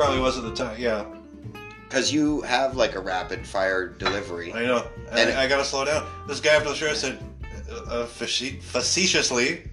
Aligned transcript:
probably 0.00 0.20
was 0.20 0.38
at 0.38 0.44
the 0.44 0.54
time. 0.54 0.76
Yeah, 0.80 1.04
Because 1.88 2.12
you 2.12 2.40
have 2.42 2.76
like 2.76 2.94
a 2.94 3.00
rapid 3.00 3.46
fire 3.46 3.88
delivery. 3.88 4.52
I 4.52 4.64
know. 4.64 4.86
And 5.10 5.18
And- 5.30 5.38
I, 5.38 5.46
gotta 5.48 5.64
slow 5.64 5.84
down. 5.84 6.06
This 6.26 6.40
guy 6.40 6.54
after 6.54 6.68
the 6.70 6.74
show 6.74 6.92
said, 6.94 7.18
uh, 7.70 7.74
uh, 8.02 8.06
face- 8.06 8.54
facetiously, 8.62 9.68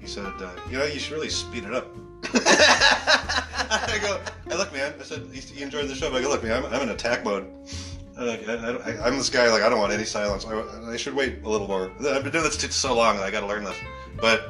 he 0.00 0.06
said, 0.06 0.24
uh, 0.24 0.50
"You 0.70 0.78
know, 0.78 0.84
you 0.84 0.98
should 0.98 1.12
really 1.12 1.28
speed 1.28 1.64
it 1.64 1.74
up." 1.74 1.86
I 2.34 3.98
go, 4.02 4.20
"Hey, 4.48 4.56
look, 4.56 4.72
man." 4.72 4.94
I 4.98 5.02
said, 5.04 5.28
"You 5.32 5.42
you 5.54 5.64
enjoyed 5.64 5.88
the 5.88 5.94
show?" 5.94 6.10
But 6.10 6.18
I 6.18 6.22
go, 6.22 6.28
"Look, 6.30 6.42
man, 6.42 6.52
I'm, 6.64 6.72
I'm 6.72 6.82
in 6.82 6.88
attack 6.88 7.24
mode. 7.24 7.46
I'm, 8.18 8.26
like, 8.26 8.48
I, 8.48 8.54
I, 8.54 9.06
I'm 9.06 9.16
this 9.18 9.30
guy. 9.30 9.48
Like, 9.50 9.62
I 9.62 9.68
don't 9.68 9.78
want 9.78 9.92
any 9.92 10.04
silence. 10.04 10.44
I, 10.44 10.90
I 10.92 10.96
should 10.96 11.14
wait 11.14 11.42
a 11.44 11.48
little 11.48 11.68
more. 11.68 11.90
I've 11.98 12.22
been 12.22 12.32
doing 12.32 12.44
this 12.44 12.56
t- 12.56 12.68
so 12.68 12.94
long 12.96 13.16
that 13.16 13.24
I 13.24 13.30
got 13.30 13.40
to 13.40 13.46
learn 13.46 13.64
this." 13.64 13.76
But 14.20 14.42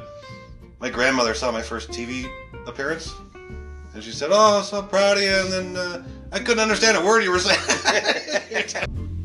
my 0.79 0.89
grandmother 0.89 1.33
saw 1.33 1.51
my 1.51 1.61
first 1.61 1.89
TV 1.89 2.25
appearance, 2.67 3.13
and 3.93 4.03
she 4.03 4.11
said, 4.11 4.29
"Oh, 4.31 4.61
so 4.61 4.81
proud 4.81 5.17
of 5.17 5.23
you." 5.23 5.29
And 5.29 5.51
then 5.51 5.77
uh, 5.77 6.03
I 6.31 6.39
couldn't 6.39 6.59
understand 6.59 6.97
a 6.97 7.03
word 7.03 7.23
you 7.23 7.31
were 7.31 7.39
saying. 7.39 7.59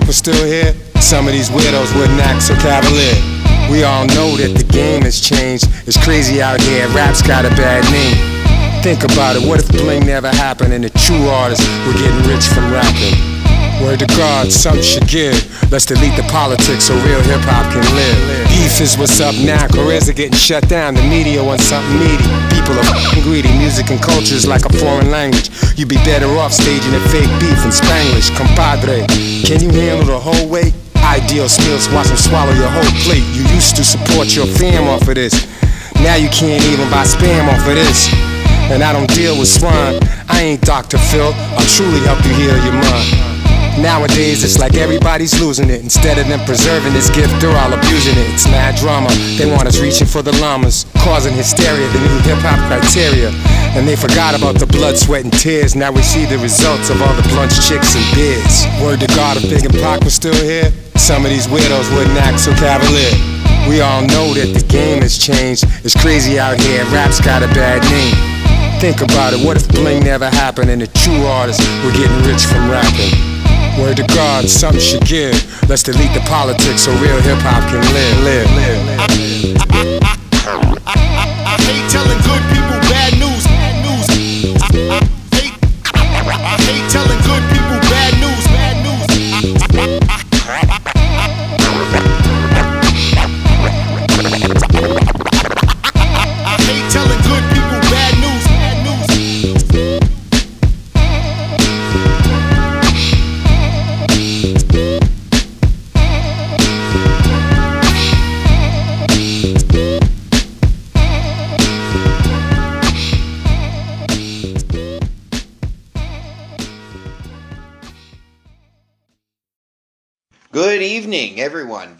Big 0.00 0.06
was 0.08 0.16
still 0.16 0.44
here, 0.44 0.74
some 1.00 1.26
of 1.26 1.32
these 1.32 1.50
widows 1.50 1.92
wouldn't 1.94 2.20
act 2.20 2.42
so 2.42 2.54
cavalier. 2.56 3.16
We 3.70 3.84
all 3.84 4.04
know 4.06 4.36
that 4.36 4.54
the 4.56 4.64
game 4.64 5.02
has 5.02 5.20
changed. 5.20 5.68
It's 5.86 5.96
crazy 6.02 6.42
out 6.42 6.60
here, 6.60 6.88
rap's 6.88 7.22
got 7.22 7.44
a 7.44 7.50
bad 7.50 7.84
name. 7.90 8.82
Think 8.82 9.04
about 9.04 9.36
it, 9.36 9.48
what 9.48 9.60
if 9.60 9.68
bling 9.68 10.06
never 10.06 10.28
happened 10.28 10.72
and 10.72 10.84
the 10.84 10.90
true 10.90 11.28
artists 11.28 11.66
were 11.86 11.94
getting 11.94 12.22
rich 12.28 12.46
from 12.46 12.70
rapping? 12.72 13.35
Word 13.82 14.00
to 14.00 14.06
God, 14.16 14.50
some 14.50 14.80
should 14.80 15.06
give. 15.06 15.36
Let's 15.70 15.84
delete 15.84 16.16
the 16.16 16.24
politics 16.32 16.88
so 16.88 16.94
real 17.04 17.20
hip 17.20 17.44
hop 17.44 17.68
can 17.72 17.84
live. 17.94 18.18
Beef 18.48 18.80
is 18.80 18.96
what's 18.96 19.20
up 19.20 19.34
now, 19.36 19.68
careers 19.68 20.08
are 20.08 20.16
getting 20.16 20.36
shut 20.38 20.66
down. 20.68 20.94
The 20.94 21.02
media 21.02 21.44
wants 21.44 21.64
something 21.64 21.98
meaty. 22.00 22.24
People 22.48 22.78
are 22.78 22.88
greedy. 23.22 23.52
Music 23.58 23.90
and 23.90 24.00
culture 24.00 24.34
is 24.34 24.46
like 24.46 24.64
a 24.64 24.72
foreign 24.80 25.10
language. 25.10 25.50
You'd 25.76 25.92
be 25.92 26.00
better 26.08 26.26
off 26.40 26.52
staging 26.52 26.94
a 26.94 27.02
fake 27.12 27.28
beef 27.38 27.60
in 27.64 27.72
Spanish. 27.72 28.30
Compadre, 28.32 29.04
can 29.44 29.60
you 29.60 29.70
handle 29.70 30.06
the 30.08 30.18
whole 30.18 30.48
weight? 30.48 30.72
Ideal 31.04 31.48
skills, 31.48 31.88
watch 31.90 32.08
them 32.08 32.16
swallow 32.16 32.52
your 32.56 32.72
whole 32.72 32.92
plate. 33.04 33.26
You 33.36 33.44
used 33.54 33.76
to 33.76 33.84
support 33.84 34.34
your 34.34 34.46
fam 34.46 34.88
off 34.88 35.06
of 35.06 35.14
this. 35.14 35.34
Now 36.00 36.16
you 36.16 36.28
can't 36.30 36.64
even 36.64 36.88
buy 36.90 37.04
spam 37.04 37.46
off 37.52 37.66
of 37.68 37.76
this. 37.76 38.08
And 38.72 38.82
I 38.82 38.92
don't 38.92 39.12
deal 39.14 39.38
with 39.38 39.48
swine. 39.48 40.00
I 40.28 40.42
ain't 40.42 40.62
Dr. 40.62 40.98
Phil. 40.98 41.32
I'll 41.54 41.70
truly 41.76 42.00
help 42.00 42.24
you 42.24 42.32
heal 42.34 42.56
your 42.64 42.74
mind. 42.74 43.35
Nowadays, 43.78 44.42
it's 44.42 44.58
like 44.58 44.74
everybody's 44.74 45.38
losing 45.38 45.68
it. 45.68 45.82
Instead 45.82 46.16
of 46.18 46.26
them 46.28 46.40
preserving 46.46 46.94
this 46.94 47.10
gift, 47.10 47.28
they're 47.40 47.54
all 47.56 47.72
abusing 47.72 48.16
it. 48.16 48.32
It's 48.32 48.48
mad 48.48 48.74
drama. 48.76 49.12
They 49.36 49.44
want 49.44 49.68
us 49.68 49.78
reaching 49.78 50.06
for 50.06 50.22
the 50.22 50.32
llamas, 50.40 50.86
causing 51.04 51.34
hysteria, 51.34 51.86
the 51.92 52.00
new 52.00 52.18
hip 52.24 52.40
hop 52.40 52.56
criteria. 52.72 53.28
And 53.76 53.86
they 53.86 53.94
forgot 53.94 54.32
about 54.32 54.58
the 54.58 54.66
blood, 54.66 54.96
sweat, 54.96 55.24
and 55.24 55.32
tears. 55.32 55.76
Now 55.76 55.92
we 55.92 56.00
see 56.00 56.24
the 56.24 56.38
results 56.38 56.88
of 56.88 57.02
all 57.02 57.12
the 57.14 57.28
blunts, 57.28 57.68
chicks, 57.68 57.94
and 57.94 58.04
beards. 58.16 58.64
Word 58.80 59.00
to 59.00 59.08
God, 59.12 59.36
if 59.36 59.44
Big 59.44 59.64
and 59.68 59.74
Pac 59.84 60.00
was 60.00 60.14
still 60.14 60.34
here, 60.34 60.72
some 60.96 61.24
of 61.24 61.30
these 61.30 61.46
widows 61.46 61.88
wouldn't 61.90 62.16
act 62.16 62.40
so 62.40 62.52
cavalier. 62.56 63.12
We 63.68 63.82
all 63.82 64.00
know 64.08 64.32
that 64.32 64.56
the 64.56 64.64
game 64.72 65.02
has 65.02 65.18
changed. 65.18 65.64
It's 65.84 65.94
crazy 65.94 66.38
out 66.38 66.58
here, 66.58 66.84
rap's 66.88 67.20
got 67.20 67.42
a 67.42 67.48
bad 67.52 67.84
name. 67.92 68.80
Think 68.80 69.02
about 69.02 69.34
it, 69.34 69.44
what 69.44 69.56
if 69.56 69.68
bling 69.68 70.04
never 70.04 70.30
happened 70.30 70.70
and 70.70 70.80
the 70.80 70.86
true 70.88 71.24
artists 71.26 71.64
were 71.84 71.92
getting 71.92 72.16
rich 72.24 72.46
from 72.46 72.70
rapping? 72.70 73.35
Word 73.78 73.96
to 73.98 74.06
God, 74.14 74.48
some 74.48 74.78
should 74.78 75.04
give. 75.04 75.34
Let's 75.68 75.82
delete 75.82 76.12
the 76.14 76.24
politics 76.28 76.82
so 76.82 76.92
real 76.98 77.20
hip 77.20 77.38
hop 77.40 77.68
can 77.70 77.82
live, 77.92 78.18
live, 78.24 78.50
live. 78.56 79.00
I 79.00 80.05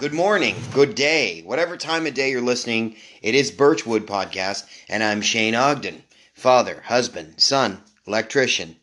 Good 0.07 0.15
morning, 0.15 0.55
good 0.73 0.95
day, 0.95 1.43
whatever 1.43 1.77
time 1.77 2.07
of 2.07 2.15
day 2.15 2.31
you're 2.31 2.41
listening. 2.41 2.95
It 3.23 3.35
is 3.35 3.51
Birchwood 3.51 4.07
Podcast, 4.07 4.65
and 4.89 5.03
I'm 5.03 5.21
Shane 5.21 5.57
Ogden, 5.57 6.05
father, 6.33 6.81
husband, 6.83 7.41
son, 7.41 7.83
electrician, 8.07 8.77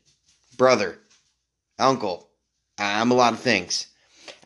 brother, 0.57 1.00
uncle. 1.79 2.28
I'm 2.78 3.09
a 3.09 3.13
lot 3.13 3.31
of 3.31 3.39
things. 3.39 3.88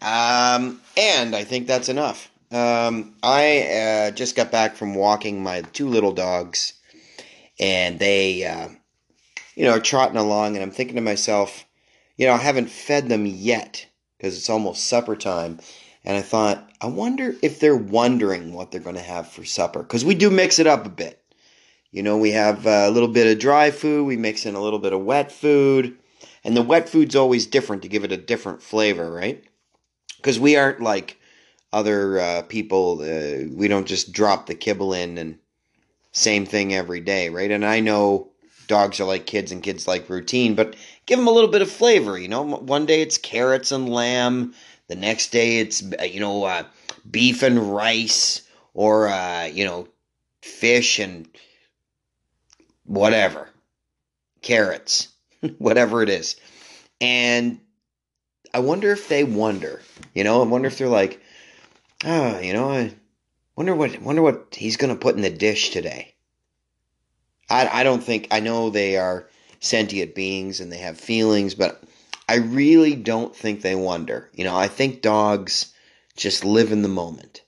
Um, 0.03 0.79
and 0.95 1.35
I 1.35 1.45
think 1.45 1.65
that's 1.65 1.89
enough. 1.89 2.29
Um, 2.51 3.15
I 3.23 3.61
uh, 3.63 4.11
just 4.11 4.35
got 4.35 4.51
back 4.51 4.75
from 4.75 4.93
walking 4.93 5.41
my 5.41 5.61
two 5.61 5.89
little 5.89 6.13
dogs, 6.13 6.73
and 7.59 7.97
they, 7.97 8.45
uh, 8.45 8.69
you 9.55 9.65
know, 9.65 9.71
are 9.71 9.79
trotting 9.79 10.15
along, 10.15 10.55
and 10.55 10.61
I'm 10.61 10.69
thinking 10.69 10.97
to 10.97 11.01
myself, 11.01 11.65
you 12.17 12.27
know, 12.27 12.33
I 12.33 12.37
haven't 12.37 12.69
fed 12.69 13.09
them 13.09 13.25
yet 13.25 13.87
because 14.19 14.37
it's 14.37 14.51
almost 14.51 14.85
supper 14.85 15.15
time. 15.15 15.59
And 16.07 16.15
I 16.15 16.21
thought, 16.21 16.71
I 16.79 16.87
wonder 16.87 17.35
if 17.41 17.59
they're 17.59 17.75
wondering 17.75 18.53
what 18.53 18.71
they're 18.71 18.79
going 18.79 18.95
to 18.95 19.01
have 19.01 19.27
for 19.27 19.43
supper. 19.43 19.83
Because 19.83 20.05
we 20.05 20.15
do 20.15 20.31
mix 20.31 20.57
it 20.57 20.65
up 20.65 20.85
a 20.85 20.89
bit. 20.89 21.21
You 21.91 22.01
know, 22.01 22.17
we 22.17 22.31
have 22.31 22.65
a 22.65 22.89
little 22.89 23.09
bit 23.09 23.27
of 23.27 23.39
dry 23.39 23.71
food, 23.71 24.05
we 24.05 24.15
mix 24.15 24.45
in 24.45 24.55
a 24.55 24.61
little 24.61 24.79
bit 24.79 24.93
of 24.93 25.03
wet 25.03 25.33
food. 25.33 25.97
And 26.45 26.55
the 26.55 26.61
wet 26.61 26.87
food's 26.87 27.17
always 27.17 27.45
different 27.45 27.81
to 27.81 27.89
give 27.89 28.05
it 28.05 28.13
a 28.13 28.17
different 28.17 28.63
flavor, 28.63 29.11
right? 29.11 29.43
Because 30.15 30.39
we 30.39 30.55
aren't 30.55 30.79
like 30.79 31.19
other 31.73 32.21
uh, 32.21 32.41
people. 32.43 33.01
Uh, 33.01 33.53
we 33.53 33.67
don't 33.67 33.85
just 33.85 34.13
drop 34.13 34.45
the 34.45 34.55
kibble 34.55 34.93
in 34.93 35.17
and 35.17 35.39
same 36.13 36.45
thing 36.45 36.73
every 36.73 37.01
day, 37.01 37.27
right? 37.27 37.51
And 37.51 37.65
I 37.65 37.81
know 37.81 38.29
dogs 38.67 39.01
are 39.01 39.05
like 39.05 39.25
kids 39.25 39.51
and 39.51 39.61
kids 39.61 39.89
like 39.89 40.09
routine, 40.09 40.55
but 40.55 40.77
give 41.05 41.19
them 41.19 41.27
a 41.27 41.31
little 41.31 41.49
bit 41.49 41.61
of 41.61 41.69
flavor. 41.69 42.17
You 42.17 42.29
know, 42.29 42.43
one 42.43 42.85
day 42.85 43.01
it's 43.01 43.17
carrots 43.17 43.73
and 43.73 43.89
lamb, 43.89 44.53
the 44.87 44.95
next 44.95 45.31
day 45.31 45.59
it's 45.59 45.83
uh, 45.99 46.03
you 46.03 46.19
know 46.19 46.43
uh, 46.43 46.63
beef 47.09 47.43
and 47.43 47.73
rice, 47.73 48.41
or 48.73 49.07
uh, 49.07 49.45
you 49.45 49.65
know 49.65 49.87
fish 50.41 50.99
and 50.99 51.27
whatever, 52.85 53.49
carrots, 54.41 55.09
whatever 55.57 56.01
it 56.03 56.09
is. 56.09 56.37
And 57.01 57.59
I 58.53 58.59
wonder 58.59 58.91
if 58.91 59.07
they 59.07 59.23
wonder. 59.23 59.81
You 60.13 60.23
know, 60.23 60.41
I 60.41 60.45
wonder 60.45 60.67
if 60.67 60.77
they're 60.77 60.87
like, 60.87 61.21
oh, 62.05 62.39
you 62.39 62.53
know, 62.53 62.71
I 62.71 62.93
wonder 63.55 63.75
what 63.75 64.01
wonder 64.01 64.21
what 64.21 64.55
he's 64.57 64.77
gonna 64.77 64.95
put 64.95 65.15
in 65.15 65.21
the 65.21 65.29
dish 65.29 65.71
today. 65.71 66.13
I, 67.49 67.67
I 67.67 67.83
don't 67.83 68.03
think 68.03 68.27
I 68.31 68.39
know 68.39 68.69
they 68.69 68.97
are 68.97 69.29
sentient 69.59 70.15
beings 70.15 70.59
and 70.59 70.71
they 70.71 70.77
have 70.77 70.99
feelings, 70.99 71.55
but 71.55 71.83
I 72.27 72.35
really 72.35 72.95
don't 72.95 73.35
think 73.35 73.61
they 73.61 73.75
wonder. 73.75 74.29
You 74.33 74.43
know, 74.43 74.55
I 74.55 74.67
think 74.67 75.01
dogs 75.01 75.73
just 76.15 76.43
live 76.43 76.71
in 76.71 76.81
the 76.81 76.89
moment. 76.89 77.41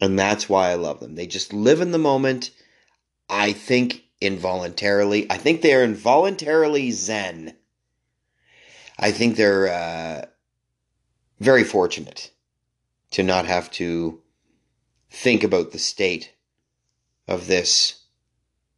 And 0.00 0.18
that's 0.18 0.48
why 0.48 0.70
I 0.70 0.74
love 0.74 1.00
them. 1.00 1.14
They 1.14 1.26
just 1.26 1.52
live 1.52 1.80
in 1.80 1.92
the 1.92 1.98
moment. 1.98 2.50
I 3.28 3.52
think 3.52 4.04
involuntarily. 4.20 5.30
I 5.30 5.36
think 5.36 5.60
they're 5.60 5.84
involuntarily 5.84 6.90
zen. 6.90 7.56
I 8.98 9.10
think 9.10 9.36
they're 9.36 9.68
uh, 9.68 10.26
very 11.40 11.64
fortunate 11.64 12.30
to 13.10 13.22
not 13.22 13.46
have 13.46 13.70
to 13.72 14.20
think 15.10 15.44
about 15.44 15.72
the 15.72 15.78
state 15.78 16.32
of 17.28 17.46
this 17.46 18.02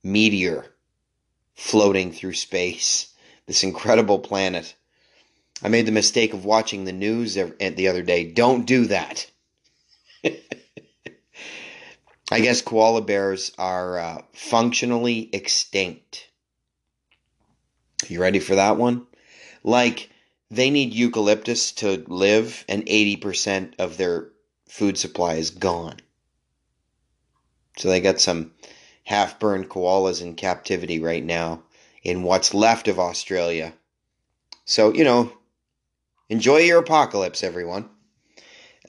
meteor 0.03 0.67
floating 1.55 2.11
through 2.11 2.33
space, 2.33 3.15
this 3.47 3.63
incredible 3.63 4.19
planet 4.19 4.75
I 5.63 5.69
made 5.69 5.87
the 5.87 5.93
mistake 5.93 6.35
of 6.35 6.45
watching 6.45 6.85
the 6.85 6.93
news 6.93 7.35
the 7.35 7.89
other 7.89 8.03
day. 8.03 8.31
Don't 8.31 8.67
do 8.67 8.87
that. 8.87 9.31
I 12.31 12.41
guess 12.41 12.63
koala 12.63 13.03
bears 13.03 13.53
are 13.59 13.99
uh, 13.99 14.23
functionally 14.33 15.31
extinct. 15.33 16.29
You 18.09 18.21
ready 18.21 18.41
for 18.41 18.55
that 18.57 18.77
one? 18.77 19.07
Like, 19.63 20.11
they 20.51 20.71
need 20.71 20.93
eucalyptus 20.93 21.73
to 21.73 22.05
live, 22.09 22.65
and 22.69 22.85
80% 22.87 23.75
of 23.79 23.97
their 23.97 24.31
food 24.69 24.99
supply 24.99 25.35
is 25.35 25.51
gone. 25.51 25.97
So 27.79 27.89
they 27.89 28.01
got 28.01 28.21
some 28.21 28.53
half 29.05 29.39
burned 29.39 29.69
koalas 29.69 30.23
in 30.23 30.35
captivity 30.35 31.01
right 31.01 31.25
now 31.25 31.63
in 32.03 32.23
what's 32.23 32.55
left 32.55 32.89
of 32.89 32.99
Australia. 32.99 33.75
So, 34.65 34.93
you 34.93 35.05
know, 35.05 35.33
enjoy 36.29 36.59
your 36.59 36.79
apocalypse, 36.79 37.43
everyone. 37.43 37.89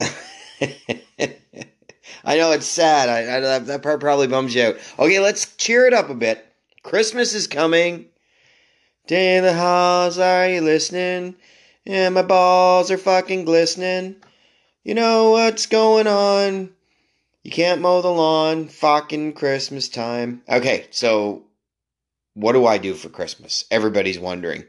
I 2.24 2.38
know 2.38 2.52
it's 2.52 2.66
sad. 2.66 3.08
I, 3.08 3.36
I, 3.36 3.58
that- 3.58 3.82
part 3.82 4.00
probably 4.00 4.26
bums 4.26 4.54
you 4.54 4.62
out. 4.62 4.76
Okay, 4.98 5.20
let's 5.20 5.54
cheer 5.56 5.86
it 5.86 5.94
up 5.94 6.10
a 6.10 6.14
bit. 6.14 6.44
Christmas 6.82 7.34
is 7.34 7.46
coming. 7.46 8.06
Day 9.06 9.36
in 9.36 9.44
the 9.44 9.54
halls, 9.54 10.18
are 10.18 10.48
you 10.48 10.60
listening? 10.60 11.36
Yeah, 11.84 12.08
my 12.08 12.22
balls 12.22 12.90
are 12.90 12.98
fucking 12.98 13.44
glistening. 13.44 14.16
You 14.82 14.94
know 14.94 15.30
what's 15.30 15.66
going 15.66 16.08
on? 16.08 16.70
You 17.44 17.50
can't 17.52 17.80
mow 17.80 18.02
the 18.02 18.08
lawn. 18.10 18.66
Fucking 18.66 19.34
Christmas 19.34 19.88
time. 19.88 20.42
Okay, 20.48 20.86
so 20.90 21.44
what 22.34 22.52
do 22.52 22.66
I 22.66 22.78
do 22.78 22.94
for 22.94 23.08
Christmas? 23.08 23.64
Everybody's 23.70 24.18
wondering. 24.18 24.64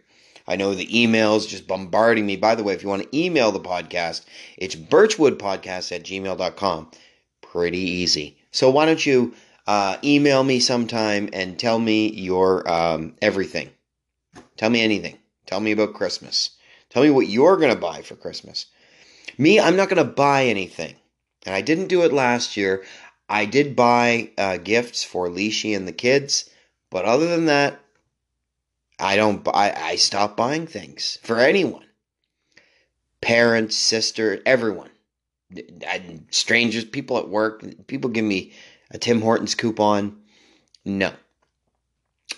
I 0.47 0.55
know 0.55 0.73
the 0.73 0.87
emails 0.87 1.47
just 1.47 1.67
bombarding 1.67 2.25
me. 2.25 2.37
By 2.37 2.55
the 2.55 2.63
way, 2.63 2.73
if 2.73 2.81
you 2.81 2.89
want 2.89 3.03
to 3.03 3.17
email 3.17 3.51
the 3.51 3.59
podcast, 3.59 4.23
it's 4.57 4.75
birchwoodpodcast 4.75 5.93
at 5.93 6.03
gmail.com. 6.03 6.91
Pretty 7.41 7.79
easy. 7.79 8.37
So 8.51 8.69
why 8.69 8.85
don't 8.85 9.05
you 9.05 9.33
uh, 9.67 9.97
email 10.03 10.43
me 10.43 10.59
sometime 10.59 11.29
and 11.33 11.59
tell 11.59 11.77
me 11.77 12.09
your 12.13 12.69
um, 12.69 13.15
everything. 13.21 13.69
Tell 14.55 14.69
me 14.69 14.81
anything. 14.81 15.17
Tell 15.45 15.59
me 15.59 15.71
about 15.71 15.93
Christmas. 15.93 16.51
Tell 16.89 17.03
me 17.03 17.09
what 17.09 17.27
you're 17.27 17.57
going 17.57 17.73
to 17.73 17.79
buy 17.79 18.01
for 18.01 18.15
Christmas. 18.15 18.67
Me, 19.37 19.59
I'm 19.59 19.75
not 19.75 19.89
going 19.89 20.05
to 20.05 20.11
buy 20.11 20.45
anything. 20.45 20.95
And 21.45 21.53
I 21.53 21.61
didn't 21.61 21.87
do 21.87 22.03
it 22.03 22.13
last 22.13 22.57
year. 22.57 22.83
I 23.29 23.45
did 23.45 23.75
buy 23.75 24.31
uh, 24.37 24.57
gifts 24.57 25.03
for 25.03 25.29
Leashy 25.29 25.75
and 25.75 25.87
the 25.87 25.93
kids. 25.93 26.49
But 26.89 27.05
other 27.05 27.27
than 27.27 27.45
that, 27.45 27.79
I 28.99 29.15
don't 29.15 29.43
buy, 29.43 29.73
I 29.75 29.95
stop 29.95 30.35
buying 30.35 30.67
things 30.67 31.19
for 31.21 31.39
anyone. 31.39 31.85
Parents, 33.21 33.75
sister, 33.75 34.41
everyone. 34.45 34.89
And 35.87 36.27
strangers, 36.31 36.85
people 36.85 37.17
at 37.17 37.29
work, 37.29 37.63
people 37.87 38.09
give 38.09 38.25
me 38.25 38.53
a 38.91 38.97
Tim 38.97 39.21
Hortons 39.21 39.55
coupon. 39.55 40.17
No. 40.83 41.11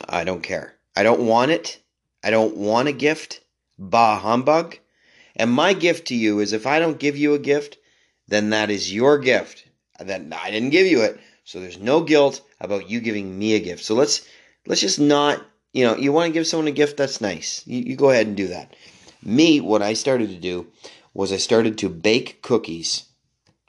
I 0.07 0.23
don't 0.23 0.43
care. 0.43 0.75
I 0.95 1.03
don't 1.03 1.21
want 1.21 1.51
it. 1.51 1.79
I 2.23 2.29
don't 2.29 2.57
want 2.57 2.87
a 2.87 2.93
gift. 2.93 3.41
Bah 3.77 4.19
humbug. 4.19 4.77
And 5.35 5.51
my 5.51 5.73
gift 5.73 6.07
to 6.07 6.15
you 6.15 6.39
is 6.39 6.51
if 6.51 6.67
I 6.67 6.79
don't 6.79 6.99
give 6.99 7.15
you 7.15 7.33
a 7.33 7.39
gift, 7.39 7.77
then 8.27 8.49
that 8.49 8.69
is 8.69 8.93
your 8.93 9.17
gift. 9.17 9.65
Then 9.99 10.33
I 10.33 10.51
didn't 10.51 10.71
give 10.71 10.87
you 10.87 11.01
it. 11.01 11.19
So 11.45 11.59
there's 11.59 11.79
no 11.79 12.01
guilt 12.01 12.41
about 12.59 12.89
you 12.89 12.99
giving 12.99 13.37
me 13.39 13.55
a 13.55 13.59
gift. 13.59 13.83
So 13.83 13.95
let's 13.95 14.27
let's 14.67 14.81
just 14.81 14.99
not, 14.99 15.43
you 15.73 15.85
know, 15.85 15.95
you 15.95 16.11
want 16.11 16.27
to 16.27 16.33
give 16.33 16.47
someone 16.47 16.67
a 16.67 16.71
gift, 16.71 16.97
that's 16.97 17.21
nice. 17.21 17.63
You, 17.67 17.81
you 17.81 17.95
go 17.95 18.09
ahead 18.09 18.27
and 18.27 18.37
do 18.37 18.47
that. 18.47 18.75
Me, 19.23 19.59
what 19.61 19.81
I 19.81 19.93
started 19.93 20.29
to 20.29 20.35
do 20.35 20.67
was 21.13 21.31
I 21.31 21.37
started 21.37 21.77
to 21.79 21.89
bake 21.89 22.41
cookies 22.41 23.05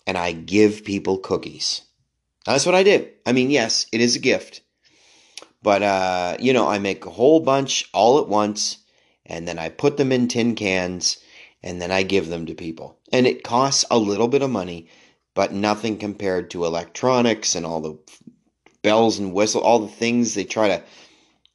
and 0.07 0.17
I 0.17 0.33
give 0.33 0.85
people 0.85 1.19
cookies. 1.19 1.83
That's 2.47 2.65
what 2.65 2.75
I 2.75 2.83
did. 2.83 3.13
I 3.27 3.33
mean, 3.33 3.51
yes, 3.51 3.87
it 3.93 4.01
is 4.01 4.17
a 4.17 4.21
gift. 4.21 4.63
But 5.63 5.83
uh, 5.83 6.37
you 6.41 6.53
know, 6.53 6.69
I 6.69 6.79
make 6.79 7.05
a 7.05 7.11
whole 7.11 7.41
bunch 7.41 7.89
all 7.93 8.19
at 8.19 8.29
once 8.29 8.79
and 9.27 9.47
then 9.47 9.59
I 9.59 9.69
put 9.69 9.97
them 9.97 10.11
in 10.13 10.29
tin 10.29 10.55
cans 10.55 11.19
and 11.63 11.81
then 11.83 11.91
I 11.91 12.03
give 12.03 12.29
them 12.29 12.47
to 12.47 12.55
people. 12.55 12.99
And 13.13 13.27
it 13.27 13.45
costs 13.45 13.85
a 13.91 13.99
little 13.99 14.29
bit 14.29 14.43
of 14.43 14.51
money, 14.51 14.89
but 15.35 15.53
nothing 15.53 15.99
compared 15.99 16.51
to 16.51 16.65
electronics 16.65 17.55
and 17.55 17.67
all 17.67 17.81
the 17.81 17.99
bells 18.83 19.19
and 19.19 19.35
whistle, 19.35 19.61
all 19.61 19.81
the 19.81 19.89
things 19.89 20.35
they 20.35 20.45
try 20.45 20.69
to 20.69 20.83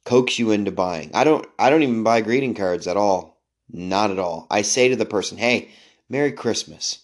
coax 0.06 0.38
you 0.38 0.50
into 0.50 0.70
buying. 0.70 1.10
I 1.12 1.24
don't 1.24 1.46
I 1.58 1.68
don't 1.68 1.82
even 1.82 2.02
buy 2.02 2.22
greeting 2.22 2.54
cards 2.54 2.86
at 2.86 2.96
all. 2.96 3.42
Not 3.70 4.10
at 4.10 4.18
all. 4.18 4.46
I 4.50 4.62
say 4.62 4.88
to 4.88 4.96
the 4.96 5.04
person, 5.04 5.36
"Hey, 5.36 5.68
Merry 6.08 6.32
Christmas. 6.32 7.00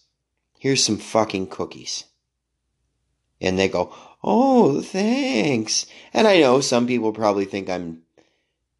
Here's 0.58 0.82
some 0.82 0.96
fucking 0.96 1.48
cookies." 1.48 2.04
And 3.40 3.58
they 3.58 3.68
go, 3.68 3.92
"Oh, 4.22 4.80
thanks." 4.80 5.86
And 6.14 6.26
I 6.26 6.40
know 6.40 6.60
some 6.60 6.86
people 6.86 7.12
probably 7.12 7.44
think 7.44 7.68
I'm 7.68 8.02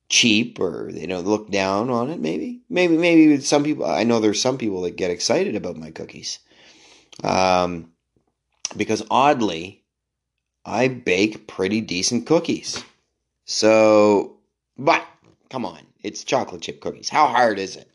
cheap 0.09 0.61
or 0.61 0.91
they 0.93 1.07
don't 1.07 1.27
look 1.27 1.51
down 1.51 1.89
on 1.89 2.11
it 2.11 2.21
maybe 2.21 2.61
maybe 2.69 2.99
maybe 2.99 3.41
some 3.41 3.65
people 3.65 3.87
i 3.87 4.05
know 4.05 4.21
there's 4.21 4.43
some 4.43 4.59
people 4.59 4.83
that 4.83 4.95
get 4.95 5.11
excited 5.11 5.57
about 5.57 5.75
my 5.75 5.91
cookies 5.91 6.39
um, 7.25 7.91
because 8.77 9.03
oddly 9.11 9.83
i 10.67 10.87
bake 10.87 11.47
pretty 11.47 11.81
decent 11.81 12.27
cookies 12.27 12.85
so 13.53 14.39
but 14.79 15.07
come 15.51 15.65
on. 15.67 15.81
It's 16.03 16.25
chocolate 16.25 16.63
chip 16.63 16.81
cookies. 16.81 17.09
How 17.09 17.27
hard 17.27 17.59
is 17.59 17.77
it? 17.77 17.89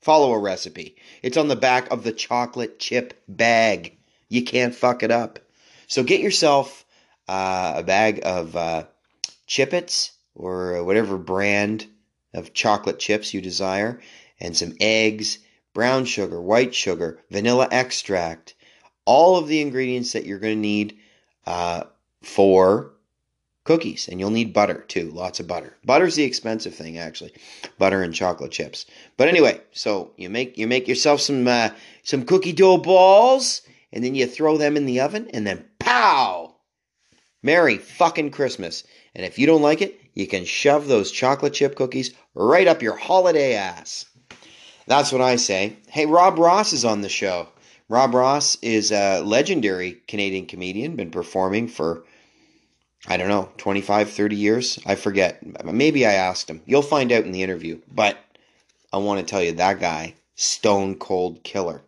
Follow 0.00 0.32
a 0.32 0.38
recipe. 0.38 0.96
It's 1.22 1.36
on 1.36 1.48
the 1.48 1.56
back 1.56 1.90
of 1.90 2.04
the 2.04 2.12
chocolate 2.12 2.78
chip 2.78 3.20
bag. 3.28 3.98
You 4.28 4.44
can't 4.44 4.74
fuck 4.74 5.02
it 5.02 5.10
up. 5.10 5.38
So 5.88 6.04
get 6.04 6.20
yourself 6.20 6.86
uh, 7.28 7.74
a 7.76 7.82
bag 7.82 8.20
of 8.24 8.56
uh, 8.56 8.84
chippets 9.46 10.12
or 10.34 10.84
whatever 10.84 11.18
brand 11.18 11.86
of 12.32 12.54
chocolate 12.54 13.00
chips 13.00 13.34
you 13.34 13.40
desire, 13.40 14.00
and 14.38 14.56
some 14.56 14.74
eggs, 14.80 15.40
brown 15.74 16.04
sugar, 16.04 16.40
white 16.40 16.74
sugar, 16.74 17.20
vanilla 17.30 17.68
extract, 17.72 18.54
all 19.04 19.36
of 19.36 19.48
the 19.48 19.60
ingredients 19.60 20.12
that 20.12 20.24
you're 20.24 20.38
going 20.38 20.56
to 20.56 20.60
need 20.60 20.96
uh, 21.46 21.82
for 22.22 22.92
cookies. 23.64 24.08
And 24.08 24.18
you'll 24.20 24.30
need 24.30 24.52
butter 24.52 24.84
too, 24.88 25.10
lots 25.10 25.40
of 25.40 25.46
butter. 25.46 25.76
Butter's 25.84 26.16
the 26.16 26.24
expensive 26.24 26.74
thing, 26.74 26.98
actually, 26.98 27.32
butter 27.78 28.02
and 28.02 28.14
chocolate 28.14 28.52
chips. 28.52 28.86
But 29.16 29.28
anyway, 29.28 29.60
so 29.72 30.12
you 30.16 30.30
make 30.30 30.58
you 30.58 30.66
make 30.66 30.88
yourself 30.88 31.20
some 31.20 31.46
uh, 31.46 31.70
some 32.02 32.24
cookie 32.24 32.52
dough 32.52 32.78
balls, 32.78 33.62
and 33.92 34.04
then 34.04 34.14
you 34.14 34.26
throw 34.26 34.56
them 34.56 34.76
in 34.76 34.86
the 34.86 35.00
oven, 35.00 35.28
and 35.32 35.46
then 35.46 35.64
pow! 35.78 36.56
Merry 37.42 37.78
fucking 37.78 38.30
Christmas. 38.30 38.84
And 39.14 39.24
if 39.24 39.38
you 39.38 39.46
don't 39.46 39.62
like 39.62 39.80
it, 39.82 39.98
you 40.14 40.26
can 40.26 40.44
shove 40.44 40.86
those 40.86 41.10
chocolate 41.10 41.54
chip 41.54 41.74
cookies 41.74 42.14
right 42.34 42.68
up 42.68 42.82
your 42.82 42.96
holiday 42.96 43.54
ass. 43.54 44.04
That's 44.86 45.12
what 45.12 45.20
I 45.20 45.36
say. 45.36 45.76
Hey, 45.88 46.06
Rob 46.06 46.38
Ross 46.38 46.72
is 46.72 46.84
on 46.84 47.00
the 47.00 47.08
show. 47.08 47.48
Rob 47.88 48.14
Ross 48.14 48.56
is 48.62 48.92
a 48.92 49.20
legendary 49.20 50.00
Canadian 50.06 50.46
comedian, 50.46 50.96
been 50.96 51.10
performing 51.10 51.68
for, 51.68 52.04
I 53.06 53.16
don't 53.16 53.28
know, 53.28 53.48
25, 53.56 54.10
30 54.10 54.36
years. 54.36 54.78
I 54.84 54.94
forget. 54.94 55.64
Maybe 55.64 56.06
I 56.06 56.12
asked 56.12 56.50
him. 56.50 56.62
You'll 56.66 56.82
find 56.82 57.10
out 57.12 57.24
in 57.24 57.32
the 57.32 57.42
interview. 57.42 57.80
But 57.90 58.18
I 58.92 58.98
want 58.98 59.20
to 59.20 59.26
tell 59.26 59.42
you, 59.42 59.52
that 59.52 59.80
guy, 59.80 60.14
stone 60.34 60.96
cold 60.96 61.42
killer. 61.42 61.82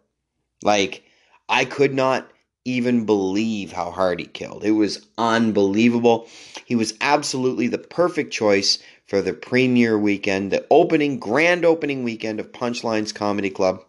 Like, 0.62 1.04
I 1.48 1.64
could 1.64 1.94
not 1.94 2.30
even 2.64 3.04
believe 3.04 3.72
how 3.72 3.90
hard 3.90 4.20
he 4.20 4.26
killed. 4.26 4.64
It 4.64 4.70
was 4.70 5.04
unbelievable. 5.18 6.28
He 6.64 6.76
was 6.76 6.94
absolutely 7.00 7.66
the 7.66 7.78
perfect 7.78 8.32
choice 8.32 8.78
for 9.06 9.20
the 9.20 9.32
premiere 9.32 9.98
weekend, 9.98 10.50
the 10.50 10.64
opening, 10.70 11.18
grand 11.18 11.64
opening 11.64 12.04
weekend 12.04 12.40
of 12.40 12.52
Punchlines 12.52 13.14
Comedy 13.14 13.50
Club. 13.50 13.84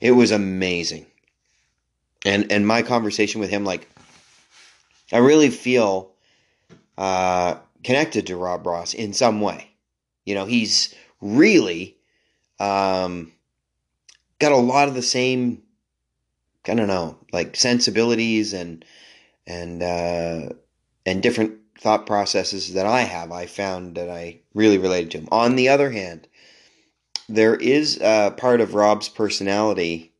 It 0.00 0.12
was 0.12 0.30
amazing. 0.30 1.06
And 2.24 2.50
and 2.50 2.66
my 2.66 2.82
conversation 2.82 3.40
with 3.40 3.50
him, 3.50 3.64
like, 3.64 3.88
I 5.12 5.18
really 5.18 5.50
feel 5.50 6.12
uh, 6.96 7.56
connected 7.84 8.26
to 8.26 8.36
Rob 8.36 8.66
Ross 8.66 8.94
in 8.94 9.12
some 9.12 9.40
way. 9.40 9.70
You 10.24 10.34
know, 10.34 10.44
he's 10.44 10.94
really 11.20 11.96
um, 12.60 13.32
got 14.38 14.52
a 14.52 14.56
lot 14.56 14.88
of 14.88 14.94
the 14.94 15.02
same 15.02 15.62
I 16.68 16.74
don't 16.74 16.88
know, 16.88 17.16
like 17.32 17.56
sensibilities 17.56 18.52
and 18.52 18.84
and 19.46 19.82
uh, 19.82 20.50
and 21.06 21.22
different 21.22 21.54
thought 21.80 22.06
processes 22.06 22.74
that 22.74 22.86
I 22.86 23.00
have. 23.00 23.32
I 23.32 23.46
found 23.46 23.94
that 23.96 24.10
I 24.10 24.40
really 24.54 24.78
related 24.78 25.10
to 25.12 25.18
him. 25.18 25.28
On 25.30 25.56
the 25.56 25.68
other 25.68 25.90
hand, 25.90 26.28
there 27.28 27.54
is 27.54 27.98
a 28.00 28.34
part 28.36 28.60
of 28.60 28.74
Rob's 28.74 29.08
personality 29.08 30.12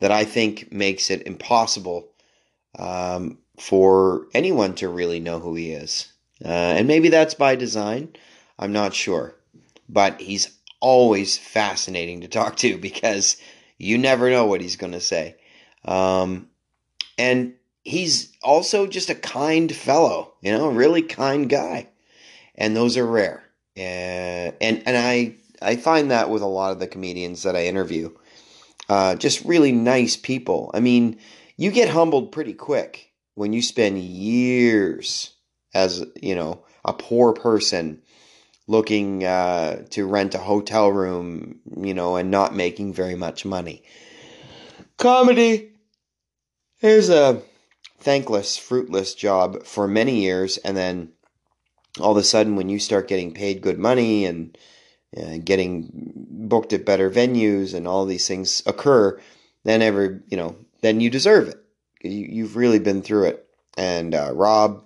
that 0.00 0.12
I 0.12 0.24
think 0.24 0.72
makes 0.72 1.10
it 1.10 1.26
impossible 1.26 2.08
um, 2.78 3.38
for 3.58 4.26
anyone 4.34 4.74
to 4.76 4.88
really 4.88 5.20
know 5.20 5.40
who 5.40 5.54
he 5.54 5.72
is, 5.72 6.12
uh, 6.44 6.48
and 6.48 6.86
maybe 6.86 7.08
that's 7.08 7.34
by 7.34 7.56
design. 7.56 8.14
I'm 8.58 8.72
not 8.72 8.94
sure, 8.94 9.34
but 9.88 10.20
he's 10.20 10.50
always 10.80 11.38
fascinating 11.38 12.20
to 12.20 12.28
talk 12.28 12.56
to 12.56 12.78
because 12.88 13.36
you 13.78 13.98
never 13.98 14.30
know 14.30 14.46
what 14.46 14.60
he's 14.60 14.76
going 14.76 14.92
to 14.92 15.00
say. 15.00 15.36
Um, 15.84 16.48
and 17.18 17.54
he's 17.84 18.32
also 18.42 18.86
just 18.86 19.10
a 19.10 19.14
kind 19.14 19.74
fellow, 19.74 20.34
you 20.40 20.52
know, 20.52 20.68
really 20.68 21.02
kind 21.02 21.48
guy. 21.48 21.88
And 22.54 22.76
those 22.76 22.96
are 22.96 23.06
rare. 23.06 23.44
Uh, 23.76 24.52
and 24.60 24.82
and 24.86 24.96
I 24.96 25.34
I 25.60 25.76
find 25.76 26.10
that 26.10 26.30
with 26.30 26.42
a 26.42 26.46
lot 26.46 26.72
of 26.72 26.80
the 26.80 26.86
comedians 26.86 27.42
that 27.42 27.56
I 27.56 27.66
interview. 27.66 28.10
Uh, 28.88 29.16
just 29.16 29.44
really 29.44 29.72
nice 29.72 30.16
people. 30.16 30.70
I 30.72 30.80
mean, 30.80 31.18
you 31.56 31.70
get 31.70 31.88
humbled 31.88 32.32
pretty 32.32 32.54
quick 32.54 33.05
when 33.36 33.52
you 33.52 33.62
spend 33.62 33.98
years 33.98 35.34
as, 35.72 36.04
you 36.20 36.34
know, 36.34 36.64
a 36.84 36.92
poor 36.92 37.32
person 37.32 38.02
looking 38.66 39.24
uh, 39.24 39.84
to 39.90 40.06
rent 40.06 40.34
a 40.34 40.38
hotel 40.38 40.88
room, 40.90 41.60
you 41.76 41.94
know, 41.94 42.16
and 42.16 42.30
not 42.30 42.56
making 42.56 42.92
very 42.92 43.14
much 43.14 43.44
money. 43.44 43.84
Comedy 44.96 45.72
is 46.80 47.10
a 47.10 47.42
thankless, 47.98 48.56
fruitless 48.56 49.14
job 49.14 49.64
for 49.64 49.86
many 49.86 50.22
years, 50.22 50.56
and 50.58 50.76
then 50.76 51.12
all 52.00 52.12
of 52.12 52.16
a 52.16 52.24
sudden, 52.24 52.56
when 52.56 52.70
you 52.70 52.78
start 52.78 53.06
getting 53.06 53.34
paid 53.34 53.60
good 53.60 53.78
money 53.78 54.24
and 54.24 54.56
uh, 55.16 55.36
getting 55.44 55.90
booked 55.94 56.72
at 56.72 56.86
better 56.86 57.10
venues 57.10 57.74
and 57.74 57.86
all 57.86 58.06
these 58.06 58.26
things 58.26 58.62
occur, 58.66 59.20
then 59.64 59.82
every 59.82 60.20
you 60.28 60.38
know, 60.38 60.56
then 60.80 61.00
you 61.00 61.10
deserve 61.10 61.48
it. 61.48 61.65
You, 62.10 62.26
you've 62.30 62.56
really 62.56 62.78
been 62.78 63.02
through 63.02 63.26
it. 63.26 63.48
And 63.76 64.14
uh, 64.14 64.32
Rob 64.32 64.84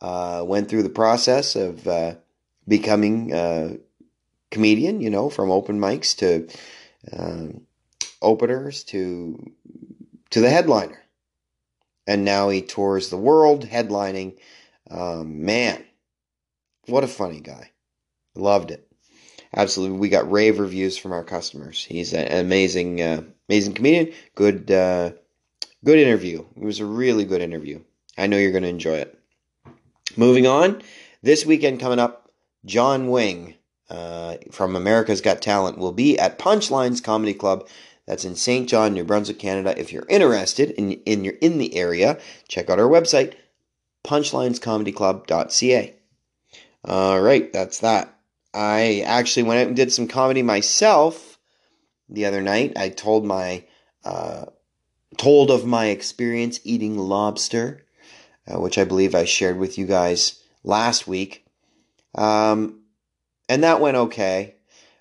uh, 0.00 0.44
went 0.46 0.68
through 0.68 0.82
the 0.82 0.90
process 0.90 1.56
of 1.56 1.86
uh, 1.86 2.14
becoming 2.66 3.32
a 3.32 3.78
comedian, 4.50 5.00
you 5.00 5.10
know, 5.10 5.30
from 5.30 5.50
open 5.50 5.78
mics 5.78 6.16
to 6.18 6.48
um, 7.12 7.62
openers 8.22 8.84
to 8.84 9.52
to 10.30 10.40
the 10.40 10.50
headliner, 10.50 11.00
and 12.06 12.24
now 12.24 12.48
he 12.48 12.62
tours 12.62 13.08
the 13.08 13.16
world 13.16 13.66
headlining. 13.66 14.36
Um, 14.90 15.44
man, 15.44 15.84
what 16.86 17.04
a 17.04 17.08
funny 17.08 17.40
guy! 17.40 17.70
Loved 18.34 18.70
it. 18.70 18.88
Absolutely, 19.56 19.98
we 19.98 20.08
got 20.08 20.30
rave 20.30 20.58
reviews 20.58 20.98
from 20.98 21.12
our 21.12 21.24
customers. 21.24 21.84
He's 21.84 22.12
an 22.12 22.44
amazing, 22.44 23.00
uh, 23.00 23.22
amazing 23.48 23.74
comedian. 23.74 24.12
Good, 24.34 24.70
uh, 24.70 25.12
good 25.84 25.98
interview. 25.98 26.44
It 26.56 26.64
was 26.64 26.80
a 26.80 26.86
really 26.86 27.24
good 27.24 27.42
interview. 27.42 27.80
I 28.16 28.26
know 28.26 28.38
you're 28.38 28.52
going 28.52 28.62
to 28.62 28.68
enjoy 28.68 28.96
it. 28.96 29.18
Moving 30.16 30.46
on, 30.46 30.82
this 31.22 31.44
weekend 31.44 31.80
coming 31.80 31.98
up, 31.98 32.30
John 32.64 33.08
Wing 33.08 33.54
uh, 33.90 34.36
from 34.50 34.76
America's 34.76 35.20
Got 35.20 35.42
Talent 35.42 35.78
will 35.78 35.92
be 35.92 36.18
at 36.18 36.38
Punchlines 36.38 37.02
Comedy 37.02 37.34
Club. 37.34 37.68
That's 38.06 38.24
in 38.24 38.36
Saint 38.36 38.68
John, 38.68 38.94
New 38.94 39.04
Brunswick, 39.04 39.38
Canada. 39.38 39.78
If 39.78 39.92
you're 39.92 40.06
interested 40.08 40.70
in 40.72 40.92
in 40.92 41.24
you're 41.24 41.34
in 41.40 41.58
the 41.58 41.74
area, 41.76 42.18
check 42.48 42.68
out 42.68 42.78
our 42.78 42.88
website, 42.88 43.34
punchlinescomedyclub.ca. 44.04 45.94
All 46.84 47.20
right, 47.20 47.52
that's 47.52 47.80
that. 47.80 48.14
I 48.52 49.02
actually 49.06 49.44
went 49.44 49.60
out 49.60 49.66
and 49.68 49.76
did 49.76 49.92
some 49.92 50.06
comedy 50.06 50.42
myself 50.42 51.38
the 52.08 52.26
other 52.26 52.42
night. 52.42 52.74
I 52.76 52.90
told 52.90 53.24
my 53.24 53.64
uh, 54.04 54.44
told 55.16 55.50
of 55.50 55.64
my 55.64 55.86
experience 55.86 56.60
eating 56.64 56.98
lobster, 56.98 57.84
uh, 58.46 58.60
which 58.60 58.78
I 58.78 58.84
believe 58.84 59.14
I 59.14 59.24
shared 59.24 59.58
with 59.58 59.78
you 59.78 59.86
guys 59.86 60.42
last 60.62 61.06
week. 61.06 61.44
Um, 62.14 62.80
and 63.48 63.62
that 63.64 63.80
went 63.80 63.96
okay. 63.96 64.56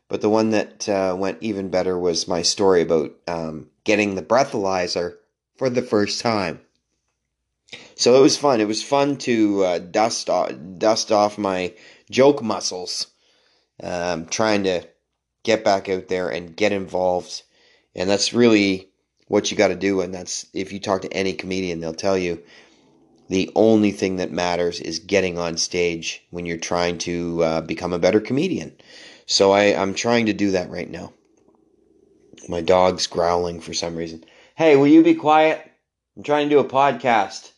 But 0.10 0.22
the 0.22 0.30
one 0.30 0.52
that 0.52 0.88
uh, 0.88 1.16
went 1.18 1.40
even 1.42 1.70
better 1.70 1.98
was 1.98 2.28
my 2.28 2.42
story 2.44 2.82
about 2.82 3.14
um, 3.28 3.70
getting 3.84 4.16
the 4.16 4.22
breathalyzer 4.22 5.16
for 5.58 5.70
the 5.70 5.82
first 5.82 6.22
time. 6.22 6.62
So 7.96 8.16
it 8.16 8.22
was 8.22 8.38
fun. 8.38 8.62
It 8.62 8.68
was 8.68 8.84
fun 8.84 9.18
to 9.20 9.64
uh, 9.64 9.80
dust 9.80 10.30
off, 10.30 10.52
dust 10.78 11.12
off 11.12 11.38
my 11.38 11.74
joke 12.12 12.44
muscles, 12.44 13.08
um, 13.82 14.28
trying 14.28 14.66
to 14.66 14.88
get 15.44 15.64
back 15.64 15.90
out 15.90 16.08
there 16.10 16.30
and 16.30 16.56
get 16.56 16.72
involved. 16.72 17.42
And 17.96 18.10
that's 18.10 18.34
really 18.34 18.93
what 19.28 19.52
you 19.52 19.58
got 19.58 19.70
to 19.70 19.76
do. 19.76 20.02
And 20.02 20.14
that's 20.14 20.46
if 20.54 20.72
you 20.72 20.80
talk 20.80 21.02
to 21.02 21.14
any 21.14 21.34
comedian, 21.34 21.80
they'll 21.80 21.94
tell 21.94 22.18
you 22.18 22.42
the 23.30 23.52
only 23.56 23.92
thing 23.92 24.18
that 24.18 24.32
matters 24.32 24.80
is 24.80 25.00
getting 25.00 25.38
on 25.38 25.58
stage 25.58 26.24
when 26.32 26.46
you're 26.46 26.58
trying 26.58 26.98
to 27.00 27.44
uh, 27.44 27.62
become 27.62 27.94
a 27.94 28.00
better 28.00 28.20
comedian. 28.20 28.76
So 29.26 29.52
I, 29.52 29.80
I'm 29.80 29.94
trying 29.94 30.26
to 30.28 30.34
do 30.34 30.52
that 30.52 30.70
right 30.70 30.90
now. 30.90 31.14
My 32.50 32.62
dog's 32.62 33.08
growling 33.08 33.62
for 33.62 33.74
some 33.74 33.96
reason. 33.96 34.24
Hey, 34.56 34.76
will 34.76 34.88
you 34.88 35.04
be 35.04 35.16
quiet? 35.16 35.72
I'm 36.18 36.24
trying 36.24 36.50
to 36.50 36.56
do 36.56 36.60
a 36.60 36.66
podcast. 36.66 37.52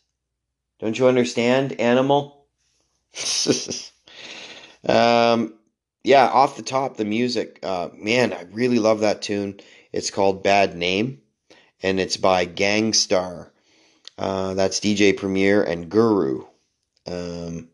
Don't 0.80 0.98
you 0.98 1.08
understand, 1.08 1.74
animal? 1.74 2.46
um, 4.88 5.54
yeah, 6.04 6.28
off 6.28 6.58
the 6.58 6.64
top, 6.64 6.98
the 6.98 7.06
music. 7.06 7.60
Uh, 7.64 7.90
man, 7.96 8.32
I 8.32 8.44
really 8.52 8.80
love 8.80 9.00
that 9.00 9.22
tune. 9.22 9.60
It's 9.92 10.12
called 10.12 10.44
Bad 10.44 10.76
Name, 10.76 11.22
and 11.86 12.00
it's 12.00 12.18
by 12.18 12.46
Gang 12.46 12.94
Starr. 12.94 13.52
Uh, 14.18 14.56
that's 14.56 14.80
DJ 14.80 15.16
Premier 15.16 15.62
and 15.62 15.88
Guru. 15.88 16.46
Um, 17.06 17.70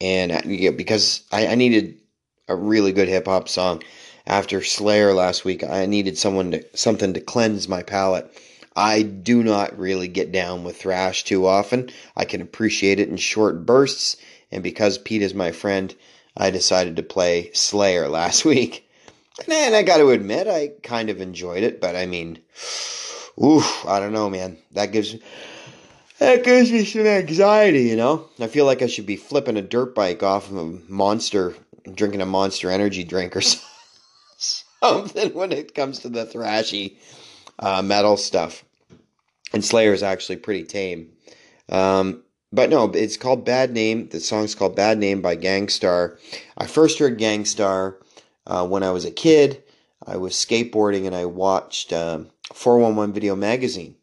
and 0.00 0.30
uh, 0.30 0.42
yeah, 0.44 0.70
because 0.70 1.22
I, 1.32 1.48
I 1.48 1.54
needed 1.56 2.00
a 2.46 2.54
really 2.54 2.92
good 2.92 3.08
hip 3.08 3.26
hop 3.26 3.48
song 3.48 3.82
after 4.28 4.62
Slayer 4.62 5.12
last 5.12 5.44
week, 5.44 5.64
I 5.64 5.86
needed 5.86 6.18
someone 6.18 6.52
to 6.52 6.64
something 6.74 7.14
to 7.14 7.20
cleanse 7.20 7.68
my 7.68 7.82
palate. 7.82 8.30
I 8.76 9.02
do 9.02 9.42
not 9.42 9.78
really 9.78 10.08
get 10.08 10.30
down 10.30 10.62
with 10.62 10.76
thrash 10.76 11.24
too 11.24 11.46
often. 11.46 11.90
I 12.16 12.26
can 12.26 12.42
appreciate 12.42 13.00
it 13.00 13.08
in 13.08 13.16
short 13.16 13.66
bursts, 13.66 14.16
and 14.52 14.62
because 14.62 14.98
Pete 14.98 15.22
is 15.22 15.34
my 15.34 15.50
friend, 15.50 15.94
I 16.36 16.50
decided 16.50 16.96
to 16.96 17.02
play 17.02 17.50
Slayer 17.54 18.08
last 18.20 18.44
week. 18.44 18.88
And 19.48 19.74
I 19.74 19.82
got 19.82 19.98
to 19.98 20.10
admit, 20.10 20.46
I 20.46 20.68
kind 20.82 21.10
of 21.10 21.20
enjoyed 21.20 21.62
it, 21.62 21.80
but 21.80 21.94
I 21.96 22.06
mean, 22.06 22.38
oof, 23.42 23.84
I 23.86 24.00
don't 24.00 24.12
know, 24.12 24.30
man. 24.30 24.58
That 24.72 24.92
gives 24.92 25.14
that 26.18 26.44
gives 26.44 26.72
me 26.72 26.84
some 26.84 27.06
anxiety, 27.06 27.82
you 27.82 27.96
know. 27.96 28.28
I 28.40 28.46
feel 28.46 28.64
like 28.64 28.82
I 28.82 28.86
should 28.86 29.06
be 29.06 29.16
flipping 29.16 29.56
a 29.56 29.62
dirt 29.62 29.94
bike 29.94 30.22
off 30.22 30.50
of 30.50 30.56
a 30.56 30.64
monster, 30.88 31.54
drinking 31.94 32.22
a 32.22 32.26
monster 32.26 32.70
energy 32.70 33.04
drink 33.04 33.36
or 33.36 33.42
something 34.38 35.34
when 35.34 35.52
it 35.52 35.74
comes 35.74 36.00
to 36.00 36.08
the 36.08 36.24
thrashy 36.24 36.96
uh, 37.58 37.82
metal 37.82 38.16
stuff. 38.16 38.64
And 39.52 39.64
Slayer 39.64 39.92
is 39.92 40.02
actually 40.02 40.36
pretty 40.36 40.64
tame. 40.64 41.12
Um, 41.68 42.22
but 42.52 42.70
no, 42.70 42.90
it's 42.90 43.16
called 43.16 43.44
Bad 43.44 43.72
Name. 43.72 44.08
The 44.08 44.20
song's 44.20 44.54
called 44.54 44.76
Bad 44.76 44.98
Name 44.98 45.20
by 45.20 45.34
Gang 45.34 45.68
Starr. 45.68 46.18
I 46.56 46.66
first 46.66 46.98
heard 46.98 47.18
Gang 47.18 47.44
Starr 47.44 47.98
uh, 48.46 48.66
when 48.66 48.82
I 48.82 48.90
was 48.90 49.04
a 49.04 49.10
kid. 49.10 49.62
I 50.06 50.16
was 50.16 50.34
skateboarding 50.34 51.06
and 51.06 51.14
I 51.14 51.26
watched 51.26 51.92
um, 51.92 52.30
411 52.52 53.14
Video 53.14 53.36
Magazine, 53.36 53.96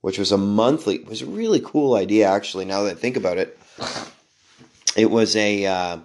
which 0.00 0.18
was 0.18 0.32
a 0.32 0.38
monthly. 0.38 1.00
Was 1.00 1.22
a 1.22 1.26
really 1.26 1.60
cool 1.60 1.94
idea, 1.94 2.28
actually. 2.28 2.64
Now 2.64 2.82
that 2.82 2.96
I 2.96 3.00
think 3.00 3.16
about 3.16 3.38
it, 3.38 3.58
it 4.96 5.10
was 5.10 5.36
a 5.36 5.66
uh, 5.66 5.98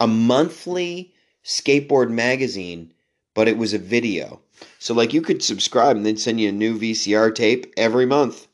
a 0.00 0.06
monthly 0.06 1.14
skateboard 1.44 2.10
magazine, 2.10 2.92
but 3.34 3.48
it 3.48 3.56
was 3.56 3.72
a 3.72 3.78
video. 3.78 4.40
So 4.78 4.94
like 4.94 5.14
you 5.14 5.22
could 5.22 5.42
subscribe 5.42 5.96
and 5.96 6.04
they'd 6.04 6.20
send 6.20 6.40
you 6.40 6.48
a 6.48 6.52
new 6.52 6.78
VCR 6.78 7.34
tape 7.34 7.72
every 7.76 8.06
month. 8.06 8.46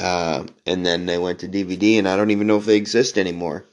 Uh, 0.00 0.44
and 0.66 0.84
then 0.84 1.06
they 1.06 1.16
went 1.16 1.38
to 1.38 1.48
DVD, 1.48 1.96
and 1.96 2.08
I 2.08 2.16
don't 2.16 2.32
even 2.32 2.48
know 2.48 2.56
if 2.56 2.64
they 2.64 2.76
exist 2.76 3.16
anymore. 3.16 3.66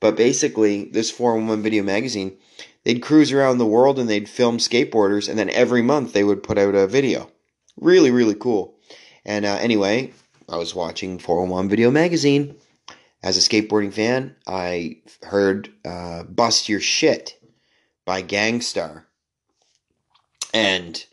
But 0.00 0.16
basically, 0.16 0.84
this 0.84 1.10
411 1.10 1.62
Video 1.62 1.82
Magazine, 1.82 2.38
they'd 2.84 3.02
cruise 3.02 3.32
around 3.32 3.58
the 3.58 3.66
world 3.66 3.98
and 3.98 4.08
they'd 4.08 4.28
film 4.28 4.58
skateboarders, 4.58 5.28
and 5.28 5.38
then 5.38 5.50
every 5.50 5.82
month 5.82 6.12
they 6.12 6.24
would 6.24 6.42
put 6.42 6.58
out 6.58 6.74
a 6.74 6.86
video. 6.86 7.30
Really, 7.76 8.10
really 8.10 8.34
cool. 8.34 8.78
And 9.24 9.44
uh, 9.44 9.56
anyway, 9.60 10.12
I 10.48 10.56
was 10.56 10.74
watching 10.74 11.18
411 11.18 11.68
Video 11.68 11.90
Magazine. 11.90 12.56
As 13.22 13.38
a 13.38 13.40
skateboarding 13.40 13.92
fan, 13.92 14.36
I 14.46 14.98
heard 15.22 15.70
uh, 15.84 16.24
Bust 16.24 16.68
Your 16.68 16.80
Shit 16.80 17.40
by 18.04 18.20
Gang 18.20 18.60
Starr. 18.60 19.06
And 20.52 21.04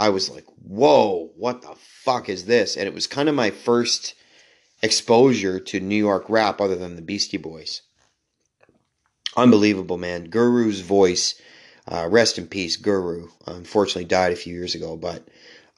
I 0.00 0.08
was 0.08 0.28
like, 0.28 0.44
whoa, 0.56 1.30
what 1.36 1.62
the 1.62 1.74
fuck 1.76 2.28
is 2.28 2.46
this? 2.46 2.76
And 2.76 2.88
it 2.88 2.94
was 2.94 3.06
kind 3.06 3.28
of 3.28 3.36
my 3.36 3.50
first 3.50 4.14
exposure 4.82 5.60
to 5.60 5.80
New 5.80 5.96
York 5.96 6.28
rap 6.28 6.60
other 6.60 6.74
than 6.74 6.96
the 6.96 7.02
Beastie 7.02 7.36
Boys. 7.36 7.82
Unbelievable, 9.36 9.98
man. 9.98 10.24
Guru's 10.30 10.80
voice, 10.80 11.34
uh, 11.90 12.08
rest 12.10 12.38
in 12.38 12.46
peace, 12.46 12.76
Guru. 12.76 13.28
Unfortunately, 13.46 14.04
died 14.04 14.32
a 14.32 14.36
few 14.36 14.54
years 14.54 14.74
ago, 14.74 14.96
but 14.96 15.26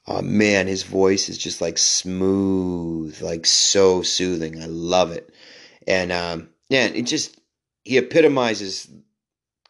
uh, 0.07 0.21
man, 0.21 0.67
his 0.67 0.83
voice 0.83 1.29
is 1.29 1.37
just 1.37 1.61
like 1.61 1.77
smooth, 1.77 3.19
like 3.21 3.45
so 3.45 4.01
soothing. 4.01 4.61
I 4.61 4.67
love 4.67 5.11
it. 5.11 5.31
And 5.87 6.11
um, 6.11 6.49
yeah, 6.69 6.85
it 6.85 7.03
just, 7.03 7.39
he 7.83 7.97
epitomizes 7.97 8.89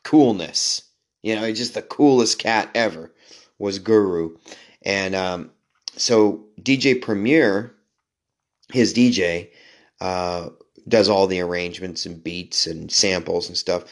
coolness 0.03 0.83
You 1.23 1.35
know, 1.35 1.43
he's 1.45 1.57
just 1.57 1.73
the 1.75 1.81
coolest 1.81 2.39
cat 2.39 2.69
ever 2.75 3.13
was 3.59 3.79
Guru. 3.79 4.37
And 4.83 5.15
um, 5.15 5.51
so 5.97 6.45
DJ 6.61 7.01
Premier, 7.01 7.75
his 8.71 8.93
DJ, 8.93 9.49
uh, 10.01 10.49
does 10.87 11.09
all 11.09 11.27
the 11.27 11.41
arrangements 11.41 12.05
and 12.05 12.23
beats 12.23 12.67
and 12.67 12.91
samples 12.91 13.47
and 13.47 13.57
stuff. 13.57 13.85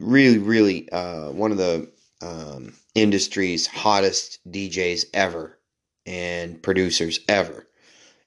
Really, 0.00 0.38
really 0.38 0.90
uh, 0.90 1.30
one 1.30 1.52
of 1.52 1.58
the 1.58 1.90
um, 2.22 2.74
industry's 2.94 3.66
hottest 3.66 4.38
DJs 4.50 5.06
ever 5.12 5.58
and 6.06 6.62
producers 6.62 7.20
ever. 7.28 7.66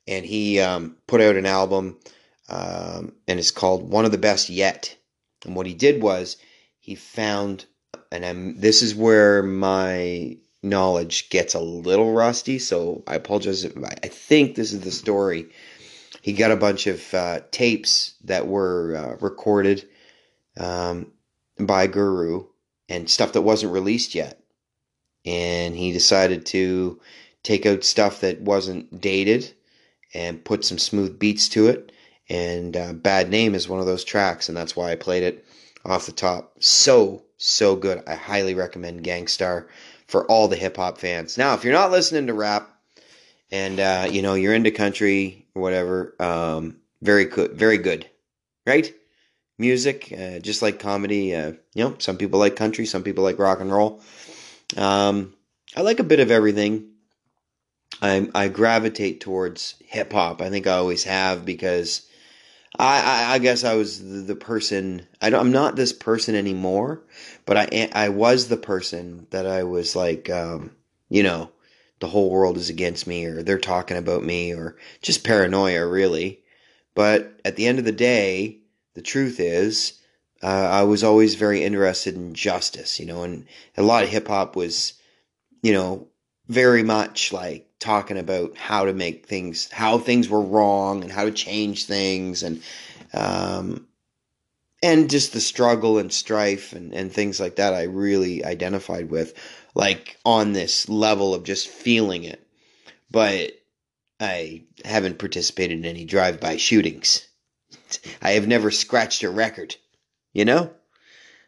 And 0.08 0.26
he 0.26 0.60
um, 0.60 0.98
put 1.08 1.22
out 1.22 1.36
an 1.36 1.46
album, 1.46 1.98
um, 2.50 3.14
and 3.28 3.40
it's 3.40 3.52
called 3.52 3.90
One 3.90 4.06
of 4.06 4.12
the 4.12 4.18
Best 4.18 4.50
Yet. 4.50 4.96
And 5.46 5.56
what 5.56 5.66
he 5.66 5.74
did 5.74 6.02
was 6.02 6.38
he 6.80 6.96
found, 6.96 7.66
and 8.12 8.26
I'm, 8.26 8.60
this 8.60 8.82
is 8.82 8.94
where 8.94 9.42
my 9.42 10.38
knowledge 10.62 11.30
gets 11.30 11.54
a 11.54 11.60
little 11.60 12.14
rusty, 12.14 12.60
so 12.60 13.04
I 13.08 13.16
apologize. 13.16 13.66
I 13.66 14.08
think 14.08 14.56
this 14.56 14.74
is 14.74 14.82
the 14.82 14.92
story. 14.92 15.48
He 16.26 16.34
got 16.34 16.50
a 16.50 16.56
bunch 16.56 16.88
of 16.88 17.14
uh, 17.14 17.42
tapes 17.52 18.16
that 18.24 18.48
were 18.48 18.96
uh, 18.98 19.18
recorded 19.24 19.88
um, 20.58 21.12
by 21.60 21.86
Guru 21.86 22.48
and 22.90 23.08
stuff 23.08 23.34
that 23.34 23.44
wasn't 23.44 23.74
released 23.74 24.16
yet. 24.16 24.42
And 25.24 25.76
he 25.76 25.92
decided 25.92 26.48
to 26.48 27.00
take 27.44 27.68
out 27.68 27.84
stuff 27.84 28.22
that 28.22 28.42
wasn't 28.42 29.00
dated 29.00 29.54
and 30.16 30.44
put 30.44 30.66
some 30.66 30.80
smooth 30.80 31.20
beats 31.20 31.48
to 31.50 31.68
it. 31.68 31.92
And 32.28 32.76
uh, 32.76 32.94
Bad 32.94 33.30
Name 33.30 33.54
is 33.54 33.70
one 33.70 33.80
of 33.80 33.86
those 33.86 34.04
tracks, 34.04 34.50
and 34.50 34.58
that's 34.58 34.76
why 34.76 34.92
I 34.92 34.96
played 34.96 35.22
it 35.22 35.46
off 35.86 36.08
the 36.08 36.12
top. 36.12 36.56
So, 36.60 37.22
so 37.38 37.76
good. 37.76 38.02
I 38.08 38.16
highly 38.16 38.56
recommend 38.56 39.04
Gang 39.04 39.28
Starr 39.28 39.68
for 40.08 40.26
all 40.26 40.48
the 40.48 40.56
hip 40.56 40.78
hop 40.78 40.98
fans. 40.98 41.38
Now, 41.38 41.54
if 41.54 41.64
you're 41.64 41.72
not 41.72 41.92
listening 41.92 42.26
to 42.26 42.34
rap 42.34 42.68
and 43.52 43.80
uh, 43.80 44.08
you 44.10 44.24
know 44.24 44.34
you're 44.34 44.56
into 44.56 44.72
country 44.72 45.45
or 45.56 45.62
whatever, 45.62 46.16
um, 46.20 46.78
very 47.02 47.26
good, 47.26 47.54
very 47.54 47.78
good, 47.78 48.08
right? 48.68 48.94
Music, 49.58 50.14
uh, 50.14 50.40
just 50.40 50.62
like 50.62 50.80
comedy. 50.80 51.34
Uh, 51.34 51.54
you 51.74 51.84
know, 51.84 51.96
some 51.98 52.18
people 52.18 52.40
like 52.40 52.56
country, 52.58 52.86
some 52.86 53.04
people 53.04 53.24
like 53.24 53.40
rock 53.40 53.62
and 53.62 53.72
roll. 53.72 54.02
Um, 54.76 55.34
I 55.76 55.82
like 55.82 56.00
a 56.00 56.04
bit 56.04 56.20
of 56.20 56.30
everything. 56.30 56.92
I 58.02 58.30
I 58.36 58.50
gravitate 58.50 59.22
towards 59.22 59.76
hip 59.86 60.12
hop. 60.12 60.42
I 60.42 60.50
think 60.50 60.68
I 60.68 60.74
always 60.74 61.06
have 61.06 61.46
because 61.46 62.08
I, 62.78 63.02
I, 63.02 63.34
I 63.36 63.40
guess 63.40 63.64
I 63.64 63.76
was 63.76 64.00
the, 64.04 64.22
the 64.22 64.36
person. 64.36 65.08
I 65.22 65.30
am 65.30 65.52
not 65.52 65.76
this 65.76 65.94
person 65.94 66.36
anymore, 66.36 67.04
but 67.46 67.58
I 67.58 67.90
I 67.94 68.10
was 68.10 68.48
the 68.48 68.58
person 68.58 69.28
that 69.30 69.48
I 69.48 69.64
was 69.64 69.96
like, 69.96 70.30
um, 70.30 70.72
you 71.10 71.24
know, 71.24 71.50
the 72.00 72.08
whole 72.08 72.30
world 72.30 72.58
is 72.58 72.70
against 72.70 73.08
me, 73.08 73.26
or 73.26 73.44
they're 73.44 73.58
talking 73.58 73.98
about 73.98 74.24
me, 74.24 74.54
or 74.54 74.76
just 75.02 75.24
paranoia, 75.24 75.86
really. 75.86 76.42
But 76.94 77.40
at 77.44 77.56
the 77.56 77.68
end 77.68 77.80
of 77.80 77.86
the 77.86 77.92
day, 77.92 78.60
the 78.94 79.02
truth 79.02 79.40
is, 79.40 80.00
uh, 80.44 80.48
I 80.72 80.84
was 80.84 81.04
always 81.04 81.36
very 81.36 81.64
interested 81.64 82.16
in 82.16 82.34
justice, 82.34 83.00
you 83.00 83.06
know, 83.06 83.24
and 83.24 83.46
a 83.78 83.84
lot 83.84 84.04
of 84.04 84.10
hip 84.10 84.28
hop 84.28 84.56
was, 84.56 84.94
you 85.62 85.74
know, 85.74 86.08
very 86.48 86.84
much 86.84 87.34
like 87.34 87.68
talking 87.80 88.18
about 88.18 88.56
how 88.56 88.86
to 88.86 88.94
make 88.94 89.26
things, 89.26 89.72
how 89.72 89.98
things 89.98 90.30
were 90.30 90.42
wrong, 90.42 91.02
and 91.04 91.12
how 91.12 91.26
to 91.26 91.32
change 91.32 91.86
things, 91.86 92.44
and 92.44 92.62
um, 93.14 93.88
and 94.86 95.10
just 95.10 95.34
the 95.34 95.42
struggle 95.42 95.98
and 95.98 96.14
strife 96.14 96.72
and, 96.72 96.94
and 96.94 97.12
things 97.12 97.40
like 97.40 97.56
that. 97.56 97.74
I 97.74 97.84
really 97.84 98.46
identified 98.46 99.10
with, 99.10 99.34
like 99.74 100.18
on 100.24 100.54
this 100.54 100.88
level 100.88 101.34
of 101.34 101.44
just 101.44 101.68
feeling 101.68 102.24
it, 102.24 102.48
but 103.10 103.52
I 104.20 104.64
haven't 104.86 105.18
participated 105.18 105.80
in 105.80 105.86
any 105.86 106.06
drive-by 106.06 106.58
shootings. 106.58 107.28
I 108.22 108.32
have 108.32 108.48
never 108.48 108.70
scratched 108.70 109.24
a 109.24 109.30
record, 109.30 109.76
you 110.34 110.46
know. 110.46 110.72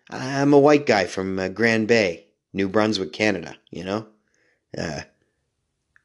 I'm 0.10 0.54
a 0.54 0.60
white 0.60 0.88
guy 0.88 1.06
from 1.06 1.38
uh, 1.38 1.50
Grand 1.50 1.88
Bay, 1.88 2.26
New 2.54 2.68
Brunswick, 2.68 3.14
Canada. 3.14 3.56
You 3.70 3.84
know, 3.84 4.08
uh, 4.76 5.02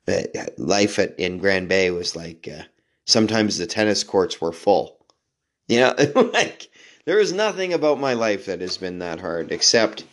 but 0.04 0.34
life 0.58 0.98
at 0.98 1.18
in 1.18 1.38
Grand 1.38 1.68
Bay 1.68 1.90
was 1.90 2.14
like 2.14 2.46
uh, 2.52 2.64
sometimes 3.06 3.56
the 3.56 3.66
tennis 3.66 4.04
courts 4.04 4.40
were 4.40 4.52
full. 4.52 4.98
You 5.68 5.80
know, 5.80 5.94
like 6.34 6.68
there 7.04 7.18
is 7.18 7.32
nothing 7.32 7.72
about 7.72 8.00
my 8.00 8.14
life 8.14 8.46
that 8.46 8.60
has 8.60 8.76
been 8.78 8.98
that 9.00 9.20
hard 9.20 9.50
except 9.52 10.04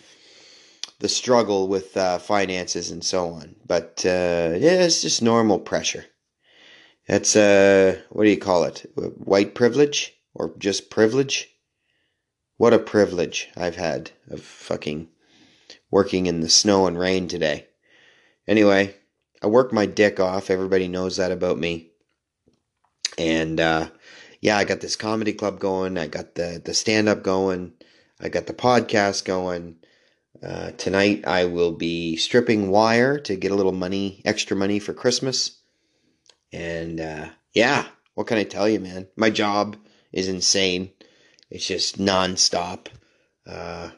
the 1.00 1.10
struggle 1.10 1.68
with 1.68 1.96
uh, 1.96 2.20
finances 2.20 2.92
and 2.92 3.04
so 3.04 3.30
on. 3.30 3.56
But 3.66 4.04
uh, 4.06 4.58
yeah, 4.58 4.84
it's 4.84 5.02
just 5.02 5.22
normal 5.22 5.60
pressure. 5.60 6.06
That's 7.08 7.36
uh, 7.36 8.00
what 8.10 8.26
do 8.26 8.30
you 8.30 8.38
call 8.38 8.66
it? 8.66 8.86
White 8.96 9.56
privilege 9.56 10.14
or 10.34 10.54
just 10.58 10.90
privilege? 10.90 11.50
What 12.58 12.74
a 12.74 12.80
privilege 12.80 13.48
I've 13.56 13.78
had 13.78 14.12
of 14.30 14.42
fucking 14.42 15.10
working 15.90 16.26
in 16.26 16.42
the 16.42 16.50
snow 16.50 16.86
and 16.88 17.00
rain 17.00 17.28
today. 17.28 17.68
Anyway, 18.48 18.96
I 19.42 19.48
work 19.48 19.72
my 19.72 19.86
dick 19.86 20.20
off. 20.20 20.50
Everybody 20.50 20.88
knows 20.88 21.18
that 21.18 21.32
about 21.32 21.58
me. 21.58 21.92
And 23.18 23.60
uh, 23.60 23.90
yeah, 24.42 24.58
I 24.58 24.64
got 24.64 24.82
this 24.82 24.96
comedy 24.96 25.34
club 25.34 25.60
going. 25.60 25.98
I 25.98 26.08
got 26.08 26.36
the 26.36 26.62
the 26.64 26.74
stand 26.74 27.10
up 27.10 27.24
going. 27.24 27.74
I 28.20 28.30
got 28.30 28.48
the 28.48 28.54
podcast 28.54 29.26
going. 29.26 29.78
Uh, 30.42 30.72
tonight 30.72 31.26
I 31.28 31.46
will 31.46 31.74
be 31.74 32.16
stripping 32.16 32.70
wire 32.70 33.20
to 33.20 33.36
get 33.36 33.52
a 33.52 33.56
little 33.56 33.74
money, 33.74 34.22
extra 34.24 34.56
money 34.56 34.80
for 34.80 34.94
Christmas. 34.94 35.60
And 36.54 37.02
uh, 37.02 37.30
yeah, 37.54 37.88
what 38.16 38.28
can 38.28 38.38
I 38.38 38.44
tell 38.44 38.70
you, 38.70 38.80
man? 38.80 39.08
My 39.18 39.30
job 39.30 39.76
is 40.14 40.30
insane. 40.30 40.92
It's 41.50 41.68
just 41.68 41.98
nonstop. 41.98 42.88
Uh, 43.46 43.90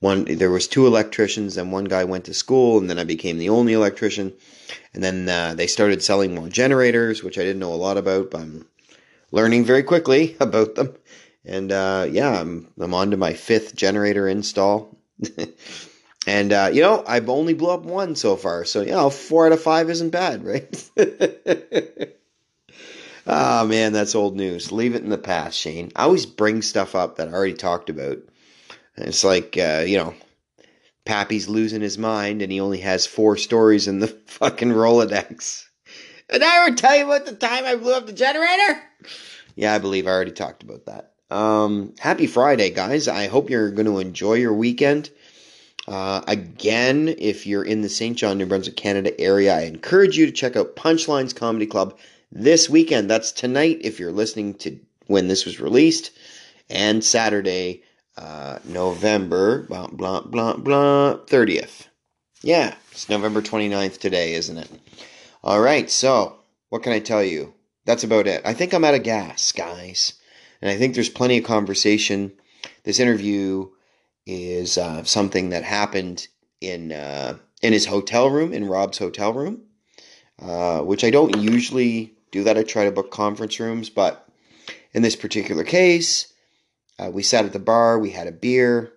one 0.00 0.24
there 0.24 0.50
was 0.50 0.68
two 0.68 0.86
electricians, 0.86 1.56
and 1.56 1.72
one 1.72 1.86
guy 1.86 2.04
went 2.04 2.26
to 2.26 2.34
school, 2.34 2.78
and 2.78 2.90
then 2.90 2.98
I 2.98 3.04
became 3.04 3.38
the 3.38 3.48
only 3.48 3.72
electrician. 3.72 4.34
And 4.92 5.02
then 5.02 5.28
uh, 5.28 5.54
they 5.54 5.66
started 5.66 6.02
selling 6.02 6.34
more 6.34 6.48
generators, 6.48 7.22
which 7.22 7.38
I 7.38 7.42
didn't 7.42 7.60
know 7.60 7.72
a 7.72 7.76
lot 7.76 7.96
about, 7.96 8.30
but 8.30 8.42
I'm 8.42 8.66
learning 9.30 9.64
very 9.64 9.82
quickly 9.82 10.36
about 10.40 10.74
them. 10.74 10.94
And 11.44 11.72
uh, 11.72 12.06
yeah, 12.10 12.40
I'm 12.40 12.68
I'm 12.78 12.94
on 12.94 13.10
to 13.12 13.16
my 13.16 13.34
fifth 13.34 13.74
generator 13.74 14.28
install. 14.28 14.96
and 16.26 16.52
uh, 16.52 16.70
you 16.72 16.82
know, 16.82 17.02
I've 17.06 17.28
only 17.28 17.54
blew 17.54 17.70
up 17.70 17.82
one 17.82 18.16
so 18.16 18.36
far, 18.36 18.64
so 18.64 18.82
you 18.82 18.90
know, 18.90 19.10
four 19.10 19.46
out 19.46 19.52
of 19.52 19.62
five 19.62 19.88
isn't 19.88 20.10
bad, 20.10 20.44
right? 20.98 22.14
oh 23.26 23.66
man, 23.66 23.92
that's 23.92 24.14
old 24.14 24.36
news. 24.36 24.72
Leave 24.72 24.94
it 24.94 25.02
in 25.02 25.10
the 25.10 25.18
past, 25.18 25.58
Shane. 25.58 25.90
I 25.96 26.04
always 26.04 26.26
bring 26.26 26.60
stuff 26.60 26.94
up 26.94 27.16
that 27.16 27.28
I 27.28 27.32
already 27.32 27.54
talked 27.54 27.88
about. 27.88 28.18
It's 28.96 29.24
like 29.24 29.56
uh, 29.56 29.84
you 29.86 29.96
know, 29.96 30.14
Pappy's 31.06 31.48
losing 31.48 31.80
his 31.80 31.96
mind, 31.96 32.42
and 32.42 32.52
he 32.52 32.60
only 32.60 32.80
has 32.80 33.06
four 33.06 33.38
stories 33.38 33.88
in 33.88 34.00
the 34.00 34.08
fucking 34.26 34.70
Rolodex. 34.70 35.67
Did 36.30 36.42
I 36.42 36.66
ever 36.66 36.76
tell 36.76 36.96
you 36.96 37.06
about 37.06 37.24
the 37.24 37.34
time 37.34 37.64
I 37.64 37.76
blew 37.76 37.94
up 37.94 38.06
the 38.06 38.12
generator? 38.12 38.82
Yeah, 39.56 39.74
I 39.74 39.78
believe 39.78 40.06
I 40.06 40.10
already 40.10 40.32
talked 40.32 40.62
about 40.62 40.84
that. 40.86 41.12
Um, 41.30 41.94
happy 41.98 42.26
Friday, 42.26 42.70
guys. 42.70 43.08
I 43.08 43.28
hope 43.28 43.50
you're 43.50 43.70
going 43.70 43.86
to 43.86 43.98
enjoy 43.98 44.34
your 44.34 44.52
weekend. 44.52 45.10
Uh, 45.86 46.22
again, 46.28 47.14
if 47.16 47.46
you're 47.46 47.64
in 47.64 47.80
the 47.80 47.88
Saint 47.88 48.18
John, 48.18 48.36
New 48.36 48.44
Brunswick, 48.44 48.76
Canada 48.76 49.18
area, 49.18 49.56
I 49.56 49.62
encourage 49.62 50.18
you 50.18 50.26
to 50.26 50.32
check 50.32 50.54
out 50.54 50.76
Punchlines 50.76 51.34
Comedy 51.34 51.66
Club 51.66 51.98
this 52.30 52.68
weekend. 52.68 53.08
That's 53.08 53.32
tonight 53.32 53.78
if 53.80 53.98
you're 53.98 54.12
listening 54.12 54.54
to 54.56 54.78
when 55.06 55.28
this 55.28 55.46
was 55.46 55.60
released, 55.60 56.10
and 56.68 57.02
Saturday, 57.02 57.82
uh, 58.18 58.58
November, 58.66 59.62
blah, 59.62 59.86
blah, 59.86 60.20
blah, 60.20 60.56
blah, 60.56 61.16
30th. 61.24 61.86
Yeah, 62.42 62.74
it's 62.92 63.08
November 63.08 63.40
29th 63.40 63.98
today, 63.98 64.34
isn't 64.34 64.58
it? 64.58 64.68
All 65.42 65.60
right, 65.60 65.88
so 65.88 66.40
what 66.68 66.82
can 66.82 66.92
I 66.92 66.98
tell 66.98 67.22
you? 67.22 67.54
That's 67.84 68.04
about 68.04 68.26
it. 68.26 68.42
I 68.44 68.54
think 68.54 68.72
I'm 68.72 68.84
out 68.84 68.94
of 68.94 69.04
gas, 69.04 69.52
guys. 69.52 70.14
And 70.60 70.70
I 70.70 70.76
think 70.76 70.94
there's 70.94 71.08
plenty 71.08 71.38
of 71.38 71.44
conversation. 71.44 72.32
This 72.82 72.98
interview 72.98 73.68
is 74.26 74.76
uh, 74.76 75.04
something 75.04 75.50
that 75.50 75.62
happened 75.62 76.26
in 76.60 76.92
uh, 76.92 77.38
in 77.62 77.72
his 77.72 77.86
hotel 77.86 78.28
room, 78.28 78.52
in 78.52 78.66
Rob's 78.66 78.98
hotel 78.98 79.32
room, 79.32 79.62
uh, 80.40 80.80
which 80.80 81.04
I 81.04 81.10
don't 81.10 81.36
usually 81.38 82.14
do 82.32 82.44
that. 82.44 82.58
I 82.58 82.64
try 82.64 82.84
to 82.84 82.92
book 82.92 83.10
conference 83.10 83.60
rooms, 83.60 83.90
but 83.90 84.28
in 84.92 85.02
this 85.02 85.16
particular 85.16 85.64
case, 85.64 86.32
uh, 86.98 87.10
we 87.12 87.22
sat 87.22 87.44
at 87.44 87.52
the 87.52 87.58
bar. 87.60 87.98
We 87.98 88.10
had 88.10 88.26
a 88.26 88.32
beer, 88.32 88.92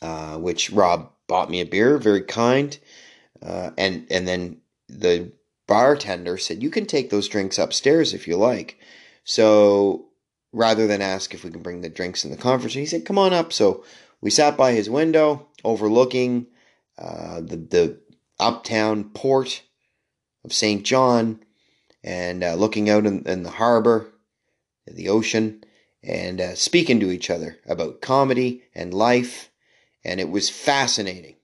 uh, 0.00 0.38
which 0.38 0.70
Rob 0.70 1.10
bought 1.26 1.50
me 1.50 1.60
a 1.60 1.66
beer, 1.66 1.98
very 1.98 2.22
kind, 2.22 2.78
uh, 3.42 3.70
and 3.76 4.06
and 4.10 4.28
then 4.28 4.60
the 4.88 5.32
bartender 5.66 6.36
said, 6.36 6.62
You 6.62 6.70
can 6.70 6.86
take 6.86 7.10
those 7.10 7.28
drinks 7.28 7.58
upstairs 7.58 8.14
if 8.14 8.28
you 8.28 8.36
like. 8.36 8.78
So 9.24 10.06
rather 10.52 10.86
than 10.86 11.02
ask 11.02 11.34
if 11.34 11.44
we 11.44 11.50
can 11.50 11.62
bring 11.62 11.80
the 11.80 11.88
drinks 11.88 12.24
in 12.24 12.30
the 12.30 12.36
conference 12.36 12.74
he 12.74 12.86
said, 12.86 13.04
Come 13.04 13.18
on 13.18 13.32
up. 13.32 13.52
So 13.52 13.84
we 14.20 14.30
sat 14.30 14.56
by 14.56 14.72
his 14.72 14.88
window 14.88 15.48
overlooking 15.64 16.46
uh, 16.98 17.40
the, 17.40 17.56
the 17.56 18.00
uptown 18.38 19.04
port 19.10 19.62
of 20.44 20.52
Saint 20.52 20.84
John 20.84 21.40
and 22.02 22.44
uh, 22.44 22.54
looking 22.54 22.90
out 22.90 23.06
in, 23.06 23.22
in 23.26 23.42
the 23.42 23.50
harbor, 23.50 24.12
the 24.86 25.08
ocean, 25.08 25.64
and 26.02 26.40
uh, 26.40 26.54
speaking 26.54 27.00
to 27.00 27.10
each 27.10 27.30
other 27.30 27.58
about 27.66 28.02
comedy 28.02 28.62
and 28.74 28.92
life. 28.92 29.50
And 30.04 30.20
it 30.20 30.28
was 30.28 30.50
fascinating. 30.50 31.36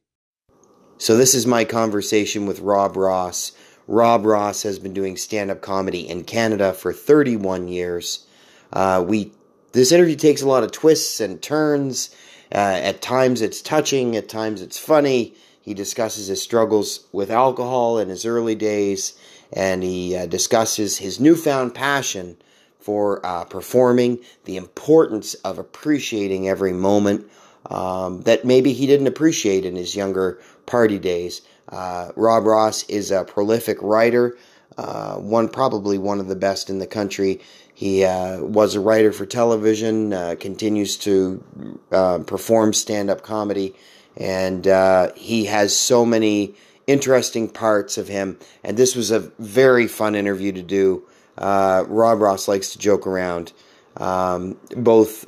So, 1.00 1.16
this 1.16 1.34
is 1.34 1.46
my 1.46 1.64
conversation 1.64 2.44
with 2.44 2.60
Rob 2.60 2.94
Ross. 2.94 3.52
Rob 3.88 4.26
Ross 4.26 4.64
has 4.64 4.78
been 4.78 4.92
doing 4.92 5.16
stand 5.16 5.50
up 5.50 5.62
comedy 5.62 6.06
in 6.06 6.24
Canada 6.24 6.74
for 6.74 6.92
31 6.92 7.68
years. 7.68 8.26
Uh, 8.70 9.02
we 9.08 9.32
this 9.72 9.92
interview 9.92 10.14
takes 10.14 10.42
a 10.42 10.46
lot 10.46 10.62
of 10.62 10.72
twists 10.72 11.18
and 11.18 11.40
turns. 11.40 12.14
Uh, 12.54 12.82
at 12.82 13.00
times 13.00 13.40
it's 13.40 13.62
touching, 13.62 14.14
at 14.14 14.28
times 14.28 14.60
it's 14.60 14.78
funny. 14.78 15.34
He 15.62 15.72
discusses 15.72 16.26
his 16.26 16.42
struggles 16.42 17.06
with 17.12 17.30
alcohol 17.30 17.98
in 17.98 18.10
his 18.10 18.26
early 18.26 18.54
days, 18.54 19.14
and 19.54 19.82
he 19.82 20.14
uh, 20.14 20.26
discusses 20.26 20.98
his 20.98 21.18
newfound 21.18 21.74
passion 21.74 22.36
for 22.78 23.24
uh, 23.24 23.44
performing, 23.44 24.18
the 24.44 24.58
importance 24.58 25.32
of 25.32 25.58
appreciating 25.58 26.46
every 26.46 26.74
moment 26.74 27.26
um, 27.66 28.22
that 28.22 28.44
maybe 28.44 28.72
he 28.72 28.86
didn't 28.86 29.06
appreciate 29.06 29.64
in 29.64 29.76
his 29.76 29.94
younger 29.94 30.40
party 30.70 30.98
days. 30.98 31.42
Uh, 31.68 32.12
Rob 32.16 32.46
Ross 32.46 32.85
is 32.85 33.11
a 33.11 33.24
prolific 33.24 33.76
writer, 33.83 34.37
uh, 34.78 35.16
one 35.16 35.48
probably 35.48 35.98
one 35.98 36.20
of 36.20 36.28
the 36.28 36.37
best 36.37 36.70
in 36.70 36.78
the 36.78 36.87
country. 36.87 37.40
He 37.74 38.04
uh, 38.04 38.40
was 38.42 38.74
a 38.74 38.80
writer 38.80 39.12
for 39.12 39.26
television, 39.26 40.12
uh, 40.12 40.37
continues 40.38 40.96
to 40.98 41.42
uh, 41.90 42.18
perform 42.18 42.72
stand 42.72 43.11
up 43.11 43.22
comedy, 43.22 43.74
and 44.16 44.66
uh, 44.66 45.12
he 45.14 45.46
has 45.46 45.76
so 45.76 46.06
many 46.06 46.54
interesting 46.87 47.48
parts 47.48 47.98
of 47.98 48.06
him. 48.09 48.38
And 48.62 48.76
this 48.76 48.94
was 48.94 49.11
a 49.11 49.20
very 49.38 49.88
fun 49.88 50.14
interview 50.14 50.52
to 50.52 50.62
do. 50.62 51.04
Rob 51.37 52.20
Ross 52.20 52.48
likes 52.48 52.72
to 52.72 52.78
joke 52.78 53.06
around, 53.06 53.52
um, 53.96 54.56
both 54.76 55.26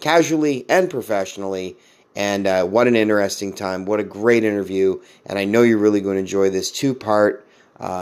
casually 0.00 0.66
and 0.68 0.90
professionally. 0.90 1.76
And 2.16 2.70
what 2.72 2.88
an 2.88 2.96
interesting 2.96 3.52
time. 3.52 3.84
What 3.84 4.00
a 4.00 4.04
great 4.04 4.42
interview. 4.42 5.00
And 5.26 5.38
I 5.38 5.44
know 5.44 5.62
you're 5.62 5.78
really 5.78 6.00
going 6.00 6.16
to 6.16 6.20
enjoy 6.20 6.50
this 6.50 6.72
two 6.72 6.94
part 6.94 7.46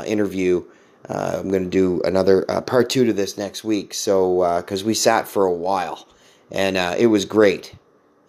interview. 0.07 0.65
Uh, 1.09 1.39
I'm 1.39 1.51
going 1.51 1.65
to 1.65 1.71
do 1.71 2.01
another 2.03 2.51
uh, 2.51 2.61
part 2.61 2.91
two 2.91 3.05
to 3.05 3.13
this 3.13 3.39
next 3.39 3.63
week. 3.63 3.95
So, 3.95 4.61
because 4.61 4.83
we 4.83 4.95
sat 4.95 5.29
for 5.29 5.45
a 5.45 5.53
while, 5.53 6.07
and 6.51 6.77
uh, 6.77 6.95
it 6.99 7.07
was 7.07 7.25
great, 7.25 7.75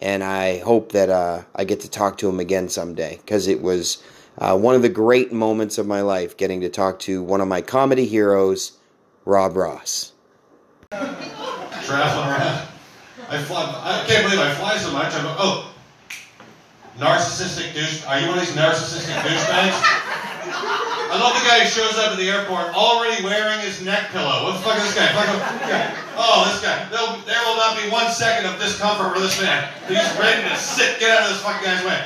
and 0.00 0.22
I 0.22 0.58
hope 0.58 0.92
that 0.92 1.08
uh, 1.08 1.42
I 1.54 1.64
get 1.64 1.80
to 1.80 1.90
talk 1.90 2.18
to 2.18 2.28
him 2.28 2.40
again 2.40 2.68
someday 2.68 3.16
because 3.16 3.48
it 3.48 3.62
was 3.62 4.02
uh, 4.38 4.56
one 4.56 4.74
of 4.74 4.82
the 4.82 4.88
great 4.88 5.32
moments 5.32 5.78
of 5.78 5.86
my 5.86 6.02
life 6.02 6.36
getting 6.36 6.60
to 6.60 6.68
talk 6.68 7.00
to 7.00 7.22
one 7.22 7.40
of 7.40 7.48
my 7.48 7.62
comedy 7.62 8.06
heroes, 8.06 8.78
Rob 9.24 9.56
Ross. 9.56 10.12
Traveling 10.90 12.28
around. 12.28 12.68
I 13.30 13.42
fly. 13.42 13.80
I 13.84 14.04
can't 14.06 14.24
believe 14.24 14.40
I 14.40 14.54
fly 14.54 14.78
so 14.78 14.92
much. 14.92 15.12
I'm 15.14 15.26
oh, 15.26 15.67
narcissistic 16.98 17.74
douche. 17.74 18.04
Are 18.06 18.18
you 18.20 18.28
one 18.28 18.38
of 18.38 18.46
these 18.46 18.54
narcissistic 18.54 19.14
douchebags? 19.22 19.78
I 21.08 21.16
love 21.16 21.32
the 21.40 21.46
guy 21.48 21.64
who 21.64 21.68
shows 21.70 21.96
up 21.96 22.12
at 22.12 22.18
the 22.18 22.28
airport 22.28 22.74
already 22.74 23.24
wearing 23.24 23.60
his 23.60 23.80
neck 23.80 24.10
pillow. 24.10 24.44
What 24.44 24.58
the 24.58 24.62
fuck 24.66 24.76
is 24.76 24.92
this 24.92 24.94
guy? 24.94 25.08
Fuck, 25.16 25.30
guy. 25.64 25.94
Oh, 26.18 26.44
this 26.52 26.60
guy. 26.60 26.84
There'll, 26.90 27.16
there 27.24 27.40
will 27.48 27.56
not 27.56 27.80
be 27.80 27.88
one 27.88 28.12
second 28.12 28.44
of 28.44 28.60
discomfort 28.60 29.14
for 29.14 29.20
this 29.22 29.40
man. 29.40 29.72
He's 29.88 30.04
ready 30.20 30.44
to 30.44 30.56
sit. 30.56 31.00
Get 31.00 31.16
out 31.16 31.24
of 31.24 31.32
this 31.32 31.40
fucking 31.40 31.64
guy's 31.64 31.80
way. 31.86 32.02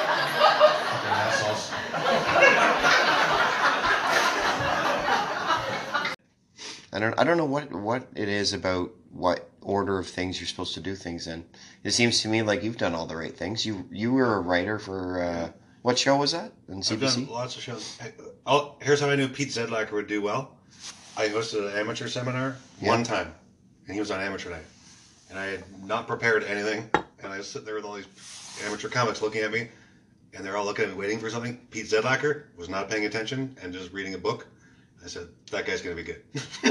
I 6.95 6.99
don't, 6.99 7.19
I 7.19 7.25
don't 7.25 7.35
know 7.35 7.45
what, 7.45 7.69
what 7.73 8.07
it 8.15 8.29
is 8.29 8.53
about 8.53 8.89
what 9.11 9.49
order 9.61 9.99
of 9.99 10.07
things 10.07 10.39
you're 10.39 10.47
supposed 10.47 10.73
to 10.75 10.79
do 10.79 10.95
things 10.95 11.27
in. 11.27 11.43
It 11.83 11.91
seems 11.91 12.21
to 12.21 12.29
me 12.29 12.41
like 12.41 12.63
you've 12.63 12.77
done 12.77 12.95
all 12.95 13.05
the 13.05 13.17
right 13.17 13.35
things. 13.35 13.65
You 13.65 13.85
you 13.91 14.13
were 14.13 14.35
a 14.35 14.39
writer 14.39 14.79
for 14.79 15.21
uh, 15.21 15.49
what 15.81 15.99
show 15.99 16.15
was 16.15 16.31
that? 16.31 16.53
On 16.69 16.77
I've 16.77 16.99
done 17.01 17.27
lots 17.27 17.57
of 17.57 17.61
shows. 17.63 17.99
Oh, 18.45 18.75
here's 18.81 19.01
how 19.01 19.09
I 19.09 19.15
knew 19.17 19.27
Pete 19.27 19.49
Zedlacker 19.49 19.91
would 19.91 20.07
do 20.07 20.21
well. 20.21 20.55
I 21.17 21.27
hosted 21.27 21.69
an 21.69 21.77
amateur 21.77 22.07
seminar 22.07 22.55
Yeah. 22.81 22.89
one 22.89 23.03
time, 23.03 23.33
and 23.87 23.93
he 23.93 23.99
was 23.99 24.11
on 24.11 24.21
amateur 24.21 24.51
night, 24.51 24.65
and 25.29 25.37
I 25.37 25.45
had 25.47 25.63
not 25.85 26.07
prepared 26.07 26.43
anything, 26.45 26.89
and 26.93 27.33
I 27.33 27.37
was 27.37 27.47
sitting 27.49 27.65
there 27.65 27.75
with 27.75 27.85
all 27.85 27.95
these 27.95 28.07
amateur 28.65 28.87
comics 28.89 29.21
looking 29.21 29.41
at 29.41 29.51
me, 29.51 29.67
and 30.33 30.45
they're 30.45 30.55
all 30.57 30.65
looking 30.65 30.85
at 30.85 30.91
me 30.91 30.97
waiting 30.97 31.19
for 31.19 31.29
something. 31.29 31.57
Pete 31.71 31.87
Zedlacker 31.87 32.43
was 32.57 32.69
not 32.69 32.89
paying 32.89 33.05
attention 33.05 33.55
and 33.61 33.73
just 33.73 33.91
reading 33.91 34.13
a 34.13 34.17
book. 34.17 34.47
I 35.05 35.07
said, 35.07 35.27
"That 35.51 35.67
guy's 35.67 35.81
gonna 35.83 35.95
be 35.95 36.03
good." 36.03 36.23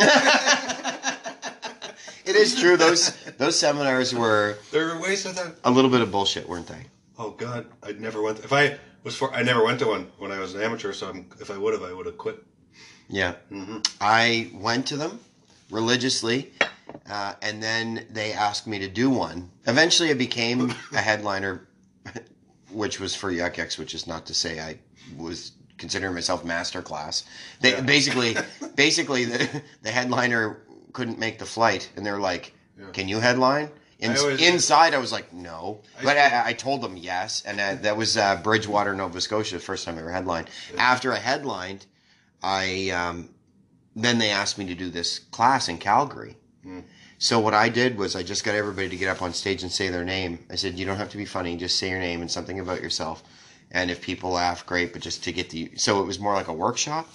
it 2.24 2.36
is 2.36 2.58
true. 2.58 2.76
Those 2.76 3.10
those 3.38 3.56
seminars 3.58 4.12
were 4.14 4.58
there 4.72 4.86
were 4.86 5.00
ways 5.00 5.24
of 5.24 5.36
that. 5.36 5.54
a 5.64 5.70
little 5.70 5.90
bit 5.90 6.00
of 6.00 6.10
bullshit, 6.10 6.48
weren't 6.48 6.66
they? 6.66 6.86
Oh 7.16 7.30
God, 7.30 7.66
I 7.82 7.92
never 7.92 8.20
went. 8.22 8.40
If 8.40 8.52
I 8.52 8.76
was 9.04 9.14
for, 9.16 9.32
I 9.32 9.42
never 9.44 9.62
went 9.64 9.78
to 9.80 9.86
one 9.86 10.10
when 10.18 10.32
I 10.32 10.40
was 10.40 10.54
an 10.54 10.62
amateur. 10.62 10.92
So 10.92 11.08
I'm, 11.08 11.26
if 11.40 11.50
I 11.50 11.56
would 11.56 11.74
have, 11.74 11.84
I 11.84 11.92
would 11.92 12.06
have 12.06 12.18
quit. 12.18 12.42
Yeah. 13.08 13.34
hmm 13.50 13.78
I 14.00 14.50
went 14.54 14.86
to 14.88 14.96
them 14.96 15.20
religiously, 15.70 16.52
uh, 17.08 17.34
and 17.40 17.62
then 17.62 18.06
they 18.10 18.32
asked 18.32 18.66
me 18.66 18.78
to 18.80 18.88
do 18.88 19.10
one. 19.10 19.50
Eventually, 19.66 20.10
I 20.10 20.14
became 20.14 20.74
a 20.92 20.98
headliner, 20.98 21.68
which 22.72 22.98
was 22.98 23.14
for 23.14 23.30
Yuk 23.30 23.58
Yuk's, 23.58 23.78
which 23.78 23.94
is 23.94 24.06
not 24.08 24.26
to 24.26 24.34
say 24.34 24.58
I 24.58 24.78
was 25.16 25.52
considering 25.78 26.14
myself 26.14 26.44
master 26.44 26.82
class. 26.82 27.24
They 27.60 27.72
Yeah. 27.72 27.80
basically, 27.80 28.36
basically 28.76 29.24
the 29.24 29.62
the 29.82 29.90
headliner 29.90 30.58
couldn't 30.92 31.18
make 31.18 31.38
the 31.38 31.46
flight, 31.46 31.90
and 31.96 32.04
they're 32.06 32.20
like, 32.20 32.52
Yeah. 32.78 32.86
"Can 32.92 33.08
you 33.08 33.20
headline?" 33.20 33.70
In, 34.00 34.10
I 34.12 34.16
always- 34.16 34.40
inside, 34.42 34.92
I 34.94 34.98
was 34.98 35.12
like, 35.12 35.32
"No," 35.32 35.80
I- 35.98 36.04
but 36.04 36.16
I, 36.18 36.48
I 36.48 36.52
told 36.52 36.82
them 36.82 36.96
yes, 36.96 37.42
and 37.46 37.60
uh, 37.60 37.74
that 37.82 37.96
was 37.96 38.16
uh, 38.16 38.36
Bridgewater, 38.36 38.94
Nova 38.94 39.20
Scotia, 39.20 39.54
the 39.54 39.60
first 39.60 39.84
time 39.84 39.96
I 39.96 40.00
ever 40.00 40.10
headlined. 40.12 40.48
After 40.78 41.12
I 41.12 41.18
headlined, 41.18 41.86
I 42.42 42.90
um, 42.90 43.30
then 43.96 44.18
they 44.18 44.30
asked 44.30 44.58
me 44.58 44.66
to 44.66 44.74
do 44.74 44.90
this 44.90 45.18
class 45.18 45.68
in 45.68 45.78
Calgary. 45.78 46.36
So 47.18 47.38
what 47.40 47.54
I 47.54 47.68
did 47.68 47.96
was 47.96 48.16
I 48.16 48.22
just 48.22 48.42
got 48.44 48.54
everybody 48.54 48.88
to 48.88 48.96
get 48.96 49.08
up 49.08 49.22
on 49.22 49.32
stage 49.32 49.62
and 49.62 49.70
say 49.72 49.88
their 49.88 50.04
name. 50.04 50.38
I 50.50 50.56
said 50.56 50.78
you 50.78 50.84
don't 50.84 50.96
have 50.96 51.10
to 51.10 51.16
be 51.16 51.24
funny, 51.24 51.56
just 51.56 51.78
say 51.78 51.88
your 51.90 51.98
name 52.00 52.20
and 52.20 52.30
something 52.30 52.58
about 52.60 52.82
yourself. 52.82 53.22
And 53.74 53.90
if 53.90 54.00
people 54.00 54.30
laugh, 54.30 54.64
great. 54.64 54.92
But 54.94 55.02
just 55.02 55.22
to 55.24 55.32
get 55.32 55.50
the 55.50 55.70
so 55.76 56.00
it 56.00 56.06
was 56.06 56.18
more 56.18 56.32
like 56.32 56.48
a 56.48 56.52
workshop. 56.54 57.08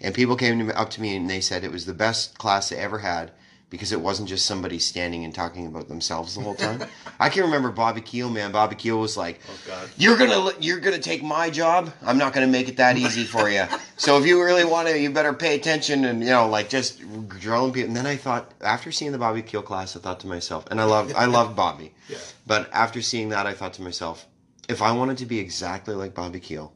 And 0.00 0.14
people 0.14 0.36
came 0.36 0.58
to 0.58 0.64
me, 0.64 0.72
up 0.72 0.90
to 0.90 1.00
me 1.02 1.16
and 1.16 1.28
they 1.28 1.40
said 1.40 1.64
it 1.64 1.72
was 1.72 1.84
the 1.86 1.94
best 1.94 2.38
class 2.38 2.68
they 2.70 2.76
ever 2.76 2.98
had 2.98 3.30
because 3.70 3.90
it 3.90 4.00
wasn't 4.00 4.28
just 4.28 4.44
somebody 4.46 4.78
standing 4.78 5.24
and 5.24 5.34
talking 5.34 5.66
about 5.66 5.88
themselves 5.88 6.34
the 6.34 6.40
whole 6.42 6.54
time. 6.54 6.82
I 7.20 7.28
can 7.28 7.42
remember 7.44 7.70
Bobby 7.70 8.00
Keel, 8.00 8.28
man. 8.30 8.52
Bobby 8.52 8.76
Keel 8.76 8.98
was 9.00 9.16
like, 9.16 9.40
Oh 9.48 9.52
God. 9.66 9.88
you're 9.96 10.16
gonna 10.16 10.52
you're 10.60 10.78
gonna 10.80 10.98
take 10.98 11.22
my 11.24 11.50
job. 11.50 11.92
I'm 12.04 12.18
not 12.18 12.32
gonna 12.32 12.46
make 12.46 12.68
it 12.68 12.76
that 12.76 12.96
easy 12.96 13.24
for 13.24 13.48
you. 13.50 13.64
So 13.96 14.18
if 14.18 14.26
you 14.26 14.40
really 14.42 14.64
want 14.64 14.86
to, 14.88 14.98
you 14.98 15.10
better 15.10 15.32
pay 15.32 15.54
attention 15.56 16.04
and 16.04 16.20
you 16.20 16.30
know 16.30 16.48
like 16.48 16.68
just 16.68 17.00
drilling 17.28 17.72
people. 17.72 17.88
And 17.88 17.96
then 17.96 18.06
I 18.06 18.16
thought 18.16 18.52
after 18.60 18.92
seeing 18.92 19.10
the 19.12 19.18
Bobby 19.18 19.42
Keel 19.42 19.62
class, 19.62 19.96
I 19.96 20.00
thought 20.00 20.20
to 20.20 20.28
myself, 20.28 20.66
and 20.70 20.80
I 20.80 20.84
love 20.84 21.12
I 21.16 21.24
loved 21.24 21.56
Bobby, 21.56 21.92
Yeah. 22.08 22.18
but 22.46 22.68
after 22.72 23.00
seeing 23.02 23.30
that, 23.30 23.46
I 23.46 23.54
thought 23.54 23.72
to 23.74 23.82
myself, 23.82 24.26
if 24.68 24.80
I 24.82 24.92
wanted 24.92 25.18
to 25.18 25.26
be 25.26 25.38
exactly 25.38 25.94
like 25.94 26.14
Bobby 26.14 26.40
Keel, 26.40 26.72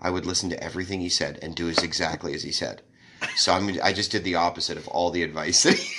I 0.00 0.10
would 0.10 0.26
listen 0.26 0.50
to 0.50 0.62
everything 0.62 1.00
he 1.00 1.08
said 1.08 1.38
and 1.42 1.54
do 1.54 1.68
as 1.68 1.78
exactly 1.78 2.34
as 2.34 2.42
he 2.42 2.52
said. 2.52 2.82
So 3.36 3.52
I'm 3.52 3.68
I 3.82 3.92
just 3.92 4.10
did 4.10 4.24
the 4.24 4.34
opposite 4.34 4.76
of 4.76 4.86
all 4.88 5.10
the 5.10 5.22
advice 5.22 5.62
that 5.62 5.74
he 5.74 5.92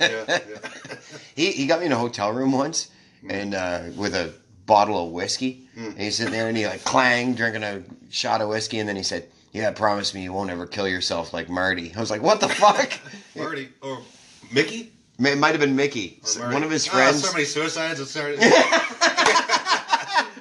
Yeah, 0.00 0.24
yeah. 0.28 0.38
he, 1.34 1.52
he 1.52 1.66
got 1.66 1.80
me 1.80 1.86
in 1.86 1.92
a 1.92 1.96
hotel 1.98 2.32
room 2.32 2.52
once 2.52 2.88
and 3.28 3.54
uh, 3.54 3.82
with 3.96 4.14
a 4.14 4.32
bottle 4.66 5.06
of 5.06 5.12
whiskey. 5.12 5.68
And 5.76 5.98
he's 5.98 6.16
sitting 6.16 6.32
there 6.32 6.48
and 6.48 6.56
he 6.56 6.66
like 6.66 6.84
clang 6.84 7.34
drinking 7.34 7.62
a 7.62 7.82
shot 8.10 8.40
of 8.40 8.48
whiskey 8.48 8.78
and 8.78 8.88
then 8.88 8.96
he 8.96 9.02
said, 9.02 9.28
"Yeah, 9.52 9.70
promise 9.72 10.14
me 10.14 10.22
you 10.22 10.32
won't 10.32 10.48
ever 10.50 10.66
kill 10.66 10.88
yourself 10.88 11.34
like 11.34 11.50
Marty." 11.50 11.92
I 11.94 12.00
was 12.00 12.10
like, 12.10 12.22
"What 12.22 12.40
the 12.40 12.48
fuck?" 12.48 12.92
Marty 13.36 13.68
or 13.82 13.98
Mickey. 14.52 14.92
it 15.18 15.38
might 15.38 15.50
have 15.50 15.60
been 15.60 15.76
Mickey, 15.76 16.20
one 16.38 16.62
of 16.62 16.70
his 16.70 16.88
Ah, 16.88 16.92
friends. 16.92 17.22
so 17.26 17.32
many 17.32 17.44
suicides. 17.44 18.00
It 18.00 18.06
started. 18.06 18.38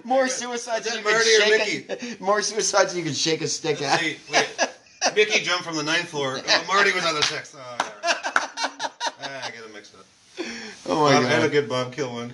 More 0.07 0.27
suicides 0.27 0.85
than 0.87 0.99
you 0.99 1.03
Marty 1.03 1.17
or 1.17 1.57
could 1.57 1.99
shake. 1.99 2.19
A, 2.19 2.23
more 2.23 2.41
suicides 2.41 2.93
than 2.93 2.99
you 2.99 3.05
could 3.09 3.17
shake 3.17 3.41
a 3.41 3.47
stick 3.47 3.81
at. 3.81 3.99
Wait, 3.99 4.19
wait. 4.31 4.47
Mickey 5.15 5.39
jumped 5.43 5.63
from 5.63 5.75
the 5.75 5.83
ninth 5.83 6.09
floor. 6.09 6.39
Oh, 6.47 6.63
Marty 6.67 6.91
was 6.91 7.05
on 7.05 7.15
the 7.15 7.23
sixth. 7.23 7.55
Oh, 7.57 7.77
yeah, 7.79 7.85
right. 8.03 8.41
Ah, 9.21 9.47
I 9.47 9.51
get 9.51 9.63
them 9.63 9.73
mixed 9.73 9.95
up. 9.95 10.05
Oh 10.87 11.03
my 11.05 11.13
Bob, 11.13 11.23
I 11.23 11.27
had 11.27 11.43
a 11.43 11.49
good 11.49 11.67
Bob 11.67 11.91
Kill 11.93 12.13
one. 12.13 12.33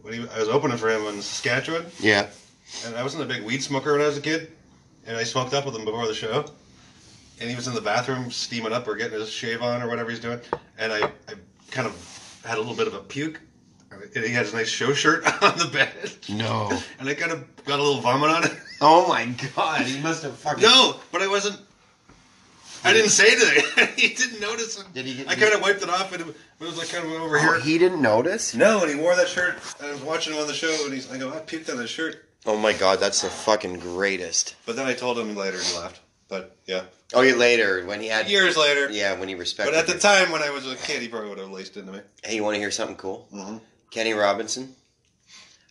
When 0.00 0.14
he, 0.14 0.28
I 0.28 0.38
was 0.38 0.48
opening 0.48 0.76
for 0.78 0.88
him 0.90 1.02
in 1.06 1.20
Saskatchewan, 1.22 1.84
Yeah, 2.00 2.28
and 2.86 2.94
I 2.96 3.02
wasn't 3.02 3.22
a 3.22 3.26
big 3.26 3.42
weed 3.42 3.62
smoker 3.62 3.92
when 3.92 4.00
I 4.00 4.06
was 4.06 4.16
a 4.18 4.20
kid, 4.22 4.52
and 5.06 5.16
I 5.16 5.24
smoked 5.24 5.52
up 5.54 5.64
with 5.66 5.74
him 5.74 5.84
before 5.84 6.06
the 6.06 6.14
show. 6.14 6.44
and 7.40 7.50
he 7.50 7.56
was 7.56 7.68
in 7.68 7.74
the 7.74 7.80
bathroom 7.80 8.30
steaming 8.30 8.72
up 8.72 8.86
or 8.88 8.94
getting 8.96 9.18
his 9.18 9.30
shave 9.30 9.60
on 9.62 9.82
or 9.82 9.88
whatever 9.88 10.10
he's 10.10 10.20
doing, 10.20 10.40
and 10.78 10.92
I, 10.92 11.00
I 11.28 11.34
kind 11.70 11.86
of 11.86 12.40
had 12.44 12.56
a 12.56 12.60
little 12.60 12.76
bit 12.76 12.86
of 12.86 12.94
a 12.94 13.00
puke. 13.00 13.40
He 14.14 14.32
has 14.32 14.52
a 14.52 14.56
nice 14.56 14.68
show 14.68 14.92
shirt 14.94 15.24
on 15.42 15.58
the 15.58 15.66
bed, 15.72 15.90
No. 16.28 16.70
and 16.98 17.08
I 17.08 17.14
kind 17.14 17.32
of 17.32 17.64
got 17.64 17.78
a 17.78 17.82
little 17.82 18.00
vomit 18.00 18.30
on 18.30 18.44
it. 18.44 18.52
Oh 18.80 19.08
my 19.08 19.26
god, 19.56 19.82
he 19.82 20.00
must 20.00 20.22
have 20.22 20.36
fucking. 20.36 20.62
No, 20.62 20.96
but 21.12 21.22
I 21.22 21.26
wasn't. 21.28 21.58
I 22.86 22.92
didn't 22.92 23.10
say 23.10 23.28
anything. 23.32 23.88
he 23.96 24.14
didn't 24.14 24.40
notice 24.40 24.78
it. 24.78 24.84
Did 24.92 25.06
he 25.06 25.14
get- 25.14 25.28
I 25.28 25.34
kind 25.36 25.54
of 25.54 25.62
wiped 25.62 25.82
it 25.82 25.88
off, 25.88 26.12
and 26.12 26.20
it 26.22 26.34
was 26.60 26.76
like 26.76 26.90
kind 26.90 27.04
of 27.06 27.12
over 27.12 27.38
Oh, 27.38 27.40
here. 27.40 27.60
he 27.60 27.78
didn't 27.78 28.02
notice? 28.02 28.54
No, 28.54 28.82
and 28.82 28.90
he 28.90 28.96
wore 28.96 29.16
that 29.16 29.28
shirt. 29.28 29.56
I 29.82 29.90
was 29.90 30.02
watching 30.02 30.34
him 30.34 30.40
on 30.40 30.46
the 30.46 30.52
show, 30.54 30.74
and 30.84 30.92
he's. 30.92 31.10
I 31.10 31.16
go, 31.16 31.30
I 31.30 31.36
puked 31.38 31.70
on 31.70 31.78
that 31.78 31.88
shirt. 31.88 32.28
Oh 32.46 32.58
my 32.58 32.74
god, 32.74 33.00
that's 33.00 33.22
the 33.22 33.30
fucking 33.30 33.78
greatest. 33.78 34.54
But 34.66 34.76
then 34.76 34.86
I 34.86 34.92
told 34.92 35.18
him 35.18 35.34
later, 35.34 35.58
he 35.58 35.76
laughed. 35.78 36.00
But 36.28 36.56
yeah, 36.66 36.82
Oh, 37.14 37.22
yeah, 37.22 37.34
later 37.34 37.86
when 37.86 38.00
he 38.02 38.08
had. 38.08 38.28
years 38.28 38.56
later. 38.56 38.90
Yeah, 38.90 39.18
when 39.18 39.28
he 39.28 39.34
respected. 39.34 39.72
But 39.72 39.78
at 39.78 39.86
the 39.86 39.98
time 39.98 40.30
when 40.32 40.42
I 40.42 40.50
was 40.50 40.70
a 40.70 40.74
kid, 40.76 41.00
he 41.00 41.08
probably 41.08 41.28
would 41.30 41.38
have 41.38 41.50
laced 41.50 41.76
into 41.78 41.92
me. 41.92 42.00
Hey, 42.22 42.34
you 42.36 42.42
want 42.42 42.54
to 42.54 42.58
hear 42.60 42.70
something 42.70 42.96
cool? 42.96 43.28
Mhm. 43.32 43.60
Kenny 43.94 44.12
Robinson. 44.12 44.74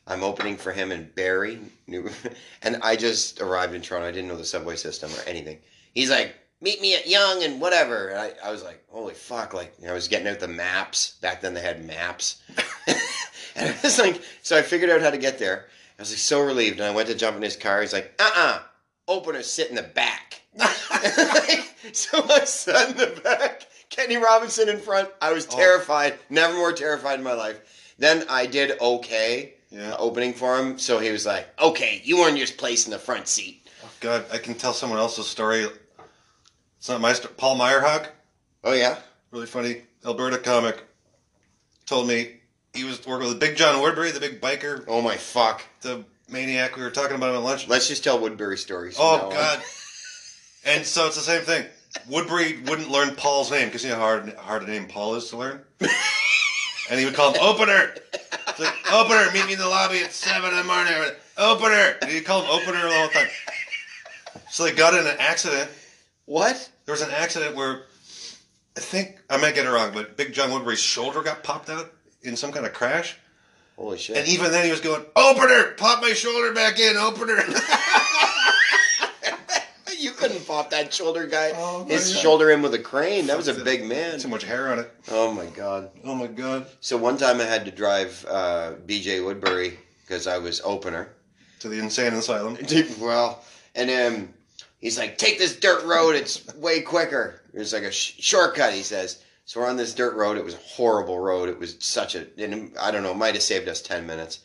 I'm 0.07 0.23
opening 0.23 0.55
for 0.55 0.71
him 0.71 0.93
in 0.93 1.12
Barrie, 1.13 1.59
New, 1.88 2.09
and 2.63 2.77
I 2.81 2.95
just 2.95 3.41
arrived 3.41 3.73
in 3.73 3.81
Toronto. 3.81 4.07
I 4.07 4.12
didn't 4.12 4.29
know 4.29 4.38
the 4.38 4.45
subway 4.45 4.77
system 4.77 5.12
or 5.12 5.27
anything. 5.27 5.59
He's 5.93 6.09
like, 6.09 6.33
"Meet 6.62 6.79
me 6.79 6.95
at 6.95 7.05
Yonge 7.05 7.43
and 7.43 7.59
whatever." 7.59 8.07
And 8.07 8.19
I, 8.19 8.31
I 8.41 8.49
was 8.49 8.63
like, 8.63 8.81
"Holy 8.89 9.13
fuck!" 9.13 9.53
Like 9.53 9.73
I 9.86 9.91
was 9.91 10.07
getting 10.07 10.29
out 10.29 10.39
the 10.39 10.47
maps. 10.47 11.17
Back 11.19 11.41
then 11.41 11.53
they 11.53 11.59
had 11.59 11.86
maps, 11.86 12.41
and 12.88 13.69
I 13.69 13.75
was 13.83 13.99
like, 13.99 14.21
so 14.41 14.57
I 14.57 14.62
figured 14.62 14.89
out 14.89 15.01
how 15.01 15.09
to 15.12 15.17
get 15.17 15.38
there. 15.38 15.65
I 15.99 16.01
was 16.01 16.09
like 16.12 16.17
so 16.17 16.39
relieved, 16.41 16.79
and 16.79 16.88
I 16.89 16.95
went 16.95 17.09
to 17.09 17.15
jump 17.15 17.36
in 17.36 17.43
his 17.43 17.57
car. 17.57 17.81
He's 17.81 17.91
like, 17.91 18.13
"Uh 18.19 18.31
uh 18.38 18.59
opener 19.09 19.41
sit 19.41 19.67
in 19.69 19.75
the 19.75 19.83
back." 19.83 20.41
so 21.91 22.23
I 22.29 22.45
sat 22.45 22.91
in 22.91 22.95
the 22.97 23.19
back. 23.21 23.67
Kenny 23.89 24.15
Robinson 24.15 24.69
in 24.69 24.79
front. 24.79 25.09
I 25.21 25.33
was 25.33 25.45
Oh. 25.51 25.57
terrified. 25.57 26.17
Never 26.29 26.53
more 26.55 26.71
terrified 26.71 27.19
in 27.19 27.23
my 27.25 27.33
life. 27.33 27.59
Then 28.03 28.25
I 28.29 28.47
did 28.47 28.77
okay 28.81 29.53
Yeah. 29.69 29.93
Uh, 29.93 29.97
opening 29.97 30.33
for 30.33 30.59
him. 30.59 30.77
So 30.77 30.99
he 30.99 31.09
was 31.09 31.25
like, 31.25 31.47
"Okay, 31.59 32.01
you 32.03 32.23
earned 32.25 32.37
your 32.37 32.47
place 32.47 32.83
in 32.85 32.91
the 32.91 32.99
front 32.99 33.29
seat." 33.29 33.65
Oh, 33.83 33.89
God, 34.01 34.25
I 34.31 34.37
can 34.39 34.55
tell 34.55 34.73
someone 34.73 34.99
else's 34.99 35.25
story. 35.25 35.65
It's 36.77 36.89
not 36.89 36.99
my 36.99 37.13
story. 37.13 37.33
Paul 37.37 37.57
Myrehaug, 37.57 38.07
Oh 38.65 38.73
yeah. 38.73 38.97
really 39.31 39.45
funny 39.45 39.83
Alberta 40.05 40.37
comic, 40.37 40.83
told 41.85 42.07
me 42.09 42.41
he 42.73 42.83
was 42.83 43.05
working 43.07 43.29
with 43.29 43.39
Big 43.39 43.55
John 43.55 43.81
Woodbury, 43.81 44.11
the 44.11 44.19
big 44.19 44.41
biker, 44.41 44.83
Oh 44.87 45.01
my 45.01 45.15
fuck. 45.15 45.63
the 45.81 46.03
maniac. 46.27 46.75
We 46.75 46.83
were 46.83 46.91
talking 46.91 47.15
about 47.15 47.29
him 47.29 47.37
at 47.37 47.43
lunch. 47.43 47.69
Let's 47.69 47.87
just 47.87 48.03
tell 48.03 48.19
Woodbury 48.19 48.57
stories. 48.57 48.97
Oh. 48.99 49.29
God! 49.31 49.63
And 50.65 50.85
so 50.85 51.07
it's 51.07 51.15
the 51.15 51.21
same 51.21 51.43
thing. 51.43 51.65
Woodbury 52.09 52.59
wouldn't 52.67 52.89
learn 52.91 53.15
Paul's 53.15 53.49
name 53.49 53.67
because 53.69 53.83
you 53.85 53.89
know 53.91 53.95
how 53.95 54.01
hard, 54.01 54.33
hard 54.35 54.63
a 54.63 54.67
name 54.67 54.87
Paul 54.87 55.15
is 55.15 55.29
to 55.29 55.37
learn. 55.37 55.61
and 56.93 56.99
he 56.99 57.08
would 57.08 57.15
call 57.15 57.34
him 57.34 57.41
Opener. 57.41 57.95
It's 58.13 58.60
like 58.60 58.93
Opener, 58.93 59.32
meet 59.34 59.47
me 59.47 59.53
in 59.53 59.60
the 59.60 59.67
lobby 59.67 59.97
at 60.03 60.12
seven 60.12 60.51
in 60.51 60.58
the 60.58 60.63
morning. 60.63 60.93
Opener. 61.39 61.97
And 62.03 62.12
he'd 62.12 62.23
call 62.23 62.43
him 62.43 62.51
Opener 62.51 62.84
the 62.84 62.93
whole 62.93 63.08
time. 63.08 63.27
So 64.51 64.63
they 64.63 64.73
got 64.73 64.93
in 64.93 64.99
an 65.08 65.15
accident. 65.17 65.71
What? 66.25 66.69
There 66.86 66.93
was 66.93 67.01
an 67.01 67.10
accident 67.10 67.56
where 67.56 67.86
I 68.77 68.79
think 68.79 69.17
I 69.27 69.38
might 69.38 69.56
get 69.56 69.65
it 69.65 69.71
wrong, 69.71 69.89
but 69.91 70.17
Big 70.17 70.34
John 70.34 70.51
Woodbury's 70.51 70.77
shoulder 70.77 71.23
got 71.23 71.41
popped 71.41 71.67
out 71.71 71.91
in 72.21 72.36
some 72.36 72.51
kind 72.51 72.63
of 72.63 72.73
crash. 72.73 73.17
Holy 73.75 73.97
shit. 73.97 74.15
And 74.15 74.27
even 74.27 74.51
then 74.51 74.63
he 74.63 74.69
was 74.69 74.79
going, 74.79 75.03
Opener, 75.15 75.71
pop 75.77 75.99
my 75.99 76.13
shoulder 76.13 76.53
back 76.53 76.77
in, 76.77 76.95
Opener. 76.95 77.38
you 80.03 80.11
couldn't 80.11 80.45
pop 80.45 80.69
that 80.71 80.93
shoulder 80.93 81.25
guy. 81.25 81.51
Oh, 81.55 81.85
His 81.85 82.13
God. 82.13 82.21
shoulder 82.21 82.51
in 82.51 82.61
with 82.61 82.73
a 82.73 82.79
crane. 82.79 83.27
That 83.27 83.37
was 83.37 83.47
a 83.47 83.63
big 83.63 83.85
man. 83.85 84.19
Too 84.19 84.27
much 84.27 84.43
hair 84.43 84.71
on 84.71 84.79
it. 84.79 84.91
Oh 85.09 85.31
my 85.33 85.45
god. 85.47 85.91
Oh 86.03 86.13
my 86.15 86.27
god. 86.27 86.67
So 86.81 86.97
one 86.97 87.17
time 87.17 87.39
I 87.39 87.45
had 87.45 87.65
to 87.65 87.71
drive 87.71 88.25
uh, 88.29 88.73
BJ 88.85 89.23
Woodbury 89.23 89.79
because 90.05 90.27
I 90.27 90.37
was 90.37 90.61
opener. 90.61 91.09
To 91.59 91.69
the 91.69 91.79
insane 91.79 92.13
asylum. 92.13 92.57
well, 92.99 93.43
and 93.75 93.89
um, 93.89 94.33
he's 94.79 94.97
like, 94.99 95.17
"Take 95.17 95.39
this 95.39 95.55
dirt 95.55 95.83
road. 95.85 96.15
It's 96.15 96.53
way 96.55 96.81
quicker." 96.81 97.41
It's 97.53 97.71
like 97.73 97.83
a 97.83 97.91
sh- 97.91 98.15
shortcut. 98.19 98.73
He 98.73 98.83
says. 98.83 99.23
So 99.45 99.59
we're 99.59 99.67
on 99.67 99.75
this 99.75 99.93
dirt 99.93 100.15
road. 100.15 100.37
It 100.37 100.45
was 100.45 100.53
a 100.53 100.57
horrible 100.57 101.19
road. 101.19 101.49
It 101.49 101.59
was 101.59 101.75
such 101.79 102.15
a. 102.15 102.27
And 102.37 102.73
I 102.79 102.91
don't 102.91 103.03
know. 103.03 103.11
It 103.11 103.17
might 103.17 103.33
have 103.33 103.43
saved 103.43 103.67
us 103.67 103.81
ten 103.81 104.05
minutes. 104.07 104.39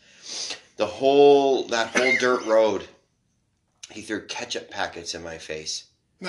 The 0.76 0.86
whole 0.86 1.64
that 1.68 1.96
whole 1.96 2.12
dirt 2.20 2.44
road. 2.46 2.86
He 3.90 4.02
threw 4.02 4.26
ketchup 4.26 4.70
packets 4.70 5.14
in 5.14 5.22
my 5.22 5.38
face. 5.38 5.84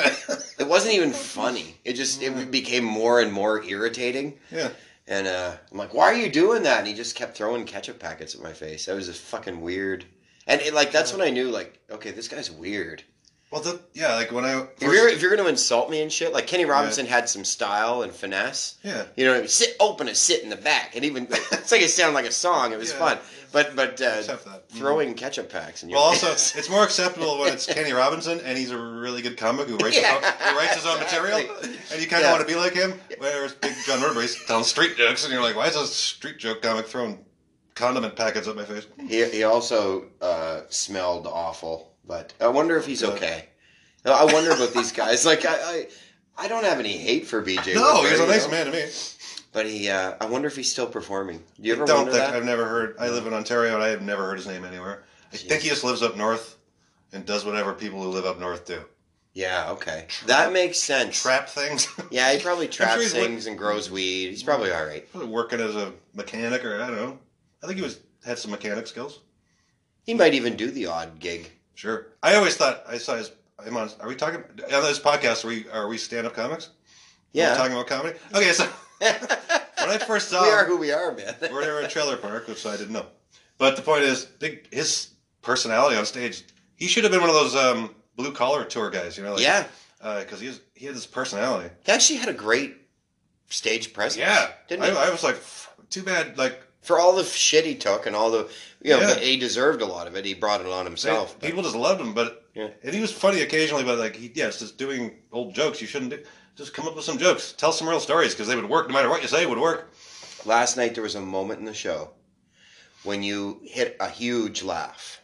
It 0.60 0.68
wasn't 0.68 0.96
even 0.96 1.12
funny. 1.14 1.78
It 1.86 1.94
just 1.94 2.22
it 2.22 2.52
became 2.52 2.84
more 2.84 3.22
and 3.22 3.32
more 3.32 3.64
irritating. 3.64 4.38
yeah. 4.52 4.70
And 5.08 5.26
uh, 5.26 5.56
I'm 5.72 5.78
like, 5.78 5.94
why 5.94 6.06
are 6.12 6.16
you 6.18 6.30
doing 6.30 6.64
that? 6.64 6.80
And 6.80 6.88
he 6.88 6.94
just 6.94 7.16
kept 7.16 7.36
throwing 7.36 7.66
ketchup 7.66 7.98
packets 7.98 8.36
at 8.36 8.42
my 8.44 8.54
face. 8.54 8.86
That 8.86 8.96
was 8.96 9.08
just 9.08 9.22
fucking 9.22 9.60
weird. 9.62 10.06
And 10.46 10.62
it, 10.62 10.74
like 10.74 10.92
that's 10.92 11.12
when 11.14 11.22
I 11.22 11.30
knew, 11.32 11.50
like, 11.50 11.80
okay, 11.90 12.12
this 12.12 12.28
guy's 12.28 12.52
weird. 12.52 13.04
Well, 13.52 13.62
the, 13.62 13.80
yeah, 13.96 14.14
like 14.14 14.32
when 14.32 14.46
I 14.46 14.68
If 14.80 14.84
you're 14.84 15.08
if 15.10 15.22
you're 15.24 15.36
gonna 15.36 15.50
insult 15.50 15.90
me 15.90 16.02
and 16.04 16.12
shit, 16.14 16.34
like 16.34 16.46
Kenny 16.46 16.66
Robinson 16.66 17.08
had 17.08 17.28
some 17.28 17.44
style 17.44 18.04
and 18.04 18.12
finesse. 18.14 18.76
yeah, 18.84 19.06
You 19.18 19.26
know, 19.26 19.46
sit 19.48 19.76
open 19.80 20.08
and 20.08 20.16
sit 20.16 20.44
in 20.44 20.50
the 20.50 20.56
back, 20.56 20.96
and 20.96 21.04
even 21.04 21.28
it's 21.30 21.72
like 21.72 21.82
it 21.82 21.90
sounded 21.90 22.14
like 22.14 22.26
a 22.28 22.32
song. 22.32 22.74
It 22.74 22.78
was 22.78 22.92
Yeah. 22.92 23.00
fun, 23.00 23.18
but 23.52 23.76
but 23.76 24.00
uh, 24.02 24.22
throwing 24.70 25.16
ketchup 25.16 25.50
packs 25.50 25.82
your 25.84 25.94
well, 25.98 26.04
also 26.10 26.32
it's 26.32 26.70
more 26.70 26.84
acceptable 26.84 27.40
when 27.40 27.52
it's 27.52 27.66
Kenny 27.74 27.92
Robinson 27.92 28.40
and 28.42 28.56
he's 28.56 28.70
a 28.70 28.78
really 28.78 29.24
good 29.24 29.36
comic 29.38 29.68
who 29.68 29.78
writes, 29.78 29.98
his, 29.98 30.06
own, 30.06 30.22
who 30.22 30.56
writes 30.58 30.76
his 30.76 30.86
own 30.86 31.00
material, 31.00 31.40
exactly. 31.40 31.70
and 31.92 32.02
you 32.04 32.08
kind 32.08 32.22
of 32.24 32.28
Yeah. 32.28 32.32
want 32.34 32.48
to 32.48 32.54
be 32.54 32.60
like 32.60 32.74
him. 32.74 32.94
Whereas 33.18 33.54
Big 33.54 33.74
John 33.88 34.00
Woodbury's 34.02 34.38
telling 34.46 34.64
street 34.64 34.96
jokes, 34.96 35.24
and 35.24 35.34
you're 35.34 35.42
like, 35.42 35.56
why 35.56 35.66
is 35.70 35.74
this 35.74 35.92
street 35.96 36.38
joke 36.38 36.62
comic 36.62 36.86
throwing 36.86 37.26
condiment 37.74 38.16
packets 38.16 38.48
at 38.48 38.56
my 38.56 38.66
face? 38.66 38.86
He, 39.08 39.26
he 39.26 39.44
also 39.44 40.06
uh, 40.22 40.62
smelled 40.70 41.26
awful, 41.26 41.89
but 42.10 42.34
I 42.42 42.48
wonder 42.48 42.76
if 42.76 42.88
he's 42.88 43.04
okay. 43.04 43.46
No, 44.04 44.14
I 44.14 44.26
wonder 44.26 44.50
about 44.50 44.74
these 44.74 44.92
guys. 44.92 45.26
Like 45.26 45.46
I, 45.46 45.54
I, 45.56 45.88
I 46.38 46.48
don't 46.48 46.66
have 46.66 46.80
any 46.80 46.98
hate 46.98 47.28
for 47.28 47.42
BJ. 47.42 47.76
No, 47.76 48.02
he's 48.02 48.20
a 48.20 48.24
you 48.24 48.28
nice 48.28 48.46
know? 48.46 48.52
man 48.52 48.66
to 48.66 48.72
me. 48.72 48.86
But 49.52 49.68
he, 49.68 49.90
uh, 49.90 50.16
I 50.20 50.26
wonder 50.26 50.48
if 50.48 50.56
he's 50.56 50.72
still 50.72 50.88
performing. 50.88 51.44
Do 51.62 51.68
you 51.68 51.74
ever 51.74 51.84
I 51.84 51.86
don't 51.86 51.98
wonder 51.98 52.12
think 52.14 52.26
that? 52.26 52.36
I've 52.36 52.46
never 52.46 52.66
heard. 52.66 52.96
I 53.00 53.10
live 53.10 53.28
in 53.28 53.34
Ontario, 53.34 53.76
and 53.76 53.84
I 53.84 53.90
have 53.90 54.02
never 54.02 54.26
heard 54.26 54.38
his 54.38 54.48
name 54.48 54.66
anywhere. 54.66 55.04
I 55.32 55.38
think 55.38 55.62
he 55.62 55.70
just 55.70 55.84
lives 55.84 56.02
up 56.02 56.18
north 56.18 56.58
and 57.14 57.26
does 57.26 57.46
whatever 57.46 57.74
people 57.74 58.02
who 58.02 58.10
live 58.10 58.26
up 58.26 58.40
north 58.40 58.66
do. 58.66 58.82
Yeah, 59.34 59.70
okay, 59.72 60.08
that 60.26 60.52
makes 60.52 60.80
sense. 60.80 61.22
Trap 61.22 61.48
things. 61.48 61.88
Yeah, 62.12 62.34
he 62.34 62.40
probably 62.42 62.68
traps 62.80 63.04
he's 63.04 63.14
things 63.14 63.46
and 63.46 63.56
grows 63.56 63.92
weed. 63.92 64.30
He's 64.30 64.42
probably 64.42 64.72
all 64.72 64.84
right. 64.84 65.10
Probably 65.12 65.30
working 65.30 65.60
as 65.60 65.76
a 65.76 65.94
mechanic, 66.16 66.66
or 66.66 66.82
I 66.82 66.88
don't 66.88 66.96
know. 66.96 67.20
I 67.64 67.68
think 67.68 67.78
he 67.78 67.84
was 67.84 68.00
had 68.26 68.40
some 68.40 68.50
mechanic 68.50 68.88
skills. 68.88 69.20
He 70.04 70.16
might 70.16 70.34
even 70.34 70.56
do 70.56 70.72
the 70.72 70.88
odd 70.88 71.20
gig. 71.20 71.52
Sure. 71.80 72.08
I 72.22 72.36
always 72.36 72.58
thought 72.58 72.84
I 72.90 72.98
saw 72.98 73.16
his. 73.16 73.32
I'm 73.58 73.78
on. 73.78 73.90
Are 74.02 74.10
we 74.10 74.16
talking 74.16 74.44
on 74.44 74.84
this 74.84 75.00
podcast? 75.00 75.46
Are 75.46 75.48
we 75.48 75.70
are 75.70 75.88
we 75.88 75.98
stand 75.98 76.28
up 76.28 76.34
comics? 76.34 76.66
Are 76.68 76.72
Yeah, 77.32 77.56
talking 77.56 77.72
about 77.72 77.88
comedy. 77.88 78.20
Okay, 78.36 78.52
so 78.52 78.66
when 79.00 79.90
I 79.90 79.98
first 79.98 80.28
saw 80.28 80.42
we 80.44 80.50
are 80.50 80.66
who 80.66 80.76
we 80.76 80.92
are, 80.92 81.14
man. 81.14 81.36
we 81.42 81.48
were 81.48 81.80
in 81.80 81.86
a 81.86 81.88
trailer 81.88 82.18
park, 82.18 82.50
which 82.50 82.66
I 82.66 82.76
didn't 82.76 82.92
know. 82.92 83.06
But 83.58 83.78
the 83.78 83.82
point 83.82 84.04
is, 84.04 84.26
big 84.26 84.68
his 84.74 85.12
personality 85.42 85.96
on 85.96 86.06
stage. 86.06 86.44
He 86.76 86.88
should 86.88 87.06
have 87.06 87.14
been 87.14 87.22
one 87.22 87.30
of 87.30 87.36
those 87.36 87.56
um, 87.56 87.96
blue 88.18 88.34
collar 88.34 88.66
tour 88.66 88.90
guys, 88.90 89.18
you 89.18 89.24
know? 89.24 89.36
Like, 89.36 89.44
yeah, 89.44 89.66
Because 90.02 90.42
he 90.42 90.48
was, 90.48 90.60
he 90.76 90.86
had 90.86 90.96
this 90.96 91.06
personality. 91.06 91.70
he 91.86 91.92
actually 91.94 92.20
had 92.20 92.28
a 92.28 92.34
great 92.34 92.76
stage 93.50 93.94
presence. 93.94 94.18
Yeah. 94.20 94.52
didn't 94.68 94.84
I, 94.84 94.92
he? 94.92 94.98
I 94.98 95.10
was 95.12 95.24
like, 95.24 95.38
too 95.90 96.04
bad. 96.04 96.38
Like 96.38 96.62
For 96.82 97.00
all 97.00 97.16
the 97.16 97.24
shit 97.24 97.66
he 97.66 97.76
took 97.76 98.06
and 98.06 98.16
all 98.16 98.32
the, 98.32 98.50
you 98.82 98.92
know, 98.92 99.02
Yeah. 99.02 99.20
he 99.20 99.38
deserved 99.38 99.82
a 99.82 99.86
lot 99.86 100.08
of 100.08 100.16
it. 100.16 100.26
He 100.26 100.34
brought 100.34 100.62
it 100.62 100.68
on 100.68 100.86
himself. 100.86 101.36
but- 101.40 101.46
people 101.48 101.62
just 101.64 101.76
loved 101.76 102.00
him, 102.02 102.14
but 102.14 102.46
Yeah. 102.56 102.70
and 102.84 102.94
he 102.96 103.02
was 103.02 103.12
funny 103.12 103.42
occasionally. 103.42 103.84
But 103.84 104.00
like, 104.00 104.16
he, 104.16 104.32
yeah, 104.34 104.50
just 104.50 104.78
doing 104.78 105.22
old 105.32 105.54
jokes. 105.54 105.82
You 105.82 105.88
shouldn't 105.88 106.12
do. 106.12 106.24
Just 106.56 106.74
come 106.74 106.88
up 106.88 106.96
with 106.96 107.06
some 107.06 107.18
jokes. 107.18 107.54
Tell 107.58 107.72
some 107.72 107.88
real 107.88 108.00
stories 108.00 108.34
because 108.34 108.48
they 108.48 108.56
would 108.56 108.70
work 108.70 108.88
no 108.88 108.94
matter 108.94 109.10
what 109.10 109.22
you 109.22 109.28
say. 109.28 109.42
It 109.44 109.50
would 109.50 109.60
work. 109.60 109.94
Last 110.46 110.78
night 110.78 110.94
there 110.94 111.04
was 111.04 111.16
a 111.16 111.22
moment 111.22 111.60
in 111.60 111.66
the 111.66 111.74
show 111.74 112.12
when 113.04 113.24
you 113.24 113.62
hit 113.64 113.96
a 114.00 114.10
huge 114.10 114.62
laugh, 114.64 115.22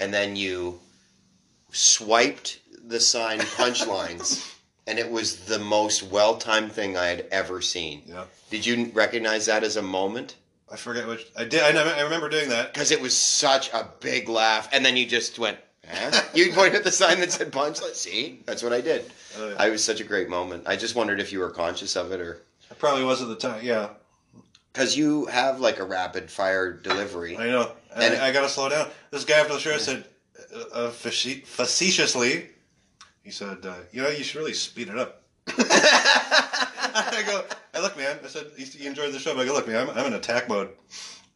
and 0.00 0.12
then 0.14 0.36
you 0.36 0.80
swiped 1.72 2.58
the 2.86 3.00
sign 3.00 3.38
punchlines, 3.40 4.44
and 4.86 4.98
it 4.98 5.10
was 5.10 5.44
the 5.46 5.58
most 5.58 6.02
well-timed 6.04 6.72
thing 6.72 6.96
I 6.96 7.06
had 7.06 7.26
ever 7.32 7.60
seen. 7.60 8.02
Yeah. 8.06 8.24
Did 8.50 8.66
you 8.66 8.90
recognize 8.94 9.46
that 9.46 9.64
as 9.64 9.76
a 9.76 9.82
moment? 9.82 10.34
I 10.74 10.76
forget 10.76 11.06
which. 11.06 11.24
I 11.38 11.44
did. 11.44 11.62
I, 11.62 11.70
never, 11.70 11.88
I 11.90 12.00
remember 12.00 12.28
doing 12.28 12.48
that. 12.48 12.74
Because 12.74 12.90
it 12.90 13.00
was 13.00 13.16
such 13.16 13.72
a 13.72 13.88
big 14.00 14.28
laugh, 14.28 14.68
and 14.72 14.84
then 14.84 14.96
you 14.96 15.06
just 15.06 15.38
went. 15.38 15.56
Eh? 15.84 16.20
You 16.34 16.52
pointed 16.52 16.74
at 16.74 16.82
the 16.84 16.90
sign 16.90 17.20
that 17.20 17.30
said 17.30 17.52
punchline. 17.52 17.94
See, 17.94 18.40
that's 18.44 18.60
what 18.60 18.72
I 18.72 18.80
did. 18.80 19.08
Oh, 19.38 19.50
yeah. 19.50 19.54
I 19.56 19.70
was 19.70 19.84
such 19.84 20.00
a 20.00 20.04
great 20.04 20.28
moment. 20.28 20.64
I 20.66 20.74
just 20.74 20.96
wondered 20.96 21.20
if 21.20 21.30
you 21.30 21.38
were 21.38 21.50
conscious 21.50 21.94
of 21.94 22.10
it, 22.10 22.20
or 22.20 22.42
I 22.72 22.74
probably 22.74 23.04
was 23.04 23.22
at 23.22 23.28
the 23.28 23.36
time. 23.36 23.64
Yeah, 23.64 23.90
because 24.72 24.96
you 24.96 25.26
have 25.26 25.60
like 25.60 25.78
a 25.78 25.84
rapid 25.84 26.28
fire 26.28 26.72
delivery. 26.72 27.36
I 27.38 27.46
know. 27.46 27.70
And, 27.94 28.02
And- 28.14 28.22
I, 28.22 28.28
I 28.28 28.32
got 28.32 28.40
to 28.42 28.48
slow 28.48 28.68
down. 28.68 28.88
This 29.12 29.24
guy 29.24 29.38
after 29.38 29.52
the 29.52 29.60
show 29.60 29.78
said, 29.78 30.04
uh, 30.52 30.86
uh, 30.86 30.90
facetiously, 30.90 32.48
he 33.22 33.30
said, 33.30 33.58
uh, 33.64 33.74
"You 33.92 34.02
know, 34.02 34.08
you 34.08 34.24
should 34.24 34.40
really 34.40 34.54
speed 34.54 34.88
it 34.88 34.98
up." 34.98 35.22
I 37.18 37.22
go, 37.26 37.44
"I 37.74 37.80
look, 37.80 37.96
man." 37.96 38.18
I 38.24 38.28
said, 38.28 38.46
"You 38.56 38.66
you 38.78 38.88
enjoyed 38.88 39.12
the 39.12 39.18
show?" 39.18 39.34
But 39.34 39.42
I 39.42 39.46
go, 39.46 39.52
"Look, 39.54 39.66
man, 39.68 39.88
I'm, 39.88 39.90
I'm 39.96 40.06
in 40.06 40.12
attack 40.14 40.48
mode. 40.48 40.70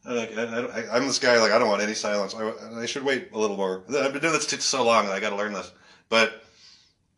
I'm, 0.05 0.15
like, 0.15 0.37
I, 0.37 0.43
I, 0.43 0.95
I'm 0.95 1.05
this 1.07 1.19
guy. 1.19 1.37
Like, 1.39 1.51
I 1.51 1.59
don't 1.59 1.67
want 1.69 1.81
any 1.81 1.93
silence. 1.93 2.33
I, 2.33 2.51
I 2.81 2.85
should 2.85 3.03
wait 3.03 3.29
a 3.33 3.37
little 3.37 3.57
more. 3.57 3.83
I've 3.89 4.13
been 4.13 4.21
doing 4.21 4.33
this 4.33 4.45
t- 4.45 4.57
so 4.57 4.83
long. 4.85 5.05
that 5.05 5.13
I 5.13 5.19
got 5.19 5.31
to 5.31 5.35
learn 5.35 5.53
this." 5.53 5.71
But 6.07 6.41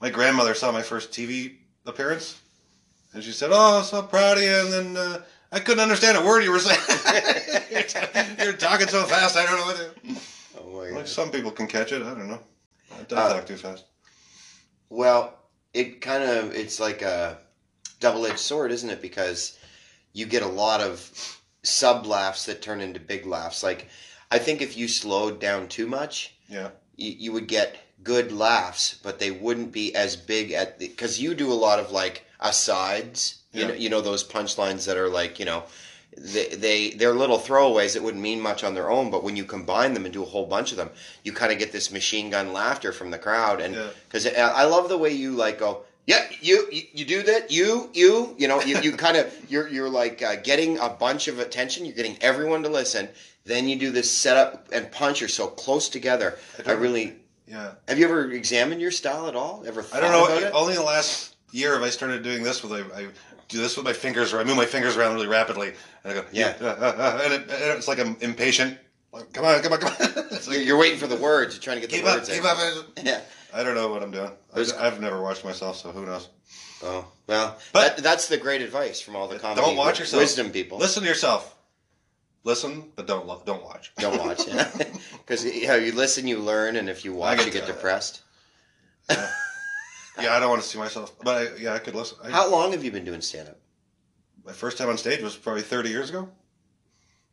my 0.01 0.10
grandmother 0.10 0.54
saw 0.56 0.71
my 0.71 0.82
first 0.82 1.12
TV 1.12 1.58
appearance, 1.86 2.39
and 3.13 3.23
she 3.23 3.32
said, 3.32 3.51
"Oh, 3.54 3.82
so 3.84 4.01
proud 4.01 4.38
of 4.38 4.43
you." 4.43 4.49
And 4.49 4.73
then 4.73 4.97
uh, 4.97 5.21
I 5.51 5.60
couldn't 5.60 5.82
understand 5.84 6.17
a 6.17 6.25
word 6.25 6.43
you 6.43 6.51
were 6.51 6.60
saying. 6.60 6.80
You're 8.41 8.54
talking 8.54 8.88
so 8.88 9.04
fast. 9.04 9.38
I 9.38 9.45
don't 9.45 9.58
know 9.60 9.65
what 9.65 9.75
to. 9.77 10.21
Oh 10.60 10.69
my 10.73 10.86
Like 10.89 10.93
God. 10.95 11.08
some 11.08 11.32
people 11.32 11.51
can 11.51 11.67
catch 11.67 11.91
it. 11.91 12.01
I 12.01 12.10
don't 12.10 12.27
know. 12.27 12.41
I 12.91 13.01
Uh, 13.01 13.34
talk 13.34 13.45
too 13.45 13.56
fast. 13.58 13.86
Well, 14.89 15.38
it 15.73 16.01
kind 16.01 16.23
of 16.23 16.54
it's 16.54 16.80
like 16.80 17.01
a 17.01 17.38
double-edged 18.02 18.40
sword, 18.40 18.72
isn't 18.74 18.90
it? 18.90 19.02
Because 19.02 19.58
you 20.12 20.26
get 20.26 20.44
a 20.44 20.48
lot 20.48 20.82
of 20.82 21.40
sub 21.64 22.06
laughs 22.06 22.46
that 22.48 22.62
turn 22.62 22.82
into 22.82 23.00
big 23.00 23.26
laughs. 23.26 23.64
Like 23.64 23.88
I 24.30 24.40
think 24.40 24.62
if 24.62 24.76
you 24.76 24.88
slowed 24.90 25.40
down 25.40 25.68
too 25.70 25.88
much, 25.88 26.34
Yeah. 26.50 26.70
you, 26.98 27.12
you 27.18 27.32
would 27.32 27.48
get 27.48 27.78
good 28.04 28.32
laughs, 28.32 28.96
but 29.04 29.20
they 29.20 29.32
wouldn't 29.32 29.72
be 29.72 29.96
as 29.96 30.16
big 30.16 30.52
at 30.52 30.80
the 30.80 30.88
because 30.90 31.22
you 31.22 31.34
do 31.36 31.52
a 31.52 31.64
lot 31.68 31.80
of 31.80 31.92
like 31.92 32.26
asides. 32.42 33.38
You 33.54 33.62
Yeah. 33.62 33.68
know, 33.68 33.74
you 33.76 33.90
know 33.90 34.02
those 34.02 34.24
punchlines 34.24 34.86
that 34.86 34.98
are 34.98 35.10
like 35.10 35.40
you 35.40 35.46
know. 35.46 35.64
They, 36.18 36.48
they 36.50 36.90
they're 36.90 37.14
little 37.14 37.40
throwaways 37.40 37.94
that 37.94 38.04
wouldn't 38.04 38.22
mean 38.22 38.42
much 38.42 38.66
on 38.66 38.74
their 38.74 38.90
own, 38.92 39.10
but 39.12 39.24
when 39.24 39.38
you 39.38 39.46
combine 39.46 39.94
them 39.94 40.04
and 40.04 40.14
do 40.14 40.24
a 40.24 40.26
whole 40.26 40.46
bunch 40.46 40.72
of 40.72 40.78
them, 40.78 40.90
you 41.24 41.32
kind 41.32 41.54
of 41.54 41.58
get 41.58 41.72
this 41.72 41.90
machine 41.90 42.30
gun 42.30 42.52
laughter 42.52 42.92
from 42.92 43.12
the 43.12 43.18
crowd. 43.18 43.62
And 43.62 43.76
Yeah. 43.76 43.88
because 44.10 44.28
I 44.28 44.66
love 44.66 44.90
the 44.90 44.98
way 44.98 45.12
you 45.12 45.32
like 45.32 45.60
go, 45.60 45.86
yeah, 46.08 46.26
you 46.42 46.68
you, 46.72 46.82
you 46.94 47.06
do 47.06 47.24
that, 47.24 47.52
you 47.52 47.90
you 47.94 48.36
you 48.38 48.48
know 48.48 48.62
you, 48.62 48.80
you 48.82 48.92
kind 48.94 49.18
of 49.18 49.34
you're 49.52 49.68
you're 49.68 49.90
like 49.90 50.22
uh, 50.22 50.36
getting 50.38 50.78
a 50.80 50.90
bunch 50.90 51.28
of 51.28 51.40
attention. 51.40 51.86
You're 51.86 51.96
getting 51.96 52.18
everyone 52.22 52.64
to 52.64 52.70
listen. 52.70 53.10
Then 53.46 53.68
you 53.68 53.76
do 53.78 53.92
this 53.92 54.10
setup 54.10 54.68
and 54.72 54.92
punch. 54.92 55.20
You're 55.20 55.30
so 55.30 55.48
close 55.48 55.90
together. 55.90 56.38
I, 56.60 56.64
don't- 56.64 56.80
really 56.80 57.16
Yeah. 57.48 57.72
have 57.88 57.98
you 57.98 58.06
ever 58.06 58.32
examined 58.32 58.82
your 58.82 58.92
style 58.92 59.28
at 59.28 59.36
all? 59.36 59.64
Ever? 59.66 59.84
I 59.94 60.00
don't 60.00 60.12
know. 60.12 60.38
It? 60.48 60.52
Only 60.54 60.74
in 60.74 60.80
the 60.80 60.86
last 60.86 61.36
year 61.52 61.74
have 61.74 61.82
I 61.84 61.90
started 61.90 62.24
doing 62.24 62.44
this 62.44 62.62
with 62.64 62.72
I, 62.72 62.82
I 63.00 63.08
do 63.50 63.58
this 63.58 63.76
with 63.76 63.86
my 63.86 63.94
fingers, 63.94 64.32
or 64.32 64.40
I 64.40 64.44
move 64.44 64.56
my 64.58 64.66
fingers 64.66 64.96
around 64.96 65.16
really 65.16 65.28
rapidly, 65.28 65.74
and 66.04 66.14
I 66.14 66.16
go 66.22 66.26
Yeah. 66.32 66.56
uh, 66.62 66.66
uh, 66.66 66.70
uh, 66.98 67.22
and, 67.26 67.34
it, 67.34 67.42
and 67.42 67.78
it's 67.78 67.88
like 67.88 68.00
I'm 68.00 68.16
impatient. 68.22 68.78
Like, 69.12 69.34
come 69.34 69.44
on, 69.44 69.62
come 69.62 69.74
on, 69.74 69.80
come 69.80 69.92
on. 70.00 70.14
You're, 70.32 70.40
like, 70.58 70.66
you're 70.66 70.78
waiting 70.78 70.98
for 70.98 71.08
the 71.08 71.18
words. 71.18 71.54
You're 71.56 71.62
trying 71.62 71.82
to 71.82 71.86
get 71.88 71.92
the 72.02 72.08
up, 72.10 72.16
words 72.18 72.30
keep 72.30 72.40
in. 72.40 72.46
up. 72.46 72.58
Yeah. 73.04 73.20
I 73.54 73.64
don't 73.64 73.76
know 73.76 73.90
what 73.90 74.02
I'm 74.04 74.12
doing. 74.12 74.32
There's- 74.54 74.74
I, 74.74 74.88
I've 74.88 75.02
never 75.02 75.22
watched 75.22 75.44
myself, 75.44 75.78
so 75.78 75.92
who 75.92 76.06
knows? 76.06 76.30
Oh 76.84 77.06
well, 77.28 77.58
But- 77.74 77.98
that, 77.98 78.04
that's 78.04 78.28
the 78.28 78.38
great 78.38 78.62
advice 78.62 79.00
from 79.02 79.16
all 79.16 79.28
the 79.28 79.40
comedy 79.40 79.62
Don't 79.62 79.76
watch 79.78 80.00
yourself. 80.00 80.22
wisdom 80.22 80.52
people. 80.52 80.78
Listen 80.78 81.04
to 81.04 81.10
yourself. 81.10 81.56
Listen, 82.44 82.92
but 82.96 83.06
don't 83.06 83.28
lo- 83.28 83.44
don't 83.46 83.64
watch. 83.64 83.92
Don't 83.98 84.18
watch, 84.18 84.42
because 85.26 85.46
you, 85.46 85.68
know, 85.68 85.76
you 85.76 85.92
listen, 85.92 86.26
you 86.28 86.40
learn, 86.40 86.76
and 86.76 86.90
if 86.90 87.06
you 87.06 87.14
watch, 87.14 87.38
get 87.38 87.46
you 87.48 87.52
get 87.54 87.68
depressed. 87.68 88.22
Yeah, 90.20 90.36
I 90.36 90.40
don't 90.40 90.50
want 90.50 90.62
to 90.62 90.68
see 90.68 90.78
myself, 90.78 91.18
but 91.24 91.38
I, 91.38 91.56
yeah, 91.58 91.74
I 91.74 91.80
could 91.80 91.96
listen. 91.96 92.18
I, 92.24 92.30
How 92.32 92.50
long 92.50 92.72
have 92.74 92.84
you 92.84 92.92
been 92.92 93.06
doing 93.06 93.22
stand 93.22 93.48
up? 93.50 93.58
my 94.46 94.52
first 94.54 94.78
time 94.78 94.90
on 94.90 94.98
stage 94.98 95.22
was 95.22 95.36
probably 95.36 95.62
30 95.62 95.90
years 95.90 96.10
ago, 96.10 96.28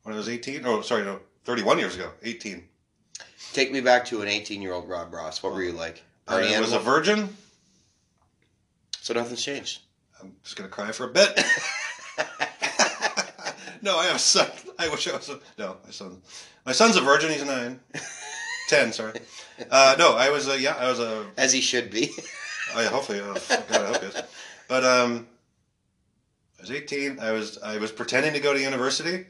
when 0.03 0.15
I 0.15 0.19
was 0.19 0.29
18. 0.29 0.63
Oh, 0.67 0.83
sorry, 0.83 1.05
no, 1.05 1.21
31 1.45 1.79
years 1.79 1.95
ago, 1.97 2.11
18. 2.23 2.65
Take 3.55 3.73
me 3.73 3.81
back 3.81 4.05
to 4.07 4.21
an 4.23 4.29
18 4.29 4.61
year 4.61 4.75
old 4.75 4.89
Rob 4.89 5.13
Ross. 5.13 5.43
What 5.43 5.55
were 5.55 5.63
you 5.63 5.73
like? 5.73 6.03
Party 6.29 6.55
I 6.55 6.61
was 6.61 6.73
a 6.75 6.79
virgin. 6.79 7.31
so 9.01 9.15
nothing's 9.15 9.43
changed. 9.43 9.81
I'm 10.21 10.35
just 10.45 10.57
gonna 10.57 10.69
cry 10.69 10.93
for 10.93 11.05
a 11.05 11.13
bit. 11.13 11.35
no, 13.83 13.97
I 13.97 14.05
have 14.07 14.17
a 14.17 14.19
son. 14.19 14.51
I 14.79 14.89
wish 14.89 15.09
I 15.09 15.17
was 15.17 15.31
a 15.31 15.41
no. 15.57 15.79
My 15.85 15.91
son, 15.91 16.21
my 16.67 16.73
son's 16.73 16.97
a 16.97 17.01
virgin. 17.01 17.31
He's 17.31 17.45
nine, 17.45 17.81
ten. 18.69 18.93
Sorry. 18.93 19.21
Uh, 19.71 19.97
no, 19.99 20.17
I 20.17 20.29
was 20.31 20.49
a 20.49 20.61
yeah. 20.61 20.77
I 20.77 20.91
was 20.91 21.01
a. 21.01 21.27
As 21.39 21.53
he 21.53 21.61
should 21.63 21.91
be. 21.91 22.11
I 22.75 22.85
hopefully. 22.85 23.21
Uh, 23.21 23.35
God, 23.35 23.67
I 23.71 23.87
hope 23.87 24.01
he 24.03 24.07
is. 24.09 24.23
But 24.69 24.85
um, 24.85 25.27
I 26.59 26.63
was 26.63 26.71
18. 26.71 27.21
I 27.21 27.33
was 27.33 27.59
I 27.59 27.79
was 27.79 27.91
pretending 27.91 28.35
to 28.35 28.41
go 28.41 28.53
to 28.53 28.61
university. 28.61 29.27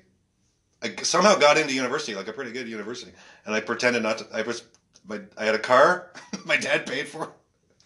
I 0.83 0.95
somehow 1.03 1.37
got 1.37 1.59
into 1.59 1.75
university, 1.75 2.15
like 2.17 2.29
a 2.29 2.33
pretty 2.33 2.53
good 2.53 2.69
university, 2.69 3.13
and 3.47 3.55
I 3.55 3.61
pretended 3.61 4.03
not 4.03 4.19
to. 4.19 4.27
I 4.33 4.43
was 4.43 4.63
my 5.09 5.21
I 5.37 5.45
had 5.45 5.55
a 5.55 5.59
car. 5.59 6.13
my 6.45 6.57
dad 6.57 6.87
paid 6.87 7.09
for. 7.09 7.33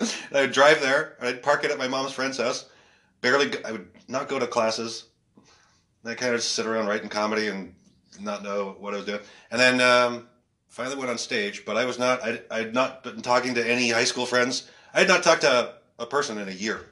And 0.01 0.37
I 0.37 0.41
would 0.43 0.53
drive 0.53 0.81
there, 0.81 1.17
and 1.21 1.29
I'd 1.29 1.43
park 1.43 1.65
it 1.65 1.71
at 1.71 1.79
my 1.79 1.87
mom's 1.87 2.13
friend's 2.13 2.39
house. 2.39 2.69
Barely, 3.21 3.51
go, 3.51 3.61
I 3.65 3.73
would 3.73 3.89
not 4.09 4.29
go 4.29 4.39
to 4.39 4.47
classes. 4.49 5.05
I 6.05 6.15
kind 6.15 6.35
of 6.35 6.43
sit 6.43 6.67
around 6.67 6.89
writing 6.89 7.09
comedy 7.09 7.47
and 7.47 7.75
not 8.21 8.43
know 8.43 8.75
what 8.79 8.95
I 8.95 8.97
was 8.97 9.07
doing. 9.07 9.21
And 9.53 9.61
then 9.61 9.81
um, 9.81 10.29
finally 10.69 10.97
went 10.97 11.11
on 11.11 11.19
stage, 11.19 11.65
but 11.65 11.77
I 11.77 11.85
was 11.85 11.99
not. 11.99 12.23
I 12.25 12.41
I 12.51 12.59
had 12.59 12.75
not 12.75 13.05
been 13.05 13.23
talking 13.23 13.55
to 13.55 13.71
any 13.71 13.91
high 13.91 14.05
school 14.05 14.27
friends. 14.27 14.69
I 14.93 15.01
had 15.01 15.09
not 15.09 15.23
talked 15.23 15.43
to 15.43 15.51
a, 15.99 16.03
a 16.03 16.07
person 16.07 16.39
in 16.39 16.49
a 16.49 16.53
year. 16.53 16.87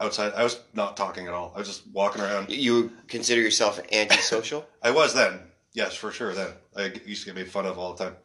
Outside, 0.00 0.32
I 0.34 0.44
was 0.44 0.60
not 0.74 0.96
talking 0.96 1.26
at 1.26 1.34
all. 1.34 1.52
I 1.56 1.58
was 1.58 1.66
just 1.66 1.82
walking 1.88 2.22
around. 2.22 2.50
You 2.50 2.92
consider 3.08 3.40
yourself 3.40 3.80
antisocial? 3.90 4.64
I 4.82 4.92
was 4.92 5.12
then, 5.12 5.40
yes, 5.72 5.96
for 5.96 6.12
sure. 6.12 6.34
Then 6.34 6.52
I 6.76 6.92
used 7.04 7.22
to 7.22 7.26
get 7.26 7.34
made 7.34 7.50
fun 7.50 7.66
of 7.66 7.78
all 7.78 7.94
the 7.94 8.04
time, 8.04 8.16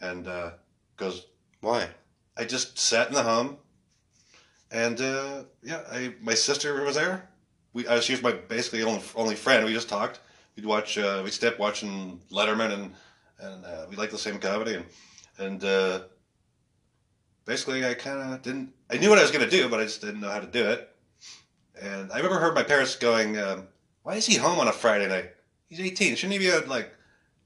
and 0.00 0.28
goes 0.96 1.26
Why? 1.60 1.88
I 2.36 2.44
just 2.44 2.78
sat 2.78 3.08
in 3.08 3.14
the 3.14 3.22
home, 3.24 3.56
and 4.70 5.00
uh, 5.00 5.42
yeah, 5.62 5.82
I 5.90 6.14
my 6.20 6.34
sister 6.34 6.84
was 6.84 6.94
there. 6.94 7.28
We 7.72 7.86
uh, 7.86 8.00
she 8.00 8.12
was 8.12 8.22
my 8.22 8.32
basically 8.32 8.82
only 8.84 9.02
only 9.16 9.34
friend. 9.34 9.64
We 9.64 9.72
just 9.72 9.88
talked. 9.88 10.20
We'd 10.54 10.64
watch. 10.64 10.98
Uh, 10.98 11.22
we 11.24 11.30
stepped 11.30 11.58
watching 11.58 12.20
Letterman, 12.30 12.72
and 12.72 12.94
and 13.40 13.64
uh, 13.64 13.86
we 13.90 13.96
liked 13.96 14.12
the 14.12 14.18
same 14.18 14.38
comedy, 14.38 14.74
and 14.74 14.84
and 15.38 15.64
uh, 15.64 16.00
basically 17.44 17.84
I 17.84 17.94
kind 17.94 18.34
of 18.34 18.42
didn't. 18.42 18.72
I 18.88 18.98
knew 18.98 19.10
what 19.10 19.18
I 19.18 19.22
was 19.22 19.32
going 19.32 19.44
to 19.44 19.50
do, 19.50 19.68
but 19.68 19.80
I 19.80 19.84
just 19.84 20.00
didn't 20.00 20.20
know 20.20 20.30
how 20.30 20.40
to 20.40 20.46
do 20.46 20.64
it. 20.64 20.88
And 21.80 22.12
I 22.12 22.16
remember 22.16 22.38
heard 22.38 22.54
my 22.54 22.62
parents 22.62 22.94
going, 22.94 23.36
um, 23.36 23.66
"Why 24.04 24.14
is 24.14 24.26
he 24.26 24.36
home 24.36 24.60
on 24.60 24.68
a 24.68 24.72
Friday 24.72 25.08
night? 25.08 25.30
He's 25.68 25.80
18. 25.80 26.14
Shouldn't 26.14 26.40
he 26.40 26.46
be 26.46 26.52
out 26.52 26.68
like 26.68 26.94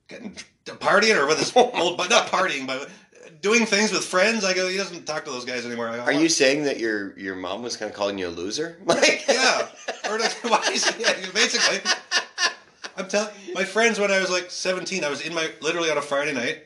getting 0.09 0.37
partying 0.64 1.16
or 1.20 1.27
with 1.27 1.38
his 1.38 1.53
old, 1.57 1.96
but 1.96 2.11
not 2.11 2.29
partying, 2.29 2.66
but 2.66 2.88
doing 3.40 3.66
things 3.66 3.92
with 3.92 4.05
friends?" 4.05 4.44
I 4.44 4.55
go, 4.55 4.68
"He 4.68 4.77
doesn't 4.77 5.07
talk 5.07 5.25
to 5.25 5.31
those 5.31 5.44
guys 5.44 5.64
anymore." 5.66 5.88
I 5.88 5.96
go, 5.96 6.03
Are 6.03 6.12
you 6.12 6.29
saying 6.29 6.64
that 6.64 6.79
your 6.79 7.18
your 7.18 7.37
mom 7.37 7.62
was 7.62 7.77
kind 7.77 7.90
of 7.90 7.96
calling 7.96 8.18
you 8.18 8.29
a 8.29 8.31
loser? 8.31 8.79
Like, 8.87 9.25
Yeah. 9.29 9.68
Or 10.09 10.18
like, 10.18 10.33
why 10.44 10.70
is 10.72 10.90
yeah, 10.98 11.12
basically. 11.35 11.81
I'm 12.96 13.09
telling 13.09 13.31
my 13.55 13.64
friends 13.64 13.98
when 13.98 14.11
I 14.11 14.20
was 14.20 14.31
like 14.31 14.51
17, 14.51 15.03
I 15.03 15.09
was 15.09 15.22
in 15.22 15.33
my 15.35 15.51
literally 15.62 15.90
on 15.90 15.96
a 15.96 16.03
Friday 16.03 16.35
night, 16.35 16.59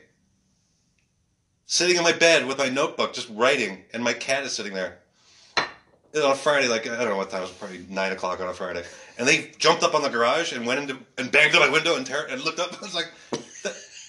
sitting 1.65 1.95
in 1.95 2.03
my 2.03 2.11
bed 2.11 2.45
with 2.45 2.57
my 2.57 2.67
notebook, 2.69 3.13
just 3.13 3.29
writing, 3.29 3.83
and 3.93 4.03
my 4.03 4.13
cat 4.13 4.43
is 4.43 4.51
sitting 4.53 4.73
there. 4.73 4.99
It 5.55 6.15
was 6.21 6.23
on 6.25 6.31
a 6.31 6.35
Friday, 6.35 6.67
like 6.67 6.87
I 6.87 6.97
don't 6.97 7.09
know 7.09 7.17
what 7.17 7.29
time 7.29 7.39
it 7.41 7.43
was, 7.43 7.51
probably 7.51 7.85
nine 7.89 8.11
o'clock 8.11 8.39
on 8.41 8.47
a 8.47 8.53
Friday, 8.53 8.83
and 9.17 9.27
they 9.27 9.51
jumped 9.57 9.83
up 9.83 9.93
on 9.95 10.01
the 10.01 10.09
garage 10.09 10.51
and 10.51 10.65
went 10.65 10.79
into 10.81 10.97
and 11.17 11.31
banged 11.31 11.55
on 11.55 11.61
my 11.61 11.69
window 11.69 11.95
and 11.95 12.05
ter- 12.05 12.27
and 12.29 12.41
looked 12.43 12.59
up. 12.59 12.73
I 12.73 12.85
was 12.85 12.95
like, 12.95 13.11
"That- 13.31 13.41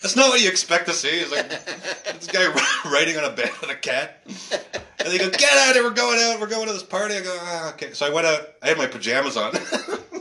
"That's 0.02 0.16
not 0.16 0.28
what 0.30 0.40
you 0.40 0.48
expect 0.48 0.86
to 0.86 0.92
see." 0.92 1.08
It's 1.08 1.32
like 1.32 1.48
this 1.48 2.26
guy 2.28 2.46
writing 2.90 3.16
on 3.16 3.24
a 3.24 3.30
bed 3.30 3.50
with 3.60 3.70
a 3.70 3.74
cat. 3.74 4.22
And 5.00 5.08
they 5.12 5.18
go, 5.18 5.30
get 5.30 5.52
out 5.52 5.70
of 5.70 5.74
here, 5.76 5.84
we're 5.84 5.90
going 5.94 6.18
out, 6.20 6.40
we're 6.40 6.48
going 6.48 6.66
to 6.66 6.72
this 6.72 6.82
party. 6.82 7.14
I 7.14 7.20
go, 7.20 7.36
ah, 7.40 7.72
okay. 7.74 7.92
So 7.92 8.04
I 8.04 8.10
went 8.10 8.26
out, 8.26 8.48
I 8.62 8.68
had 8.68 8.78
my 8.78 8.86
pajamas 8.86 9.36
on. 9.36 9.54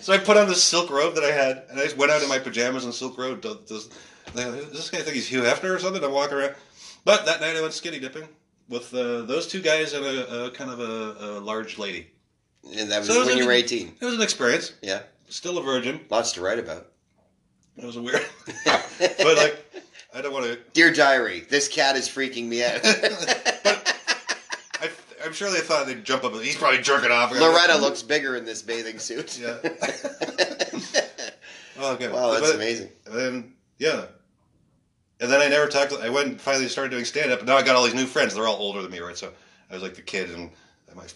so 0.00 0.12
I 0.12 0.18
put 0.18 0.36
on 0.36 0.48
this 0.48 0.62
silk 0.64 0.90
robe 0.90 1.14
that 1.16 1.24
I 1.24 1.30
had, 1.30 1.64
and 1.70 1.78
I 1.78 1.84
just 1.84 1.96
went 1.96 2.10
out 2.10 2.22
in 2.22 2.28
my 2.28 2.38
pajamas 2.38 2.84
and 2.84 2.94
silk 2.94 3.18
robe. 3.18 3.40
Does, 3.42 3.90
this 4.34 4.90
guy 4.90 4.98
think 4.98 5.14
he's 5.14 5.28
Hugh 5.28 5.42
Hefner 5.42 5.74
or 5.74 5.78
something? 5.78 6.02
I'm 6.02 6.12
walking 6.12 6.38
around. 6.38 6.54
But 7.04 7.26
that 7.26 7.40
night 7.40 7.56
I 7.56 7.60
went 7.60 7.74
skinny 7.74 7.98
dipping 7.98 8.26
with 8.68 8.92
uh, 8.94 9.22
those 9.22 9.46
two 9.46 9.60
guys 9.60 9.92
and 9.92 10.04
a, 10.04 10.46
a 10.46 10.50
kind 10.52 10.70
of 10.70 10.80
a, 10.80 11.38
a 11.38 11.40
large 11.40 11.78
lady. 11.78 12.08
and 12.78 12.90
that 12.90 13.00
was 13.00 13.08
So 13.08 13.18
was 13.18 13.26
when 13.26 13.36
an- 13.36 13.42
you 13.42 13.46
were 13.46 13.52
18. 13.52 13.96
It 14.00 14.04
was 14.04 14.14
an 14.14 14.22
experience. 14.22 14.72
Yeah. 14.82 15.02
Still 15.28 15.58
a 15.58 15.62
virgin. 15.62 16.00
Lots 16.10 16.32
to 16.32 16.40
write 16.40 16.58
about. 16.58 16.89
It 17.80 17.86
was 17.86 17.96
a 17.96 18.02
weird. 18.02 18.24
but 18.66 19.36
like, 19.36 19.64
I 20.14 20.20
don't 20.20 20.32
want 20.32 20.44
to. 20.46 20.58
Dear 20.74 20.92
diary, 20.92 21.40
this 21.48 21.68
cat 21.68 21.96
is 21.96 22.08
freaking 22.08 22.46
me 22.46 22.62
out. 22.64 22.80
I, 22.84 24.90
I'm 25.24 25.32
sure 25.32 25.50
they 25.50 25.60
thought 25.60 25.86
they'd 25.86 26.04
jump 26.04 26.24
up. 26.24 26.34
He's 26.34 26.56
probably 26.56 26.82
jerking 26.82 27.10
off. 27.10 27.32
Loretta 27.32 27.78
looks 27.78 28.02
bigger 28.02 28.36
in 28.36 28.44
this 28.44 28.62
bathing 28.62 28.98
suit. 28.98 29.38
Yeah. 29.38 29.56
Oh, 31.82 31.94
okay. 31.94 32.08
wow, 32.08 32.32
that's 32.32 32.48
But- 32.48 32.56
amazing. 32.56 32.90
And 33.06 33.14
then 33.14 33.54
yeah, 33.78 34.04
and 35.18 35.32
then 35.32 35.40
I 35.40 35.48
never 35.48 35.66
talked. 35.66 35.94
I 35.94 36.10
went 36.10 36.28
and 36.28 36.38
finally 36.38 36.68
started 36.68 36.90
doing 36.90 37.06
stand 37.06 37.32
up, 37.32 37.38
and 37.38 37.48
now 37.48 37.56
I 37.56 37.62
got 37.62 37.74
all 37.74 37.84
these 37.84 37.94
new 37.94 38.04
friends. 38.04 38.34
They're 38.34 38.46
all 38.46 38.56
older 38.56 38.82
than 38.82 38.90
me, 38.90 38.98
right? 38.98 39.16
So 39.16 39.32
I 39.70 39.74
was 39.74 39.82
like 39.82 39.94
the 39.94 40.02
kid, 40.02 40.28
and 40.30 40.50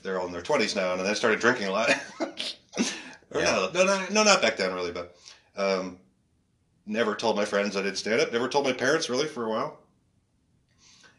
they're 0.02 0.18
all 0.18 0.26
in 0.26 0.32
their 0.32 0.40
twenties 0.40 0.74
now. 0.74 0.92
And 0.92 1.00
then 1.00 1.06
I 1.06 1.12
started 1.12 1.40
drinking 1.40 1.66
a 1.66 1.70
lot. 1.70 1.90
Yeah. 3.34 3.68
no, 3.74 3.74
no, 3.74 3.84
no, 3.84 4.06
no, 4.12 4.22
not 4.22 4.40
back 4.40 4.56
then 4.56 4.72
really, 4.74 4.92
but 4.92 5.16
um, 5.56 5.98
never 6.86 7.14
told 7.14 7.36
my 7.36 7.44
friends 7.44 7.76
I 7.76 7.82
did 7.82 7.96
stand 7.96 8.20
up. 8.20 8.32
Never 8.32 8.48
told 8.48 8.64
my 8.64 8.72
parents 8.72 9.08
really 9.08 9.26
for 9.26 9.44
a 9.46 9.50
while. 9.50 9.78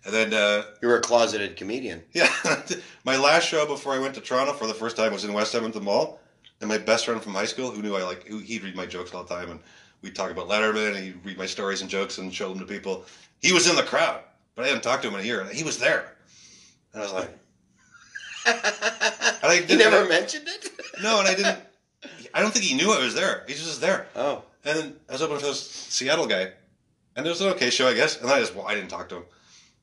And 0.06 0.14
then, 0.14 0.34
uh, 0.34 0.64
You 0.82 0.88
were 0.88 0.98
a 0.98 1.02
closeted 1.02 1.58
comedian. 1.58 2.04
yeah, 2.14 2.32
my 3.04 3.18
last 3.18 3.48
show 3.48 3.66
before 3.66 3.94
I 3.94 4.00
went 4.00 4.14
to 4.16 4.22
Toronto 4.22 4.54
for 4.54 4.68
the 4.68 4.74
first 4.74 4.96
time 4.98 5.12
was 5.12 5.24
in 5.26 5.34
West 5.34 5.56
Edmonton 5.56 5.84
Mall. 5.84 6.20
And 6.62 6.70
my 6.70 6.78
best 6.78 7.06
friend 7.06 7.22
from 7.22 7.34
high 7.34 7.46
school, 7.46 7.72
who 7.72 7.82
knew 7.82 7.96
I 7.96 8.04
like, 8.04 8.26
who, 8.28 8.38
he'd 8.40 8.64
read 8.64 8.76
my 8.76 8.86
jokes 8.86 9.14
all 9.14 9.24
the 9.24 9.36
time, 9.36 9.52
and 9.52 9.60
we'd 10.02 10.16
talk 10.16 10.32
about 10.32 10.48
Letterman, 10.48 10.96
and 10.96 11.04
he'd 11.04 11.26
read 11.26 11.38
my 11.38 11.46
stories 11.46 11.82
and 11.82 11.90
jokes 11.90 12.18
and 12.18 12.34
show 12.34 12.48
them 12.50 12.60
to 12.60 12.66
people. 12.66 13.04
He 13.42 13.52
was 13.52 13.70
in 13.70 13.76
the 13.76 13.84
crowd, 13.84 14.22
but 14.56 14.64
I 14.64 14.68
hadn't 14.70 14.84
talked 14.84 15.02
to 15.04 15.10
him 15.10 15.16
in 15.16 15.20
a 15.22 15.24
year, 15.24 15.42
and 15.42 15.50
he 15.50 15.64
was 15.64 15.80
there. 15.80 16.14
And 16.94 17.02
I 17.02 17.06
was 17.06 17.14
like, 17.14 17.30
and 18.46 18.56
I 19.44 19.66
never 19.68 20.08
mentioned 20.08 20.48
it? 20.48 20.70
no, 21.04 21.20
and 21.20 21.28
I 21.28 21.34
didn't. 21.36 21.60
I 22.34 22.42
don't 22.42 22.52
think 22.52 22.64
he 22.66 22.76
knew 22.76 22.92
I 22.92 23.00
was 23.04 23.16
there. 23.16 23.44
He 23.48 23.54
just 23.54 23.82
there. 23.82 24.08
Oh. 24.16 24.44
And 24.66 24.78
then 24.80 24.96
I 25.08 25.14
was 25.14 25.22
opening 25.22 25.40
for 25.42 25.46
this 25.48 25.62
Seattle 25.70 26.26
guy, 26.28 26.52
and 27.16 27.26
it 27.26 27.30
was 27.30 27.40
an 27.42 27.50
okay 27.50 27.70
show, 27.70 27.88
I 27.88 27.94
guess. 27.94 28.20
And 28.20 28.30
I 28.30 28.40
just, 28.40 28.56
well, 28.56 28.68
I 28.68 28.74
didn't 28.76 28.90
talk 28.90 29.10
to 29.10 29.18
him. 29.18 29.24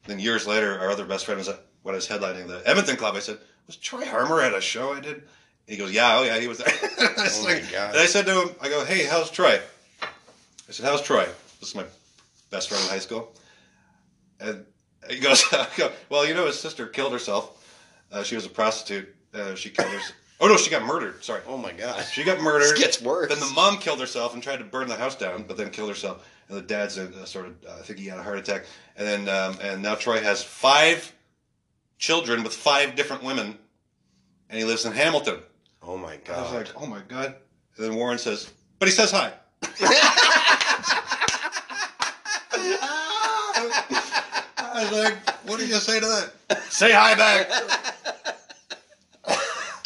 Then 0.06 0.18
years 0.18 0.46
later, 0.46 0.78
our 0.80 0.90
other 0.90 1.04
best 1.04 1.24
friend 1.24 1.38
was 1.38 1.48
at, 1.48 1.60
when 1.82 1.94
I 1.94 1.96
was 1.96 2.08
headlining 2.08 2.48
the 2.48 2.62
Edmonton 2.68 2.96
Club. 2.96 3.14
I 3.14 3.20
said, 3.20 3.38
"Was 3.68 3.76
Troy 3.76 4.04
Harmer 4.04 4.40
at 4.40 4.54
a 4.54 4.60
show 4.60 4.92
I 4.92 5.00
did?" 5.00 5.14
And 5.16 5.22
he 5.68 5.76
goes, 5.76 5.92
"Yeah, 5.92 6.18
oh 6.18 6.24
yeah, 6.24 6.38
he 6.40 6.48
was 6.48 6.58
there." 6.58 6.66
I 6.98 7.22
was 7.22 7.38
Oh 7.40 7.44
my 7.44 7.54
like- 7.54 7.70
God. 7.72 7.90
And 7.90 7.98
I 8.00 8.06
said 8.06 8.26
to 8.26 8.42
him, 8.42 8.50
"I 8.60 8.68
go, 8.68 8.84
hey, 8.84 9.04
how's 9.06 9.30
Troy?" 9.30 9.60
I 10.02 10.72
said, 10.72 10.84
"How's 10.86 11.02
Troy?" 11.02 11.26
This 11.60 11.68
is 11.70 11.74
my 11.76 11.84
best 12.50 12.68
friend 12.68 12.82
in 12.82 12.90
high 12.90 12.98
school, 12.98 13.32
and 14.40 14.64
he 15.08 15.20
goes, 15.20 15.44
"Well, 16.10 16.26
you 16.26 16.34
know, 16.34 16.46
his 16.46 16.58
sister 16.58 16.86
killed 16.88 17.12
herself. 17.12 17.58
Uh, 18.10 18.24
she 18.24 18.34
was 18.34 18.44
a 18.44 18.50
prostitute. 18.50 19.14
Uh, 19.32 19.54
she 19.54 19.70
killed 19.70 19.88
herself. 19.90 20.16
Oh 20.42 20.48
no, 20.48 20.56
she 20.56 20.70
got 20.70 20.84
murdered. 20.84 21.22
Sorry." 21.24 21.40
Oh 21.46 21.56
my 21.56 21.72
god. 21.72 22.04
She 22.12 22.24
got 22.24 22.40
murdered. 22.40 22.74
This 22.74 22.78
gets 22.78 23.00
worse. 23.00 23.28
Then 23.30 23.40
the 23.40 23.54
mom 23.54 23.78
killed 23.78 24.00
herself 24.00 24.34
and 24.34 24.42
tried 24.42 24.58
to 24.58 24.64
burn 24.64 24.88
the 24.88 24.96
house 24.96 25.14
down, 25.14 25.44
but 25.44 25.56
then 25.56 25.70
killed 25.70 25.88
herself. 25.88 26.28
And 26.48 26.58
the 26.58 26.62
dad's 26.62 26.98
uh, 26.98 27.24
sort 27.24 27.46
of, 27.46 27.54
uh, 27.66 27.76
I 27.78 27.82
think 27.82 28.00
he 28.00 28.06
had 28.06 28.18
a 28.18 28.22
heart 28.22 28.38
attack. 28.38 28.64
And 28.96 29.06
then, 29.06 29.28
um, 29.28 29.56
and 29.62 29.82
now 29.82 29.94
Troy 29.94 30.20
has 30.20 30.42
five 30.42 31.12
children 31.98 32.42
with 32.42 32.52
five 32.52 32.96
different 32.96 33.22
women, 33.22 33.56
and 34.50 34.58
he 34.58 34.64
lives 34.64 34.84
in 34.84 34.92
Hamilton. 34.92 35.38
Oh 35.82 35.96
my 35.96 36.16
god. 36.24 36.38
I 36.38 36.42
was 36.42 36.52
like, 36.52 36.82
oh 36.82 36.86
my 36.86 37.00
god. 37.06 37.36
And 37.76 37.86
then 37.86 37.94
Warren 37.94 38.18
says, 38.18 38.52
but 38.78 38.88
he 38.88 38.92
says 38.92 39.12
hi. 39.12 39.32
I 44.58 44.88
was 44.90 44.92
like, 44.92 45.16
what 45.46 45.60
do 45.60 45.66
you 45.66 45.74
say 45.74 46.00
to 46.00 46.06
that? 46.06 46.62
Say 46.70 46.92
hi 46.92 47.14
back. 47.14 47.48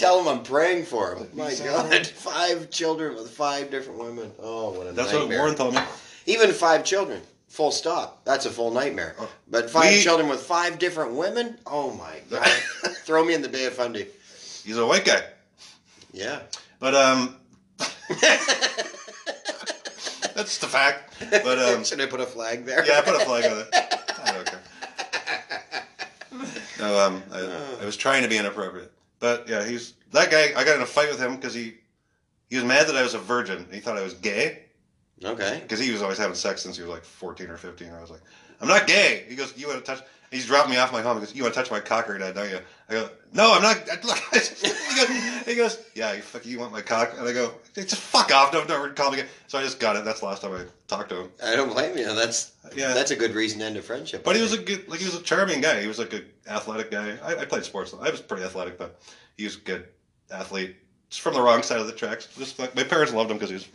Tell 0.07 0.21
him 0.21 0.29
I'm 0.29 0.43
praying 0.45 0.85
for 0.85 1.17
him. 1.17 1.27
My 1.35 1.51
He's 1.51 1.61
god. 1.61 2.07
Five 2.07 2.71
children 2.71 3.17
with 3.17 3.29
five 3.29 3.73
different 3.73 3.99
women. 3.99 4.31
Oh, 4.39 4.71
what 4.71 4.87
a 4.87 4.93
That's 4.93 5.13
what 5.13 5.23
nightmare. 5.23 5.39
Warren 5.41 5.57
told 5.57 5.75
me. 5.75 5.81
Even 6.27 6.53
five 6.53 6.85
children. 6.85 7.21
Full 7.49 7.73
stop. 7.73 8.25
That's 8.25 8.47
a 8.47 8.51
full 8.51 8.71
nightmare. 8.71 9.17
Oh. 9.19 9.29
But 9.51 9.69
five 9.69 9.95
We- 9.95 10.01
children 10.01 10.29
with 10.29 10.41
five 10.41 10.79
different 10.79 11.15
women? 11.15 11.59
Oh 11.67 11.91
my 11.95 12.21
god. 12.31 12.47
Throw 13.05 13.25
me 13.25 13.35
in 13.35 13.43
the 13.43 13.49
Bay 13.49 13.65
of 13.65 13.73
Fundy. 13.73 14.07
He's 14.65 14.79
a 14.79 14.87
white 14.87 15.05
guy. 15.05 15.23
Yeah. 16.13 16.43
But, 16.79 16.95
um, 16.95 17.35
that's 20.35 20.59
the 20.59 20.69
fact. 20.69 21.15
But, 21.31 21.59
um, 21.59 21.83
Should 21.83 22.01
I 22.01 22.07
put 22.07 22.21
a 22.21 22.27
flag 22.27 22.65
there? 22.65 22.87
Yeah, 22.87 22.99
I 22.99 23.01
put 23.01 23.17
a 23.21 23.25
flag 23.25 23.45
on 23.47 23.59
it. 23.59 23.69
I 24.25 24.33
don't 24.35 24.47
care. 24.47 24.61
No, 26.79 26.99
um, 27.07 27.23
I, 27.33 27.41
I 27.83 27.85
was 27.85 27.97
trying 27.97 28.23
to 28.23 28.29
be 28.29 28.37
inappropriate, 28.37 28.93
but 29.19 29.49
yeah, 29.49 29.65
he's 29.65 29.95
that 30.13 30.31
guy. 30.31 30.53
I 30.57 30.65
got 30.65 30.77
in 30.77 30.83
a 30.83 30.87
fight 30.87 31.09
with 31.09 31.21
him 31.21 31.37
because 31.37 31.55
he 31.55 31.75
he 32.49 32.57
was 32.57 32.65
mad 32.65 32.87
that 32.89 32.97
I 32.97 33.03
was 33.03 33.15
a 33.15 33.19
virgin. 33.19 33.67
He 33.73 33.81
thought 33.81 33.97
I 33.97 34.03
was 34.03 34.15
gay 34.15 34.63
Okay. 35.25 35.59
because 35.63 35.81
he 35.81 35.91
was 35.93 36.03
always 36.03 36.19
having 36.19 36.35
sex 36.35 36.63
since 36.63 36.77
he 36.77 36.83
was 36.83 36.91
like 36.91 37.05
fourteen 37.05 37.49
or 37.49 37.57
fifteen. 37.57 37.91
I 37.93 38.01
was 38.01 38.11
like, 38.11 38.21
I'm 38.61 38.69
not 38.69 38.87
gay. 38.87 39.25
He 39.29 39.35
goes, 39.35 39.57
you 39.57 39.67
want 39.69 39.85
to 39.85 39.95
touch? 39.95 40.05
He's 40.31 40.47
dropped 40.47 40.69
me 40.69 40.77
off 40.77 40.93
my 40.93 41.03
home. 41.03 41.17
He 41.19 41.25
goes, 41.25 41.35
you 41.35 41.43
want 41.43 41.55
to 41.55 41.61
touch 41.61 41.71
my 41.71 41.81
cock 41.81 42.09
right 42.09 42.21
now, 42.21 42.33
don't 42.33 42.51
you? 42.51 42.59
I 42.89 42.93
go, 42.93 43.09
no, 43.37 43.55
I'm 43.55 43.63
not. 43.63 43.77
He, 44.97 45.05
goes, 45.05 45.45
he 45.47 45.55
goes, 45.57 45.79
yeah, 45.95 46.15
you 46.15 46.23
fuck, 46.23 46.47
you 46.47 46.59
want 46.59 46.73
my 46.73 46.81
cock? 46.81 47.13
And 47.19 47.29
I 47.29 47.33
go, 47.35 47.53
just 47.75 47.97
fuck 47.97 48.33
off. 48.35 48.51
Don't 48.51 48.67
never 48.67 48.89
call 48.91 49.11
me. 49.11 49.19
again. 49.19 49.31
So 49.47 49.59
I 49.59 49.63
just 49.63 49.79
got 49.79 49.95
it. 49.95 50.07
That's 50.07 50.21
the 50.21 50.27
last 50.27 50.41
time 50.41 50.53
I 50.53 50.63
talked 50.89 51.11
to 51.11 51.21
him. 51.23 51.31
I 51.45 51.55
don't 51.55 51.69
blame 51.71 51.99
you. 51.99 52.07
That's 52.15 52.53
Yeah. 52.75 52.95
that's 52.95 53.11
a 53.11 53.17
good 53.17 53.35
reason 53.35 53.59
to 53.61 53.67
end 53.67 53.77
a 53.77 53.83
friendship. 53.83 54.25
But 54.25 54.35
I 54.35 54.39
he 54.39 54.43
was 54.43 54.55
a 54.55 54.59
good, 54.59 54.89
like 54.89 55.01
he 55.01 55.05
was 55.05 55.15
a 55.15 55.23
charming 55.23 55.61
guy. 55.61 55.83
He 55.83 55.87
was 55.87 55.99
like 55.99 56.15
a 56.15 56.23
athletic 56.51 56.91
guy. 56.91 57.19
I, 57.23 57.37
I 57.43 57.45
played 57.45 57.65
sports. 57.65 57.95
I 58.01 58.11
was 58.11 58.23
pretty 58.23 58.43
athletic, 58.43 58.79
but 58.79 58.99
he 59.37 59.45
was 59.45 59.57
a 59.57 59.61
good 59.61 59.87
athlete. 60.31 60.77
Just 61.11 61.21
from 61.21 61.35
the 61.35 61.43
wrong 61.43 61.63
side 61.63 61.79
of 61.79 61.87
the 61.87 61.93
tracks. 61.93 62.27
Just 62.39 62.59
like 62.59 62.75
my 62.75 62.85
parents 62.85 63.13
loved 63.13 63.31
him 63.31 63.37
because 63.37 63.51
he 63.51 63.55
was 63.57 63.69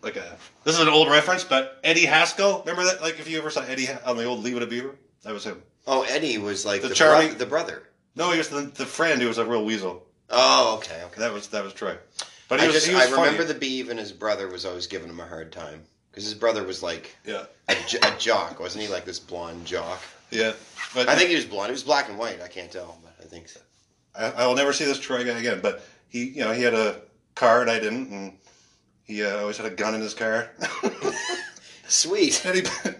like 0.00 0.16
a. 0.16 0.36
This 0.64 0.74
is 0.76 0.80
an 0.80 0.88
old 0.88 1.08
reference, 1.10 1.44
but 1.44 1.80
Eddie 1.84 2.06
Haskell. 2.06 2.60
Remember 2.60 2.84
that? 2.84 3.02
Like 3.02 3.20
if 3.20 3.28
you 3.28 3.36
ever 3.38 3.50
saw 3.50 3.60
Eddie 3.62 3.88
on 4.06 4.16
the 4.16 4.24
old 4.24 4.42
Leave 4.42 4.56
It 4.56 4.62
a 4.62 4.66
Beaver, 4.66 4.96
that 5.22 5.34
was 5.34 5.44
him. 5.44 5.62
Oh, 5.86 6.02
Eddie 6.08 6.38
was 6.38 6.64
like 6.64 6.80
The 6.82 6.88
the, 6.88 6.94
charming- 6.94 7.28
bro- 7.30 7.38
the 7.38 7.46
brother. 7.46 7.82
No, 8.16 8.30
he 8.30 8.38
was 8.38 8.48
the, 8.48 8.62
the 8.62 8.86
friend 8.86 9.20
who 9.22 9.28
was 9.28 9.38
a 9.38 9.44
real 9.46 9.64
weasel. 9.64 10.04
Oh, 10.30 10.76
okay, 10.78 11.02
okay. 11.06 11.20
That 11.20 11.32
was 11.32 11.48
that 11.48 11.64
was 11.64 11.72
Troy. 11.72 11.96
But 12.48 12.60
he 12.60 12.64
I 12.64 12.68
was. 12.68 12.76
just 12.76 12.86
he 12.88 12.94
was 12.94 13.06
I 13.06 13.10
remember 13.22 13.44
the 13.44 13.54
Beeve 13.54 13.88
and 13.90 13.98
his 13.98 14.12
brother 14.12 14.48
was 14.48 14.64
always 14.66 14.86
giving 14.86 15.08
him 15.08 15.20
a 15.20 15.26
hard 15.26 15.52
time 15.52 15.82
because 16.10 16.24
his 16.24 16.34
brother 16.34 16.62
was 16.64 16.82
like 16.82 17.16
Yeah, 17.24 17.44
a, 17.68 17.74
j- 17.86 17.98
a 18.02 18.12
jock, 18.18 18.60
wasn't 18.60 18.84
he? 18.84 18.90
Like 18.90 19.04
this 19.04 19.18
blonde 19.18 19.64
jock. 19.66 20.00
yeah. 20.30 20.52
But 20.94 21.08
I 21.08 21.16
think 21.16 21.30
he 21.30 21.36
was 21.36 21.46
blonde. 21.46 21.68
He 21.68 21.72
was 21.72 21.82
black 21.82 22.08
and 22.10 22.18
white. 22.18 22.42
I 22.42 22.48
can't 22.48 22.70
tell, 22.70 22.98
but 23.02 23.14
I 23.24 23.26
think 23.28 23.48
so. 23.48 23.60
I, 24.14 24.26
I 24.32 24.46
will 24.46 24.54
never 24.54 24.72
see 24.74 24.84
this 24.84 24.98
Troy 25.00 25.24
guy 25.24 25.38
again. 25.38 25.60
But 25.62 25.82
he, 26.08 26.24
you 26.24 26.44
know, 26.44 26.52
he 26.52 26.62
had 26.62 26.74
a 26.74 27.00
car 27.34 27.62
and 27.62 27.70
I 27.70 27.78
didn't, 27.78 28.10
and 28.10 28.32
he 29.04 29.24
uh, 29.24 29.38
always 29.40 29.56
had 29.56 29.64
a 29.66 29.74
gun 29.74 29.94
in 29.94 30.02
his 30.02 30.12
car. 30.12 30.50
Sweet. 31.88 32.44
and 32.44 32.56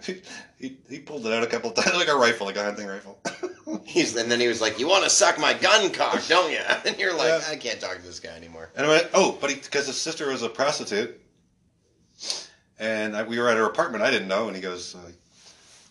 he, 0.06 0.22
he 0.62 0.78
he 0.88 1.00
pulled 1.00 1.26
it 1.26 1.32
out 1.32 1.42
a 1.42 1.46
couple 1.46 1.70
of 1.70 1.76
times, 1.76 1.94
like 1.96 2.08
a 2.08 2.14
rifle, 2.14 2.46
like 2.46 2.56
a 2.56 2.62
hunting 2.62 2.86
rifle. 2.86 3.18
He's 3.84 4.16
and 4.16 4.30
then 4.30 4.40
he 4.40 4.46
was 4.46 4.60
like, 4.60 4.78
"You 4.78 4.88
want 4.88 5.02
to 5.04 5.10
suck 5.10 5.38
my 5.38 5.52
gun 5.52 5.90
cock, 5.90 6.22
don't 6.28 6.52
you?" 6.52 6.60
And 6.86 6.96
you're 6.98 7.14
like, 7.14 7.42
Yeah. 7.42 7.50
"I 7.50 7.56
can't 7.56 7.80
talk 7.80 7.96
to 7.96 8.02
this 8.02 8.20
guy 8.20 8.34
anymore." 8.36 8.70
and 8.76 8.86
I 8.86 8.88
went, 8.88 9.08
oh, 9.12 9.36
but 9.40 9.50
because 9.50 9.88
his 9.88 10.00
sister 10.00 10.28
was 10.28 10.42
a 10.42 10.48
prostitute, 10.48 11.20
and 12.78 13.16
I, 13.16 13.24
we 13.24 13.38
were 13.38 13.48
at 13.48 13.56
her 13.56 13.66
apartment. 13.66 14.04
I 14.04 14.10
didn't 14.10 14.28
know, 14.28 14.46
and 14.46 14.54
he 14.54 14.62
goes, 14.62 14.94
uh, 14.94 15.10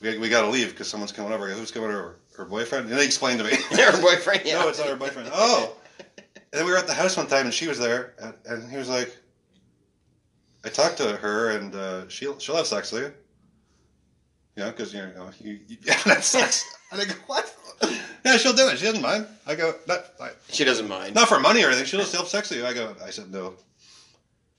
"We 0.02 0.18
we 0.18 0.30
got 0.30 0.42
to 0.44 0.48
leave 0.50 0.72
because 0.72 0.88
someone's 0.88 1.12
coming 1.12 1.34
over." 1.34 1.46
I 1.46 1.50
go, 1.50 1.56
"Who's 1.58 1.72
coming 1.72 1.90
over?" 1.90 2.16
Her 2.38 2.46
boyfriend. 2.46 2.90
And 2.90 2.98
he 2.98 3.06
explained 3.06 3.40
to 3.40 3.46
me. 3.46 3.52
Her 3.72 4.02
boyfriend. 4.02 4.44
Yeah. 4.46 4.62
No, 4.62 4.70
it's 4.70 4.80
not 4.80 4.88
her 4.88 4.96
boyfriend. 4.96 5.30
Oh. 5.34 5.76
And 6.00 6.60
then 6.60 6.66
we 6.66 6.72
were 6.72 6.78
at 6.78 6.88
the 6.88 6.94
house 6.94 7.18
one 7.18 7.28
time, 7.28 7.46
and 7.46 7.54
she 7.54 7.68
was 7.68 7.78
there, 7.78 8.14
and, 8.22 8.34
and 8.46 8.72
he 8.72 8.78
was 8.78 8.88
like, 8.88 9.16
"I 10.64 10.70
talked 10.70 10.98
to 10.98 11.18
her, 11.18 11.50
and 11.58 11.76
uh, 11.76 12.08
she'll 12.08 12.40
she'll 12.40 12.56
have 12.56 12.68
sex 12.68 12.92
with 12.94 13.04
you." 13.04 13.14
Know, 14.58 14.70
because 14.70 14.94
you 14.94 15.02
know 15.02 15.30
you, 15.40 15.60
you 15.68 15.78
yeah, 15.84 15.98
that 16.06 16.24
sucks. 16.24 16.66
And 16.92 17.02
I 17.02 17.06
go, 17.06 17.14
"What?" 17.28 17.56
Yeah, 18.26 18.38
she'll 18.38 18.54
do 18.54 18.68
it. 18.68 18.78
She 18.78 18.86
doesn't 18.86 19.02
mind. 19.02 19.26
I 19.48 19.56
go, 19.56 19.74
"Not 19.88 20.06
like, 20.20 20.38
She 20.50 20.64
doesn't 20.66 20.88
mind. 20.88 21.16
not 21.16 21.28
for 21.30 21.40
money 21.40 21.64
or 21.64 21.68
anything. 21.68 21.86
She'll 21.86 22.02
just 22.02 22.16
have 22.16 22.28
sex 22.28 22.50
with 22.50 22.60
you." 22.60 22.66
I 22.66 22.74
go, 22.74 22.96
"I 23.04 23.10
said 23.10 23.32
no." 23.32 23.54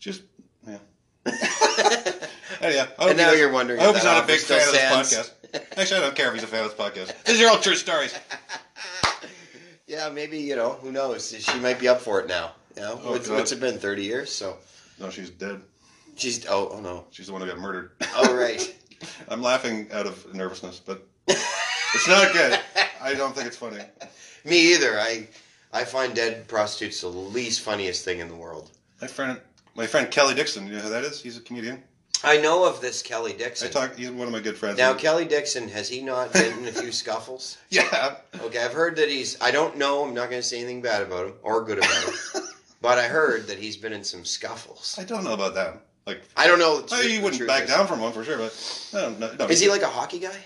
Just 0.01 0.23
yeah. 0.67 0.79
Anyhow, 2.61 2.87
I 2.99 3.03
hope 3.03 3.09
And 3.11 3.19
now 3.19 3.33
you're 3.33 3.53
wondering 3.53 3.81
I 3.81 3.85
hope 3.85 3.97
if 3.97 4.03
he's 4.03 4.05
that 4.05 4.15
not 4.15 4.25
a 4.25 4.27
big 4.27 4.41
fan 4.41 4.67
of 4.67 4.73
this 4.73 5.15
podcast. 5.15 5.79
Actually, 5.79 5.99
I 5.99 6.01
don't 6.01 6.17
care 6.17 6.29
if 6.29 6.35
he's 6.35 6.43
a 6.43 6.47
fan 6.47 6.65
of 6.65 6.77
this 6.77 6.79
podcast. 6.79 7.25
These 7.25 7.41
are 7.43 7.49
all 7.49 7.59
true 7.59 7.75
stories. 7.77 8.15
Yeah, 9.87 10.09
maybe 10.09 10.39
you 10.39 10.57
know 10.57 10.73
who 10.81 10.91
knows. 10.91 11.31
She 11.39 11.59
might 11.61 11.79
be 11.79 11.87
up 11.89 12.01
for 12.01 12.21
it 12.21 12.27
now. 12.29 12.53
You 12.77 12.83
know, 12.83 13.01
Oh, 13.05 13.11
what's, 13.13 13.29
God. 13.29 13.37
what's 13.37 13.53
it 13.53 13.61
been? 13.61 13.79
Thirty 13.79 14.05
years. 14.05 14.33
So 14.33 14.57
No, 14.99 15.11
she's 15.11 15.31
dead. 15.31 15.61
she's 16.17 16.47
oh 16.47 16.71
oh 16.73 16.81
no. 16.81 17.05
She's 17.11 17.27
the 17.27 17.33
one 17.33 17.43
who 17.43 17.49
got 17.49 17.59
murdered. 17.59 17.91
Oh 18.17 18.35
right. 18.35 18.75
I'm 19.29 19.43
laughing 19.43 19.89
out 19.93 20.07
of 20.07 20.35
nervousness, 20.35 20.81
but 20.85 21.07
it's 21.27 22.09
not 22.09 22.33
good. 22.33 22.59
I 23.01 23.15
don't 23.15 23.35
think 23.35 23.47
it's 23.47 23.57
funny. 23.57 23.83
Me 24.45 24.75
either. 24.75 24.99
I 24.99 25.29
I 25.73 25.85
find 25.85 26.15
dead 26.15 26.49
prostitutes 26.49 27.01
the 27.01 27.09
least 27.09 27.61
funniest 27.61 28.05
thing 28.05 28.19
in 28.21 28.29
the 28.29 28.35
world. 28.35 28.71
My 29.01 29.07
friend, 29.07 29.41
my 29.75 29.87
friend 29.87 30.11
Kelly 30.11 30.35
Dixon, 30.35 30.67
you 30.67 30.75
know 30.75 30.81
who 30.81 30.91
that 30.91 31.05
is? 31.05 31.23
He's 31.23 31.37
a 31.37 31.41
comedian. 31.41 31.83
I 32.25 32.37
know 32.41 32.65
of 32.65 32.81
this 32.81 33.03
Kelly 33.03 33.33
Dixon. 33.33 33.69
I 33.69 33.71
talk. 33.71 33.97
He's 33.97 34.11
one 34.11 34.29
of 34.29 34.33
my 34.33 34.41
good 34.41 34.57
friends. 34.57 34.79
now 34.79 34.95
Kelly 34.95 35.25
Dixon 35.25 35.69
has 35.69 35.89
he 35.89 36.03
not 36.03 36.33
been 36.33 36.59
in 36.59 36.69
a 36.69 36.73
few 36.73 36.93
scuffles? 36.93 37.59
yeah, 37.71 38.17
Okay, 38.41 38.63
I've 38.63 38.73
heard 38.73 38.97
that 38.97 39.09
he's. 39.09 39.41
I 39.41 39.51
don't 39.51 39.77
know. 39.77 40.05
I'm 40.05 40.15
not 40.15 40.31
going 40.31 40.41
to 40.43 40.47
say 40.47 40.59
anything 40.59 40.83
bad 40.83 41.03
about 41.03 41.27
him 41.27 41.35
or 41.43 41.65
good 41.65 41.79
about 41.79 42.05
him. 42.05 42.43
but 42.81 42.99
I 42.99 43.09
heard 43.09 43.49
that 43.49 43.59
he's 43.59 43.77
been 43.77 43.93
in 43.93 44.05
some 44.05 44.25
scuffles. 44.25 44.97
I 44.99 45.05
don't 45.05 45.25
know 45.25 45.35
about 45.35 45.55
that. 45.55 45.81
Like, 46.07 46.23
I 46.37 46.47
don't 46.49 46.59
know. 46.59 46.85
oh, 46.91 47.03
he 47.03 47.19
wouldn't 47.21 47.47
back 47.47 47.67
down 47.69 47.87
from 47.87 48.01
one 48.01 48.13
for 48.13 48.25
sure, 48.25 48.37
but 48.39 48.91
I 48.95 49.01
don't 49.03 49.21
know. 49.21 49.33
No, 49.39 49.47
Is 49.47 49.61
he 49.61 49.69
like 49.69 49.83
a 49.83 49.89
hockey 49.89 50.19
guy? 50.19 50.37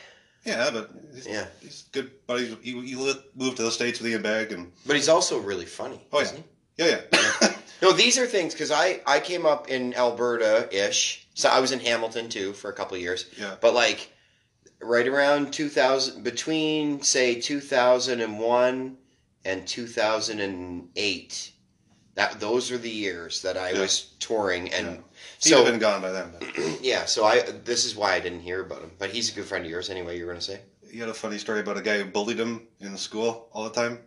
Yeah, 0.44 0.70
but 0.72 0.90
he's, 1.14 1.26
Yeah. 1.26 1.46
he's 1.60 1.84
good 1.92 2.10
But 2.26 2.40
He, 2.40 2.54
he 2.62 2.94
moved 3.34 3.56
to 3.56 3.62
the 3.62 3.70
states 3.70 3.98
with 4.00 4.10
Ian 4.10 4.22
Bagg, 4.22 4.52
and 4.52 4.70
But 4.86 4.96
he's 4.96 5.08
also 5.08 5.38
really 5.38 5.64
funny. 5.66 6.06
Oh, 6.12 6.18
yeah. 6.18 6.24
isn't 6.24 6.36
he? 6.76 6.84
yeah, 6.84 7.00
yeah. 7.42 7.52
No, 7.82 7.92
these 7.92 8.16
are 8.18 8.26
things 8.26 8.52
because 8.54 8.70
I 8.70 9.00
I 9.06 9.18
came 9.20 9.44
up 9.46 9.68
in 9.68 9.92
Alberta 9.94 10.68
ish. 10.72 11.26
So 11.34 11.48
I 11.48 11.60
was 11.60 11.72
in 11.72 11.80
Hamilton 11.80 12.28
too 12.28 12.52
for 12.54 12.70
a 12.70 12.72
couple 12.74 12.94
of 12.96 13.02
years. 13.02 13.26
Yeah. 13.38 13.56
But 13.60 13.74
like 13.74 14.10
right 14.82 15.06
around 15.08 15.52
2000 15.52 16.22
between 16.22 17.02
say 17.02 17.40
2001 17.40 18.96
and 19.44 19.66
2008 19.66 21.52
that 22.14 22.40
those 22.40 22.70
are 22.70 22.78
the 22.78 22.90
years 22.90 23.42
that 23.42 23.56
I 23.58 23.70
Yeah. 23.72 23.80
was 23.80 24.14
touring 24.20 24.72
and 24.72 24.86
Yeah. 24.86 25.02
He'd 25.42 25.50
so 25.50 25.56
have 25.58 25.66
been 25.66 25.80
gone 25.80 26.00
by 26.00 26.12
then. 26.12 26.32
But 26.38 26.58
yeah, 26.82 27.04
so 27.04 27.24
I 27.24 27.42
this 27.42 27.84
is 27.84 27.94
why 27.94 28.14
I 28.14 28.20
didn't 28.20 28.40
hear 28.40 28.62
about 28.62 28.82
him. 28.82 28.90
But 28.98 29.10
he's 29.10 29.30
a 29.30 29.34
good 29.34 29.44
friend 29.44 29.64
of 29.64 29.70
yours 29.70 29.90
anyway, 29.90 30.18
you 30.18 30.24
were 30.24 30.32
going 30.32 30.40
to 30.40 30.46
say. 30.46 30.60
he 30.90 30.98
had 30.98 31.08
a 31.08 31.14
funny 31.14 31.38
story 31.38 31.60
about 31.60 31.76
a 31.76 31.82
guy 31.82 31.98
who 31.98 32.04
bullied 32.04 32.38
him 32.38 32.66
in 32.80 32.96
school 32.96 33.48
all 33.52 33.64
the 33.64 33.70
time. 33.70 33.98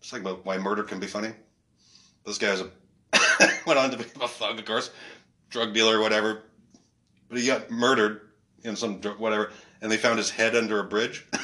It's 0.00 0.12
like 0.12 0.22
about 0.22 0.44
why 0.44 0.58
murder 0.58 0.84
can 0.84 1.00
be 1.00 1.06
funny. 1.06 1.32
This 2.24 2.38
guy 2.38 2.52
was 2.52 2.60
a 2.60 2.70
went 3.66 3.78
on 3.78 3.90
to 3.90 3.96
be 3.96 4.04
a 4.20 4.28
thug, 4.28 4.58
of 4.58 4.64
course, 4.64 4.90
drug 5.50 5.74
dealer, 5.74 5.98
or 5.98 6.00
whatever. 6.00 6.42
But 7.28 7.38
he 7.38 7.46
got 7.46 7.70
murdered 7.70 8.20
in 8.62 8.76
some 8.76 9.00
whatever, 9.00 9.50
and 9.80 9.90
they 9.90 9.96
found 9.96 10.18
his 10.18 10.30
head 10.30 10.54
under 10.54 10.80
a 10.80 10.84
bridge. 10.84 11.26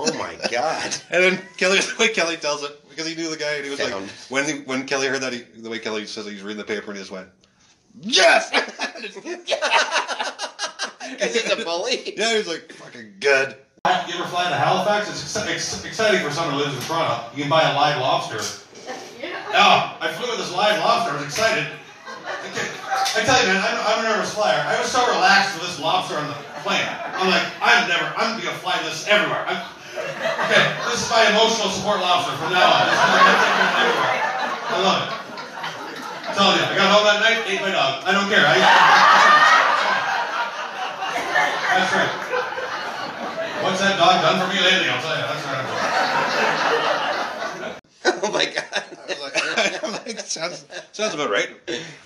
Oh 0.00 0.14
my 0.16 0.36
god. 0.50 0.96
And 1.10 1.24
then 1.24 1.42
Kelly, 1.56 1.78
the 1.80 1.96
way 1.98 2.08
Kelly 2.10 2.36
tells 2.36 2.62
it, 2.62 2.88
because 2.88 3.06
he 3.08 3.16
knew 3.16 3.28
the 3.30 3.36
guy, 3.36 3.54
and 3.54 3.64
he 3.64 3.70
was 3.70 3.80
like, 3.80 3.92
when 4.30 4.44
he, 4.44 4.60
when 4.60 4.86
Kelly 4.86 5.08
heard 5.08 5.22
that, 5.22 5.32
he, 5.32 5.40
the 5.40 5.68
way 5.68 5.80
Kelly 5.80 6.06
says 6.06 6.24
it, 6.26 6.32
he's 6.32 6.42
reading 6.42 6.58
the 6.58 6.64
paper, 6.64 6.86
and 6.86 6.94
he 6.94 7.00
just 7.00 7.10
went, 7.10 7.28
"Yes!" 8.02 8.50
Because 11.08 11.32
he's 11.34 11.50
a 11.50 11.64
bully. 11.64 12.14
yeah, 12.18 12.36
he's 12.36 12.46
like, 12.46 12.70
"Fucking 12.72 13.14
good." 13.20 13.56
You 13.86 14.14
ever 14.20 14.28
fly 14.28 14.50
to 14.50 14.54
Halifax? 14.54 15.08
It's 15.08 15.24
exci- 15.24 15.48
ex- 15.48 15.84
exciting 15.84 16.20
for 16.20 16.30
someone 16.30 16.54
who 16.54 16.60
lives 16.60 16.76
in 16.76 16.82
Toronto. 16.84 17.24
You 17.32 17.42
can 17.48 17.50
buy 17.50 17.64
a 17.64 17.72
live 17.74 17.96
lobster. 17.96 18.36
yeah. 19.16 19.40
Oh, 19.56 19.96
I 20.04 20.12
flew 20.12 20.28
with 20.28 20.36
this 20.44 20.52
live 20.52 20.76
lobster. 20.84 21.16
I 21.16 21.16
was 21.16 21.24
excited. 21.24 21.64
Okay. 22.52 22.68
I 23.16 23.24
tell 23.24 23.40
you, 23.40 23.48
man, 23.48 23.56
I'm, 23.64 23.78
I'm 23.80 23.98
a 24.04 24.08
nervous 24.12 24.34
flyer. 24.36 24.60
I 24.60 24.76
was 24.76 24.92
so 24.92 25.00
relaxed 25.08 25.56
with 25.56 25.64
this 25.72 25.80
lobster 25.80 26.20
on 26.20 26.28
the 26.28 26.36
plane. 26.60 26.84
I'm 27.16 27.32
like, 27.32 27.48
I'm 27.64 27.88
never, 27.88 28.04
I'm 28.20 28.36
gonna 28.36 28.52
fly 28.60 28.76
this 28.84 29.08
everywhere. 29.08 29.48
I'm, 29.48 29.64
okay, 29.96 30.76
this 30.92 31.00
is 31.00 31.08
my 31.08 31.24
emotional 31.32 31.72
support 31.72 32.04
lobster 32.04 32.36
from 32.36 32.52
now 32.52 32.68
on. 32.68 32.84
This 32.84 33.00
is 33.00 33.08
my, 33.08 33.20
I'm 33.24 33.40
taking 33.40 33.64
it 33.64 33.76
everywhere. 33.88 34.12
I 34.68 34.76
love 34.84 34.98
it. 35.08 35.17
I'm 36.28 36.34
telling 36.36 36.58
you, 36.58 36.64
I 36.64 36.74
got 36.76 36.92
home 36.92 37.04
that 37.08 37.20
night, 37.24 37.40
ate 37.48 37.60
my 37.60 37.70
dog. 37.72 38.04
I 38.04 38.12
don't 38.12 38.28
care. 38.28 38.44
I, 38.46 38.56
that's 41.74 41.92
right. 41.94 42.12
What's 43.64 43.80
that 43.80 43.96
dog 43.98 44.20
done 44.22 44.38
for 44.40 44.48
me 44.54 44.60
lately? 44.60 44.88
I'll 44.88 45.00
tell 45.02 45.16
you. 45.16 45.24
That's 45.24 45.44
right. 45.48 45.66
oh 48.24 48.30
my 48.32 48.44
god. 48.46 48.64
I 48.72 49.06
was 49.08 49.20
like, 49.20 49.84
I'm 49.84 49.92
like 49.92 50.20
sounds 50.20 50.66
sounds 50.92 51.14
about 51.14 51.30
right. 51.30 51.50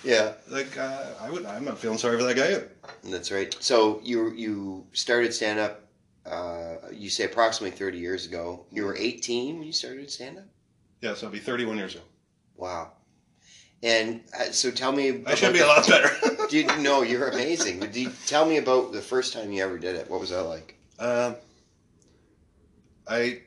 Yeah, 0.03 0.33
Like 0.49 0.77
uh, 0.77 1.03
I 1.21 1.29
would, 1.29 1.45
I'm 1.45 1.65
not 1.65 1.77
feeling 1.77 1.97
sorry 1.97 2.17
for 2.17 2.23
that 2.23 2.35
guy. 2.35 2.47
Either. 2.53 2.69
that's 3.03 3.31
right. 3.31 3.55
So 3.59 3.99
you 4.03 4.31
you 4.33 4.85
started 4.93 5.33
stand 5.33 5.59
up. 5.59 5.81
Uh, 6.25 6.75
you 6.91 7.09
say 7.09 7.25
approximately 7.25 7.77
thirty 7.77 7.97
years 7.99 8.25
ago. 8.25 8.65
You 8.71 8.85
were 8.85 8.95
eighteen 8.95 9.57
when 9.59 9.67
you 9.67 9.73
started 9.73 10.09
stand 10.09 10.37
up. 10.39 10.45
Yeah, 11.01 11.13
so 11.15 11.25
it'd 11.27 11.33
be 11.33 11.39
31 11.39 11.75
years 11.75 11.95
ago. 11.95 12.03
Wow. 12.55 12.93
And 13.83 14.21
uh, 14.39 14.45
so 14.45 14.71
tell 14.71 14.93
me. 14.93 15.21
I 15.27 15.35
should 15.35 15.53
be 15.53 15.59
a 15.59 15.67
lot 15.67 15.85
better. 15.85 16.09
Do 16.49 16.57
you, 16.57 16.65
no, 16.77 17.01
you're 17.01 17.27
amazing. 17.27 17.79
But 17.79 17.91
do 17.91 18.01
you, 18.01 18.11
tell 18.25 18.45
me 18.45 18.57
about 18.57 18.93
the 18.93 19.01
first 19.01 19.33
time 19.33 19.51
you 19.51 19.63
ever 19.63 19.77
did 19.77 19.95
it. 19.95 20.09
What 20.09 20.19
was 20.19 20.29
that 20.29 20.43
like? 20.43 20.75
Um, 20.99 21.35
I 23.07 23.41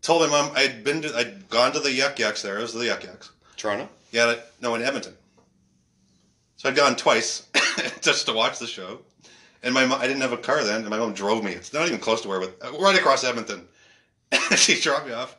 told 0.00 0.22
my 0.22 0.28
mom 0.28 0.52
I'd 0.54 0.84
been 0.84 1.02
to, 1.02 1.14
I'd 1.16 1.48
gone 1.48 1.72
to 1.72 1.80
the 1.80 1.92
Yuk 1.92 2.18
Yuk's 2.18 2.42
there. 2.42 2.58
It 2.58 2.62
was 2.62 2.72
the 2.72 2.86
Yuk 2.86 3.04
Yuk's. 3.04 3.30
Toronto. 3.56 3.88
Yeah, 4.12 4.36
no, 4.60 4.74
in 4.74 4.82
Edmonton. 4.82 5.14
So 6.56 6.68
I'd 6.68 6.76
gone 6.76 6.96
twice 6.96 7.48
just 8.00 8.26
to 8.26 8.32
watch 8.32 8.58
the 8.58 8.66
show, 8.66 9.00
and 9.62 9.74
my 9.74 9.84
mom, 9.84 10.00
I 10.00 10.06
didn't 10.06 10.22
have 10.22 10.32
a 10.32 10.36
car 10.36 10.62
then, 10.62 10.82
and 10.82 10.90
my 10.90 10.98
mom 10.98 11.12
drove 11.12 11.42
me. 11.42 11.52
It's 11.52 11.72
not 11.72 11.86
even 11.88 11.98
close 11.98 12.20
to 12.22 12.28
where, 12.28 12.40
but 12.40 12.56
uh, 12.62 12.78
right 12.78 12.96
across 12.96 13.24
Edmonton. 13.24 13.66
she 14.56 14.78
dropped 14.78 15.06
me 15.06 15.12
off. 15.12 15.36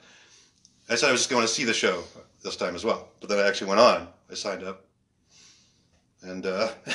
I 0.90 0.96
said 0.96 1.10
I 1.10 1.12
was 1.12 1.22
just 1.22 1.30
going 1.30 1.44
to 1.44 1.48
see 1.48 1.64
the 1.64 1.74
show 1.74 2.04
this 2.44 2.58
time 2.58 2.76
as 2.76 2.84
well, 2.84 3.08
but 3.22 3.30
then 3.30 3.40
I 3.40 3.48
actually 3.48 3.70
went 3.70 3.80
on. 3.80 4.08
I 4.34 4.36
signed 4.36 4.64
up, 4.64 4.84
and 6.24 6.44
uh, 6.48 6.70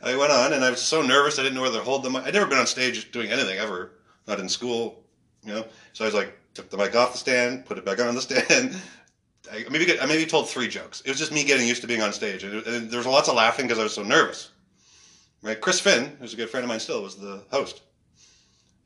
I 0.00 0.14
went 0.14 0.30
on, 0.30 0.52
and 0.52 0.64
I 0.64 0.70
was 0.70 0.80
so 0.80 1.02
nervous 1.02 1.40
I 1.40 1.42
didn't 1.42 1.56
know 1.56 1.62
whether 1.62 1.78
to 1.78 1.84
hold 1.84 2.04
the 2.04 2.10
mic. 2.10 2.22
I'd 2.24 2.34
never 2.34 2.46
been 2.46 2.58
on 2.58 2.68
stage 2.68 3.10
doing 3.10 3.32
anything 3.32 3.58
ever, 3.58 3.90
not 4.28 4.38
in 4.38 4.48
school, 4.48 5.02
you 5.42 5.52
know. 5.52 5.64
So 5.92 6.04
I 6.04 6.06
was 6.06 6.14
like, 6.14 6.38
took 6.54 6.70
the 6.70 6.76
mic 6.76 6.94
off 6.94 7.10
the 7.10 7.18
stand, 7.18 7.66
put 7.66 7.78
it 7.78 7.84
back 7.84 7.98
on 7.98 8.14
the 8.14 8.20
stand. 8.28 8.76
I 9.52 9.64
maybe 9.68 9.98
I 9.98 10.06
maybe 10.06 10.24
told 10.24 10.48
three 10.48 10.68
jokes. 10.68 11.00
It 11.00 11.08
was 11.08 11.18
just 11.18 11.32
me 11.32 11.42
getting 11.42 11.66
used 11.66 11.80
to 11.80 11.88
being 11.88 12.00
on 12.00 12.12
stage, 12.12 12.44
and, 12.44 12.64
and 12.64 12.88
there 12.88 12.98
was 12.98 13.08
lots 13.08 13.28
of 13.28 13.34
laughing 13.34 13.66
because 13.66 13.80
I 13.80 13.82
was 13.82 13.94
so 13.94 14.04
nervous. 14.04 14.50
Right, 15.42 15.60
Chris 15.60 15.80
Finn, 15.80 16.16
who's 16.20 16.32
a 16.32 16.36
good 16.36 16.48
friend 16.48 16.62
of 16.62 16.68
mine 16.68 16.78
still, 16.78 17.02
was 17.02 17.16
the 17.16 17.42
host, 17.50 17.82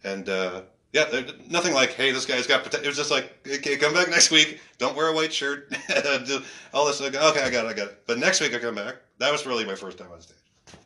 and 0.03 0.31
uh, 0.31 0.63
yeah, 0.93 1.23
nothing 1.49 1.75
like, 1.75 1.91
hey, 1.91 2.13
this 2.13 2.25
guy's 2.25 2.47
got 2.47 2.65
potential. 2.65 2.85
It 2.85 2.89
was 2.89 2.97
just 2.97 3.11
like, 3.11 3.47
okay, 3.47 3.77
come 3.77 3.93
back 3.93 4.09
next 4.09 4.31
week. 4.31 4.61
Don't 4.79 4.97
wear 4.97 5.09
a 5.09 5.15
white 5.15 5.33
shirt. 5.33 5.73
All 6.73 6.87
this. 6.87 7.01
like, 7.01 7.15
Okay, 7.15 7.43
I 7.43 7.51
got 7.51 7.67
it, 7.67 7.69
I 7.69 7.73
got 7.75 7.89
it. 7.89 8.03
But 8.07 8.19
next 8.19 8.41
week 8.41 8.55
I 8.55 8.59
come 8.59 8.75
back. 8.75 8.97
That 9.19 9.31
was 9.31 9.45
really 9.47 9.67
my 9.67 9.75
first 9.75 9.99
time 9.99 10.11
on 10.11 10.21
stage 10.21 10.37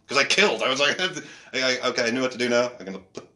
because 0.07 0.18
I 0.22 0.26
killed. 0.26 0.62
I 0.62 0.68
was 0.68 0.80
like, 0.80 1.00
I, 1.55 1.78
I, 1.82 1.88
okay, 1.88 2.07
I 2.07 2.11
knew 2.11 2.20
what 2.20 2.32
to 2.32 2.38
do 2.38 2.48
now. 2.48 2.70
I'm 2.78 2.86
gonna 2.86 2.98
put, 2.98 3.28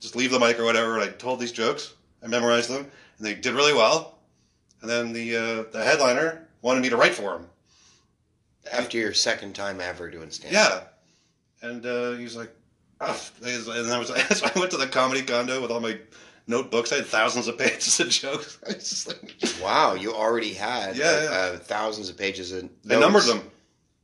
just 0.00 0.16
leave 0.16 0.30
the 0.30 0.38
mic 0.38 0.58
or 0.58 0.64
whatever. 0.64 0.94
And 0.98 1.04
I 1.04 1.12
told 1.12 1.40
these 1.40 1.52
jokes. 1.52 1.94
I 2.22 2.26
memorized 2.26 2.70
them, 2.70 2.90
and 3.18 3.26
they 3.26 3.34
did 3.34 3.54
really 3.54 3.74
well. 3.74 4.18
And 4.80 4.90
then 4.90 5.12
the 5.12 5.36
uh, 5.36 5.62
the 5.70 5.84
headliner 5.84 6.48
wanted 6.62 6.82
me 6.82 6.88
to 6.88 6.96
write 6.96 7.14
for 7.14 7.36
him. 7.36 7.46
After 8.72 8.98
your 8.98 9.14
second 9.14 9.54
time 9.54 9.80
ever 9.80 10.10
doing 10.10 10.30
stand 10.30 10.54
up. 10.56 10.98
Yeah. 11.62 11.68
And 11.68 11.84
uh, 11.86 12.12
he 12.12 12.24
was 12.24 12.36
like, 12.36 12.52
oh. 13.00 13.30
and 13.42 13.92
I 13.92 13.98
was 13.98 14.08
so 14.38 14.46
I 14.54 14.58
went 14.58 14.70
to 14.72 14.76
the 14.76 14.86
comedy 14.86 15.22
condo 15.22 15.60
with 15.62 15.70
all 15.70 15.80
my 15.80 15.98
notebooks. 16.46 16.92
I 16.92 16.96
had 16.96 17.06
thousands 17.06 17.46
of 17.48 17.58
pages 17.58 18.00
of 18.00 18.08
jokes. 18.08 18.58
I 18.68 18.72
was 18.74 18.88
just 18.88 19.08
like, 19.08 19.34
Wow, 19.62 19.94
you 19.94 20.14
already 20.14 20.52
had 20.54 20.96
Yeah, 20.96 21.10
like, 21.12 21.22
yeah. 21.24 21.30
Uh, 21.30 21.56
thousands 21.58 22.08
of 22.08 22.16
pages 22.16 22.52
of 22.52 22.68
I 22.90 22.98
numbered 22.98 23.24
them. 23.24 23.42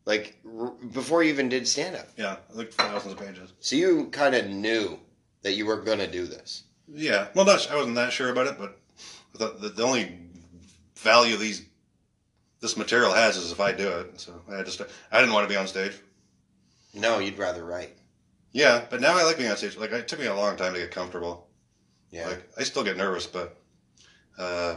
like 0.05 0.37
r- 0.59 0.73
before 0.93 1.23
you 1.23 1.31
even 1.31 1.49
did 1.49 1.67
stand 1.67 1.97
up. 1.97 2.09
Yeah, 2.17 2.37
like 2.53 2.73
thousands 2.73 3.15
of 3.15 3.19
pages. 3.19 3.53
So 3.61 3.77
you 3.77 4.07
kind 4.13 4.35
of 4.35 4.47
knew 4.49 4.99
that 5.43 5.53
you 5.55 5.67
were 5.67 5.81
going 5.81 5.99
to 5.99 6.11
do 6.11 6.27
this. 6.27 6.65
Yeah, 6.93 7.29
well, 7.35 7.47
not, 7.47 7.71
I 7.71 7.77
wasn't 7.77 7.95
that 7.97 8.13
sure 8.13 8.31
about 8.31 8.47
it, 8.47 8.59
but 8.59 8.79
I 9.35 9.39
thought 9.39 9.61
the, 9.61 9.71
the 9.71 9.83
only 9.83 10.19
value 10.97 11.37
these 11.37 11.63
this 12.61 12.77
material 12.77 13.13
has 13.13 13.37
is 13.37 13.53
if 13.53 13.61
I 13.61 13.73
do 13.73 13.89
it. 13.89 14.21
So 14.21 14.41
I 14.51 14.63
just 14.63 14.81
I 15.11 15.19
didn't 15.21 15.35
want 15.35 15.49
to 15.49 15.53
be 15.53 15.57
on 15.59 15.67
stage. 15.67 15.93
No, 16.95 17.19
you'd 17.19 17.39
rather 17.39 17.65
write. 17.65 17.97
Yeah, 18.55 18.85
but 18.89 19.01
now 19.03 19.19
I 19.19 19.25
like 19.25 19.37
being 19.37 19.51
on 19.51 19.57
stage. 19.59 19.77
Like 19.77 19.91
it 19.93 20.09
took 20.09 20.21
me 20.21 20.27
a 20.27 20.35
long 20.35 20.57
time 20.57 20.73
to 20.73 20.79
get 20.79 20.91
comfortable. 20.93 21.49
Yeah. 22.11 22.29
Like 22.29 22.49
I 22.57 22.63
still 22.63 22.85
get 22.85 22.97
nervous, 22.97 23.27
but 23.27 23.57
uh, 24.39 24.77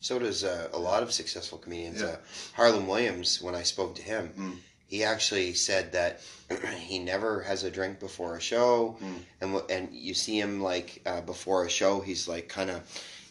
so 0.00 0.18
does 0.18 0.44
uh, 0.44 0.68
a 0.72 0.78
lot 0.78 1.02
of 1.02 1.12
successful 1.12 1.58
comedians. 1.58 2.00
Yeah. 2.00 2.08
Uh, 2.08 2.16
Harland 2.54 2.88
Williams, 2.88 3.40
when 3.42 3.54
I 3.54 3.62
spoke 3.62 3.94
to 3.96 4.02
him, 4.02 4.32
Mm. 4.36 4.56
he 4.86 5.04
actually 5.04 5.52
said 5.52 5.92
that 5.92 6.20
he 6.78 6.98
never 6.98 7.42
has 7.42 7.64
a 7.64 7.70
drink 7.70 8.00
before 8.00 8.36
a 8.36 8.40
show, 8.40 8.96
Mm. 9.02 9.14
and 9.42 9.70
and 9.70 9.94
you 9.94 10.14
see 10.14 10.40
him 10.40 10.62
like 10.62 11.02
uh, 11.04 11.20
before 11.20 11.64
a 11.66 11.70
show, 11.70 12.00
he's 12.00 12.26
like 12.26 12.48
kind 12.48 12.70
of. 12.70 12.80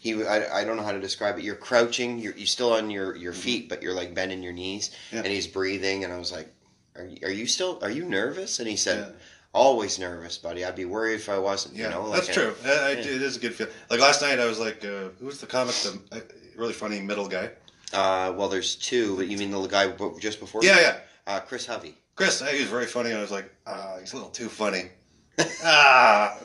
He, 0.01 0.23
I, 0.23 0.61
I 0.61 0.63
don't 0.63 0.77
know 0.77 0.83
how 0.83 0.93
to 0.93 1.01
describe 1.01 1.37
it. 1.37 1.43
You're 1.43 1.55
crouching. 1.57 2.19
You're, 2.19 2.33
you're 2.37 2.47
still 2.47 2.71
on 2.71 2.89
your, 2.89 3.17
your 3.17 3.33
feet, 3.33 3.67
but 3.67 3.83
you're 3.83 3.93
like 3.93 4.13
bending 4.15 4.41
your 4.41 4.53
knees, 4.53 4.91
Mm-hmm. 4.91 5.15
Yeah. 5.17 5.23
and 5.23 5.31
he's 5.33 5.45
breathing. 5.47 6.05
And 6.05 6.13
I 6.13 6.17
was 6.17 6.31
like, 6.31 6.47
"Are 6.95 7.03
you, 7.03 7.17
are 7.23 7.31
you 7.31 7.45
still? 7.47 7.79
Are 7.81 7.89
you 7.91 8.05
nervous?" 8.05 8.59
And 8.59 8.67
he 8.69 8.77
said, 8.77 8.99
Yeah. 9.09 9.15
"Always 9.53 9.99
nervous, 9.99 10.37
buddy. 10.37 10.65
I'd 10.65 10.75
be 10.75 10.85
worried 10.85 11.15
if 11.15 11.29
I 11.29 11.39
wasn't." 11.39 11.75
yeah, 11.75 11.85
you 11.85 11.89
know, 11.91 12.11
that's 12.11 12.27
like, 12.27 12.35
true. 12.35 12.55
I, 12.65 12.69
I, 12.69 12.91
yeah. 12.91 12.99
It 12.99 13.21
is 13.21 13.37
a 13.37 13.39
good 13.39 13.55
feel. 13.55 13.67
Like 13.89 13.99
last 13.99 14.21
night, 14.21 14.39
I 14.39 14.45
was 14.45 14.59
like, 14.59 14.83
uh, 14.85 15.09
who 15.19 15.25
was 15.25 15.39
the 15.39 15.47
comic? 15.47 15.75
The 15.75 15.99
uh, 16.11 16.19
really 16.55 16.73
funny 16.73 16.99
middle 17.01 17.27
guy. 17.27 17.51
Uh, 17.93 18.33
well, 18.35 18.49
there's 18.49 18.75
two, 18.75 19.17
but 19.17 19.27
you 19.27 19.37
mean 19.37 19.51
the 19.51 19.65
guy 19.67 19.91
just 20.19 20.39
before? 20.39 20.63
Yeah, 20.63 20.79
yeah. 20.79 20.97
Uh, 21.25 21.39
Chris 21.39 21.65
Hovey. 21.65 21.95
Chris, 22.15 22.41
he 22.41 22.59
was 22.59 22.69
very 22.69 22.85
funny, 22.85 23.09
and 23.09 23.17
I 23.17 23.21
was 23.21 23.31
like, 23.31 23.49
ah, 23.65 23.97
he's 23.99 24.13
a 24.13 24.17
little 24.17 24.31
too 24.31 24.49
funny. 24.49 24.89
ah. 25.63 26.37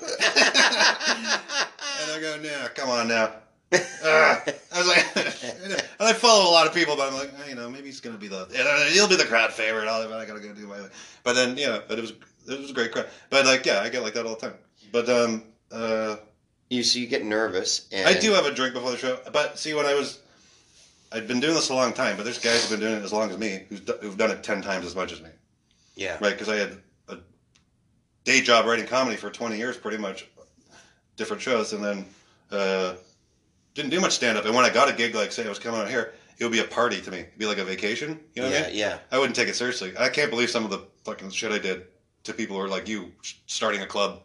and 2.02 2.12
I 2.12 2.18
go, 2.20 2.38
no, 2.40 2.68
come 2.74 2.88
on 2.90 3.08
now. 3.08 3.32
Ah. 4.04 4.42
I 4.72 4.78
was 4.78 4.86
like, 4.86 5.16
and 5.64 5.82
I 5.98 6.12
follow 6.12 6.48
a 6.48 6.52
lot 6.52 6.66
of 6.66 6.74
people, 6.74 6.96
but 6.96 7.08
I'm 7.08 7.14
like, 7.14 7.32
eh, 7.40 7.48
you 7.48 7.54
know, 7.56 7.68
maybe 7.68 7.86
he's 7.86 8.00
gonna 8.00 8.18
be 8.18 8.28
the, 8.28 8.46
he'll 8.92 9.08
be 9.08 9.16
the 9.16 9.24
crowd 9.24 9.52
favorite. 9.52 9.88
I'll, 9.88 10.12
I 10.12 10.26
gotta 10.26 10.40
go 10.40 10.52
do 10.52 10.68
my, 10.68 10.78
but 11.24 11.34
then, 11.34 11.56
you 11.56 11.66
know, 11.66 11.82
but 11.88 11.98
it 11.98 12.02
was, 12.02 12.12
it 12.46 12.60
was 12.60 12.70
a 12.70 12.74
great 12.74 12.92
crowd. 12.92 13.08
But 13.30 13.46
like, 13.46 13.64
yeah, 13.66 13.80
I 13.80 13.88
get 13.88 14.02
like 14.02 14.14
that 14.14 14.26
all 14.26 14.34
the 14.34 14.40
time. 14.40 14.54
But 14.92 15.08
um, 15.08 15.42
uh, 15.72 16.16
You 16.68 16.82
so 16.82 16.98
you 16.98 17.06
get 17.06 17.24
nervous, 17.24 17.88
and 17.92 18.06
I 18.08 18.18
do 18.18 18.32
have 18.32 18.46
a 18.46 18.54
drink 18.54 18.74
before 18.74 18.90
the 18.90 18.96
show. 18.96 19.18
But 19.32 19.58
see, 19.58 19.74
when 19.74 19.86
I 19.86 19.94
was, 19.94 20.20
I'd 21.12 21.28
been 21.28 21.40
doing 21.40 21.54
this 21.54 21.68
a 21.70 21.74
long 21.74 21.92
time, 21.92 22.16
but 22.16 22.24
there's 22.24 22.38
guys 22.38 22.62
who've 22.62 22.78
been 22.78 22.88
doing 22.88 23.00
it 23.00 23.04
as 23.04 23.12
long 23.12 23.30
as 23.30 23.38
me 23.38 23.64
who's, 23.68 23.80
who've 24.00 24.16
done 24.16 24.30
it 24.30 24.42
ten 24.42 24.62
times 24.62 24.86
as 24.86 24.94
much 24.94 25.12
as 25.12 25.20
me. 25.20 25.30
Yeah, 25.96 26.14
right? 26.20 26.32
Because 26.32 26.48
I 26.48 26.56
had 26.56 26.78
a 27.08 27.18
day 28.24 28.40
job 28.40 28.66
writing 28.66 28.86
comedy 28.86 29.16
for 29.16 29.30
20 29.30 29.56
years, 29.56 29.76
pretty 29.76 29.98
much, 29.98 30.26
different 31.16 31.42
shows, 31.42 31.72
and 31.72 31.84
then 31.84 32.04
uh, 32.50 32.94
didn't 33.74 33.90
do 33.90 34.00
much 34.00 34.12
stand 34.12 34.36
up. 34.38 34.44
And 34.44 34.54
when 34.54 34.64
I 34.64 34.70
got 34.70 34.88
a 34.88 34.92
gig, 34.92 35.14
like 35.14 35.32
say 35.32 35.44
I 35.44 35.48
was 35.48 35.58
coming 35.58 35.80
out 35.80 35.88
here, 35.88 36.14
it 36.38 36.44
would 36.44 36.52
be 36.52 36.58
a 36.60 36.64
party 36.64 37.00
to 37.00 37.10
me. 37.10 37.18
It'd 37.20 37.38
be 37.38 37.46
like 37.46 37.58
a 37.58 37.64
vacation. 37.64 38.18
You 38.34 38.42
know 38.42 38.48
what 38.48 38.58
yeah, 38.58 38.64
I 38.64 38.68
mean? 38.68 38.76
yeah. 38.76 38.98
I 39.12 39.18
wouldn't 39.18 39.36
take 39.36 39.48
it 39.48 39.54
seriously. 39.54 39.92
I 39.98 40.08
can't 40.08 40.30
believe 40.30 40.50
some 40.50 40.64
of 40.64 40.70
the 40.70 40.84
fucking 41.04 41.30
shit 41.30 41.52
I 41.52 41.58
did 41.58 41.84
to 42.24 42.32
people 42.34 42.56
who 42.56 42.62
are 42.62 42.68
like 42.68 42.88
you, 42.88 43.12
starting 43.46 43.82
a 43.82 43.86
club 43.86 44.20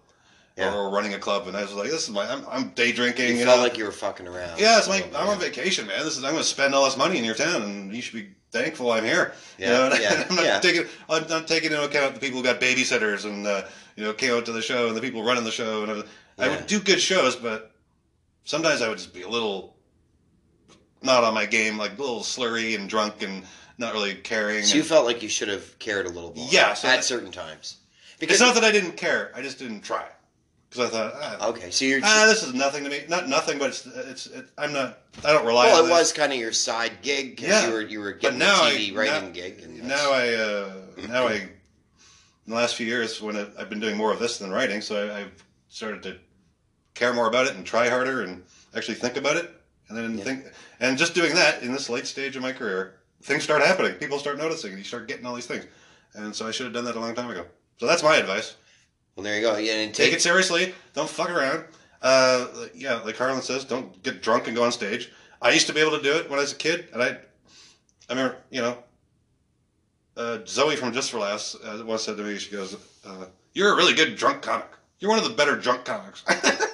Yeah. 0.57 0.73
or, 0.73 0.89
running 0.89 1.13
a 1.13 1.19
club, 1.19 1.47
and 1.47 1.55
I 1.55 1.61
was 1.61 1.73
like, 1.73 1.89
this 1.89 2.03
is 2.03 2.09
my, 2.09 2.29
I'm, 2.29 2.45
I'm 2.49 2.69
day 2.69 2.91
drinking. 2.91 3.29
You 3.29 3.35
You, 3.39 3.45
felt 3.45 3.57
know? 3.57 3.63
like 3.63 3.77
you 3.77 3.85
were 3.85 3.91
fucking 3.91 4.27
around. 4.27 4.59
Yeah, 4.59 4.77
it's 4.77 4.87
like 4.87 5.05
I'm 5.07 5.25
yeah. 5.27 5.31
on 5.33 5.39
vacation, 5.39 5.87
man. 5.87 6.03
This 6.03 6.17
is 6.17 6.23
I'm 6.23 6.31
going 6.31 6.43
to 6.43 6.47
spend 6.49 6.73
all 6.73 6.85
this 6.85 6.97
money 6.97 7.17
in 7.17 7.23
your 7.23 7.35
town, 7.35 7.61
and 7.61 7.93
you 7.95 8.01
should 8.01 8.13
be 8.15 8.29
thankful 8.51 8.91
I'm 8.91 9.03
here. 9.05 9.33
Yeah, 9.57 9.83
you 9.85 9.89
know? 9.89 9.95
yeah, 10.01 10.25
I'm 10.29 10.35
not 10.35 10.45
yeah. 10.45 10.59
taking 10.59 10.85
I'm 11.09 11.27
not 11.27 11.47
taking 11.47 11.71
into 11.71 11.83
account 11.83 12.13
the 12.15 12.19
people 12.19 12.39
who 12.39 12.43
got 12.43 12.59
babysitters 12.59 13.25
and 13.25 13.45
uh, 13.45 13.63
you 13.95 14.03
know, 14.03 14.13
came 14.13 14.33
out 14.33 14.45
to 14.45 14.51
the 14.51 14.61
show 14.61 14.87
and 14.87 14.95
the 14.97 15.01
people 15.01 15.23
running 15.23 15.43
the 15.43 15.51
show, 15.51 15.83
and 15.83 15.91
I, 15.91 15.95
was- 15.95 16.05
I 16.37 16.47
would 16.47 16.67
do 16.67 16.79
good 16.79 17.01
shows, 17.01 17.35
but 17.35 17.71
sometimes 18.45 18.81
I 18.81 18.87
would 18.87 18.97
just 18.97 19.13
be 19.13 19.23
a 19.23 19.27
little 19.29 19.75
not 21.01 21.23
on 21.25 21.33
my 21.33 21.45
game, 21.45 21.77
like 21.77 21.97
a 21.97 22.01
little 22.01 22.21
slurry 22.21 22.75
and 22.79 22.89
drunk 22.89 23.21
and 23.23 23.43
not 23.77 23.93
really 23.93 24.15
caring. 24.15 24.63
So 24.63 24.75
you 24.75 24.81
and- 24.81 24.89
felt 24.89 25.05
like 25.05 25.21
you 25.21 25.29
should 25.29 25.47
have 25.49 25.77
cared 25.79 26.05
a 26.05 26.09
little 26.09 26.33
more. 26.33 26.47
Yeah, 26.49 26.73
so 26.73 26.87
at 26.87 26.95
that- 26.97 27.03
certain 27.03 27.31
times. 27.31 27.77
It's 28.21 28.39
not 28.39 28.55
that 28.55 28.63
I 28.63 28.71
didn't 28.71 28.93
care; 28.97 29.31
I 29.35 29.41
just 29.41 29.59
didn't 29.59 29.81
try 29.81 30.05
because 30.69 30.87
I 30.87 30.89
thought, 30.89 31.13
ah, 31.15 31.47
okay, 31.49 31.71
so 31.71 31.85
you're. 31.85 32.01
ah, 32.03 32.25
this 32.27 32.43
is 32.43 32.53
nothing 32.53 32.83
to 32.83 32.89
me. 32.89 33.01
Not 33.09 33.27
nothing, 33.27 33.57
but 33.57 33.69
it's 33.69 33.85
it's. 33.85 34.27
It, 34.27 34.45
I'm 34.57 34.73
not. 34.73 34.99
I 35.23 35.31
don't 35.33 35.45
rely 35.45 35.65
well, 35.67 35.79
on 35.79 35.85
it 35.85 35.87
this. 35.89 35.97
was 35.99 36.13
kind 36.13 36.31
of 36.31 36.37
your 36.39 36.51
side 36.51 36.91
gig 37.01 37.35
because 37.35 37.49
Yeah. 37.49 37.67
you 37.67 37.73
were 37.73 37.81
you 37.81 37.99
were 37.99 38.11
But 38.13 38.21
getting 38.21 38.39
now 38.39 38.65
a 38.67 38.71
TV 38.71 38.93
I 38.93 38.95
writing 38.97 39.25
now, 39.27 39.33
gig. 39.33 39.61
And 39.61 39.83
now 39.87 40.11
I 40.11 40.33
uh, 40.35 40.73
now 41.07 41.27
I 41.27 41.33
in 41.35 41.49
the 42.47 42.55
last 42.55 42.75
few 42.75 42.85
years 42.85 43.21
when 43.21 43.35
it, 43.35 43.51
I've 43.57 43.69
been 43.69 43.79
doing 43.79 43.97
more 43.97 44.11
of 44.11 44.19
this 44.19 44.37
than 44.37 44.51
writing, 44.51 44.81
so 44.81 45.09
I, 45.11 45.19
I've 45.21 45.43
started 45.69 46.03
to 46.03 46.17
care 46.93 47.13
more 47.13 47.27
about 47.27 47.47
it 47.47 47.55
and 47.55 47.65
try 47.65 47.89
harder 47.89 48.21
and 48.23 48.43
actually 48.75 48.95
think 48.95 49.17
about 49.17 49.37
it, 49.37 49.49
and 49.87 49.97
then 49.97 50.17
Yeah. 50.17 50.23
think 50.23 50.45
and 50.79 50.97
just 50.97 51.13
doing 51.15 51.33
that 51.35 51.63
in 51.63 51.71
this 51.71 51.89
late 51.89 52.05
stage 52.07 52.35
of 52.35 52.41
my 52.41 52.51
career, 52.51 52.95
things 53.23 53.43
start 53.43 53.61
happening. 53.61 53.93
People 53.93 54.19
start 54.19 54.37
noticing, 54.37 54.71
and 54.71 54.79
you 54.79 54.85
start 54.85 55.07
getting 55.07 55.25
all 55.25 55.33
these 55.35 55.47
things, 55.47 55.65
and 56.13 56.35
so 56.35 56.47
I 56.47 56.51
should 56.51 56.65
have 56.65 56.73
done 56.73 56.85
that 56.85 56.95
a 56.95 56.99
long 56.99 57.15
time 57.15 57.29
ago. 57.31 57.45
So 57.79 57.85
that's 57.87 58.03
my 58.03 58.17
advice. 58.17 58.55
well, 59.15 59.23
there 59.23 59.35
you 59.35 59.41
go. 59.41 59.57
Yeah, 59.57 59.73
and 59.73 59.93
Take 59.93 60.07
take, 60.07 60.15
it 60.15 60.21
seriously. 60.21 60.73
Don't 60.93 61.09
fuck 61.09 61.29
around. 61.29 61.63
Uh, 62.01 62.47
yeah, 62.73 62.95
like 63.01 63.17
Harland 63.17 63.43
says, 63.43 63.65
don't 63.65 64.01
get 64.03 64.21
drunk 64.21 64.47
and 64.47 64.55
go 64.55 64.63
on 64.63 64.71
stage. 64.71 65.11
I 65.41 65.51
used 65.51 65.67
to 65.67 65.73
be 65.73 65.79
able 65.79 65.97
to 65.97 66.03
do 66.03 66.13
it 66.15 66.29
when 66.29 66.39
I 66.39 66.41
was 66.41 66.51
a 66.51 66.57
kid, 66.57 66.89
and 66.93 67.01
I, 67.01 67.07
I 67.07 67.17
remember, 68.09 68.37
you 68.49 68.61
know, 68.61 68.77
uh, 70.17 70.39
Zoe 70.45 70.75
from 70.75 70.91
Just 70.93 71.11
for 71.11 71.19
Laughs 71.19 71.55
uh, 71.55 71.81
once 71.85 72.03
said 72.03 72.17
to 72.17 72.23
me, 72.23 72.37
she 72.37 72.51
goes, 72.51 72.75
uh, 73.05 73.25
"You're 73.53 73.73
a 73.73 73.75
really 73.75 73.93
good 73.93 74.17
drunk 74.17 74.41
comic. 74.41 74.67
You're 74.99 75.11
one 75.11 75.19
of 75.19 75.25
the 75.25 75.33
better 75.33 75.55
drunk 75.55 75.85
comics." 75.85 76.23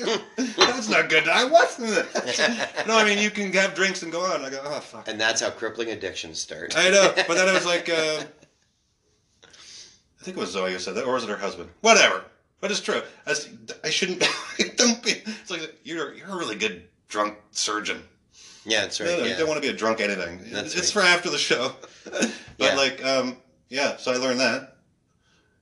That's 0.36 0.88
not 0.88 1.08
good. 1.08 1.28
I 1.28 1.44
wasn't. 1.44 1.90
no, 2.86 2.96
I 2.98 3.04
mean 3.04 3.18
you 3.18 3.30
can 3.30 3.52
have 3.52 3.74
drinks 3.74 4.02
and 4.02 4.10
go 4.12 4.20
on. 4.20 4.44
I 4.44 4.50
go, 4.50 4.60
oh 4.64 4.80
fuck. 4.80 5.08
and 5.08 5.20
that's 5.20 5.40
how 5.40 5.50
crippling 5.50 5.90
addictions 5.90 6.40
start. 6.40 6.76
I 6.76 6.90
know, 6.90 7.12
but 7.28 7.34
then 7.34 7.48
it 7.48 7.52
was 7.52 7.66
like, 7.66 7.88
uh, 7.88 8.22
I 10.20 10.24
think 10.24 10.36
it 10.36 10.40
was 10.40 10.50
Zoe 10.50 10.72
who 10.72 10.78
said 10.78 10.94
that, 10.96 11.04
or 11.04 11.14
was 11.14 11.24
it 11.24 11.30
her 11.30 11.36
husband? 11.36 11.70
Whatever. 11.80 12.24
But 12.60 12.70
it's 12.70 12.80
true. 12.80 13.00
I 13.26 13.90
shouldn't. 13.90 14.20
don't 14.76 15.02
be. 15.02 15.12
It's 15.12 15.50
like 15.50 15.76
you're 15.82 16.12
you're 16.14 16.28
a 16.28 16.36
really 16.36 16.56
good 16.56 16.82
drunk 17.08 17.38
surgeon. 17.52 18.02
yeah, 18.66 18.82
that's 18.82 19.00
right. 19.00 19.08
No, 19.08 19.16
no, 19.16 19.24
yeah. 19.24 19.30
You 19.30 19.36
don't 19.38 19.48
want 19.48 19.62
to 19.62 19.66
be 19.66 19.74
a 19.74 19.76
drunk 19.76 20.00
anything. 20.00 20.40
That's 20.52 20.74
it's 20.74 20.94
right. 20.94 21.04
for 21.04 21.08
after 21.08 21.30
the 21.30 21.38
show. 21.38 21.72
but 22.04 22.30
Yeah. 22.58 22.74
like, 22.74 23.04
um, 23.04 23.38
yeah. 23.70 23.96
So 23.96 24.12
I 24.12 24.16
learned 24.16 24.40
that 24.40 24.76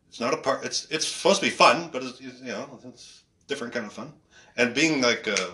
it's 0.09 0.19
not 0.19 0.35
a 0.35 0.39
part. 0.39 0.65
It's 0.65 0.87
it's 0.91 1.07
supposed 1.07 1.41
to 1.41 1.47
be 1.47 1.51
fun, 1.51 1.91
but 1.93 2.03
it's 2.03 2.21
you 2.21 2.33
know 2.43 2.81
it's 2.85 3.23
different 3.47 3.73
kind 3.73 3.87
of 3.87 3.93
fun. 3.93 4.13
And 4.57 4.75
being 4.75 5.01
like 5.01 5.29
uh, 5.29 5.51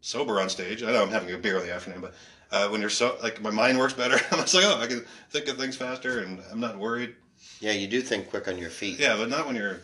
sober 0.00 0.40
on 0.40 0.48
stage, 0.48 0.84
I 0.84 0.92
know 0.92 1.02
I'm 1.02 1.10
having 1.10 1.34
a 1.34 1.38
beer 1.38 1.58
in 1.58 1.66
the 1.66 1.74
afternoon, 1.74 2.00
but 2.00 2.14
uh, 2.52 2.68
when 2.68 2.80
you're 2.80 2.90
so 2.90 3.16
like 3.22 3.42
my 3.42 3.50
mind 3.50 3.78
works 3.78 3.94
better. 3.94 4.14
I'm 4.30 4.38
just 4.40 4.54
like, 4.54 4.64
oh, 4.64 4.78
I 4.80 4.86
can 4.86 5.04
think 5.30 5.48
of 5.48 5.56
things 5.58 5.76
faster, 5.76 6.20
and 6.20 6.40
I'm 6.52 6.60
not 6.60 6.78
worried. 6.78 7.16
Yeah, 7.60 7.72
you 7.72 7.86
do 7.86 8.00
think 8.00 8.30
quick 8.30 8.48
on 8.48 8.58
your 8.58 8.70
feet. 8.70 8.98
Yeah, 8.98 9.16
but 9.16 9.28
not 9.28 9.46
when 9.46 9.56
you're. 9.56 9.80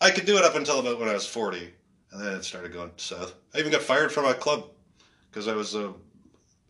I 0.00 0.10
could 0.10 0.26
do 0.26 0.36
it 0.36 0.44
up 0.44 0.56
until 0.56 0.80
about 0.80 0.98
when 0.98 1.08
I 1.08 1.14
was 1.14 1.26
40, 1.26 1.70
and 2.12 2.20
then 2.20 2.34
it 2.34 2.44
started 2.44 2.72
going 2.72 2.90
south. 2.96 3.34
I 3.54 3.58
even 3.58 3.72
got 3.72 3.82
fired 3.82 4.12
from 4.12 4.26
a 4.26 4.34
club 4.34 4.68
because 5.30 5.48
I 5.48 5.54
was 5.54 5.74
uh, 5.74 5.92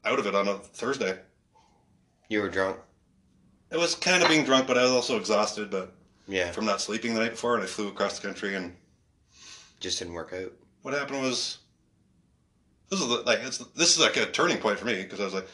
out 0.05 0.18
of 0.18 0.26
it 0.26 0.34
on 0.34 0.49
a 0.49 0.55
Thursday. 0.55 1.18
You 2.28 2.42
were 2.42 2.49
drunk. 2.49 2.76
It 3.70 3.78
was 3.78 3.95
kind 3.95 4.22
of 4.22 4.28
being 4.28 4.45
drunk, 4.45 4.66
but 4.66 4.78
I 4.78 4.82
was 4.82 4.92
also 4.92 5.16
exhausted, 5.16 5.70
but 5.70 5.95
Yeah, 6.28 6.51
from 6.53 6.66
not 6.66 6.80
sleeping 6.80 7.14
the 7.14 7.20
night 7.20 7.32
before, 7.32 7.55
and 7.55 7.64
I 7.64 7.66
flew 7.66 7.88
across 7.88 8.18
the 8.18 8.26
country. 8.26 8.55
And 8.55 8.74
just 9.80 9.99
didn't 9.99 10.14
work 10.14 10.32
out. 10.32 10.53
what 10.82 10.95
happened 10.95 11.22
was, 11.22 11.59
this 12.90 13.01
is 13.01 13.07
like 13.07 13.40
it's, 13.42 13.59
this 13.59 13.97
is 13.97 14.01
like 14.01 14.16
a 14.16 14.26
turning 14.26 14.59
point 14.59 14.78
for 14.78 14.86
me 14.86 15.03
because 15.03 15.20
I 15.20 15.24
was 15.24 15.34
like, 15.34 15.49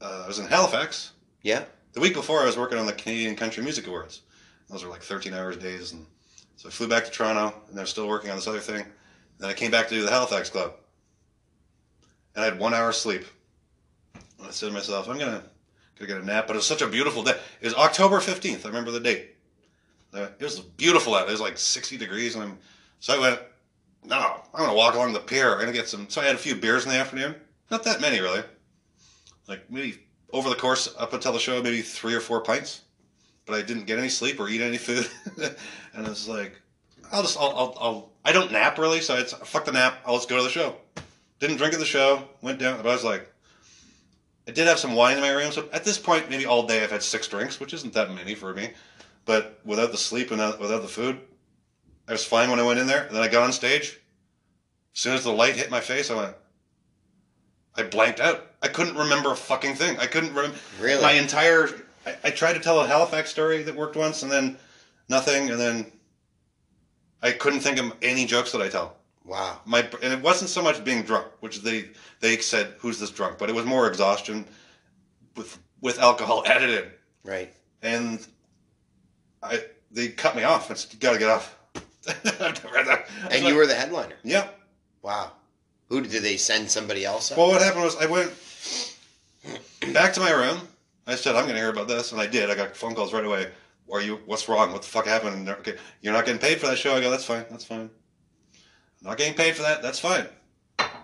uh, 0.00 0.22
I 0.24 0.28
was 0.28 0.38
in 0.38 0.46
Halifax 0.46 1.12
Yeah, 1.42 1.64
the 1.92 2.00
week 2.00 2.14
before. 2.14 2.40
I 2.40 2.46
was 2.46 2.56
working 2.56 2.78
on 2.78 2.86
the 2.86 2.92
Canadian 2.92 3.36
Country 3.36 3.62
Music 3.62 3.86
Awards. 3.86 4.22
Those 4.68 4.84
were 4.84 4.90
like 4.90 5.02
13 5.02 5.32
hours 5.34 5.56
days, 5.56 5.92
and 5.92 6.04
so 6.56 6.68
I 6.68 6.72
flew 6.72 6.88
back 6.88 7.04
to 7.04 7.10
Toronto, 7.10 7.54
and 7.70 7.78
I 7.78 7.82
was 7.82 7.90
still 7.90 8.08
working 8.08 8.30
on 8.30 8.36
this 8.36 8.46
other 8.46 8.60
thing. 8.60 8.82
And 8.82 8.86
then 9.38 9.50
I 9.50 9.54
came 9.54 9.70
back 9.70 9.88
to 9.88 9.94
do 9.94 10.02
the 10.02 10.10
Halifax 10.10 10.50
Club, 10.50 10.74
and 12.34 12.42
I 12.42 12.46
had 12.46 12.58
one 12.58 12.74
hour 12.74 12.92
sleep. 12.92 13.24
And 14.38 14.46
I 14.46 14.50
said 14.50 14.66
to 14.66 14.72
myself, 14.72 15.08
I'm 15.08 15.18
gonna 15.18 15.42
gonna 15.98 16.08
get 16.08 16.20
a 16.20 16.24
nap. 16.24 16.46
But 16.46 16.54
it 16.54 16.58
was 16.58 16.66
such 16.66 16.82
a 16.82 16.86
beautiful 16.86 17.22
day. 17.22 17.38
It 17.60 17.64
was 17.66 17.74
October 17.74 18.18
15th. 18.18 18.64
I 18.64 18.68
remember 18.68 18.90
the 18.90 19.00
date. 19.00 19.34
Uh, 20.12 20.28
It 20.38 20.44
was 20.44 20.60
beautiful 20.60 21.14
out. 21.14 21.28
It 21.28 21.32
was 21.32 21.40
like 21.40 21.58
60 21.58 21.96
degrees, 21.96 22.34
and 22.34 22.44
I'm 22.44 22.58
so 23.00 23.14
I 23.14 23.18
went. 23.18 23.40
No, 24.04 24.16
I'm 24.54 24.60
gonna 24.60 24.74
walk 24.74 24.94
along 24.94 25.12
the 25.12 25.20
pier. 25.20 25.52
I'm 25.52 25.60
gonna 25.60 25.72
get 25.72 25.88
some. 25.88 26.08
So 26.08 26.20
I 26.20 26.24
had 26.24 26.34
a 26.34 26.38
few 26.38 26.54
beers 26.54 26.84
in 26.84 26.90
the 26.90 26.96
afternoon. 26.96 27.34
Not 27.70 27.84
that 27.84 28.00
many, 28.00 28.20
really. 28.20 28.42
Like 29.46 29.70
maybe 29.70 29.98
over 30.32 30.48
the 30.48 30.54
course 30.54 30.94
up 30.98 31.12
until 31.12 31.32
the 31.32 31.38
show, 31.38 31.62
maybe 31.62 31.82
three 31.82 32.14
or 32.14 32.20
four 32.20 32.40
pints. 32.40 32.82
But 33.46 33.54
I 33.54 33.62
didn't 33.62 33.86
get 33.86 33.98
any 33.98 34.10
sleep 34.10 34.40
or 34.40 34.48
eat 34.48 34.60
any 34.60 34.76
food, 34.76 35.08
and 35.94 36.06
I 36.06 36.08
was 36.08 36.28
like, 36.28 36.52
I'll 37.10 37.22
just, 37.22 37.38
I'll, 37.38 37.54
I'll, 37.56 37.78
I'll 37.80 38.12
I 38.24 38.32
don't 38.32 38.52
nap 38.52 38.76
really, 38.76 39.00
so 39.00 39.16
it's 39.16 39.32
fuck 39.32 39.64
the 39.64 39.72
nap. 39.72 40.02
I'll 40.04 40.16
just 40.16 40.28
go 40.28 40.36
to 40.36 40.42
the 40.42 40.50
show. 40.50 40.76
Didn't 41.40 41.56
drink 41.56 41.72
at 41.72 41.80
the 41.80 41.86
show. 41.86 42.28
Went 42.42 42.58
down, 42.58 42.76
but 42.76 42.86
I 42.86 42.92
was 42.92 43.04
like, 43.04 43.26
I 44.46 44.50
did 44.50 44.66
have 44.66 44.78
some 44.78 44.94
wine 44.94 45.16
in 45.16 45.22
my 45.22 45.30
room. 45.30 45.52
So 45.52 45.68
at 45.72 45.84
this 45.84 45.98
point, 45.98 46.28
maybe 46.28 46.46
all 46.46 46.66
day 46.66 46.82
I've 46.82 46.90
had 46.90 47.02
six 47.02 47.28
drinks, 47.28 47.60
which 47.60 47.72
isn't 47.72 47.94
that 47.94 48.12
many 48.14 48.34
for 48.34 48.52
me. 48.52 48.70
But 49.24 49.60
without 49.64 49.92
the 49.92 49.98
sleep 49.98 50.30
and 50.30 50.40
without 50.58 50.82
the 50.82 50.88
food, 50.88 51.20
I 52.08 52.12
was 52.12 52.24
fine 52.24 52.50
when 52.50 52.58
I 52.58 52.64
went 52.64 52.80
in 52.80 52.86
there. 52.86 53.04
And 53.04 53.14
then 53.14 53.22
I 53.22 53.28
got 53.28 53.42
on 53.42 53.52
stage. 53.52 53.98
As 54.94 55.00
soon 55.00 55.14
as 55.14 55.24
the 55.24 55.32
light 55.32 55.56
hit 55.56 55.70
my 55.70 55.80
face, 55.80 56.10
I 56.10 56.16
went. 56.16 56.36
I 57.78 57.84
blanked 57.84 58.20
out. 58.20 58.44
I 58.62 58.68
couldn't 58.68 58.96
remember 58.96 59.32
a 59.32 59.36
fucking 59.36 59.74
thing. 59.76 59.96
I 59.98 60.06
couldn't 60.06 60.34
remember 60.34 60.56
Really? 60.80 61.00
my 61.00 61.12
entire. 61.12 61.68
I, 62.06 62.16
I 62.24 62.30
tried 62.30 62.54
to 62.54 62.60
tell 62.60 62.80
a 62.80 62.86
Halifax 62.86 63.30
story 63.30 63.62
that 63.62 63.74
worked 63.74 63.96
once, 63.96 64.22
and 64.22 64.30
then 64.32 64.58
nothing, 65.08 65.50
and 65.50 65.58
then 65.60 65.86
I 67.22 67.30
couldn't 67.32 67.60
think 67.60 67.78
of 67.78 67.92
any 68.02 68.24
jokes 68.26 68.52
that 68.52 68.60
I 68.60 68.68
tell. 68.68 68.96
wow. 69.24 69.60
My 69.64 69.80
and 70.02 70.12
it 70.12 70.20
wasn't 70.22 70.50
so 70.50 70.60
much 70.62 70.82
being 70.84 71.02
drunk, 71.02 71.26
which 71.40 71.62
they 71.62 71.90
they 72.20 72.36
said 72.38 72.74
who's 72.78 72.98
this 72.98 73.10
drunk, 73.10 73.38
but 73.38 73.48
it 73.48 73.54
was 73.54 73.64
more 73.64 73.86
exhaustion 73.86 74.44
with 75.36 75.58
with 75.80 75.98
alcohol 76.00 76.44
added 76.46 76.70
in, 76.70 76.84
Right. 77.22 77.52
and 77.82 78.26
I 79.42 79.62
they 79.92 80.08
cut 80.08 80.34
me 80.36 80.42
off. 80.42 80.70
It's 80.70 80.84
got 80.96 81.12
to 81.12 81.18
get 81.18 81.30
off. 81.30 81.56
I've 82.08 82.24
never 82.64 82.76
had 82.76 82.86
that. 82.86 83.08
I 83.22 83.26
was 83.26 83.36
And 83.36 83.44
you 83.46 83.54
were 83.54 83.66
the 83.66 83.74
headliner. 83.74 84.16
yeah. 84.24 84.48
Wow. 85.02 85.32
Who 85.88 86.02
did 86.02 86.22
they 86.22 86.36
send 86.36 86.70
somebody 86.70 87.04
else? 87.04 87.30
Up? 87.32 87.38
Well, 87.38 87.48
what 87.48 87.62
happened 87.62 87.84
was 87.84 87.96
I 87.96 88.06
went 88.06 88.32
back 89.94 90.12
to 90.14 90.20
my 90.20 90.30
room. 90.30 90.60
I 91.06 91.14
said, 91.14 91.34
"I'm 91.34 91.44
going 91.44 91.54
to 91.54 91.60
hear 91.60 91.70
about 91.70 91.88
this," 91.88 92.12
and 92.12 92.20
I 92.20 92.26
did. 92.26 92.50
I 92.50 92.54
got 92.54 92.76
phone 92.76 92.94
calls 92.94 93.12
right 93.12 93.24
away. 93.24 93.50
Are 93.90 94.02
you? 94.02 94.20
What's 94.26 94.48
wrong? 94.48 94.72
What 94.72 94.82
the 94.82 94.88
fuck 94.88 95.06
happened? 95.06 95.36
And 95.36 95.48
okay, 95.48 95.76
you're 96.02 96.12
not 96.12 96.26
getting 96.26 96.40
paid 96.40 96.60
for 96.60 96.66
that 96.66 96.76
show. 96.76 96.94
I 96.94 97.00
go, 97.00 97.10
"That's 97.10 97.24
fine. 97.24 97.46
That's 97.50 97.64
fine. 97.64 97.88
I'm 99.00 99.08
not 99.10 99.16
getting 99.16 99.34
paid 99.34 99.56
for 99.56 99.62
that. 99.62 99.80
That's 99.82 99.98
fine. 99.98 100.26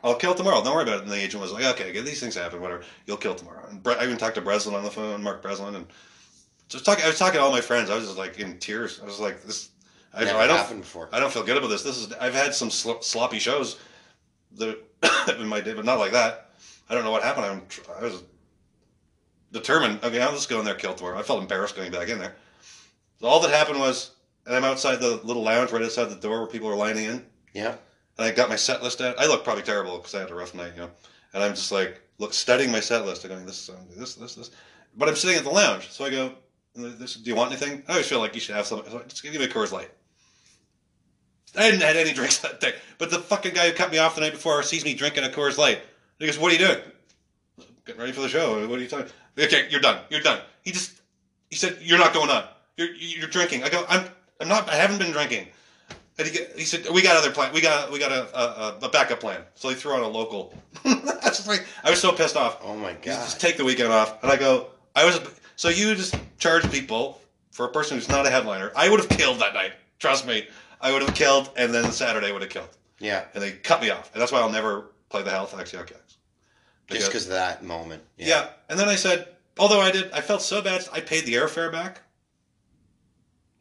I'll 0.03 0.17
kill 0.17 0.35
tomorrow. 0.35 0.63
Don't 0.63 0.75
worry 0.75 0.83
about 0.83 0.99
it." 0.99 1.03
And 1.05 1.11
the 1.11 1.17
agent 1.17 1.41
was 1.43 1.53
like, 1.53 1.65
"Okay, 1.65 1.89
okay 1.89 2.01
these 2.03 2.21
things 2.21 2.35
happen. 2.35 2.61
Whatever. 2.61 2.83
You'll 3.07 3.17
kill 3.17 3.35
tomorrow." 3.35 3.67
And 3.71 3.83
Bre- 3.83 3.93
I 3.93 4.05
even 4.05 4.19
talked 4.19 4.35
to 4.35 4.43
Breslin 4.43 4.75
on 4.75 4.85
the 4.85 4.91
phone, 4.91 5.23
Mark 5.23 5.41
Breslin, 5.41 5.75
and 5.77 5.87
just 6.69 6.85
talking. 6.85 7.05
I 7.05 7.09
was 7.09 7.19
talking 7.19 7.39
to 7.39 7.43
all 7.43 7.53
my 7.53 7.63
friends. 7.63 7.89
I 7.89 7.95
was 7.95 8.05
just 8.05 8.19
like 8.19 8.39
in 8.39 8.59
tears. 8.59 9.01
I 9.03 9.07
was 9.07 9.19
like, 9.21 9.43
"This." 9.45 9.71
I, 10.13 10.25
Never 10.25 10.39
I 10.39 10.47
don't. 10.47 10.59
happened 10.59 10.83
before. 10.83 11.09
I 11.13 11.19
don't 11.19 11.33
feel 11.33 11.43
good 11.43 11.57
about 11.57 11.69
this. 11.69 11.83
This 11.83 11.97
is. 11.97 12.13
I've 12.13 12.35
had 12.35 12.55
some 12.55 12.71
sl- 12.71 13.01
sloppy 13.01 13.39
shows 13.39 13.79
that 14.57 15.37
in 15.39 15.47
my 15.49 15.61
day, 15.61 15.75
but 15.75 15.85
not 15.85 15.99
like 15.99 16.13
that. 16.13 16.51
I 16.89 16.95
don't 16.95 17.05
know 17.05 17.11
what 17.11 17.23
happened. 17.23 17.47
I'm, 17.47 17.63
I 17.99 18.03
was 18.03 18.23
determined. 19.53 20.03
Okay, 20.05 20.21
I'll 20.21 20.33
just 20.33 20.49
go 20.49 20.59
in 20.59 20.65
there, 20.65 20.75
kill 20.75 20.95
tomorrow. 20.95 21.19
I 21.19 21.23
felt 21.23 21.41
embarrassed 21.41 21.77
going 21.77 21.93
back 21.93 22.09
in 22.09 22.19
there. 22.19 22.35
So 23.21 23.27
all 23.27 23.41
that 23.41 23.51
happened 23.51 23.79
was, 23.79 24.11
and 24.47 24.55
I'm 24.55 24.65
outside 24.65 24.97
the 25.01 25.21
little 25.25 25.43
lounge 25.43 25.73
right 25.73 25.83
outside 25.83 26.07
the 26.07 26.17
door 26.17 26.41
where 26.41 26.47
people 26.47 26.69
are 26.69 26.77
lining 26.77 27.05
in, 27.05 27.25
Yeah. 27.55 27.77
and 28.19 28.27
I 28.27 28.31
got 28.33 28.49
my 28.49 28.57
set 28.57 28.83
list 28.83 29.01
out. 29.01 29.19
I 29.19 29.27
look 29.27 29.45
probably 29.45 29.63
terrible 29.63 29.97
because 29.99 30.15
I 30.15 30.21
had 30.21 30.31
a 30.31 30.35
rough 30.35 30.55
night, 30.55 30.73
you 30.75 30.83
know. 30.83 30.91
And 31.33 31.43
I'm 31.43 31.55
just 31.55 31.73
like, 31.73 32.01
look, 32.19 32.35
studying 32.35 32.71
my 32.71 32.81
set 32.81 33.07
list. 33.07 33.25
I'm 33.25 33.31
going, 33.31 33.47
this, 33.47 33.69
um, 33.69 33.77
this, 33.97 34.15
this, 34.15 34.35
this. 34.35 34.51
But 34.97 35.09
I'm 35.09 35.17
sitting 35.17 35.37
at 35.37 35.45
the 35.45 35.51
lounge, 35.51 35.91
so 35.91 36.05
I 36.05 36.11
go, 36.11 36.33
this, 36.75 37.15
do 37.15 37.31
you 37.31 37.37
want 37.37 37.51
anything? 37.53 37.83
I 37.89 37.93
always 37.93 38.07
feel 38.09 38.19
like 38.21 38.35
you 38.35 38.41
should 38.41 38.55
have 38.55 38.67
something. 38.67 38.91
So 38.91 39.03
just 39.09 39.23
give 39.23 39.33
me 39.35 39.43
a 39.45 39.49
Coors 39.49 39.73
Light. 39.73 39.91
I 41.57 41.65
hadn't 41.65 41.83
had 41.83 41.97
any 41.97 42.13
drinks 42.13 42.39
that 42.39 42.61
day. 42.61 42.75
But 42.99 43.11
the 43.11 43.19
fucking 43.19 43.55
guy 43.55 43.69
who 43.69 43.75
cut 43.75 43.91
me 43.91 43.99
off 43.99 44.15
the 44.15 44.21
night 44.21 44.33
before 44.33 44.63
sees 44.63 44.85
me 44.85 44.95
drinking 44.95 45.25
a 45.25 45.29
Coors 45.29 45.59
Light. 45.59 45.81
He 46.19 46.27
goes, 46.27 46.39
"What 46.39 46.51
are 46.51 46.55
you 46.55 46.67
doing?" 46.67 46.79
Getting 47.85 48.01
ready 48.01 48.13
for 48.13 48.23
the 48.23 48.29
show. 48.29 48.67
What 48.67 48.79
are 48.79 48.83
you 48.83 48.89
talking? 48.89 49.11
Okay, 49.39 49.67
you're 49.71 49.81
done. 49.81 50.01
You're 50.11 50.21
done. 50.21 50.41
He 50.63 50.73
just 50.73 50.93
he 51.51 51.57
said, 51.57 51.79
"You're 51.83 51.99
not 51.99 52.15
going 52.15 52.31
on. 52.31 52.45
You're 52.77 52.93
you're 52.95 53.29
drinking." 53.29 53.63
I 53.63 53.69
go, 53.69 53.85
"I'm 53.89 54.07
I'm 54.41 54.49
not. 54.49 54.69
I 54.69 54.77
haven't 54.77 54.99
been 54.99 55.13
drinking." 55.13 55.49
And 56.17 56.29
he, 56.29 56.45
he 56.57 56.65
said, 56.65 56.89
"We 56.91 57.03
got 57.03 57.17
other 57.17 57.31
plan. 57.31 57.53
We 57.53 57.61
got 57.61 57.91
we 57.91 57.99
got 57.99 58.13
a, 58.13 58.39
a, 58.39 58.79
a 58.83 58.89
backup 58.89 59.21
plan." 59.21 59.41
So 59.55 59.69
he 59.69 59.75
threw 59.75 59.93
on 59.93 60.03
a 60.03 60.09
local. 60.09 60.55
That's 60.85 61.39
just 61.39 61.49
like 61.49 61.67
I 61.83 61.91
was 61.91 62.01
so 62.01 62.13
pissed 62.13 62.37
off. 62.37 62.59
Oh 62.63 62.77
my 62.77 62.93
god. 62.93 63.05
just 63.05 63.41
take 63.41 63.57
the 63.57 63.65
weekend 63.65 63.93
off. 63.93 64.23
And 64.23 64.31
I 64.33 64.37
go, 64.37 64.69
I 64.95 65.05
was 65.05 65.21
so 65.57 65.69
you 65.69 65.95
just 65.95 66.17
charge 66.39 66.71
people 66.71 67.21
for 67.51 67.67
a 67.67 67.69
person 67.69 67.97
who's 67.97 68.09
not 68.09 68.27
a 68.27 68.31
headliner. 68.31 68.73
I 68.77 68.89
would 68.89 69.01
have 69.01 69.09
killed 69.09 69.41
that 69.41 69.55
night. 69.55 69.73
Trust 69.99 70.27
me, 70.27 70.47
I 70.85 70.93
would 70.93 71.03
have 71.03 71.15
killed, 71.15 71.51
and 71.57 71.73
then 71.75 71.91
Saturday 71.91 72.31
would 72.31 72.43
have 72.43 72.51
killed, 72.51 72.69
Yeah. 73.01 73.25
and 73.35 73.43
they 73.43 73.53
cut 73.53 73.81
me 73.81 73.89
off, 73.91 74.13
and 74.13 74.21
that's 74.21 74.31
why 74.31 74.39
I'll 74.41 74.51
never 74.51 74.93
play 75.09 75.23
the 75.23 75.31
Halifax 75.31 75.73
Yuk's. 75.73 75.93
Just 76.91 77.09
because 77.09 77.25
of 77.25 77.33
that 77.33 77.65
moment. 77.65 78.03
Yeah. 78.19 78.49
and 78.69 78.79
then 78.79 78.89
I 78.91 78.97
said, 78.97 79.27
although 79.59 79.81
I 79.81 79.91
did, 79.91 80.13
I 80.13 80.21
felt 80.21 80.43
so 80.43 80.61
bad, 80.61 80.87
I 80.93 81.01
paid 81.01 81.25
the 81.25 81.35
airfare 81.35 81.73
back, 81.73 82.03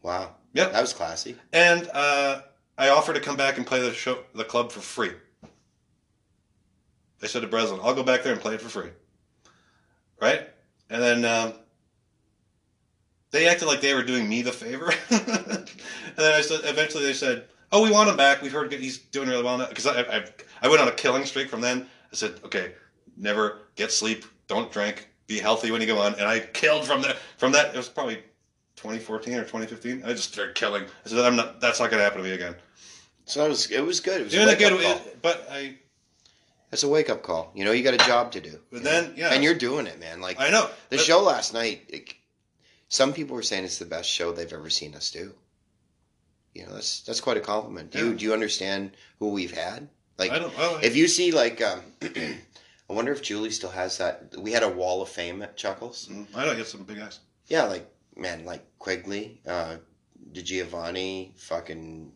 Wow. 0.01 0.35
Yep. 0.53 0.73
That 0.73 0.81
was 0.81 0.91
classy. 0.93 1.37
and 1.53 1.89
uh, 1.93 2.41
I 2.77 2.89
offered 2.89 3.13
to 3.13 3.21
come 3.21 3.37
back 3.37 3.57
and 3.57 3.65
play 3.65 3.79
the 3.79 3.93
show, 3.93 4.19
the 4.35 4.43
club 4.43 4.71
for 4.71 4.81
free. 4.81 5.11
I 7.21 7.27
said 7.27 7.41
to 7.43 7.47
Breslin, 7.47 7.79
I'll 7.81 7.95
go 7.95 8.03
back 8.03 8.21
there 8.23 8.33
and 8.33 8.41
play 8.41 8.55
it 8.55 8.61
for 8.61 8.67
free. 8.67 8.89
Right? 10.21 10.49
And 10.89 11.01
then 11.01 11.23
um, 11.23 11.53
they 13.33 13.47
acted 13.47 13.65
like 13.65 13.81
they 13.81 13.95
were 13.95 14.03
doing 14.03 14.29
me 14.29 14.43
the 14.43 14.51
favor. 14.51 14.93
and 15.09 15.67
then 16.15 16.33
I 16.33 16.41
said, 16.41 16.61
eventually 16.63 17.03
they 17.03 17.13
said, 17.13 17.47
"Oh, 17.71 17.83
we 17.83 17.91
want 17.91 18.07
him 18.07 18.15
back. 18.15 18.41
We've 18.41 18.51
heard 18.51 18.71
he's 18.71 18.99
doing 18.99 19.27
really 19.27 19.43
well 19.43 19.57
now." 19.57 19.67
Because 19.67 19.87
I, 19.87 20.01
I, 20.01 20.25
I 20.61 20.67
went 20.69 20.81
on 20.81 20.87
a 20.87 20.93
killing 20.93 21.25
streak 21.25 21.49
from 21.49 21.59
then. 21.59 21.87
I 22.11 22.15
said, 22.15 22.35
"Okay, 22.45 22.73
never 23.17 23.63
get 23.75 23.91
sleep, 23.91 24.23
don't 24.47 24.71
drink, 24.71 25.09
be 25.27 25.39
healthy 25.39 25.71
when 25.71 25.81
you 25.81 25.87
go 25.87 25.99
on." 25.99 26.13
And 26.13 26.23
I 26.23 26.39
killed 26.39 26.85
from 26.85 27.01
that. 27.01 27.17
From 27.37 27.51
that, 27.53 27.73
it 27.73 27.77
was 27.77 27.89
probably 27.89 28.17
2014 28.75 29.33
or 29.33 29.41
2015. 29.41 30.03
I 30.05 30.09
just 30.09 30.31
started 30.31 30.53
killing. 30.53 30.83
I 30.83 31.09
said, 31.09 31.19
"I'm 31.19 31.35
not. 31.35 31.59
That's 31.59 31.79
not 31.79 31.89
going 31.89 31.99
to 31.99 32.03
happen 32.03 32.19
to 32.19 32.23
me 32.23 32.35
again." 32.35 32.55
So 33.25 33.41
that 33.41 33.49
was 33.49 33.71
it 33.71 33.83
was 33.83 33.99
good. 33.99 34.21
It 34.21 34.23
was 34.25 34.33
Doing 34.33 34.49
a 34.49 34.55
good, 34.55 34.79
call. 34.79 35.01
but 35.23 35.47
I. 35.51 35.75
It's 36.71 36.83
a 36.83 36.87
wake 36.87 37.09
up 37.09 37.21
call. 37.23 37.51
You 37.55 37.65
know, 37.65 37.71
you 37.71 37.83
got 37.83 37.93
a 37.93 37.97
job 37.97 38.31
to 38.31 38.41
do. 38.41 38.59
But 38.71 38.83
then, 38.83 39.09
know? 39.09 39.13
yeah. 39.15 39.33
and 39.33 39.43
you're 39.43 39.53
doing 39.53 39.85
it, 39.85 39.99
man. 39.99 40.21
Like 40.21 40.39
I 40.39 40.49
know 40.49 40.69
the 40.89 40.97
show 40.99 41.21
last 41.21 41.53
night. 41.53 41.83
It, 41.87 42.13
some 42.93 43.11
people 43.11 43.35
were 43.35 43.41
saying 43.41 43.63
it's 43.63 43.79
the 43.79 43.85
best 43.85 44.07
show 44.07 44.31
they've 44.31 44.53
ever 44.53 44.69
seen 44.69 44.93
us 44.93 45.09
do. 45.09 45.33
You 46.53 46.67
know, 46.67 46.73
that's 46.73 47.01
that's 47.01 47.21
quite 47.21 47.37
a 47.37 47.41
compliment. 47.41 47.89
Do 47.89 47.97
you 47.97 48.13
do 48.13 48.23
you 48.23 48.33
understand 48.33 48.91
who 49.17 49.29
we've 49.29 49.57
had? 49.57 49.89
Like, 50.19 50.29
I 50.29 50.37
don't. 50.37 50.55
Well, 50.55 50.77
if 50.83 50.95
you 50.95 51.07
see 51.07 51.31
like, 51.31 51.59
um, 51.63 51.81
I 52.03 52.93
wonder 52.93 53.11
if 53.11 53.23
Julie 53.23 53.49
still 53.49 53.71
has 53.71 53.97
that. 53.97 54.35
We 54.37 54.51
had 54.51 54.61
a 54.61 54.69
wall 54.69 55.01
of 55.01 55.09
fame 55.09 55.41
at 55.41 55.57
Chuckles. 55.57 56.07
Mm, 56.07 56.27
I 56.35 56.45
know. 56.45 56.55
Get 56.55 56.67
some 56.67 56.83
big 56.83 56.97
guys. 56.97 57.19
Yeah, 57.47 57.63
like 57.63 57.91
man, 58.15 58.45
like 58.45 58.63
Quigley, 58.77 59.41
uh, 59.47 59.77
DiGiovanni, 60.31 61.35
fucking 61.39 62.11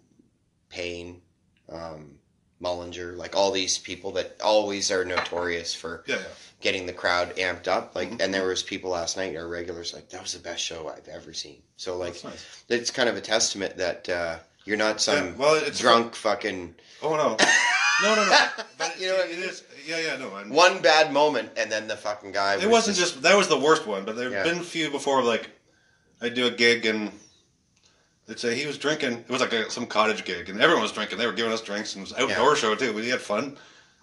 Payne, 0.69 1.21
um, 1.69 2.16
Mullinger, 2.61 3.15
like 3.15 3.35
all 3.35 3.51
these 3.51 3.77
people 3.77 4.11
that 4.13 4.35
always 4.43 4.89
are 4.91 5.05
notorious 5.05 5.73
for 5.75 6.03
Yeah, 6.07 6.15
yeah. 6.15 6.21
getting 6.61 6.85
the 6.85 6.93
crowd 6.93 7.35
amped 7.35 7.67
up. 7.67 7.95
Like, 7.95 8.09
Mhm. 8.11 8.21
and 8.21 8.33
there 8.33 8.47
was 8.47 8.63
people 8.63 8.89
last 8.91 9.15
night, 9.17 9.35
our 9.35 9.47
regulars, 9.47 9.93
like 9.93 10.09
that 10.09 10.21
was 10.23 10.33
the 10.33 10.39
best 10.39 10.63
show 10.63 10.87
I've 10.89 11.07
ever 11.07 11.33
seen. 11.33 11.61
So 11.77 11.97
like, 11.97 12.23
nice. 12.23 12.43
it's 12.69 12.89
kind 12.91 13.09
of 13.09 13.15
a 13.15 13.21
testament 13.21 13.77
that 13.77 14.09
uh, 14.09 14.39
you're 14.65 14.77
not 14.77 14.99
some 15.01 15.15
Yeah, 15.27 15.33
well, 15.37 15.55
it's 15.55 15.79
drunk 15.79 16.15
fucking 16.15 16.75
Oh 17.03 17.15
no, 17.15 17.37
no, 18.03 18.15
no, 18.15 18.25
no. 18.25 18.47
But 18.77 18.95
You 18.99 19.07
know 19.09 19.13
what 19.17 19.27
I 19.27 19.29
it 19.29 19.39
mean? 19.39 19.49
Yeah, 19.85 19.99
yeah, 19.99 20.15
no. 20.17 20.35
I'm, 20.35 20.49
one 20.49 20.81
bad 20.81 21.13
moment, 21.13 21.51
and 21.57 21.71
then 21.71 21.87
the 21.87 21.95
fucking 21.95 22.31
guy. 22.31 22.55
it 22.59 22.67
wasn't 22.69 22.97
just 22.97 23.21
that 23.21 23.37
was 23.37 23.47
the 23.47 23.59
worst 23.59 23.85
one, 23.85 24.03
but 24.03 24.15
there've 24.15 24.31
Yeah. 24.33 24.43
been 24.43 24.57
a 24.59 24.63
few 24.63 24.89
before. 24.89 25.21
Like, 25.23 25.49
I'd 26.21 26.33
do 26.33 26.47
a 26.47 26.51
gig 26.51 26.87
and 26.87 27.11
they'd 28.27 28.39
say 28.39 28.55
he 28.55 28.67
was 28.67 28.77
drinking. 28.77 29.13
It 29.13 29.29
was 29.29 29.41
like 29.41 29.53
a, 29.53 29.69
some 29.71 29.87
cottage 29.87 30.25
gig, 30.25 30.49
and 30.49 30.61
everyone 30.61 30.83
was 30.83 30.91
drinking. 30.91 31.17
They 31.17 31.25
were 31.25 31.33
giving 31.33 31.51
us 31.51 31.61
drinks, 31.61 31.95
and 31.95 32.01
it 32.01 32.09
was 32.09 32.19
an 32.19 32.31
outdoor 32.31 32.55
show 32.55 32.75
too. 32.75 32.93
We 32.93 33.09
had 33.09 33.21
fun. 33.21 33.57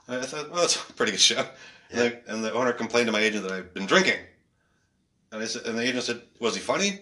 And 0.08 0.20
I 0.20 0.26
thought, 0.26 0.50
well, 0.50 0.60
that's 0.60 0.76
a 0.76 0.92
pretty 0.94 1.12
good 1.12 1.20
show. 1.20 1.46
And, 1.90 2.00
the, 2.00 2.32
and 2.32 2.44
the 2.44 2.52
owner 2.52 2.72
complained 2.72 3.06
to 3.06 3.12
my 3.12 3.20
agent 3.20 3.44
that 3.44 3.52
I'd 3.52 3.74
been 3.74 3.86
drinking, 3.86 4.18
and 5.30 5.42
I 5.42 5.46
said, 5.46 5.66
and 5.66 5.78
the 5.78 5.82
agent 5.82 6.02
said, 6.04 6.22
was 6.40 6.54
he 6.54 6.60
funny? 6.60 7.00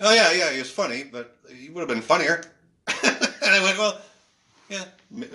Oh 0.00 0.14
yeah, 0.14 0.32
yeah, 0.32 0.52
he 0.52 0.58
was 0.58 0.70
funny, 0.70 1.04
but 1.04 1.36
he 1.48 1.70
would 1.70 1.80
have 1.80 1.88
been 1.88 2.02
funnier. 2.02 2.42
and 3.02 3.16
I 3.42 3.62
went, 3.62 3.78
well, 3.78 4.00
yeah, 4.68 4.84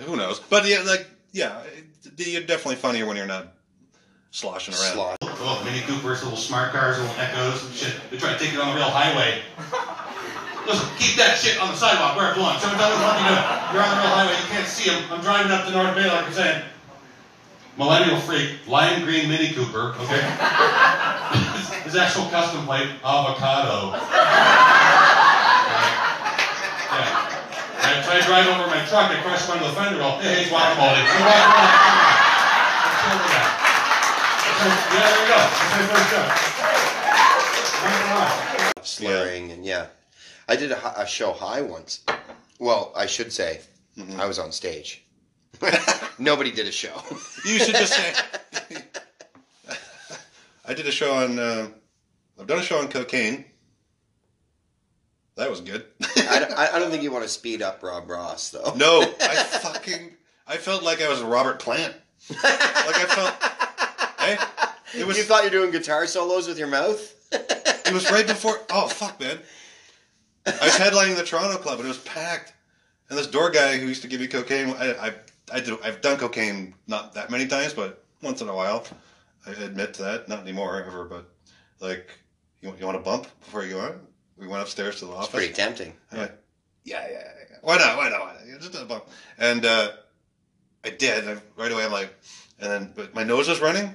who 0.04 0.16
knows? 0.16 0.40
But 0.40 0.66
yeah, 0.66 0.82
like, 0.86 1.06
yeah, 1.32 1.62
you're 2.16 2.42
definitely 2.42 2.76
funnier 2.76 3.06
when 3.06 3.16
you're 3.16 3.26
not 3.26 3.54
sloshing 4.30 4.74
around. 4.74 4.94
Slot. 4.94 5.22
Little 5.22 5.38
oh, 5.40 5.62
Mini 5.64 5.80
Coopers, 5.80 6.22
little 6.22 6.38
smart 6.38 6.72
cars, 6.72 6.98
little 6.98 7.14
Echoes 7.16 7.64
and 7.64 7.74
shit. 7.74 8.00
They 8.10 8.16
try 8.16 8.32
to 8.32 8.38
take 8.38 8.54
it 8.54 8.60
on 8.60 8.68
the 8.68 8.74
real 8.74 8.90
highway. 8.90 9.40
Listen, 10.66 10.88
keep 10.98 11.16
that 11.18 11.38
shit 11.38 11.58
on 11.58 11.68
the 11.68 11.76
sidewalk 11.76 12.16
where 12.16 12.30
it 12.30 12.34
belongs. 12.34 12.62
What 12.62 12.72
you 12.72 12.78
do, 12.78 12.86
you're 13.74 13.82
on 13.82 13.90
the 13.90 13.98
real 13.98 14.14
highway, 14.14 14.38
you 14.38 14.48
can't 14.48 14.66
see 14.66 14.90
them. 14.90 15.02
I'm 15.10 15.20
driving 15.20 15.50
up 15.50 15.66
to 15.66 15.72
North 15.72 15.94
Bay, 15.94 16.06
like 16.06 16.26
I'm 16.26 16.32
saying. 16.32 16.62
Millennial 17.78 18.20
freak, 18.20 18.62
lime 18.68 19.02
green 19.02 19.28
Mini 19.28 19.52
Cooper, 19.54 19.96
okay? 19.98 20.22
His 21.84 21.96
actual 21.96 22.26
custom 22.30 22.64
plate, 22.66 22.88
avocado. 23.04 23.98
Yeah. 26.92 27.08
I 27.80 28.04
try 28.04 28.20
to 28.20 28.26
drive 28.26 28.46
over 28.46 28.68
my 28.68 28.84
truck, 28.84 29.10
I 29.10 29.16
crash 29.24 29.48
into 29.48 29.64
the 29.64 29.72
fender 29.72 29.98
well, 29.98 30.20
hey, 30.20 30.42
it's 30.42 30.52
guacamole. 30.52 31.00
It's 31.00 31.08
guacamole. 31.08 31.72
Yeah, 34.92 35.08
there 35.08 35.16
we 35.18 35.26
go. 35.26 35.40
That's 35.40 35.88
my 35.88 36.04
first 36.04 36.52
slurring 38.82 39.50
and 39.50 39.64
yeah 39.64 39.86
i 40.48 40.56
did 40.56 40.70
a, 40.72 41.00
a 41.02 41.06
show 41.06 41.32
high 41.32 41.60
once 41.62 42.00
well 42.58 42.92
i 42.96 43.06
should 43.06 43.32
say 43.32 43.60
Mhm. 43.96 44.18
i 44.18 44.26
was 44.26 44.38
on 44.38 44.52
stage 44.52 45.04
nobody 46.18 46.50
did 46.50 46.66
a 46.66 46.72
show 46.72 46.94
You 47.44 47.58
should 47.58 47.74
just 47.74 47.92
say. 47.94 48.14
I 50.64 50.74
did 50.74 50.86
a 50.86 50.92
show 50.92 51.12
on. 51.14 51.38
Uh, 51.38 51.68
I've 52.40 52.46
done 52.46 52.58
a 52.58 52.62
show 52.62 52.78
on 52.78 52.88
cocaine. 52.88 53.44
That 55.36 55.50
was 55.50 55.60
good. 55.60 55.84
I, 56.16 56.38
don't- 56.38 56.52
I, 56.52 56.70
I 56.74 56.78
don't 56.78 56.90
think 56.90 57.02
you 57.02 57.10
want 57.16 57.24
to 57.24 57.28
speed 57.28 57.62
up 57.62 57.82
rob 57.82 58.08
ross 58.08 58.50
though 58.50 58.72
no, 58.76 59.02
I 59.20 59.34
fucking. 59.34 60.12
I 60.46 60.56
felt 60.56 60.82
like 60.82 61.02
I 61.02 61.08
was 61.08 61.20
Robert 61.22 61.58
Plant. 61.60 61.94
Like 62.30 62.38
I 62.44 63.06
felt. 63.08 63.34
Hey, 64.20 65.00
it 65.00 65.06
was. 65.06 65.16
you 65.18 65.24
thought 65.24 65.42
you 65.44 65.50
were 65.50 65.56
doing 65.56 65.70
guitar 65.72 66.06
solos 66.06 66.46
with 66.46 66.58
your 66.58 66.68
mouth 66.68 67.12
It 67.32 67.92
was 67.92 68.10
right 68.10 68.26
before. 68.26 68.58
Oh 68.70 68.86
fuck, 68.88 69.18
man! 69.20 69.38
I 70.46 70.64
was 70.64 70.74
headlining 70.74 71.16
the 71.16 71.24
Toronto 71.24 71.58
club, 71.58 71.78
and 71.78 71.86
it 71.86 71.88
was 71.88 71.98
packed. 71.98 72.52
And 73.08 73.18
this 73.18 73.26
door 73.26 73.50
guy 73.50 73.78
who 73.78 73.86
used 73.86 74.02
to 74.02 74.08
give 74.08 74.20
me 74.20 74.26
cocaine. 74.26 74.70
I, 74.70 74.94
I, 74.94 75.14
I 75.52 75.60
do. 75.60 75.78
I've 75.84 76.00
done 76.00 76.18
cocaine 76.18 76.74
not 76.86 77.14
that 77.14 77.30
many 77.30 77.46
times, 77.46 77.74
but 77.74 78.04
once 78.22 78.40
in 78.40 78.48
a 78.48 78.54
while. 78.54 78.84
I 79.46 79.50
admit 79.50 79.94
to 79.94 80.02
that. 80.02 80.28
Not 80.28 80.40
anymore, 80.40 80.82
ever. 80.82 81.04
But 81.04 81.28
like, 81.80 82.10
you, 82.60 82.74
you 82.78 82.86
want 82.86 82.96
a 82.96 83.00
bump 83.00 83.26
before 83.40 83.64
you 83.64 83.72
go 83.72 83.80
on? 83.80 84.00
We 84.36 84.46
went 84.46 84.62
upstairs 84.62 84.98
to 85.00 85.04
the 85.04 85.10
it's 85.12 85.20
office. 85.20 85.34
pretty 85.34 85.52
tempting 85.52 85.92
I'm 86.10 86.18
like, 86.18 86.38
yeah, 86.84 87.06
yeah, 87.06 87.12
yeah, 87.12 87.32
yeah. 87.50 87.56
Why 87.60 87.76
not? 87.76 87.96
Why 87.96 88.08
not? 88.08 88.20
Why 88.20 88.34
not? 88.34 88.60
Just 88.60 88.74
a 88.74 88.84
bump. 88.84 89.04
And 89.38 89.64
uh, 89.64 89.90
I 90.84 90.90
did. 90.90 91.24
And 91.24 91.38
I, 91.38 91.60
right 91.60 91.70
away, 91.70 91.84
I'm 91.84 91.92
like, 91.92 92.12
and 92.58 92.70
then, 92.70 92.92
but 92.94 93.14
my 93.14 93.24
nose 93.24 93.48
was 93.48 93.60
running 93.60 93.94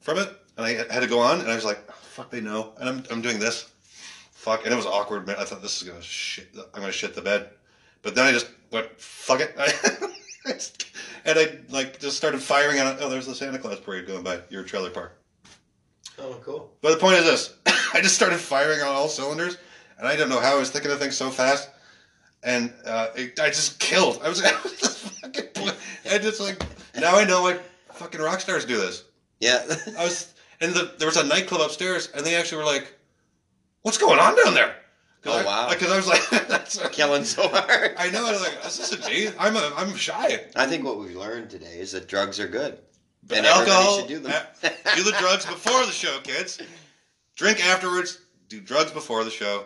from 0.00 0.18
it, 0.18 0.28
and 0.56 0.66
I 0.66 0.72
had 0.92 1.00
to 1.00 1.06
go 1.06 1.20
on, 1.20 1.40
and 1.40 1.50
I 1.50 1.54
was 1.54 1.64
like, 1.64 1.80
oh, 1.88 1.92
fuck, 1.92 2.30
they 2.30 2.40
know. 2.40 2.72
And 2.78 2.88
I'm, 2.88 3.04
I'm 3.10 3.22
doing 3.22 3.38
this. 3.38 3.70
Fuck. 4.44 4.64
And 4.64 4.74
it 4.74 4.76
was 4.76 4.84
awkward, 4.84 5.26
man. 5.26 5.36
I 5.38 5.44
thought 5.44 5.62
this 5.62 5.80
is 5.80 5.88
gonna 5.88 6.02
shit. 6.02 6.54
I'm 6.74 6.80
gonna 6.82 6.92
shit 6.92 7.14
the 7.14 7.22
bed. 7.22 7.48
But 8.02 8.14
then 8.14 8.26
I 8.26 8.30
just 8.32 8.46
went, 8.70 9.00
fuck 9.00 9.40
it. 9.40 9.56
and 11.24 11.38
I 11.38 11.58
like 11.70 11.98
just 11.98 12.18
started 12.18 12.42
firing 12.42 12.78
on. 12.78 12.98
Oh, 13.00 13.08
there's 13.08 13.24
the 13.24 13.34
Santa 13.34 13.58
Claus 13.58 13.80
parade 13.80 14.06
going 14.06 14.22
by 14.22 14.40
your 14.50 14.62
trailer 14.62 14.90
park. 14.90 15.18
oh 16.18 16.38
cool 16.44 16.70
But 16.82 16.90
the 16.90 16.98
point 16.98 17.16
is 17.16 17.24
this: 17.24 17.56
I 17.94 18.02
just 18.02 18.16
started 18.16 18.38
firing 18.38 18.82
on 18.82 18.88
all 18.88 19.08
cylinders, 19.08 19.56
and 19.96 20.06
I 20.06 20.14
don't 20.14 20.28
know 20.28 20.40
how 20.40 20.56
I 20.56 20.58
was 20.58 20.70
thinking 20.70 20.90
of 20.90 20.98
things 20.98 21.16
so 21.16 21.30
fast, 21.30 21.70
and 22.42 22.70
uh, 22.84 23.08
it, 23.16 23.40
I 23.40 23.48
just 23.48 23.80
killed. 23.80 24.20
I 24.22 24.28
was, 24.28 24.42
I 24.44 24.52
was 24.62 24.78
just 24.78 24.98
fucking, 25.22 25.72
I 26.10 26.18
just 26.18 26.38
like 26.38 26.62
now 27.00 27.16
I 27.16 27.24
know 27.24 27.44
why 27.44 27.60
fucking 27.94 28.20
rock 28.20 28.40
stars 28.40 28.66
do 28.66 28.76
this. 28.76 29.04
yeah 29.40 29.64
I 29.98 30.04
was, 30.04 30.34
and 30.60 30.74
the, 30.74 30.92
there 30.98 31.08
was 31.08 31.16
a 31.16 31.24
nightclub 31.24 31.62
upstairs, 31.62 32.10
and 32.14 32.26
they 32.26 32.34
actually 32.34 32.58
were 32.58 32.66
like, 32.66 32.92
"What's 33.84 33.98
going 33.98 34.18
on 34.18 34.34
down 34.44 34.54
there?" 34.54 34.74
Oh, 35.26 35.42
wow. 35.44 35.68
Because 35.70 35.90
I 35.90 35.96
was 35.96 36.06
like, 36.06 36.28
That's, 36.48 36.76
killing 36.88 37.24
so 37.24 37.48
hard 37.52 37.94
I 37.96 38.10
know. 38.10 38.26
I 38.26 38.32
was 38.32 38.42
like, 38.42 38.62
"This 38.62 38.78
isn't 38.80 39.06
me. 39.06 39.28
I'm 39.38 39.56
a, 39.56 39.72
I'm 39.76 39.94
shy." 39.94 40.40
i 40.56 40.66
think 40.66 40.84
what 40.84 40.98
we've 40.98 41.16
learned 41.16 41.48
today 41.50 41.78
is 41.78 41.92
that 41.92 42.08
drugs 42.08 42.38
are 42.40 42.48
good 42.48 42.78
But 43.26 43.38
and 43.38 43.46
alcohol, 43.46 43.98
should 44.00 44.08
do 44.08 44.18
them 44.18 44.32
uh, 44.32 44.68
do 44.96 45.02
the 45.02 45.16
drugs 45.18 45.46
before 45.46 45.86
the 45.86 45.92
show, 45.92 46.18
kids. 46.22 46.60
Drink 47.36 47.64
afterwards. 47.64 48.18
Do 48.48 48.60
drugs 48.60 48.90
before 48.92 49.24
the 49.24 49.30
show. 49.30 49.64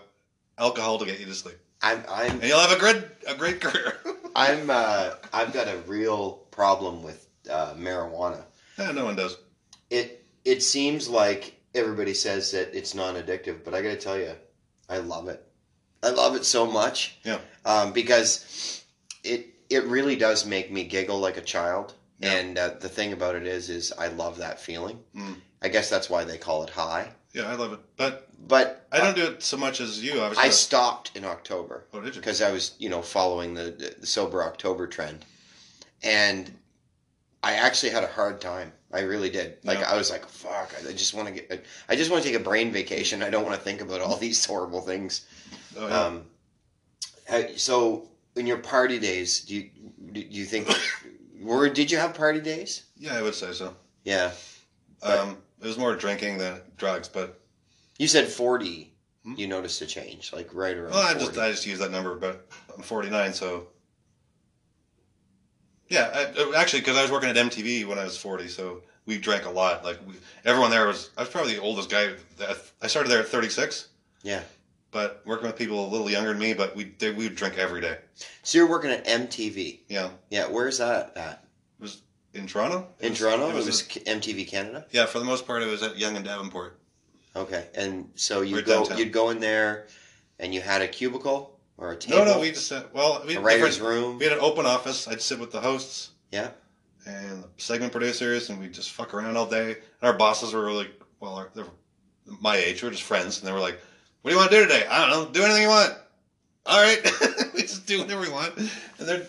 Alcohol 0.58 0.98
to 0.98 1.06
get 1.06 1.18
you 1.20 1.26
to 1.26 1.34
sleep, 1.34 1.58
i'm 1.82 2.02
i'm 2.08 2.32
and 2.32 2.42
you'll 2.44 2.58
have 2.58 2.72
a 2.72 2.78
great 2.80 3.02
a 3.28 3.34
great 3.34 3.60
career. 3.60 3.96
i'm 4.36 4.68
uh 4.70 5.10
i've 5.32 5.52
got 5.52 5.68
a 5.68 5.76
real 5.86 6.32
problem 6.50 7.02
with 7.02 7.28
uh 7.50 7.74
marijuana 7.74 8.42
yeah, 8.78 8.90
no 8.92 9.04
one 9.04 9.16
does. 9.16 9.36
it 9.90 10.24
it 10.44 10.62
seems 10.62 11.08
like 11.08 11.57
everybody 11.78 12.14
says 12.14 12.50
that 12.52 12.76
it's 12.76 12.94
non-addictive, 12.94 13.64
but 13.64 13.74
I 13.74 13.82
got 13.82 13.90
to 13.90 13.96
tell 13.96 14.18
you, 14.18 14.32
I 14.88 14.98
love 14.98 15.28
it. 15.28 15.44
I 16.02 16.10
love 16.10 16.36
it 16.36 16.44
so 16.44 16.66
much. 16.66 17.18
Yeah. 17.24 17.38
Um, 17.64 17.92
because 17.92 18.84
it 19.24 19.46
it 19.70 19.84
really 19.84 20.16
does 20.16 20.46
make 20.46 20.70
me 20.70 20.84
giggle 20.84 21.18
like 21.18 21.36
a 21.36 21.42
child. 21.42 21.94
Yeah. 22.20 22.32
And 22.32 22.58
uh, 22.58 22.70
the 22.80 22.88
thing 22.88 23.12
about 23.12 23.34
it 23.34 23.46
is, 23.46 23.70
is 23.70 23.92
I 23.92 24.08
love 24.08 24.38
that 24.38 24.60
feeling. 24.60 24.98
Mm. 25.14 25.36
I 25.62 25.68
guess 25.68 25.90
that's 25.90 26.08
why 26.10 26.24
they 26.24 26.38
call 26.38 26.62
it 26.64 26.70
high. 26.70 27.12
Yeah, 27.32 27.50
I 27.50 27.54
love 27.54 27.72
it, 27.72 27.80
but 27.96 28.28
But 28.48 28.86
I 28.90 28.98
don't 28.98 29.16
do 29.16 29.24
it 29.24 29.42
so 29.42 29.56
much 29.56 29.80
as 29.80 30.02
you. 30.02 30.20
Obviously, 30.20 30.44
I 30.44 30.50
stopped 30.50 31.12
in 31.14 31.24
October 31.24 31.84
oh, 31.92 32.00
did 32.00 32.14
you? 32.14 32.20
because 32.20 32.40
I 32.40 32.50
was, 32.52 32.74
you 32.78 32.88
know, 32.88 33.02
following 33.02 33.54
the, 33.54 33.94
the 33.98 34.06
sober 34.06 34.42
October 34.42 34.86
trend, 34.86 35.24
and 36.02 36.50
I 37.42 37.54
actually 37.54 37.90
had 37.90 38.04
a 38.04 38.08
hard 38.08 38.40
time. 38.40 38.72
I 38.92 39.00
really 39.00 39.28
did. 39.30 39.58
Like 39.64 39.80
Yeah. 39.80 39.90
I 39.92 39.96
was 39.96 40.10
like, 40.10 40.26
"Fuck!" 40.28 40.74
I 40.88 40.92
just 40.92 41.12
want 41.14 41.28
to 41.28 41.34
get. 41.34 41.64
I 41.88 41.94
just 41.96 42.10
want 42.10 42.22
to 42.22 42.28
take 42.30 42.38
a 42.40 42.42
brain 42.42 42.72
vacation. 42.72 43.22
I 43.22 43.30
don't 43.30 43.44
want 43.44 43.54
to 43.56 43.60
think 43.62 43.80
about 43.80 44.00
all 44.00 44.16
these 44.16 44.42
horrible 44.50 44.80
things. 44.80 45.26
Oh, 45.78 45.86
yeah. 45.88 46.04
Um, 46.04 46.24
so 47.56 48.08
in 48.36 48.46
your 48.46 48.58
party 48.58 48.98
days, 48.98 49.40
do 49.40 49.54
you 49.56 49.70
do 50.12 50.20
you 50.20 50.44
think 50.44 50.68
were 51.40 51.68
did 51.68 51.90
you 51.90 51.98
have 51.98 52.14
party 52.14 52.40
days? 52.40 52.84
yeah, 52.96 53.16
I 53.18 53.22
would 53.22 53.34
say 53.34 53.52
so. 53.52 53.74
Yeah, 54.04 54.30
Um, 55.02 55.36
it 55.60 55.66
was 55.66 55.76
more 55.76 55.94
drinking 55.94 56.38
than 56.38 56.60
drugs, 56.78 57.08
but 57.08 57.38
you 57.98 58.08
said 58.08 58.28
forty. 58.28 58.94
Hmm? 59.24 59.34
You 59.36 59.48
noticed 59.48 59.82
a 59.82 59.86
change, 59.86 60.32
like 60.32 60.54
right 60.54 60.76
around. 60.76 60.92
well, 60.92 61.02
I 61.06 61.12
40. 61.12 61.26
just 61.26 61.38
I 61.38 61.50
just 61.50 61.66
use 61.66 61.78
that 61.80 61.90
number. 61.90 62.14
But 62.14 62.46
I'm 62.74 62.82
49, 62.82 63.34
so 63.34 63.66
yeah. 65.88 66.10
I, 66.36 66.40
uh, 66.40 66.52
actually, 66.56 66.80
because 66.80 66.96
I 66.96 67.02
was 67.02 67.10
working 67.10 67.28
at 67.30 67.36
MTV 67.36 67.86
when 67.86 67.98
I 67.98 68.04
was 68.04 68.16
40, 68.16 68.48
so 68.48 68.82
we 69.06 69.18
drank 69.18 69.44
a 69.46 69.50
lot. 69.50 69.84
Like 69.84 69.98
we, 70.06 70.14
everyone 70.44 70.70
there 70.70 70.86
was. 70.86 71.10
I 71.16 71.20
was 71.22 71.28
probably 71.30 71.54
the 71.54 71.60
oldest 71.62 71.90
guy. 71.90 72.10
That, 72.38 72.56
I 72.82 72.86
started 72.86 73.08
there 73.10 73.20
at 73.20 73.28
36. 73.28 73.88
Yeah. 74.22 74.42
But 74.90 75.22
working 75.26 75.46
with 75.46 75.56
people 75.56 75.86
a 75.86 75.88
little 75.88 76.08
younger 76.10 76.30
than 76.30 76.38
me, 76.38 76.54
but 76.54 76.74
we 76.74 76.84
they, 76.98 77.12
we 77.12 77.24
would 77.24 77.36
drink 77.36 77.58
every 77.58 77.80
day. 77.82 77.98
So 78.42 78.56
you're 78.58 78.68
working 78.68 78.90
at 78.90 79.06
MTV. 79.06 79.80
Yeah, 79.88 80.08
Yeah, 80.30 80.46
where's 80.46 80.78
that 80.78 81.14
at? 81.16 81.44
it 81.78 81.82
was 81.82 82.00
in 82.32 82.46
Toronto. 82.46 82.86
It 82.98 83.04
In 83.06 83.10
was- 83.12 83.18
Toronto? 83.18 83.48
It 83.50 83.54
was, 83.54 83.82
K- 83.82 84.00
MTV 84.00 84.48
Canada. 84.48 84.86
yeah, 84.90 85.04
for 85.04 85.18
the 85.18 85.26
most 85.26 85.46
part, 85.46 85.62
it 85.62 85.66
was 85.66 85.82
at 85.82 85.98
Yonge 85.98 86.16
and 86.16 86.24
Davenport. 86.24 86.78
Okay, 87.36 87.66
and 87.74 88.10
so 88.14 88.40
you 88.40 88.62
go, 88.62 88.76
downtown. 88.80 88.96
you'd 88.98 89.12
go 89.12 89.28
in 89.28 89.40
there, 89.40 89.86
and 90.38 90.54
you 90.54 90.62
had 90.62 90.80
a 90.80 90.88
cubicle 90.88 91.57
or 91.78 91.92
a 91.92 91.96
table. 91.96 92.24
No, 92.24 92.32
no, 92.34 92.40
we 92.40 92.50
just 92.50 92.66
sat, 92.68 92.92
well, 92.94 93.22
we 93.26 93.32
a 93.32 93.36
had 93.36 93.44
writer's 93.44 93.76
different- 93.76 94.02
room. 94.02 94.18
We 94.18 94.24
had 94.24 94.34
an 94.34 94.40
open 94.40 94.66
office. 94.66 95.08
I'd 95.08 95.22
sit 95.22 95.38
with 95.38 95.52
the 95.52 95.60
hosts. 95.60 96.10
Yeah. 96.30 96.50
And 97.06 97.42
the 97.44 97.48
segment 97.56 97.92
producers, 97.92 98.50
and 98.50 98.60
we'd 98.60 98.74
just 98.74 98.90
fuck 98.92 99.14
around 99.14 99.36
all 99.36 99.46
day. 99.46 99.70
And 99.72 100.10
our 100.10 100.12
bosses 100.12 100.52
were 100.52 100.64
really 100.64 100.90
well, 101.20 101.34
our- 101.36 101.50
they 101.54 101.62
were 101.62 101.68
my 102.40 102.56
age. 102.56 102.82
We 102.82 102.88
were 102.88 102.92
just 102.92 103.04
friends, 103.04 103.38
and 103.38 103.48
they 103.48 103.52
were 103.52 103.60
like, 103.60 103.80
"What 104.20 104.30
do 104.30 104.34
you 104.34 104.38
want 104.38 104.50
to 104.50 104.56
do 104.58 104.62
today?" 104.64 104.86
I 104.86 104.98
don't 105.00 105.10
know. 105.10 105.32
Do 105.32 105.42
anything 105.42 105.62
you 105.62 105.68
want. 105.68 105.94
All 106.66 106.82
right, 106.82 107.00
we 107.54 107.62
just 107.62 107.86
do 107.86 108.00
whatever 108.00 108.20
we 108.20 108.28
want. 108.28 108.54
And 108.58 108.68
then, 109.08 109.22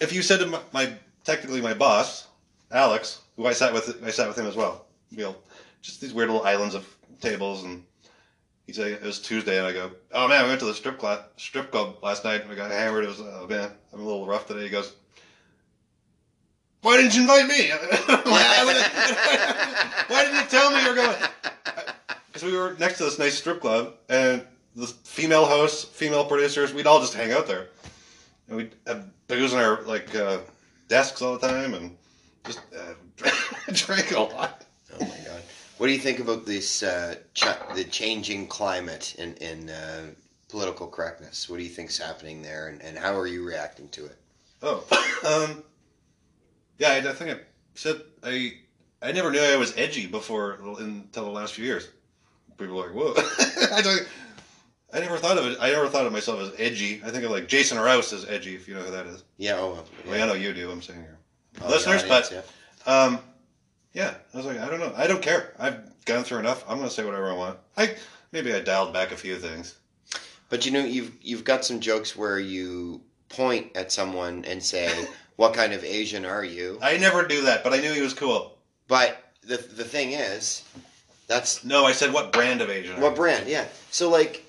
if 0.00 0.14
you 0.14 0.22
said 0.22 0.38
to 0.40 0.46
my, 0.46 0.60
my 0.72 0.92
technically 1.24 1.60
my 1.60 1.74
boss, 1.74 2.26
Alex, 2.70 3.20
who 3.36 3.44
I 3.46 3.52
sat 3.52 3.74
with, 3.74 4.02
I 4.02 4.10
sat 4.10 4.26
with 4.28 4.38
him 4.38 4.46
as 4.46 4.56
well. 4.56 4.86
Know, 5.10 5.36
just 5.82 6.00
these 6.00 6.14
weird 6.14 6.30
little 6.30 6.46
islands 6.46 6.74
of 6.74 6.86
tables, 7.20 7.64
and 7.64 7.84
he 8.66 8.72
said 8.72 8.92
it 8.92 9.02
was 9.02 9.20
Tuesday, 9.20 9.58
and 9.58 9.66
I 9.66 9.72
go, 9.72 9.92
"Oh 10.12 10.26
man, 10.26 10.42
we 10.42 10.48
went 10.48 10.60
to 10.60 10.66
the 10.66 10.74
strip 10.74 10.98
club, 10.98 11.24
strip 11.36 11.70
club 11.70 11.98
last 12.02 12.24
night. 12.24 12.40
and 12.40 12.50
We 12.50 12.56
got 12.56 12.70
hammered. 12.70 13.04
It 13.04 13.08
was, 13.08 13.20
oh 13.20 13.46
man, 13.48 13.70
I'm 13.92 14.00
a 14.00 14.04
little 14.04 14.26
rough 14.26 14.46
today." 14.46 14.64
He 14.64 14.70
goes, 14.70 14.92
"Why 16.82 16.96
didn't 16.96 17.14
you 17.14 17.22
invite 17.22 17.46
me? 17.46 17.70
why, 20.08 20.24
didn't 20.24 20.40
you 20.40 20.48
tell 20.48 20.70
me 20.72 20.82
you 20.82 20.88
were 20.88 20.94
going?" 20.94 21.16
Because 22.26 22.52
we 22.52 22.58
were 22.58 22.76
next 22.78 22.98
to 22.98 23.04
this 23.04 23.18
nice 23.18 23.38
strip 23.38 23.62
club, 23.62 23.94
and 24.10 24.46
the 24.74 24.86
female 24.86 25.46
hosts, 25.46 25.84
female 25.84 26.26
producers, 26.26 26.74
we'd 26.74 26.86
all 26.86 27.00
just 27.00 27.14
hang 27.14 27.32
out 27.32 27.46
there, 27.46 27.68
and 28.48 28.58
we'd 28.58 28.74
have 28.86 29.06
booze 29.26 29.54
on 29.54 29.60
our 29.60 29.80
like 29.84 30.14
uh, 30.14 30.40
desks 30.88 31.22
all 31.22 31.38
the 31.38 31.48
time, 31.48 31.72
and 31.72 31.96
just 32.44 32.60
uh, 32.76 32.92
drink 33.72 34.10
a 34.10 34.20
lot. 34.20 34.66
Oh 34.92 34.98
my 35.00 35.06
god. 35.24 35.42
What 35.78 35.88
do 35.88 35.92
you 35.92 35.98
think 35.98 36.20
about 36.20 36.46
this 36.46 36.82
uh, 36.82 37.16
ch- 37.34 37.44
the 37.74 37.84
changing 37.84 38.46
climate 38.48 39.14
in 39.18 39.34
in 39.36 39.68
uh, 39.70 40.06
political 40.48 40.86
correctness? 40.86 41.48
What 41.48 41.58
do 41.58 41.62
you 41.64 41.68
think's 41.70 41.98
happening 41.98 42.42
there, 42.42 42.68
and, 42.68 42.80
and 42.82 42.96
how 42.96 43.14
are 43.16 43.26
you 43.26 43.44
reacting 43.46 43.88
to 43.90 44.06
it? 44.06 44.16
Oh, 44.62 44.84
um, 45.52 45.62
yeah, 46.78 46.90
I, 46.92 47.10
I 47.10 47.12
think 47.12 47.38
I 47.38 47.40
said 47.74 48.00
I 48.22 48.54
I 49.02 49.12
never 49.12 49.30
knew 49.30 49.40
I 49.40 49.56
was 49.56 49.76
edgy 49.76 50.06
before 50.06 50.58
until 50.78 51.24
the 51.24 51.30
last 51.30 51.54
few 51.54 51.64
years. 51.64 51.88
People 52.56 52.76
were 52.76 52.86
like, 52.86 52.94
"Whoa!" 52.94 53.12
I 53.76 53.82
don't. 53.82 54.08
I 54.94 55.00
never 55.00 55.18
thought 55.18 55.36
of 55.36 55.44
it. 55.44 55.58
I 55.60 55.70
never 55.72 55.88
thought 55.88 56.06
of 56.06 56.12
myself 56.12 56.40
as 56.40 56.52
edgy. 56.58 57.02
I 57.04 57.10
think 57.10 57.24
of 57.24 57.30
like 57.30 57.48
Jason 57.48 57.78
Rouse 57.78 58.12
as 58.14 58.24
edgy, 58.24 58.54
if 58.54 58.66
you 58.66 58.74
know 58.74 58.80
who 58.80 58.92
that 58.92 59.06
is. 59.06 59.24
Yeah. 59.36 59.56
Oh. 59.58 59.84
I, 60.06 60.10
mean, 60.10 60.20
I 60.22 60.26
know 60.26 60.34
you 60.34 60.54
do. 60.54 60.70
I'm 60.70 60.80
saying 60.80 61.00
here, 61.00 61.18
Oh, 61.60 61.68
listeners, 61.68 62.02
but 62.04 62.32
yeah. 62.32 62.90
um, 62.90 63.18
yeah, 63.96 64.12
I 64.34 64.36
was 64.36 64.44
like, 64.44 64.58
I 64.60 64.68
don't 64.68 64.78
know. 64.78 64.92
I 64.94 65.06
don't 65.06 65.22
care. 65.22 65.54
I've 65.58 66.04
gone 66.04 66.22
through 66.22 66.40
enough. 66.40 66.62
I'm 66.68 66.76
gonna 66.76 66.90
say 66.90 67.02
whatever 67.04 67.30
I 67.30 67.34
want. 67.34 67.58
I 67.78 67.96
maybe 68.30 68.52
I 68.52 68.60
dialed 68.60 68.92
back 68.92 69.10
a 69.10 69.16
few 69.16 69.36
things. 69.36 69.74
But 70.50 70.66
you 70.66 70.70
know, 70.72 70.84
you've 70.84 71.12
you've 71.22 71.44
got 71.44 71.64
some 71.64 71.80
jokes 71.80 72.14
where 72.14 72.38
you 72.38 73.00
point 73.30 73.74
at 73.74 73.90
someone 73.90 74.44
and 74.44 74.62
say, 74.62 75.06
"What 75.36 75.54
kind 75.54 75.72
of 75.72 75.82
Asian 75.82 76.26
are 76.26 76.44
you?" 76.44 76.78
I 76.82 76.98
never 76.98 77.26
do 77.26 77.40
that, 77.46 77.64
but 77.64 77.72
I 77.72 77.78
knew 77.78 77.92
he 77.94 78.02
was 78.02 78.12
cool. 78.12 78.58
But 78.86 79.16
the 79.42 79.56
the 79.56 79.82
thing 79.84 80.12
is, 80.12 80.62
that's 81.26 81.64
No, 81.64 81.86
I 81.86 81.92
said 81.92 82.12
what 82.12 82.32
brand 82.32 82.60
of 82.60 82.68
Asian? 82.68 82.96
are 82.98 83.00
what 83.00 83.10
you?" 83.12 83.16
brand. 83.16 83.48
Yeah. 83.48 83.64
So 83.90 84.10
like, 84.10 84.44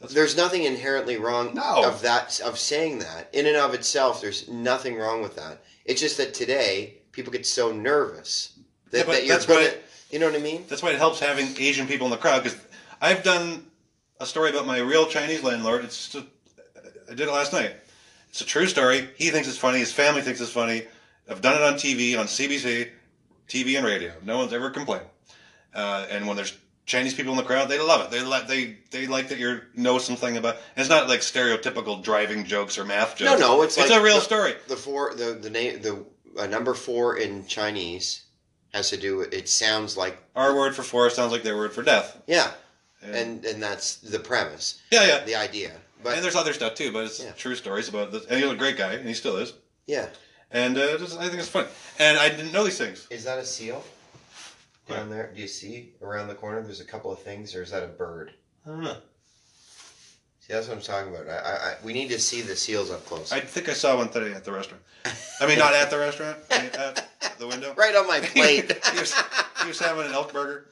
That's- 0.00 0.12
there's 0.12 0.36
nothing 0.36 0.64
inherently 0.64 1.18
wrong 1.18 1.54
No. 1.54 1.84
of 1.84 2.02
that 2.02 2.40
of 2.40 2.58
saying 2.58 2.98
that 2.98 3.28
in 3.32 3.46
and 3.46 3.56
of 3.56 3.74
itself. 3.74 4.20
There's 4.20 4.48
nothing 4.48 4.96
wrong 4.96 5.22
with 5.22 5.36
that. 5.36 5.62
It's 5.84 6.00
just 6.00 6.16
that 6.16 6.34
today 6.34 6.94
people 7.12 7.32
get 7.32 7.46
so 7.46 7.72
nervous 7.72 8.50
that, 8.90 8.98
Yeah, 8.98 9.04
but 9.04 9.12
that 9.16 9.28
that's 9.28 9.48
why- 9.48 9.54
gonna. 9.66 9.74
You 10.10 10.20
know 10.20 10.26
what 10.26 10.36
I 10.36 10.42
mean? 10.42 10.64
That's 10.68 10.82
why 10.84 10.90
it 10.90 10.98
helps 10.98 11.18
having 11.18 11.48
Asian 11.58 11.88
people 11.88 12.06
in 12.06 12.12
the 12.12 12.16
crowd 12.16 12.44
because 12.44 12.56
I've 13.00 13.24
done 13.24 13.66
a 14.20 14.24
story 14.26 14.50
about 14.50 14.64
my 14.64 14.78
real 14.78 15.06
Chinese 15.06 15.42
landlord. 15.42 15.84
It's 15.84 16.10
just, 16.10 16.26
I 17.10 17.14
did 17.14 17.22
it 17.28 17.32
last 17.32 17.52
night. 17.52 17.74
It's 18.30 18.40
a 18.40 18.44
true 18.46 18.66
story. 18.68 19.08
He 19.16 19.30
thinks 19.30 19.48
it's 19.48 19.58
funny. 19.58 19.80
His 19.80 19.92
family 19.92 20.22
thinks 20.22 20.40
it's 20.40 20.52
funny. 20.52 20.84
I've 21.28 21.40
done 21.40 21.56
it 21.56 21.62
on 21.62 21.74
TV, 21.74 22.16
on 22.16 22.26
CBC, 22.26 22.88
TV 23.48 23.76
and 23.76 23.84
radio. 23.84 24.12
No 24.22 24.38
one's 24.38 24.52
ever 24.52 24.70
complained. 24.70 25.06
Uh, 25.74 26.06
and 26.08 26.26
when 26.28 26.36
there's 26.36 26.56
Chinese 26.86 27.14
people 27.14 27.32
in 27.32 27.36
the 27.38 27.42
crowd, 27.44 27.68
they 27.68 27.80
love 27.80 28.00
it. 28.02 28.10
They 28.12 28.22
like 28.22 28.46
they 28.46 28.76
they 28.92 29.08
like 29.08 29.28
that 29.30 29.38
you 29.40 29.60
know 29.74 29.98
something 29.98 30.36
about. 30.36 30.56
It's 30.76 30.88
not 30.88 31.08
like 31.08 31.20
stereotypical 31.20 32.00
driving 32.00 32.44
jokes 32.44 32.78
or 32.78 32.84
math 32.84 33.16
jokes. 33.16 33.40
No, 33.40 33.56
no, 33.56 33.62
it's 33.62 33.76
it's 33.76 33.90
like 33.90 34.00
a 34.00 34.04
real 34.04 34.16
the- 34.16 34.20
story. 34.20 34.54
The 34.68 34.76
four, 34.76 35.14
the 35.16 35.32
the 35.34 35.50
name, 35.50 35.82
the 35.82 36.04
uh, 36.38 36.46
number 36.46 36.74
four 36.74 37.16
in 37.16 37.44
Chinese 37.48 38.22
has 38.76 38.90
to 38.90 38.96
do. 38.96 39.22
It 39.22 39.48
sounds 39.48 39.96
like 39.96 40.18
Our 40.36 40.54
word 40.54 40.74
for 40.76 40.82
forest 40.82 41.16
sounds 41.16 41.32
like 41.32 41.42
their 41.42 41.56
word 41.56 41.72
for 41.72 41.82
death. 41.82 42.20
yeah, 42.26 42.50
And, 43.02 43.14
and 43.14 43.44
and 43.44 43.62
that's 43.62 43.96
the 43.96 44.18
premise, 44.18 44.80
yeah, 44.90 45.04
yeah. 45.06 45.24
the 45.24 45.34
idea. 45.34 45.72
But 46.02 46.14
and 46.14 46.22
there's 46.24 46.36
other 46.36 46.52
stuff 46.52 46.74
too, 46.74 46.92
but 46.92 47.04
it's 47.06 47.22
Yeah. 47.22 47.32
true 47.32 47.54
stories 47.54 47.88
about 47.88 48.12
this. 48.12 48.24
And 48.26 48.40
he's 48.40 48.50
a 48.50 48.54
great 48.54 48.76
guy, 48.76 48.92
and 48.94 49.08
he 49.08 49.14
still 49.14 49.36
is. 49.36 49.54
yeah, 49.86 50.06
And 50.50 50.76
uh, 50.78 50.98
just, 50.98 51.18
I 51.18 51.26
think 51.28 51.40
it's 51.40 51.48
fun. 51.48 51.66
And 51.98 52.18
I 52.18 52.28
didn't 52.28 52.52
know 52.52 52.64
these 52.64 52.78
things. 52.78 53.06
is 53.10 53.24
that 53.24 53.38
a 53.38 53.44
seal 53.44 53.82
down 54.88 55.08
there? 55.10 55.32
Do 55.34 55.40
you 55.40 55.48
see 55.48 55.94
around 56.02 56.28
the 56.28 56.34
corner? 56.34 56.62
There's 56.62 56.80
a 56.80 56.84
couple 56.84 57.10
of 57.10 57.18
things, 57.20 57.54
or 57.56 57.62
is 57.62 57.70
that 57.70 57.82
a 57.82 57.88
bird? 57.88 58.32
I 58.66 58.68
don't 58.70 58.82
know. 58.84 58.98
See, 60.46 60.52
that's 60.52 60.68
what 60.68 60.76
I'm 60.76 60.82
talking 60.82 61.12
about. 61.12 61.28
I, 61.28 61.32
I, 61.38 61.54
I 61.70 61.74
we 61.82 61.92
need 61.92 62.08
to 62.10 62.20
see 62.20 62.40
the 62.40 62.54
seals 62.54 62.90
up 62.92 63.04
close. 63.04 63.32
I 63.32 63.40
think 63.40 63.68
I 63.68 63.72
saw 63.72 63.96
one 63.96 64.08
today 64.10 64.32
at 64.32 64.44
the 64.44 64.52
restaurant. 64.52 64.82
I 65.40 65.46
mean, 65.46 65.58
not 65.58 65.74
at 65.74 65.90
the 65.90 65.98
restaurant, 65.98 66.36
I 66.50 66.62
mean, 66.62 66.70
at 66.78 67.08
the 67.38 67.46
window. 67.48 67.74
right 67.76 67.94
on 67.96 68.06
my 68.06 68.20
plate. 68.22 68.70
he, 68.92 69.00
was, 69.00 69.12
he 69.62 69.68
was 69.68 69.78
having 69.80 70.06
an 70.06 70.12
elk 70.12 70.32
burger. 70.32 70.66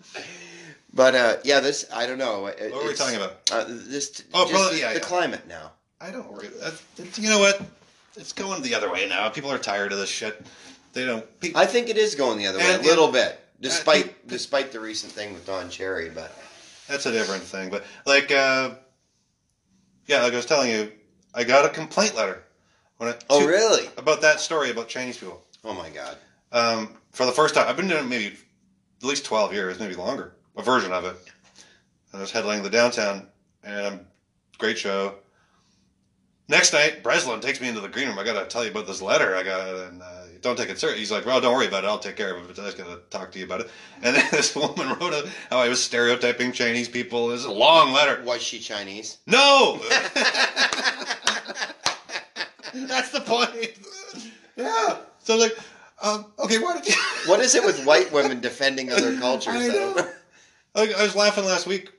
but 0.93 1.15
uh, 1.17 1.37
yeah, 1.43 1.59
this 1.61 1.87
I 1.93 2.07
don't 2.07 2.19
know. 2.19 2.47
It, 2.47 2.71
What 2.71 2.73
were 2.73 2.79
we 2.89 2.91
it's- 2.93 2.99
talking 2.99 3.17
about? 3.17 3.51
Uh, 3.51 3.65
this 3.69 4.23
Oh, 4.33 4.43
just 4.45 4.53
probably- 4.53 4.77
the, 4.77 4.81
yeah, 4.83 4.89
the 4.93 5.01
yeah. 5.01 5.05
climate 5.05 5.49
now. 5.49 5.73
I 6.01 6.11
don't 6.13 6.31
worry. 6.31 6.49
That, 6.49 7.19
you 7.19 7.29
know 7.29 7.39
what? 7.41 7.61
It's 8.17 8.33
going 8.33 8.63
the 8.63 8.75
other 8.77 8.93
way 8.93 9.09
now. 9.09 9.29
People 9.31 9.51
are 9.51 9.59
tired 9.59 9.91
of 9.91 9.99
this 9.99 10.09
shit. 10.11 10.41
They 10.93 11.05
don't. 11.05 11.25
Pe- 11.41 11.53
I 11.57 11.67
think 11.67 11.89
it 11.89 11.97
is 11.97 12.15
going 12.15 12.39
the 12.39 12.47
other 12.47 12.59
way 12.59 12.75
And- 12.75 12.85
a 12.85 12.87
little 12.87 13.11
bit, 13.11 13.41
despite 13.61 14.29
despite 14.29 14.71
the 14.71 14.79
recent 14.79 15.11
thing 15.13 15.33
with 15.35 15.45
Don 15.47 15.69
Cherry. 15.69 16.11
But 16.11 16.33
that's 16.87 17.07
a 17.07 17.13
different 17.13 17.43
thing. 17.43 17.71
But 17.71 17.85
like, 18.07 18.31
uh, 18.31 18.71
yeah, 20.07 20.23
like 20.23 20.33
I 20.33 20.37
was 20.37 20.47
telling 20.47 20.71
you, 20.71 20.93
I 21.35 21.45
got 21.45 21.65
a 21.65 21.69
complaint 21.69 22.15
letter. 22.17 22.43
When 22.99 23.09
I, 23.11 23.17
oh 23.31 23.41
two- 23.41 23.49
really? 23.49 23.89
About 23.97 24.21
that 24.23 24.41
story 24.41 24.71
about 24.71 24.89
Chinese 24.89 25.19
people. 25.19 25.43
Oh 25.65 25.75
my 25.75 25.91
god. 25.91 26.17
um, 26.53 26.97
for 27.13 27.27
the 27.27 27.33
first 27.33 27.55
time. 27.55 27.67
I've 27.69 27.77
been 27.77 27.89
doing 27.89 28.05
it 28.05 28.09
maybe 28.09 28.27
at 28.27 29.05
least 29.05 29.25
12 29.25 29.53
years, 29.53 29.79
maybe 29.81 29.95
longer, 29.95 30.35
a 30.57 30.63
version 30.63 30.93
of 30.93 31.05
it. 31.05 31.17
I 32.13 32.21
was 32.21 32.33
headlining 32.33 32.63
the 32.63 32.71
downtown, 32.71 33.27
and 33.65 34.05
great 34.59 34.79
show. 34.79 35.17
Next 36.49 36.73
night, 36.73 37.03
Breslin 37.03 37.41
takes 37.41 37.61
me 37.61 37.69
into 37.69 37.81
the 37.81 37.89
green 37.89 38.09
room. 38.09 38.19
I 38.19 38.25
got 38.25 38.41
to 38.41 38.47
tell 38.47 38.65
you 38.65 38.71
about 38.71 38.87
this 38.87 39.01
letter 39.03 39.35
I 39.35 39.43
got, 39.43 39.67
and 39.89 40.03
uh, 40.03 40.24
don't 40.45 40.57
take 40.57 40.69
it 40.69 40.79
serious. 40.79 40.99
He's 40.99 41.11
like, 41.11 41.27
well, 41.27 41.41
don't 41.41 41.55
worry 41.55 41.67
about 41.67 41.83
it. 41.85 41.89
I'll 41.89 41.99
take 41.99 42.17
care 42.17 42.37
of 42.37 42.45
it, 42.45 42.55
but 42.55 42.63
I 42.63 42.67
was 42.67 42.75
going 42.75 42.91
to 42.91 43.01
talk 43.11 43.33
to 43.33 43.39
you 43.39 43.47
about 43.47 43.63
it. 43.63 43.71
And 44.03 44.15
then 44.15 44.27
this 44.31 44.55
woman 44.55 44.91
wrote 45.01 45.15
a, 45.15 45.29
how 45.49 45.59
I 45.59 45.69
was 45.69 45.83
stereotyping 45.83 46.53
Chinese 46.53 46.89
people. 46.89 47.33
It's 47.33 47.47
a 47.47 47.51
long 47.51 47.93
letter. 47.93 48.23
Was 48.23 48.43
she 48.43 48.59
Chinese? 48.59 49.19
No! 49.27 49.81
That's 52.75 53.11
the 53.11 53.23
point. 53.25 53.79
yeah. 54.57 54.99
So 55.21 55.35
I 55.35 55.37
was 55.37 55.45
like, 55.45 55.59
um, 56.03 56.27
okay, 56.41 56.59
why 56.59 56.75
did 56.75 56.89
you... 56.89 56.95
What 57.27 57.41
is 57.41 57.55
it 57.55 57.65
with 57.65 57.87
white 57.87 58.13
women 58.13 58.41
defending 58.41 58.93
other 58.93 59.19
cultures? 59.19 59.55
I 59.57 59.69
know. 59.69 60.11
I, 60.75 60.93
I 60.99 61.03
was 61.03 61.17
laughing 61.17 61.47
last 61.47 61.67
week. 61.67 61.91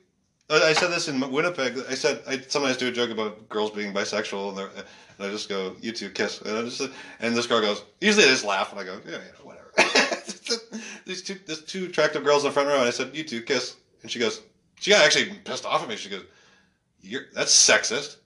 I, 0.49 0.61
I 0.69 0.73
said 0.73 0.89
this 0.91 1.07
in 1.07 1.19
Winnipeg. 1.31 1.77
I 1.89 1.95
said 1.95 2.21
I 2.27 2.39
sometimes 2.47 2.77
do 2.77 2.87
a 2.87 2.91
joke 2.91 3.09
about 3.09 3.49
girls 3.49 3.71
being 3.71 3.93
bisexual, 3.93 4.49
and, 4.49 4.57
they're- 4.57 4.71
and 5.17 5.27
I 5.27 5.31
just 5.31 5.49
go, 5.49 5.75
"You 5.81 5.91
two 5.91 6.09
kiss," 6.09 6.41
and 6.41 6.69
just 6.69 6.89
and 7.19 7.35
this 7.35 7.47
girl 7.47 7.61
goes. 7.61 7.81
Usually 8.01 8.25
I 8.25 8.29
just 8.29 8.43
laugh, 8.43 8.71
and 8.71 8.79
I 8.79 8.83
go, 8.83 8.99
"Yeah, 9.05 9.17
yeah, 9.17 9.43
whatever." 9.43 9.71
These 11.05 11.21
two, 11.21 11.37
there's 11.45 11.61
two 11.61 11.85
attractive 11.85 12.23
girls 12.23 12.43
in 12.43 12.47
the 12.49 12.51
front 12.51 12.67
row, 12.67 12.79
and 12.79 12.87
I 12.87 12.91
said, 12.91 13.09
"You 13.13 13.23
two 13.23 13.41
kiss," 13.41 13.75
and 14.01 14.11
she 14.11 14.19
goes, 14.19 14.41
she 14.79 14.91
got 14.91 15.03
actually 15.05 15.25
pissed 15.43 15.65
off 15.65 15.81
at 15.81 15.87
me. 15.89 15.95
She 15.95 16.09
goes, 16.09 16.23
"You're 17.01 17.23
that's 17.33 17.53
sexist." 17.53 18.17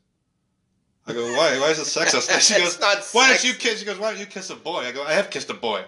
I 1.07 1.13
go, 1.13 1.23
"Why? 1.33 1.57
Why 1.59 1.69
is 1.69 1.79
it 1.79 1.83
sexist?" 1.87 2.29
And 2.31 2.41
she 2.41 2.55
goes, 2.57 2.79
not 2.79 3.03
"Why 3.11 3.29
don't 3.29 3.43
you 3.43 3.53
kiss?" 3.53 3.79
She 3.79 3.85
goes, 3.85 3.97
"Why 3.97 4.11
don't 4.11 4.19
you 4.19 4.25
kiss 4.25 4.49
a 4.49 4.55
boy?" 4.55 4.79
I 4.85 4.91
go, 4.91 5.03
"I 5.03 5.13
have 5.13 5.29
kissed 5.29 5.49
a 5.49 5.53
boy." 5.53 5.85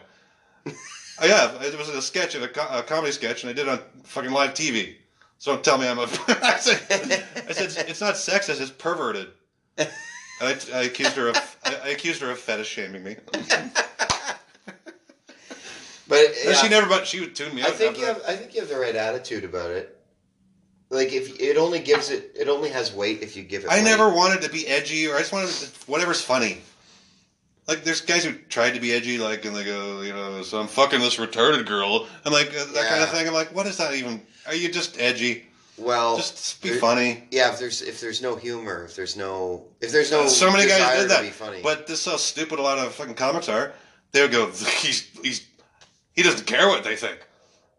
I 1.19 1.27
have. 1.27 1.61
It 1.61 1.77
was 1.77 1.89
a 1.89 2.01
sketch, 2.01 2.36
a, 2.36 2.47
co- 2.47 2.67
a 2.69 2.84
comedy 2.84 3.11
sketch, 3.11 3.43
and 3.43 3.49
I 3.49 3.53
did 3.53 3.67
it 3.67 3.69
on 3.69 3.79
fucking 4.03 4.32
live 4.32 4.53
TV. 4.53 4.95
So 5.42 5.54
don't 5.54 5.64
tell 5.64 5.80
me 5.80 5.88
I'm 5.88 5.98
a. 5.98 6.04
I 6.28 6.58
said, 6.60 6.80
I 7.50 7.52
said 7.52 7.89
it's 7.89 8.00
not 8.00 8.14
sexist, 8.14 8.62
it's 8.62 8.70
perverted. 8.70 9.30
And 9.76 9.89
I, 10.39 10.56
I 10.72 10.84
accused 10.84 11.14
her 11.14 11.30
of. 11.30 11.58
I, 11.66 11.78
I 11.84 11.88
accused 11.89 12.22
her 12.22 12.30
of 12.30 12.38
fetish 12.38 12.68
shaming 12.68 13.04
me. 13.04 13.16
But 16.08 16.36
yeah, 16.46 16.54
She 16.54 16.70
never, 16.70 16.88
but 16.88 17.08
she 17.08 17.22
would 17.22 17.36
tune 17.36 17.56
me 17.56 17.64
out. 17.64 17.70
I 17.70 17.72
think 17.72 17.98
you 17.98 18.06
have. 18.06 18.22
I 18.28 18.36
think 18.36 18.54
you 18.54 18.60
have 18.60 18.70
the 18.70 18.78
right 18.78 18.96
attitude 18.96 19.44
about 19.44 19.72
it. 19.72 19.98
Like 20.92 21.12
if 21.12 21.39
it 21.39 21.58
only 21.58 21.80
gives 21.80 22.12
it, 22.12 22.34
it 22.36 22.48
only 22.48 22.70
has 22.70 22.94
weight 22.94 23.24
if 23.24 23.36
you 23.36 23.42
give 23.42 23.64
it. 23.64 23.72
I 23.72 23.78
weight. 23.78 23.86
never 23.86 24.14
wanted 24.14 24.44
to 24.44 24.50
be 24.52 24.68
edgy, 24.68 25.08
or 25.08 25.16
I 25.16 25.20
just 25.22 25.34
wanted 25.34 25.50
to, 25.50 25.66
whatever's 25.89 26.22
funny. 26.22 26.62
Like 27.68 27.84
there's 27.84 28.01
guys 28.01 28.24
who 28.26 28.34
tried 28.49 28.72
to 28.72 28.80
be 28.80 28.91
edgy, 28.91 29.18
like 29.18 29.45
and 29.45 29.55
they 29.55 29.64
go, 29.64 30.01
you 30.01 30.14
know, 30.14 30.41
so 30.41 30.59
I'm 30.59 30.68
fucking 30.68 30.99
this 30.99 31.18
retarded 31.18 31.66
girl. 31.66 32.07
I'm 32.26 32.34
like 32.34 32.47
uh, 32.49 32.66
that 32.74 32.88
kind 32.89 33.03
of 33.03 33.09
thing. 33.09 33.28
I'm 33.28 33.34
like, 33.34 33.53
what 33.55 33.66
is 33.68 33.78
that 33.78 33.93
even? 33.93 34.22
Are 34.47 34.55
you 34.55 34.72
just 34.72 34.99
edgy? 34.99 35.45
Well, 35.78 36.18
Just 36.18 36.62
be 36.62 36.70
there- 36.70 36.80
funny. 36.80 37.24
Yeah, 37.32 37.51
if 37.53 37.59
there's 37.59 37.82
if 37.82 37.99
there's 38.01 38.22
no 38.22 38.36
humor, 38.36 38.84
if 38.86 38.95
there's 38.95 39.16
no 39.16 39.64
if 39.80 39.91
there's 39.91 40.12
no 40.12 40.28
so 40.28 40.51
many 40.51 40.68
guys 40.68 40.99
did 41.01 41.09
that. 41.09 41.22
be 41.22 41.30
funny. 41.30 41.59
But 41.64 41.88
this 41.88 42.05
is 42.05 42.12
how 42.12 42.18
stupid 42.18 42.59
a 42.59 42.62
lot 42.62 42.78
of 42.78 42.93
fucking 42.93 43.16
comics 43.16 43.47
are. 43.49 43.74
They 44.12 44.22
would 44.22 44.32
go, 44.32 44.47
he's 44.51 45.09
he's 45.24 45.47
he 46.14 46.24
doesn't 46.24 46.45
care 46.45 46.68
what 46.68 46.84
they 46.84 46.95
think. 46.95 47.20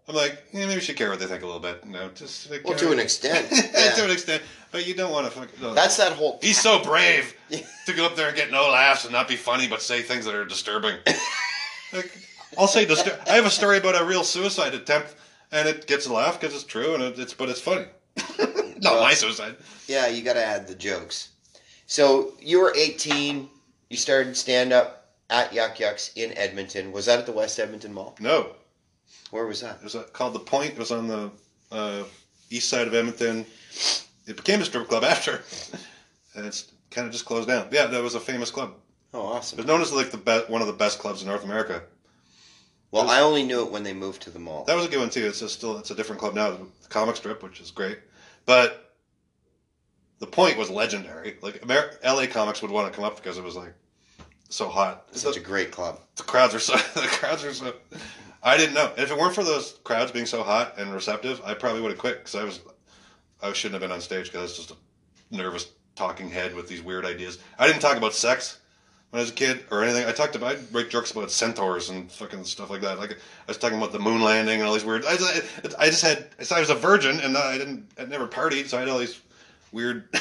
I'm 0.09 0.17
like, 0.17 0.43
yeah, 0.53 0.61
maybe 0.61 0.75
you 0.75 0.81
should 0.81 0.97
care 0.97 1.11
what 1.11 1.21
they 1.21 1.27
think 1.27 1.43
a 1.43 1.47
little 1.47 1.61
bit. 1.61 1.83
You 1.87 1.93
know, 1.93 2.09
just 2.15 2.51
like, 2.51 2.67
well, 2.67 2.77
to 2.77 2.91
an 2.91 2.99
extent, 2.99 3.49
to 3.51 4.05
an 4.05 4.11
extent, 4.11 4.43
but 4.73 4.87
you 4.87 4.95
don't 4.95 5.13
want 5.13 5.27
to 5.27 5.33
fucking. 5.33 5.63
no. 5.63 5.75
that's 5.75 5.97
that 5.99 6.13
whole. 6.13 6.41
He's 6.43 6.61
so 6.61 6.83
brave 6.83 7.35
to 7.87 7.93
go 7.93 8.07
up 8.07 8.17
there 8.17 8.29
and 8.29 8.37
get 8.37 8.51
no 8.51 8.69
laughs 8.69 9.05
and 9.05 9.13
not 9.13 9.29
be 9.29 9.37
funny, 9.37 9.69
but 9.69 9.81
say 9.81 10.03
things 10.03 10.25
that 10.25 10.35
are 10.35 10.45
disturbing. 10.45 10.97
like, 11.93 12.11
I'll 12.59 12.67
say 12.67 12.85
distur- 12.85 13.19
I 13.29 13.35
have 13.35 13.47
a 13.47 13.51
story 13.51 13.79
about 13.79 14.01
a 14.01 14.05
real 14.05 14.25
suicide 14.25 14.75
attempt, 14.75 15.15
and 15.53 15.69
it 15.69 15.87
gets 15.87 16.07
a 16.07 16.13
laugh 16.13 16.41
because 16.41 16.55
it's 16.55 16.65
true, 16.65 16.95
and 16.95 17.03
it's 17.05 17.35
but 17.35 17.49
it's 17.49 17.61
funny. 17.61 17.87
not 18.81 19.01
my 19.01 19.15
suicide. 19.15 19.57
Yeah, 19.87 20.09
you 20.09 20.23
got 20.23 20.35
to 20.35 20.45
add 20.45 20.67
the 20.67 20.75
jokes. 20.75 21.29
So 21.87 22.33
you 22.41 22.61
were 22.61 22.73
18. 22.77 23.49
You 23.89 23.97
started 23.97 24.37
stand 24.37 24.73
up 24.73 25.11
at 25.31 25.53
Yuk 25.53 25.79
Yuk's 25.79 26.13
in 26.17 26.37
Edmonton. 26.37 26.91
Was 26.91 27.07
that 27.07 27.21
at 27.21 27.27
the 27.27 27.33
West 27.33 27.61
Edmonton 27.61 27.93
Mall? 27.93 28.17
No, 28.19 28.55
Where 29.31 29.47
was 29.47 29.61
that? 29.61 29.77
It 29.77 29.85
was 29.85 29.95
uh, 29.97 30.03
called 30.13 30.35
The 30.35 30.41
Point. 30.41 30.73
It 30.73 30.79
was 30.79 30.91
on 30.93 31.07
the 31.09 31.31
uh, 31.71 32.05
east 32.51 32.69
side 32.69 32.87
of 32.87 32.95
Edmonton. 32.95 33.47
It 34.27 34.37
became 34.37 34.61
a 34.61 34.65
strip 34.65 34.89
club 34.89 35.05
after, 35.15 35.43
and 36.35 36.47
it's 36.47 36.71
kind 36.91 37.07
of 37.07 37.13
just 37.13 37.25
closed 37.25 37.49
down. 37.49 37.69
Yeah, 37.73 37.87
that 37.87 38.03
was 38.03 38.15
a 38.15 38.21
famous 38.21 38.51
club. 38.51 38.75
Oh, 39.15 39.21
It 39.21 39.37
awesome. 39.37 39.57
was 39.59 39.67
known 39.67 39.81
as 39.81 39.93
like 39.93 40.11
the 40.11 40.17
be- 40.19 40.53
one 40.53 40.61
of 40.61 40.67
the 40.67 40.73
best 40.73 40.99
clubs 40.99 41.23
in 41.23 41.29
North 41.29 41.45
America. 41.45 41.83
Well, 42.91 43.09
I 43.09 43.21
only 43.21 43.43
knew 43.43 43.63
it 43.65 43.71
when 43.73 43.83
they 43.85 43.95
moved 43.95 44.21
to 44.23 44.31
the 44.31 44.39
mall. 44.39 44.65
That 44.65 44.77
was 44.77 44.85
a 44.85 44.89
good 44.89 45.01
one 45.01 45.09
too. 45.11 45.27
It's 45.27 45.41
a 45.41 45.49
still 45.49 45.79
it's 45.79 45.91
a 45.91 45.95
different 45.95 46.21
club 46.21 46.35
now, 46.35 46.51
the 46.51 46.67
comic 46.91 47.17
strip, 47.17 47.43
which 47.43 47.61
is 47.61 47.71
great. 47.71 47.99
But 48.45 48.93
the 50.19 50.27
Point 50.27 50.57
was 50.59 50.69
legendary. 50.71 51.37
Like 51.41 51.63
Amer- 51.65 51.99
L.A. 52.03 52.27
comics 52.27 52.61
would 52.63 52.71
want 52.71 52.93
to 52.93 52.95
come 52.95 53.05
up 53.05 53.17
because 53.17 53.39
it 53.39 53.45
was 53.45 53.57
like 53.57 53.73
so 54.51 54.69
hot. 54.69 55.07
Such 55.13 55.35
the, 55.37 55.41
a 55.41 55.45
great 55.45 55.71
club. 55.71 56.01
the 56.17 56.23
crowds 56.23 56.55
are 56.55 56.59
so 56.61 56.75
the 57.01 57.07
crowds 57.09 57.45
are 57.45 57.55
so. 57.55 57.73
I 58.43 58.57
didn't 58.57 58.75
know. 58.75 58.93
If 58.97 59.11
it 59.11 59.17
weren't 59.19 59.35
for 59.35 59.45
those 59.45 59.79
crowds 59.85 60.11
being 60.11 60.27
so 60.27 60.43
hot 60.43 60.75
and 60.79 60.93
receptive, 60.93 61.41
I 61.45 61.55
probably 61.55 61.81
would 61.81 61.91
have 61.93 61.99
quit 61.99 62.19
because 62.19 62.35
I 62.35 62.45
was 62.45 62.61
I 63.43 63.53
shouldn't 63.53 63.81
have 63.81 63.89
been 63.89 63.93
on 63.95 64.01
stage 64.01 64.27
because 64.27 64.39
I 64.39 64.43
was 64.43 64.57
just 64.57 64.71
a 64.73 64.77
nervous 65.37 65.71
talking 65.95 66.29
head 66.29 66.55
with 66.55 66.69
these 66.69 66.83
weird 66.83 67.05
ideas. 67.05 67.39
I 67.59 67.67
didn't 67.67 67.81
talk 67.83 67.97
about 67.97 68.15
sex 68.15 68.59
when 69.11 69.19
I 69.21 69.23
was 69.23 69.31
a 69.31 69.35
kid 69.35 69.65
or 69.71 69.85
anything. 69.85 70.07
I 70.07 70.13
talked 70.13 70.35
about 70.37 70.53
I'd 70.57 70.73
make 70.73 70.91
jokes 70.91 71.11
about 71.13 71.31
centaurs 71.31 71.91
and 71.91 72.11
fucking 72.11 72.45
stuff 72.45 72.71
like 72.71 72.81
that. 72.81 72.99
Like 72.99 73.13
I 73.13 73.17
was 73.49 73.59
talking 73.59 73.79
about 73.79 73.93
the 73.93 73.99
moon 73.99 74.23
landing 74.23 74.59
and 74.61 74.67
all 74.69 74.75
these 74.75 74.85
weird. 74.85 75.05
I 75.07 75.17
just, 75.17 75.79
I 75.79 75.87
just 75.87 76.03
had 76.03 76.27
I 76.51 76.61
was 76.61 76.71
a 76.71 76.75
virgin 76.75 77.21
and 77.21 77.37
I 77.37 77.59
didn't 77.59 77.91
I 77.99 78.05
never 78.07 78.27
partied, 78.27 78.67
so 78.67 78.77
I 78.77 78.81
had 78.81 78.89
all 78.89 78.99
these 78.99 79.21
weird. 79.71 80.09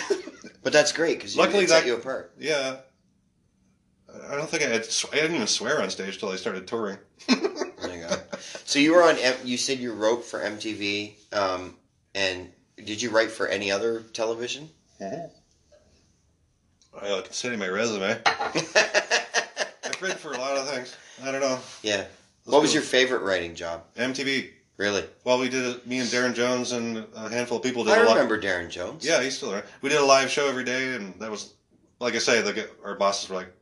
But 0.64 0.74
that's 0.74 0.92
great 0.92 1.18
because 1.18 1.36
Luckily 1.36 1.66
set 1.66 1.82
that- 1.82 1.88
you 1.88 1.96
apart. 1.96 2.34
yeah. 2.40 2.78
I 4.30 4.36
don't 4.36 4.48
think 4.48 4.62
I 4.64 4.68
had. 4.68 4.88
I 5.12 5.16
didn't 5.16 5.36
even 5.36 5.48
swear 5.48 5.82
on 5.82 5.90
stage 5.90 6.20
till 6.20 6.30
I 6.30 6.36
started 6.36 6.68
touring. 6.68 6.98
So 8.72 8.80
you 8.80 8.94
were 8.94 9.04
on. 9.04 9.18
You 9.44 9.58
said 9.58 9.80
you 9.80 9.92
wrote 9.92 10.24
for 10.24 10.40
MTV, 10.40 11.12
um, 11.34 11.76
and 12.16 12.50
did 12.78 13.02
you 13.02 13.10
write 13.10 13.30
for 13.30 13.50
any 13.50 13.70
other 13.70 14.00
television? 14.14 14.70
I 15.02 15.28
can 16.96 17.32
send 17.32 17.54
you 17.54 17.60
my 17.60 17.68
resume. 17.68 18.18
I've 18.26 20.02
written 20.02 20.18
for 20.18 20.32
a 20.32 20.38
lot 20.38 20.56
of 20.56 20.70
things. 20.70 20.96
I 21.22 21.34
don't 21.34 21.42
know. 21.42 21.60
yeah. 21.84 21.98
Let's 21.98 22.08
What 22.46 22.62
was 22.62 22.74
your 22.74 22.82
favorite 22.82 23.24
writing 23.24 23.56
job? 23.56 23.84
MTV? 23.98 24.52
Really? 24.78 25.04
Well, 25.26 25.38
we 25.38 25.50
did 25.50 25.66
it. 25.66 25.86
Me 25.86 26.00
and 26.00 26.08
Darren 26.08 26.34
Jones 26.34 26.72
and 26.72 27.06
a 27.14 27.28
handful 27.28 27.58
of 27.58 27.64
people 27.64 27.84
did 27.84 27.92
I 27.92 28.04
a 28.04 28.06
lot. 28.06 28.12
I 28.12 28.22
remember 28.22 28.42
Darren 28.42 28.70
Jones. 28.70 29.06
Yeah, 29.06 29.22
he's 29.22 29.36
still 29.36 29.52
around. 29.52 29.66
We 29.82 29.90
did 29.90 30.00
a 30.00 30.06
live 30.06 30.32
show 30.32 30.48
every 30.48 30.64
day, 30.64 30.96
and 30.96 31.14
that 31.20 31.30
was, 31.30 31.56
like 32.00 32.16
I 32.16 32.20
say, 32.20 32.42
like 32.42 32.72
our 32.86 32.96
bosses 32.96 33.30
were 33.30 33.36
like, 33.36 33.54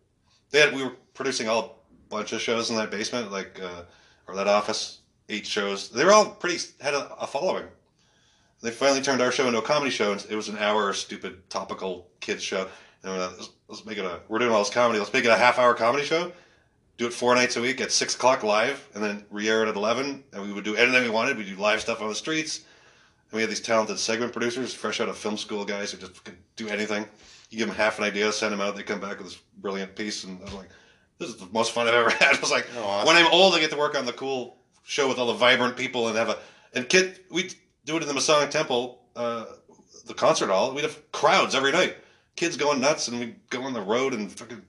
they 0.52 0.60
had. 0.60 0.72
We 0.72 0.84
were 0.84 0.94
producing 1.16 1.50
all 1.50 1.84
a 1.90 2.10
bunch 2.10 2.32
of 2.32 2.42
shows 2.42 2.70
in 2.70 2.76
that 2.76 2.92
basement, 2.92 3.32
like 3.32 3.60
uh, 3.60 3.82
or 4.30 4.36
that 4.36 4.48
office, 4.48 5.00
eight 5.28 5.46
shows. 5.46 5.90
They 5.90 6.06
were 6.06 6.12
all 6.12 6.30
pretty 6.30 6.58
had 6.80 6.94
a, 6.94 7.14
a 7.16 7.28
following. 7.28 7.66
They 8.62 8.72
finally 8.72 9.02
turned 9.02 9.22
our 9.22 9.32
show 9.32 9.48
into 9.48 9.60
a 9.60 9.62
comedy 9.64 9.92
show, 9.92 10.12
and 10.12 10.26
it 10.30 10.36
was 10.36 10.50
an 10.50 10.58
hour 10.58 10.94
stupid 10.94 11.50
topical 11.50 12.08
kids 12.20 12.44
show. 12.44 12.68
And 13.04 13.14
we're 13.14 13.20
like, 13.20 13.38
let's, 13.38 13.50
let's 13.70 13.86
make 13.86 13.98
it 13.98 14.06
a. 14.06 14.20
We're 14.28 14.40
doing 14.40 14.52
all 14.52 14.60
this 14.60 14.74
comedy. 14.74 15.00
Let's 15.00 15.14
make 15.14 15.26
it 15.26 15.32
a 15.32 15.38
half 15.38 15.58
hour 15.58 15.74
comedy 15.74 16.04
show. 16.04 16.32
Do 16.98 17.08
it 17.08 17.14
four 17.14 17.34
nights 17.36 17.56
a 17.56 17.62
week 17.62 17.80
at 17.80 17.92
six 17.92 18.16
o'clock 18.16 18.44
live, 18.44 18.86
and 18.94 19.04
then 19.04 19.26
re-air 19.32 19.64
it 19.64 19.70
at 19.70 19.76
eleven. 19.76 20.24
And 20.34 20.44
we 20.44 20.52
would 20.52 20.66
do 20.66 20.76
anything 20.76 21.04
we 21.04 21.10
wanted. 21.10 21.38
We 21.38 21.44
would 21.44 21.56
do 21.56 21.62
live 21.62 21.80
stuff 21.80 22.02
on 22.02 22.10
the 22.10 22.16
streets. 22.16 22.66
And 23.32 23.38
we 23.38 23.42
had 23.42 23.50
these 23.50 23.62
talented 23.62 24.00
segment 24.00 24.34
producers, 24.34 24.74
fresh 24.74 25.00
out 25.00 25.08
of 25.08 25.18
film 25.18 25.38
school 25.38 25.64
guys 25.64 25.92
who 25.92 25.98
just 26.00 26.24
could 26.24 26.38
do 26.56 26.68
anything. 26.68 27.06
You 27.50 27.58
give 27.58 27.68
them 27.68 27.78
half 27.78 27.98
an 27.98 28.04
idea, 28.04 28.32
send 28.32 28.54
them 28.54 28.62
out, 28.62 28.76
they 28.76 28.84
come 28.84 29.00
back 29.00 29.18
with 29.18 29.28
this 29.28 29.40
brilliant 29.58 29.96
piece, 29.96 30.24
and 30.24 30.40
I 30.40 30.44
was 30.44 30.54
like, 30.54 30.70
"This 31.20 31.30
is 31.30 31.36
the 31.38 31.48
most 31.52 31.72
fun 31.72 31.88
I've 31.88 31.94
ever 31.94 32.10
had." 32.22 32.36
I 32.36 32.40
was 32.40 32.52
like, 32.52 32.68
Oh, 32.78 32.84
awesome. 32.84 33.08
when 33.08 33.16
I'm 33.16 33.32
old, 33.32 33.54
I 33.54 33.60
get 33.60 33.72
to 33.72 33.78
work 33.78 33.98
on 33.98 34.06
the 34.06 34.14
cool 34.14 34.58
show 34.84 35.08
with 35.08 35.18
all 35.20 35.28
the 35.28 35.34
vibrant 35.34 35.78
people 35.78 36.08
and 36.08 36.18
have 36.18 36.30
a 36.30 36.38
and 36.74 36.88
kid. 36.90 37.20
We 37.30 37.52
do 37.86 37.98
it 37.98 38.02
in 38.02 38.08
the 38.08 38.14
Masonic 38.14 38.50
Temple, 38.52 39.02
uh, 39.16 39.46
the 40.06 40.14
concert 40.14 40.48
hall. 40.48 40.74
We'd 40.74 40.84
have 40.84 41.12
crowds 41.12 41.54
every 41.56 41.72
night, 41.72 41.98
kids 42.36 42.58
going 42.58 42.80
nuts, 42.82 43.08
and 43.08 43.20
we 43.20 43.36
go 43.50 43.62
on 43.64 43.74
the 43.74 43.82
road 43.82 44.14
and 44.14 44.32
fucking 44.32 44.62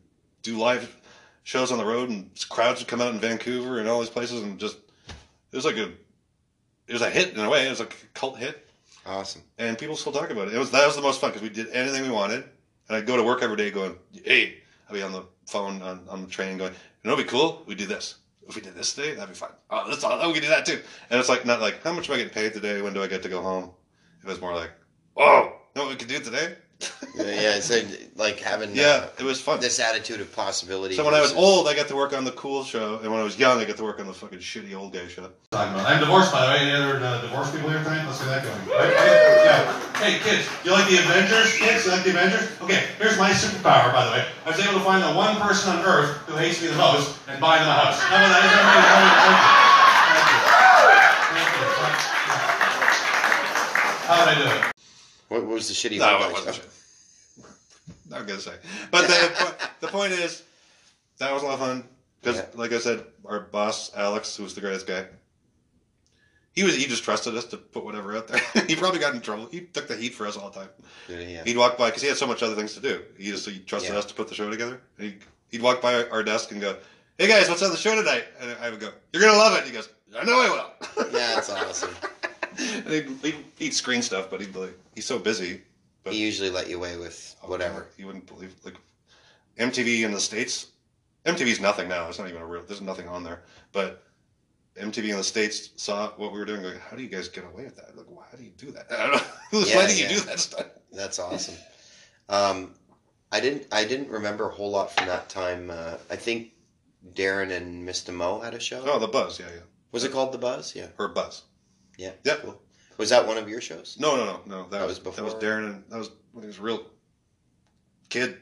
do 0.43 0.59
live 0.59 0.97
shows 1.43 1.73
on 1.73 1.79
the 1.79 1.85
road, 1.85 2.09
and 2.11 2.31
crowds 2.49 2.81
would 2.81 2.89
come 2.89 3.01
out 3.01 3.13
in 3.15 3.21
Vancouver 3.21 3.79
and 3.79 3.89
all 3.89 4.01
these 4.01 4.11
places, 4.11 4.43
and 4.43 4.59
just 4.59 4.77
it 5.53 5.57
was 5.57 5.65
like 5.65 5.77
a 5.77 5.91
it 6.87 6.93
was 6.95 7.03
a 7.03 7.11
hit 7.11 7.35
in 7.35 7.41
a 7.41 7.49
way. 7.51 7.67
It 7.67 7.71
was 7.71 7.81
like 7.81 7.95
a 8.03 8.19
cult 8.19 8.39
hit 8.39 8.67
Awesome. 9.07 9.43
and 9.59 9.79
people 9.79 9.97
still 9.97 10.13
talk 10.13 10.31
about 10.31 10.49
it. 10.49 10.55
It 10.55 10.59
was 10.59 10.71
that 10.73 10.87
was 10.87 10.97
the 10.97 11.03
most 11.03 11.21
fun 11.21 11.31
because 11.31 11.43
we 11.43 11.49
did 11.49 11.69
anything 11.71 12.03
we 12.03 12.11
wanted, 12.11 12.45
and 12.89 12.97
I'd 12.97 13.07
go 13.07 13.17
to 13.17 13.23
work 13.23 13.43
every 13.43 13.57
day 13.57 13.71
going, 13.71 13.97
"Hey," 14.25 14.59
I'd 14.91 14.95
be 14.95 15.03
on 15.03 15.13
the 15.13 15.25
phone 15.47 15.81
on, 15.83 16.05
on 16.09 16.23
the 16.23 16.27
train 16.29 16.59
going, 16.59 16.73
"You 16.73 17.09
know, 17.09 17.13
it'd 17.13 17.25
be 17.25 17.31
cool. 17.31 17.63
We 17.65 17.77
do 17.77 17.87
this. 17.87 18.17
If 18.49 18.57
we 18.57 18.61
did 18.61 18.75
this 18.75 18.93
today, 18.93 19.15
that'd 19.15 19.29
be 19.29 19.37
fun. 19.37 19.53
Oh, 19.71 19.89
that's 19.89 20.03
all. 20.03 20.19
Oh, 20.21 20.29
we 20.29 20.35
can 20.35 20.43
do 20.43 20.49
that 20.49 20.67
too." 20.67 20.83
And 21.11 21.21
it's 21.21 21.29
like 21.29 21.47
not 21.47 21.61
like 21.61 21.81
how 21.85 21.93
much 21.93 22.09
am 22.09 22.15
I 22.15 22.19
getting 22.19 22.33
paid 22.33 22.53
today? 22.53 22.83
When 22.83 22.93
do 22.93 23.01
I 23.01 23.07
get 23.07 23.23
to 23.23 23.29
go 23.29 23.41
home? 23.41 23.71
It 24.21 24.27
was 24.27 24.41
more 24.41 24.53
like, 24.53 24.73
"Oh, 25.17 25.43
you 25.45 25.51
know 25.77 25.83
what 25.85 25.91
we 25.91 25.97
could 25.97 26.09
do 26.09 26.19
today?" 26.19 26.57
Yeah, 27.15 27.25
yeah, 27.25 27.57
it's 27.57 27.71
uh, 27.71 27.85
like 28.17 28.39
having 28.39 28.75
yeah, 28.75 29.11
uh, 29.11 29.19
it 29.19 29.25
was 29.25 29.41
fun. 29.41 29.61
this 29.61 29.79
attitude 29.79 30.21
of 30.21 30.33
possibility. 30.35 30.95
So 30.95 31.05
when 31.05 31.15
I 31.15 31.21
was 31.21 31.35
old, 31.35 31.69
I 31.69 31.75
got 31.75 31.89
to 31.89 31.97
work 31.97 32.13
on 32.13 32.25
the 32.25 32.33
cool 32.33 32.65
show, 32.65 32.99
and 33.03 33.11
when 33.11 33.21
I 33.21 33.25
was 33.25 33.39
young, 33.39 33.61
I 33.61 33.65
got 33.65 33.77
to 33.77 33.83
work 33.83 34.01
on 34.01 34.07
the 34.07 34.15
fucking 34.15 34.39
shitty 34.39 34.75
old 34.75 34.93
guy 34.93 35.07
show. 35.09 35.29
Talking 35.51 35.75
about. 35.75 35.87
I'm 35.87 36.01
divorced, 36.01 36.33
by 36.33 36.47
the 36.47 36.53
way. 36.53 36.59
Any 36.61 36.73
other 36.73 37.05
uh, 37.05 37.21
divorced 37.21 37.53
people 37.53 37.69
here 37.69 37.83
tonight? 37.83 38.07
Let's 38.07 38.21
get 38.21 38.29
that 38.29 38.45
going. 38.45 38.57
Right? 38.69 38.95
right? 38.95 39.45
Yeah. 39.45 40.01
Hey, 40.01 40.19
kids, 40.21 40.49
you 40.65 40.73
like 40.73 40.89
the 40.89 40.99
Avengers? 40.99 41.59
Kids, 41.59 41.85
you 41.85 41.93
like 41.93 42.05
the 42.05 42.11
Avengers? 42.11 42.49
Okay, 42.63 42.87
here's 42.99 43.19
my 43.19 43.31
superpower, 43.31 43.93
by 43.93 44.05
the 44.07 44.13
way. 44.13 44.25
I 44.47 44.51
was 44.51 44.61
able 44.61 44.79
to 44.79 44.85
find 44.85 45.03
the 45.03 45.13
one 45.13 45.37
person 45.37 45.77
on 45.77 45.85
Earth 45.85 46.17
who 46.25 46.37
hates 46.37 46.63
me 46.63 46.69
the 46.69 46.77
most 46.77 47.19
and 47.29 47.41
buy 47.41 47.59
them 47.59 47.69
a 47.69 47.73
house. 47.73 48.01
How 48.01 48.17
about 48.17 48.33
that? 48.33 49.71
How 54.11 54.25
did 54.25 54.39
I 54.39 54.43
do 54.43 54.67
it? 54.67 54.80
What 55.31 55.47
was 55.47 55.69
the 55.69 55.75
shitty? 55.75 55.99
No, 55.99 56.29
it 56.29 56.33
wasn't. 56.33 56.57
show? 56.57 56.63
Not 58.09 58.27
gonna 58.27 58.41
say. 58.41 58.55
But 58.91 59.07
the 59.07 59.55
the 59.81 59.89
point 59.89 60.13
is, 60.13 60.43
that 61.19 61.33
was 61.33 61.43
a 61.43 61.47
lot 61.47 61.55
of 61.55 61.61
fun 61.61 61.85
because, 62.21 62.37
Yeah. 62.39 62.47
like 62.55 62.73
I 62.73 62.79
said, 62.79 63.05
our 63.25 63.41
boss 63.41 63.93
Alex, 63.97 64.37
who 64.37 64.43
was 64.43 64.55
the 64.55 64.61
greatest 64.61 64.87
guy, 64.89 65.07
he 66.53 66.65
was 66.65 66.75
he 66.75 66.87
just 66.87 67.05
trusted 67.05 67.37
us 67.37 67.45
to 67.47 67.57
put 67.57 67.85
whatever 67.85 68.17
out 68.17 68.27
there. 68.27 68.41
he 68.67 68.75
probably 68.75 68.99
got 68.99 69.15
in 69.15 69.21
trouble. 69.21 69.47
He 69.47 69.61
took 69.61 69.87
the 69.87 69.97
heat 69.97 70.15
for 70.15 70.27
us 70.27 70.37
all 70.37 70.51
the 70.51 70.61
time. 70.61 70.69
Yeah. 71.09 71.45
He'd 71.45 71.57
walk 71.57 71.79
by 71.79 71.87
because 71.91 72.03
he 72.03 72.09
had 72.09 72.17
so 72.17 72.27
much 72.27 72.43
other 72.43 72.57
things 72.57 72.75
to 72.75 72.81
do. 72.81 73.03
He 73.17 73.31
just 73.31 73.49
he 73.49 73.61
trusted 73.61 73.93
Yeah. 73.93 73.99
us 74.01 74.07
to 74.07 74.15
put 74.15 74.27
the 74.29 74.35
show 74.35 74.51
together. 74.51 74.81
He'd, 74.99 75.21
he'd 75.51 75.63
walk 75.63 75.81
by 75.81 76.05
our 76.09 76.25
desk 76.25 76.51
and 76.51 76.61
go, 76.61 76.77
"Hey 77.19 77.29
guys, 77.29 77.49
what's 77.49 77.63
on 77.63 77.71
the 77.71 77.77
show 77.77 77.95
tonight?" 77.95 78.25
And 78.41 78.51
I 78.61 78.69
would 78.71 78.81
go, 78.81 78.91
"You're 79.13 79.23
gonna 79.23 79.39
love 79.39 79.57
it." 79.59 79.65
He 79.65 79.71
goes, 79.71 79.89
"I 80.19 80.25
know 80.25 80.41
I 80.41 80.49
will." 80.51 81.07
Yeah, 81.13 81.35
that's 81.37 81.51
awesome. 81.51 81.95
He'd, 82.59 83.09
he'd, 83.23 83.35
he'd 83.59 83.75
screen 83.75 84.03
stuff, 84.03 84.31
but 84.31 84.41
he'd 84.41 84.53
be 84.53 84.59
like, 84.61 84.79
he's 84.95 85.07
so 85.07 85.19
busy. 85.19 85.63
But 86.03 86.15
He 86.15 86.21
usually 86.21 86.51
let 86.51 86.69
you 86.69 86.77
away 86.79 86.97
with 86.97 87.37
whatever. 87.43 87.87
You 87.99 88.07
wouldn't 88.07 88.27
believe 88.27 88.55
like 88.65 88.77
MTV 89.59 90.03
in 90.05 90.13
the 90.13 90.21
states. 90.21 90.69
MTV's 91.27 91.61
nothing 91.61 91.89
now. 91.89 92.09
It's 92.09 92.19
not 92.19 92.29
even 92.29 92.41
a 92.41 92.47
real. 92.47 92.63
There's 92.63 92.81
nothing 92.81 93.07
on 93.09 93.23
there. 93.23 93.43
But 93.73 94.03
MTV 94.77 95.11
in 95.11 95.17
the 95.19 95.25
states 95.25 95.71
saw 95.77 96.09
what 96.13 96.33
we 96.33 96.39
were 96.39 96.47
doing. 96.47 96.63
Like, 96.63 96.81
how 96.81 96.97
do 96.97 97.03
you 97.03 97.09
guys 97.11 97.29
get 97.29 97.45
away 97.45 97.65
with 97.65 97.77
that? 97.77 97.97
Like, 97.97 98.07
why 98.09 98.25
do 98.37 98.43
you 98.43 98.51
do 98.57 98.71
that? 98.71 98.87
I 98.91 98.97
don't 99.09 99.17
know. 99.17 99.23
Who's 99.51 99.71
Yeah, 99.71 99.77
letting 99.79 99.99
yeah. 99.99 100.09
you 100.11 100.17
do 100.17 100.21
that 100.23 100.41
stuff? 100.41 100.67
That's 100.93 101.19
awesome. 101.19 101.57
Um, 102.31 102.75
I 103.31 103.41
didn't. 103.41 103.67
I 103.71 103.85
didn't 103.85 104.09
remember 104.09 104.49
a 104.49 104.53
whole 104.55 104.71
lot 104.71 104.91
from 104.93 105.07
that 105.07 105.29
time. 105.29 105.71
Uh, 105.71 105.97
I 106.11 106.17
think 106.17 106.53
Darren 107.13 107.53
and 107.55 107.87
Mr. 107.87 108.15
Mo 108.15 108.41
had 108.41 108.55
a 108.55 108.61
show. 108.61 108.83
Oh, 108.87 108.99
the 108.99 109.07
Buzz. 109.07 109.39
Yeah, 109.39 109.47
yeah. 109.55 109.61
Was 109.93 110.05
it 110.05 110.13
called 110.13 110.33
The 110.33 110.39
Buzz? 110.39 110.75
Yeah. 110.75 110.87
Or 110.99 111.09
Buzz. 111.09 111.43
Yeah. 112.01 112.13
Yeah. 112.25 112.37
Cool. 112.41 112.59
Was 112.97 113.11
that 113.11 113.27
one 113.27 113.37
of 113.37 113.47
your 113.49 113.61
shows? 113.61 113.99
No, 114.01 114.17
no, 114.17 114.25
no, 114.25 114.41
no. 114.47 114.63
That, 114.71 114.79
That 114.79 114.87
was 114.89 115.05
was 115.05 115.17
That 115.17 115.25
was? 115.25 115.35
Darren, 115.35 115.67
and 115.67 115.85
that 115.91 115.99
was 115.99 116.11
when 116.33 116.43
he 116.43 116.47
was 116.47 116.59
a 116.59 116.63
real 116.63 116.87
kid. 118.09 118.39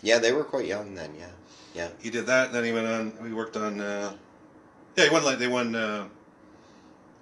Yeah, 0.00 0.18
they 0.18 0.32
were 0.32 0.44
quite 0.44 0.66
young 0.66 0.94
then. 0.94 1.12
Yeah. 1.18 1.30
Yeah. 1.74 1.88
He 2.00 2.08
did 2.08 2.26
that. 2.26 2.46
And 2.46 2.54
then 2.54 2.64
he 2.64 2.72
went 2.72 2.86
on. 2.86 3.12
We 3.20 3.34
worked 3.34 3.56
on. 3.56 3.80
Uh, 3.80 4.12
yeah, 4.96 5.04
he 5.04 5.10
won 5.10 5.24
like 5.24 5.38
they 5.38 5.48
won. 5.48 5.74
Uh, 5.74 6.06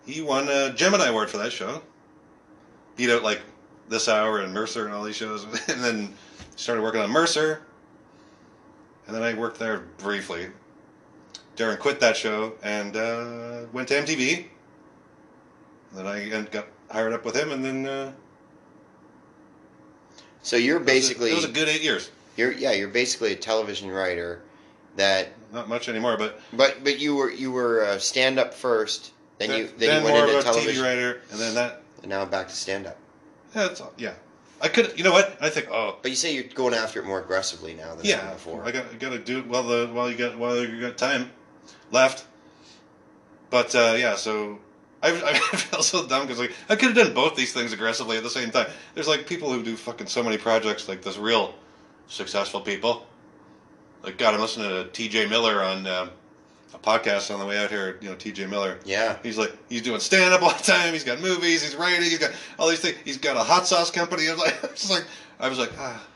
he 0.05 0.21
won 0.21 0.47
a 0.49 0.73
Gemini 0.75 1.07
Award 1.09 1.31
for 1.31 1.39
that 1.39 1.53
show. 1.53 1.81
Beat 2.97 3.09
out 3.09 3.23
like 3.23 3.41
this 3.89 4.09
hour 4.09 4.41
and 4.41 4.53
Mercer 4.53 4.85
and 4.85 4.95
all 4.95 5.03
these 5.03 5.17
shows, 5.17 5.45
and 5.69 5.83
then 5.83 6.15
started 6.57 6.83
working 6.83 7.01
on 7.01 7.11
Mercer. 7.11 7.63
And 9.07 9.17
then 9.17 9.23
I 9.23 9.33
worked 9.33 9.59
there 9.59 9.87
briefly. 9.99 10.49
Darren 11.57 11.79
quit 11.79 11.99
that 12.01 12.17
show 12.17 12.55
and 12.63 12.95
uh, 12.97 13.63
went 13.73 13.89
to 13.89 13.95
MTV. 13.95 14.47
Then 15.93 16.07
I 16.07 16.43
got 16.43 16.67
hired 16.91 17.13
up 17.13 17.25
with 17.25 17.37
him, 17.37 17.51
and 17.53 17.65
then 17.65 17.87
uh, 17.87 18.13
So 20.43 20.57
you're 20.57 20.77
it 20.77 20.81
was 20.81 20.89
a- 20.89 20.93
basically 20.93 21.31
it 21.33 21.37
was 21.37 21.45
a 21.45 21.49
good 21.49 21.69
eight 21.69 21.83
years. 21.83 22.11
you're 22.37 22.53
yeah 22.53 22.73
you're 22.73 22.89
basically 22.89 23.33
a 23.33 23.37
television 23.37 23.91
writer 23.91 24.43
that 24.97 25.29
Not 25.53 25.69
much 25.69 25.89
anymore, 25.89 26.17
but 26.17 26.41
but 26.53 26.85
but 26.85 26.99
you 26.99 27.17
were 27.17 27.31
you 27.31 27.51
were 27.51 27.85
uh, 27.85 27.99
stand 27.99 28.39
up 28.39 28.55
first 28.55 29.13
then 29.41 29.57
you 29.59 29.69
then, 29.79 30.03
you 30.03 30.09
more 30.09 30.19
went 30.19 30.29
into 30.29 30.39
of 30.39 30.45
a 30.45 30.53
television 30.53 30.85
TV 30.85 30.87
writer, 30.87 31.21
and 31.31 31.41
then 31.41 31.55
that. 31.55 31.81
and 32.03 32.11
now 32.11 32.21
I'm 32.21 32.29
back 32.29 32.49
to 32.49 32.55
stand 32.55 32.87
up. 32.87 32.99
Yeah, 33.57 33.67
it's, 33.67 33.83
yeah. 33.97 34.13
I 34.61 34.69
could. 34.69 34.97
You 34.99 35.03
know 35.03 35.13
what? 35.13 35.39
I 35.41 35.49
think. 35.49 35.69
Oh, 35.71 35.97
But 36.03 36.11
you 36.11 36.17
say 36.17 36.35
you're 36.35 36.45
going 36.45 36.75
after 36.75 37.01
it 37.01 37.07
more 37.07 37.21
aggressively 37.21 37.73
now 37.73 37.95
than 37.95 38.05
yeah. 38.05 38.35
before. 38.35 38.63
I 38.63 38.71
got. 38.71 38.85
I 38.93 38.97
got 38.97 39.11
to 39.11 39.19
do 39.19 39.39
it 39.39 39.47
while 39.47 39.63
the 39.63 39.89
while 39.93 40.11
you 40.11 40.17
got 40.19 40.37
while 40.37 40.59
you 40.63 40.79
got 40.79 40.99
time 40.99 41.31
left. 41.91 42.27
But 43.49 43.75
uh, 43.75 43.95
yeah, 43.97 44.17
so 44.17 44.59
I, 45.03 45.09
I 45.53 45.57
feel 45.57 45.83
so 45.83 46.07
dumb 46.07 46.23
because 46.23 46.39
like 46.39 46.53
I 46.69 46.77
could 46.77 46.97
have 46.97 47.07
done 47.07 47.15
both 47.15 47.37
these 47.37 47.53
things 47.53 47.73
aggressively 47.73 48.17
at 48.17 48.23
the 48.23 48.31
same 48.31 48.51
time. 48.51 48.67
There's 48.95 49.09
like 49.09 49.27
people 49.27 49.53
who 49.53 49.63
do 49.63 49.77
fucking 49.77 50.07
so 50.07 50.23
many 50.23 50.37
projects 50.39 50.89
like 50.89 51.03
this 51.03 51.17
real 51.17 51.55
successful 52.09 52.61
people. 52.61 53.07
Like 54.03 54.19
God, 54.19 54.35
I'm 54.35 54.41
listening 54.41 54.71
to 54.71 54.85
T.J. 54.91 55.27
Miller 55.29 55.63
on 55.63 55.87
um, 55.87 56.11
a 56.75 56.79
podcast 56.79 57.33
on 57.33 57.41
the 57.41 57.47
way 57.47 57.59
out 57.59 57.71
here. 57.71 57.99
You 58.01 58.11
know, 58.11 58.15
T.J. 58.15 58.47
Miller. 58.47 58.79
yeah. 58.85 59.19
He's 59.23 59.39
like 59.39 59.57
he's 59.69 59.83
doing 59.83 60.01
stand 60.01 60.33
up 60.35 60.43
all 60.43 60.53
the 60.53 60.63
time. 60.63 60.93
He's 60.93 61.05
got 61.05 61.21
movies. 61.21 61.63
He's 61.63 61.77
writing. 61.77 62.03
He's 62.03 62.19
got 62.19 62.33
all 62.59 62.69
these 62.69 62.81
things. 62.81 62.97
He's 63.05 63.19
got 63.19 63.37
a 63.37 63.43
hot 63.43 63.67
sauce 63.67 63.91
company. 63.91 64.29
I 64.29 64.33
was 64.33 64.41
like, 64.41 64.65
I 64.65 64.71
was 64.71 64.91
like, 64.91 65.05
I 65.39 65.49
was 65.49 65.59
like, 65.59 65.73
ah, 65.79 66.07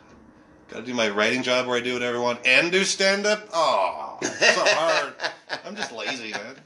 got 0.68 0.80
to 0.80 0.86
do 0.86 0.94
my 0.94 1.08
writing 1.08 1.42
job 1.42 1.66
where 1.66 1.76
I 1.76 1.80
do 1.80 1.94
whatever 1.94 2.18
I 2.18 2.20
want 2.20 2.46
and 2.46 2.70
do 2.72 2.84
stand 2.84 3.26
up. 3.26 3.48
Oh, 3.52 4.18
so 4.22 4.64
hard. 4.66 5.14
I'm 5.64 5.76
just 5.76 5.92
lazy, 5.92 6.32
man. 6.32 6.56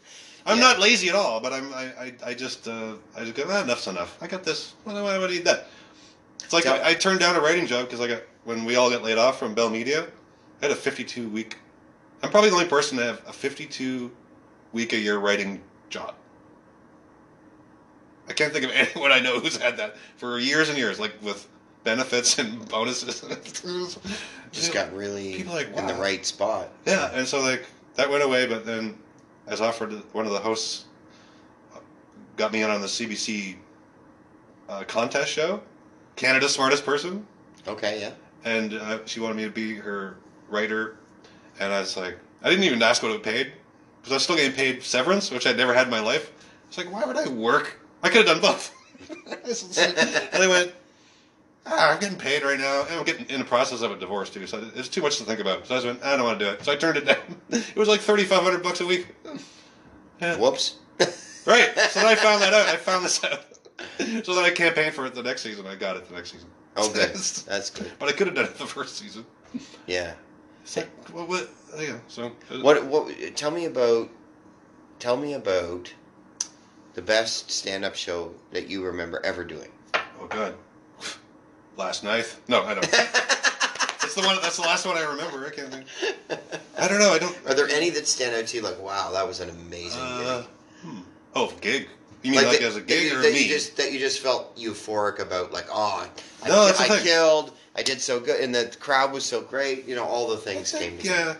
I'm 0.48 0.56
Yeah. 0.58 0.64
not 0.64 0.78
lazy 0.80 1.08
at 1.08 1.14
all, 1.14 1.40
but 1.40 1.52
I'm 1.52 1.72
I 1.74 1.84
I, 2.00 2.12
I 2.26 2.34
just 2.34 2.66
uh, 2.66 2.94
I 3.16 3.20
just 3.24 3.34
go 3.34 3.44
ah, 3.48 3.62
enough's 3.62 3.86
enough. 3.86 4.16
I 4.20 4.26
got 4.26 4.42
this. 4.44 4.74
Why 4.84 4.94
do 4.94 5.06
I 5.06 5.26
need 5.28 5.44
that? 5.44 5.68
It's 6.42 6.52
like 6.52 6.66
I, 6.66 6.90
I 6.90 6.94
turned 6.94 7.20
down 7.20 7.36
a 7.36 7.40
writing 7.40 7.66
job 7.66 7.84
because 7.86 8.00
I 8.00 8.08
got 8.08 8.22
when 8.44 8.64
we 8.64 8.76
all 8.76 8.90
got 8.90 9.02
laid 9.02 9.18
off 9.18 9.38
from 9.38 9.54
Bell 9.54 9.68
Media. 9.70 10.06
I 10.60 10.66
had 10.66 10.70
a 10.70 10.74
52 10.74 11.28
week. 11.28 11.56
I'm 12.22 12.30
probably 12.30 12.50
the 12.50 12.56
only 12.56 12.68
person 12.68 12.98
to 12.98 13.04
have 13.04 13.22
a 13.28 13.32
52 13.32 14.10
week 14.72 14.92
a 14.92 14.98
year 14.98 15.18
writing 15.18 15.60
job. 15.90 16.14
I 18.28 18.32
can't 18.32 18.52
think 18.52 18.64
of 18.64 18.70
anyone 18.74 19.12
I 19.12 19.20
know 19.20 19.38
who's 19.40 19.56
had 19.56 19.76
that 19.76 19.96
for 20.16 20.38
years 20.38 20.68
and 20.68 20.78
years, 20.78 20.98
like 20.98 21.12
with 21.22 21.46
benefits 21.84 22.38
and 22.38 22.66
bonuses. 22.68 23.20
Just 24.52 24.72
got 24.72 24.92
really 24.94 25.34
People 25.34 25.54
like, 25.54 25.68
in 25.76 25.86
the 25.86 25.94
right 25.94 26.24
spot. 26.24 26.70
yeah, 26.86 27.10
and 27.14 27.26
so 27.26 27.40
like 27.40 27.64
that 27.94 28.08
went 28.10 28.22
away, 28.24 28.46
but 28.46 28.64
then 28.64 28.96
I 29.48 29.50
was 29.50 29.60
offered 29.62 29.92
one 30.12 30.26
of 30.26 30.32
the 30.32 30.38
hosts 30.38 30.84
got 32.36 32.52
me 32.52 32.62
in 32.62 32.70
on 32.70 32.80
the 32.80 32.86
CBC 32.86 33.56
uh, 34.68 34.84
contest 34.84 35.30
show, 35.32 35.60
Canada's 36.16 36.52
Smartest 36.52 36.84
Person, 36.84 37.26
Okay, 37.66 38.00
yeah. 38.00 38.10
and 38.44 38.74
uh, 38.74 38.98
she 39.06 39.20
wanted 39.20 39.36
me 39.36 39.44
to 39.44 39.50
be 39.50 39.74
her 39.74 40.16
writer, 40.48 40.96
and 41.58 41.72
I 41.72 41.80
was 41.80 41.96
like, 41.96 42.16
I 42.42 42.50
didn't 42.50 42.64
even 42.64 42.82
ask 42.82 43.02
what 43.02 43.10
it 43.12 43.22
paid 43.22 43.52
because 44.00 44.12
I 44.12 44.16
was 44.16 44.22
still 44.22 44.36
getting 44.36 44.52
paid 44.52 44.82
severance, 44.82 45.30
which 45.30 45.46
I'd 45.46 45.56
never 45.56 45.74
had 45.74 45.86
in 45.86 45.90
my 45.90 46.00
life. 46.00 46.30
It's 46.68 46.78
like, 46.78 46.92
why 46.92 47.04
would 47.04 47.16
I 47.16 47.28
work? 47.28 47.80
I 48.02 48.08
could 48.08 48.26
have 48.28 48.40
done 48.40 48.40
both. 48.40 48.74
and 49.10 50.42
I 50.42 50.46
went, 50.46 50.72
ah, 51.66 51.92
I'm 51.92 51.98
getting 51.98 52.18
paid 52.18 52.42
right 52.44 52.58
now, 52.58 52.84
and 52.88 53.00
I'm 53.00 53.04
getting 53.04 53.26
in 53.26 53.40
the 53.40 53.44
process 53.46 53.82
of 53.82 53.90
a 53.90 53.96
divorce 53.96 54.30
too, 54.30 54.46
so 54.46 54.64
it's 54.76 54.88
too 54.88 55.02
much 55.02 55.16
to 55.18 55.24
think 55.24 55.40
about. 55.40 55.66
So 55.66 55.74
I 55.74 55.78
just 55.78 55.86
went, 55.86 56.04
I 56.04 56.16
don't 56.16 56.24
want 56.24 56.38
to 56.38 56.44
do 56.44 56.50
it. 56.52 56.64
So 56.64 56.70
I 56.72 56.76
turned 56.76 56.98
it 56.98 57.06
down. 57.06 57.16
It 57.50 57.76
was 57.76 57.88
like 57.88 58.00
thirty 58.00 58.24
five 58.24 58.42
hundred 58.42 58.62
bucks 58.62 58.80
a 58.80 58.86
week. 58.86 59.06
Yeah. 60.20 60.36
Whoops. 60.36 60.76
Right. 61.46 61.70
So 61.78 62.00
then 62.00 62.08
I 62.08 62.14
found 62.14 62.42
that 62.42 62.52
out. 62.52 62.68
I 62.68 62.76
found 62.76 63.06
this 63.06 63.24
out. 63.24 63.42
So 64.22 64.34
then 64.34 64.44
I 64.44 64.50
campaigned 64.50 64.92
for 64.92 65.06
it 65.06 65.14
the 65.14 65.22
next 65.22 65.40
season. 65.40 65.66
I 65.66 65.76
got 65.76 65.96
it 65.96 66.06
the 66.06 66.14
next 66.14 66.32
season. 66.32 66.50
Okay. 66.76 67.06
That's 67.46 67.70
good. 67.70 67.90
But 67.98 68.10
I 68.10 68.12
could 68.12 68.26
have 68.26 68.36
done 68.36 68.44
it 68.44 68.58
the 68.58 68.66
first 68.66 68.98
season. 68.98 69.24
Yeah. 69.86 70.12
Like, 70.76 70.90
well, 71.14 71.26
what? 71.26 71.48
Yeah. 71.78 71.96
So 72.08 72.32
uh, 72.50 72.58
What? 72.60 72.84
What? 72.84 73.34
Tell 73.34 73.50
me 73.50 73.64
about. 73.64 74.10
Tell 74.98 75.16
me 75.16 75.32
about 75.34 75.90
the 76.92 77.00
best 77.00 77.50
stand-up 77.50 77.94
show 77.94 78.34
that 78.50 78.68
you 78.68 78.84
remember 78.84 79.24
ever 79.24 79.42
doing. 79.42 79.70
Oh 79.94 80.26
God. 80.28 80.54
Last 81.78 82.04
night? 82.04 82.36
No, 82.48 82.62
I 82.64 82.74
don't. 82.74 82.84
That's 84.00 84.14
the 84.14 84.22
one. 84.22 84.36
That's 84.42 84.56
the 84.56 84.62
last 84.62 84.86
one 84.86 84.96
I 84.96 85.02
remember. 85.02 85.46
I 85.46 85.50
can't 85.50 85.72
think. 85.72 85.86
I 86.78 86.88
don't 86.88 86.98
know. 87.00 87.10
I 87.12 87.18
don't. 87.18 87.36
Are 87.46 87.54
there 87.54 87.68
any 87.68 87.90
that 87.90 88.06
stand 88.06 88.34
out 88.34 88.46
to 88.48 88.56
you? 88.56 88.62
Like, 88.62 88.80
wow, 88.80 89.10
that 89.12 89.26
was 89.26 89.40
an 89.40 89.50
amazing 89.50 90.00
Uh, 90.00 90.40
gig. 90.42 90.48
hmm. 90.82 90.98
Oh, 91.34 91.52
gig. 91.60 91.88
You 92.22 92.32
mean 92.32 92.42
like, 92.44 92.58
that- 92.58 92.62
as 92.66 92.76
a 92.76 92.80
that 92.80 92.86
gig 92.88 93.10
you, 93.12 93.18
or 93.18 93.22
that 93.22 93.32
me? 93.32 93.42
you 93.44 93.48
just 93.48 93.76
that 93.76 93.92
you 93.92 93.98
just 93.98 94.20
felt 94.20 94.56
euphoric 94.56 95.18
about, 95.20 95.52
like, 95.52 95.66
oh, 95.72 96.06
I, 96.44 96.48
No, 96.48 96.66
the 96.68 96.78
I 96.80 96.98
killed, 97.00 97.52
I 97.76 97.82
did 97.82 98.00
so 98.00 98.18
good, 98.20 98.40
and 98.40 98.54
the 98.54 98.74
crowd 98.80 99.12
was 99.12 99.24
so 99.24 99.40
great. 99.40 99.86
You 99.86 99.94
know, 99.96 100.04
all 100.04 100.28
the 100.28 100.36
things 100.36 100.74
I 100.74 100.78
came 100.78 100.90
think, 100.90 101.02
together. 101.02 101.30
yeah. 101.30 101.36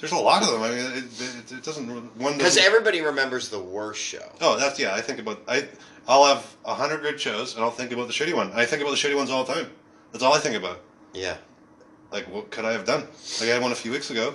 There's 0.00 0.12
a 0.12 0.16
lot 0.16 0.42
of 0.42 0.48
them. 0.50 0.62
I 0.62 0.70
mean, 0.70 0.78
it, 0.78 1.04
it, 1.20 1.52
it 1.58 1.62
doesn't. 1.62 1.86
One 2.18 2.36
Because 2.38 2.56
everybody 2.56 3.02
remembers 3.02 3.50
the 3.50 3.58
worst 3.60 4.00
show. 4.00 4.32
Oh, 4.40 4.56
that's 4.58 4.78
yeah. 4.78 4.94
I 4.94 5.02
think 5.02 5.18
about 5.20 5.42
I. 5.46 5.68
I'll 6.08 6.24
have 6.24 6.56
a 6.64 6.74
hundred 6.74 7.02
good 7.02 7.20
shows, 7.20 7.54
and 7.54 7.62
I'll 7.62 7.70
think 7.70 7.92
about 7.92 8.06
the 8.06 8.14
shitty 8.14 8.34
one. 8.34 8.50
I 8.54 8.64
think 8.64 8.80
about 8.82 8.92
the 8.92 8.96
shitty 8.96 9.14
ones 9.14 9.30
all 9.30 9.44
the 9.44 9.52
time. 9.52 9.70
That's 10.12 10.24
all 10.24 10.32
I 10.32 10.38
think 10.38 10.56
about. 10.56 10.80
Yeah. 11.12 11.36
Like, 12.12 12.32
what 12.32 12.50
could 12.50 12.64
I 12.64 12.72
have 12.72 12.84
done? 12.84 13.02
Like, 13.40 13.48
I 13.50 13.54
had 13.54 13.62
one 13.62 13.72
a 13.72 13.76
few 13.76 13.90
weeks 13.90 14.10
ago. 14.10 14.34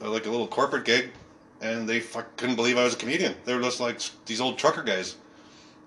Like 0.00 0.26
a 0.26 0.30
little 0.30 0.46
corporate 0.46 0.84
gig, 0.84 1.10
and 1.60 1.88
they 1.88 1.98
fuck, 1.98 2.36
couldn't 2.36 2.54
believe 2.54 2.78
I 2.78 2.84
was 2.84 2.94
a 2.94 2.96
comedian. 2.96 3.34
They 3.44 3.54
were 3.54 3.60
just 3.60 3.80
like 3.80 4.00
these 4.26 4.40
old 4.40 4.56
trucker 4.56 4.84
guys. 4.84 5.16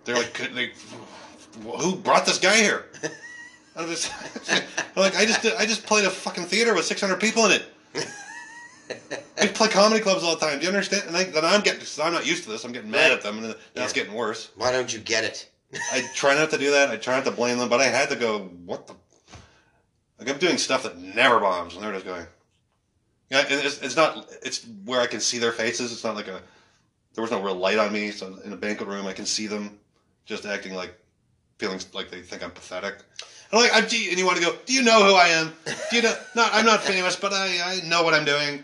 They're 0.04 0.16
like, 0.16 0.34
could 0.34 0.54
they, 0.54 0.72
who 1.64 1.96
brought 1.96 2.26
this 2.26 2.38
guy 2.38 2.58
here? 2.58 2.88
I'm 3.76 3.88
just 3.88 4.12
like, 4.98 5.16
I 5.16 5.26
just 5.26 5.42
did, 5.42 5.54
I 5.54 5.66
just 5.66 5.86
played 5.86 6.04
a 6.04 6.10
fucking 6.10 6.44
theater 6.44 6.74
with 6.74 6.86
600 6.86 7.22
people 7.22 7.46
in 7.46 7.52
it. 7.54 7.66
I 9.42 9.48
play 9.48 9.70
comedy 9.70 10.02
clubs 10.02 10.24
all 10.24 10.36
the 10.36 10.46
time. 10.46 10.60
Do 10.60 10.64
you 10.64 10.70
understand? 10.70 11.04
And 11.08 11.16
I, 11.16 11.24
then 11.24 11.46
I'm 11.46 11.62
getting, 11.62 11.82
I'm 12.04 12.12
not 12.12 12.26
used 12.26 12.44
to 12.44 12.50
this. 12.50 12.66
I'm 12.66 12.74
getting 12.74 12.92
mad 12.92 13.12
at 13.12 13.22
them, 13.22 13.38
and 13.38 13.56
now 13.76 13.84
it's 13.84 13.94
getting 13.94 14.14
worse. 14.14 14.52
Why 14.58 14.72
don't 14.72 14.92
you 14.92 15.00
get 15.00 15.24
it? 15.24 15.50
I 15.94 16.06
try 16.14 16.36
not 16.36 16.50
to 16.50 16.58
do 16.58 16.72
that. 16.72 16.90
I 16.90 16.98
try 16.98 17.16
not 17.16 17.26
to 17.26 17.32
blame 17.32 17.58
them, 17.58 17.70
but 17.70 17.80
I 17.80 17.86
had 17.86 18.10
to 18.10 18.18
go. 18.18 18.40
What 18.66 18.88
the? 18.88 18.96
Like 20.22 20.30
I'm 20.30 20.38
doing 20.38 20.58
stuff 20.60 20.84
that 20.84 21.00
never 21.00 21.40
bombs, 21.40 21.74
and 21.74 21.84
they're 21.84 21.92
just 21.94 22.06
going. 22.06 22.28
Yeah, 23.32 23.40
and 23.50 23.66
it's, 23.66 23.82
it's 23.82 23.96
not. 23.96 24.30
It's 24.44 24.64
where 24.86 25.02
I 25.02 25.08
can 25.08 25.20
see 25.20 25.40
their 25.40 25.52
faces. 25.52 25.92
It's 25.92 26.04
not 26.04 26.16
like 26.16 26.28
a. 26.28 26.40
There 27.16 27.24
was 27.24 27.32
no 27.32 27.42
real 27.42 27.56
light 27.56 27.80
on 27.80 27.92
me, 27.92 28.12
so 28.12 28.38
in 28.46 28.54
a 28.54 28.56
banquet 28.56 28.88
room, 28.88 29.08
I 29.08 29.14
can 29.14 29.26
see 29.26 29.48
them, 29.48 29.80
just 30.26 30.46
acting 30.46 30.76
like, 30.76 30.94
feeling 31.58 31.80
like 31.94 32.12
they 32.12 32.22
think 32.22 32.44
I'm 32.44 32.52
pathetic. 32.52 33.00
I'm 33.52 33.60
like, 33.60 33.72
I'm, 33.74 33.88
do 33.88 34.00
you- 34.00 34.12
and 34.12 34.20
you 34.20 34.26
want 34.28 34.38
to 34.38 34.44
go? 34.46 34.56
Do 34.68 34.74
you 34.74 34.84
know 34.84 35.04
who 35.04 35.16
I 35.16 35.30
am? 35.30 35.52
Do 35.90 35.96
you 35.96 36.04
know? 36.04 36.14
Not, 36.36 36.52
I'm 36.54 36.66
not 36.66 36.82
famous, 36.82 37.16
but 37.16 37.34
I, 37.34 37.80
I 37.82 37.88
know 37.88 38.04
what 38.04 38.14
I'm 38.14 38.26
doing. 38.26 38.64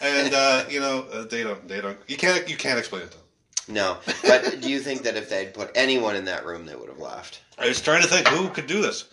And 0.00 0.32
uh, 0.32 0.64
you 0.70 0.78
know, 0.78 1.06
uh, 1.12 1.24
they 1.24 1.42
don't. 1.42 1.66
They 1.66 1.80
don't. 1.80 1.98
You 2.06 2.16
can't. 2.16 2.48
You 2.48 2.56
can't 2.56 2.78
explain 2.78 3.02
it 3.02 3.10
to 3.10 3.16
them. 3.16 3.26
No, 3.66 3.96
but 4.22 4.60
do 4.60 4.70
you 4.70 4.78
think 4.78 5.02
that 5.02 5.16
if 5.16 5.28
they'd 5.30 5.54
put 5.54 5.70
anyone 5.74 6.14
in 6.14 6.26
that 6.26 6.44
room, 6.44 6.66
they 6.66 6.76
would 6.76 6.88
have 6.90 6.98
laughed? 6.98 7.40
I 7.58 7.66
was 7.66 7.80
trying 7.80 8.02
to 8.02 8.08
think 8.08 8.28
who 8.28 8.48
could 8.50 8.66
do 8.66 8.82
this. 8.82 9.04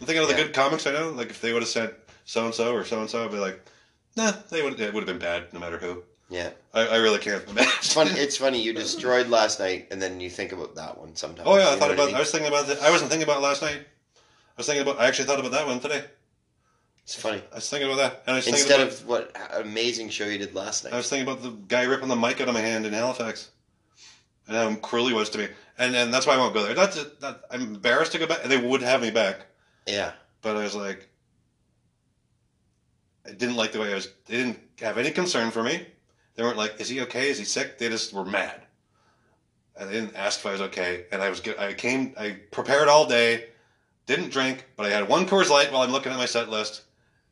I'm 0.00 0.06
thinking 0.06 0.22
of 0.22 0.28
the 0.28 0.36
Yeah. 0.36 0.44
good 0.44 0.54
comics 0.54 0.86
I 0.86 0.92
know. 0.92 1.10
Like 1.10 1.30
if 1.30 1.40
they 1.40 1.52
would 1.52 1.62
have 1.62 1.68
sent 1.68 1.92
so 2.24 2.46
and 2.46 2.54
so 2.54 2.74
or 2.74 2.84
so 2.84 3.00
and 3.00 3.10
so, 3.10 3.24
I'd 3.24 3.30
be 3.30 3.38
like, 3.38 3.60
nah, 4.16 4.32
they 4.50 4.62
would. 4.62 4.80
It 4.80 4.92
would 4.94 5.06
have 5.06 5.18
been 5.18 5.18
bad 5.18 5.52
no 5.52 5.60
matter 5.60 5.78
who. 5.78 6.02
Yeah, 6.30 6.50
I, 6.72 6.86
I 6.86 6.96
really 6.98 7.18
can't 7.18 7.42
it's 7.56 7.92
funny. 7.92 8.12
It's 8.12 8.36
funny 8.36 8.62
you 8.62 8.72
destroyed 8.72 9.28
last 9.28 9.58
night, 9.58 9.88
and 9.90 10.00
then 10.00 10.20
you 10.20 10.30
think 10.30 10.52
about 10.52 10.76
that 10.76 10.96
one 10.96 11.16
sometimes. 11.16 11.48
Oh 11.48 11.56
yeah, 11.58 11.70
I 11.70 11.76
thought 11.76 11.90
about. 11.90 12.06
mean? 12.06 12.14
I 12.16 12.20
was 12.20 12.30
thinking 12.30 12.48
about. 12.48 12.68
The, 12.68 12.80
I 12.80 12.90
wasn't 12.90 13.10
thinking 13.10 13.28
about 13.28 13.42
last 13.42 13.62
night. 13.62 13.80
I 13.80 14.56
was 14.56 14.66
thinking 14.66 14.82
about. 14.82 15.00
I 15.00 15.06
actually 15.08 15.24
thought 15.26 15.40
about 15.40 15.52
that 15.52 15.66
one 15.66 15.80
today. 15.80 16.04
It's 17.02 17.16
funny. 17.16 17.42
I 17.50 17.56
was 17.56 17.68
thinking 17.68 17.88
about 17.90 17.96
that, 17.96 18.22
and 18.26 18.34
I 18.34 18.38
was 18.38 18.44
thinking 18.44 18.60
Instead 18.62 18.80
about, 18.80 18.92
of 18.92 19.06
what 19.08 19.36
amazing 19.54 20.10
show 20.10 20.26
you 20.26 20.38
did 20.38 20.54
last 20.54 20.84
night. 20.84 20.92
I 20.92 20.96
was 20.96 21.08
thinking 21.08 21.28
about 21.28 21.42
the 21.42 21.50
guy 21.66 21.82
ripping 21.82 22.08
the 22.08 22.14
mic 22.14 22.40
out 22.40 22.46
of 22.46 22.54
my 22.54 22.60
hand 22.60 22.86
in 22.86 22.92
Halifax, 22.92 23.50
and 24.46 24.56
how 24.56 24.72
cruel 24.76 25.08
he 25.08 25.12
was 25.12 25.30
to 25.30 25.38
me, 25.38 25.48
and 25.78 25.96
and 25.96 26.14
that's 26.14 26.26
why 26.28 26.34
I 26.34 26.38
won't 26.38 26.54
go 26.54 26.62
there. 26.62 26.74
That's 26.74 27.02
that. 27.02 27.40
I'm 27.50 27.62
embarrassed 27.62 28.12
to 28.12 28.18
go 28.18 28.28
back. 28.28 28.44
They 28.44 28.56
would 28.56 28.82
have 28.82 29.02
me 29.02 29.10
back, 29.10 29.46
Yeah, 29.90 30.12
but 30.42 30.56
I 30.56 30.62
was 30.62 30.76
like, 30.76 31.08
I 33.26 33.32
didn't 33.32 33.56
like 33.56 33.72
the 33.72 33.80
way 33.80 33.90
I 33.90 33.94
was. 33.94 34.08
They 34.26 34.36
didn't 34.36 34.60
have 34.80 34.98
any 34.98 35.10
concern 35.10 35.50
for 35.50 35.62
me. 35.62 35.84
They 36.34 36.42
weren't 36.44 36.56
like, 36.56 36.80
"Is 36.80 36.88
he 36.88 37.00
okay? 37.02 37.28
Is 37.28 37.38
he 37.38 37.44
sick?" 37.44 37.76
They 37.78 37.88
just 37.88 38.12
were 38.12 38.24
mad, 38.24 38.62
and 39.76 39.88
they 39.88 39.94
didn't 39.94 40.14
ask 40.16 40.38
if 40.40 40.46
I 40.46 40.52
was 40.52 40.60
okay. 40.62 41.06
And 41.10 41.20
I 41.20 41.28
was 41.28 41.40
good. 41.40 41.58
I 41.58 41.74
came. 41.74 42.14
I 42.16 42.38
prepared 42.52 42.88
all 42.88 43.06
day, 43.06 43.48
didn't 44.06 44.30
drink, 44.30 44.64
but 44.76 44.86
I 44.86 44.90
had 44.90 45.08
one 45.08 45.26
Coors 45.26 45.50
Light 45.50 45.72
while 45.72 45.82
I'm 45.82 45.90
looking 45.90 46.12
at 46.12 46.18
my 46.18 46.26
set 46.26 46.48
list, 46.48 46.82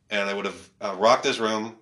and 0.09 0.29
I 0.29 0.33
would 0.33 0.45
have 0.45 0.69
uh, 0.81 0.95
rocked 0.99 1.23
this 1.23 1.39
room. 1.39 1.77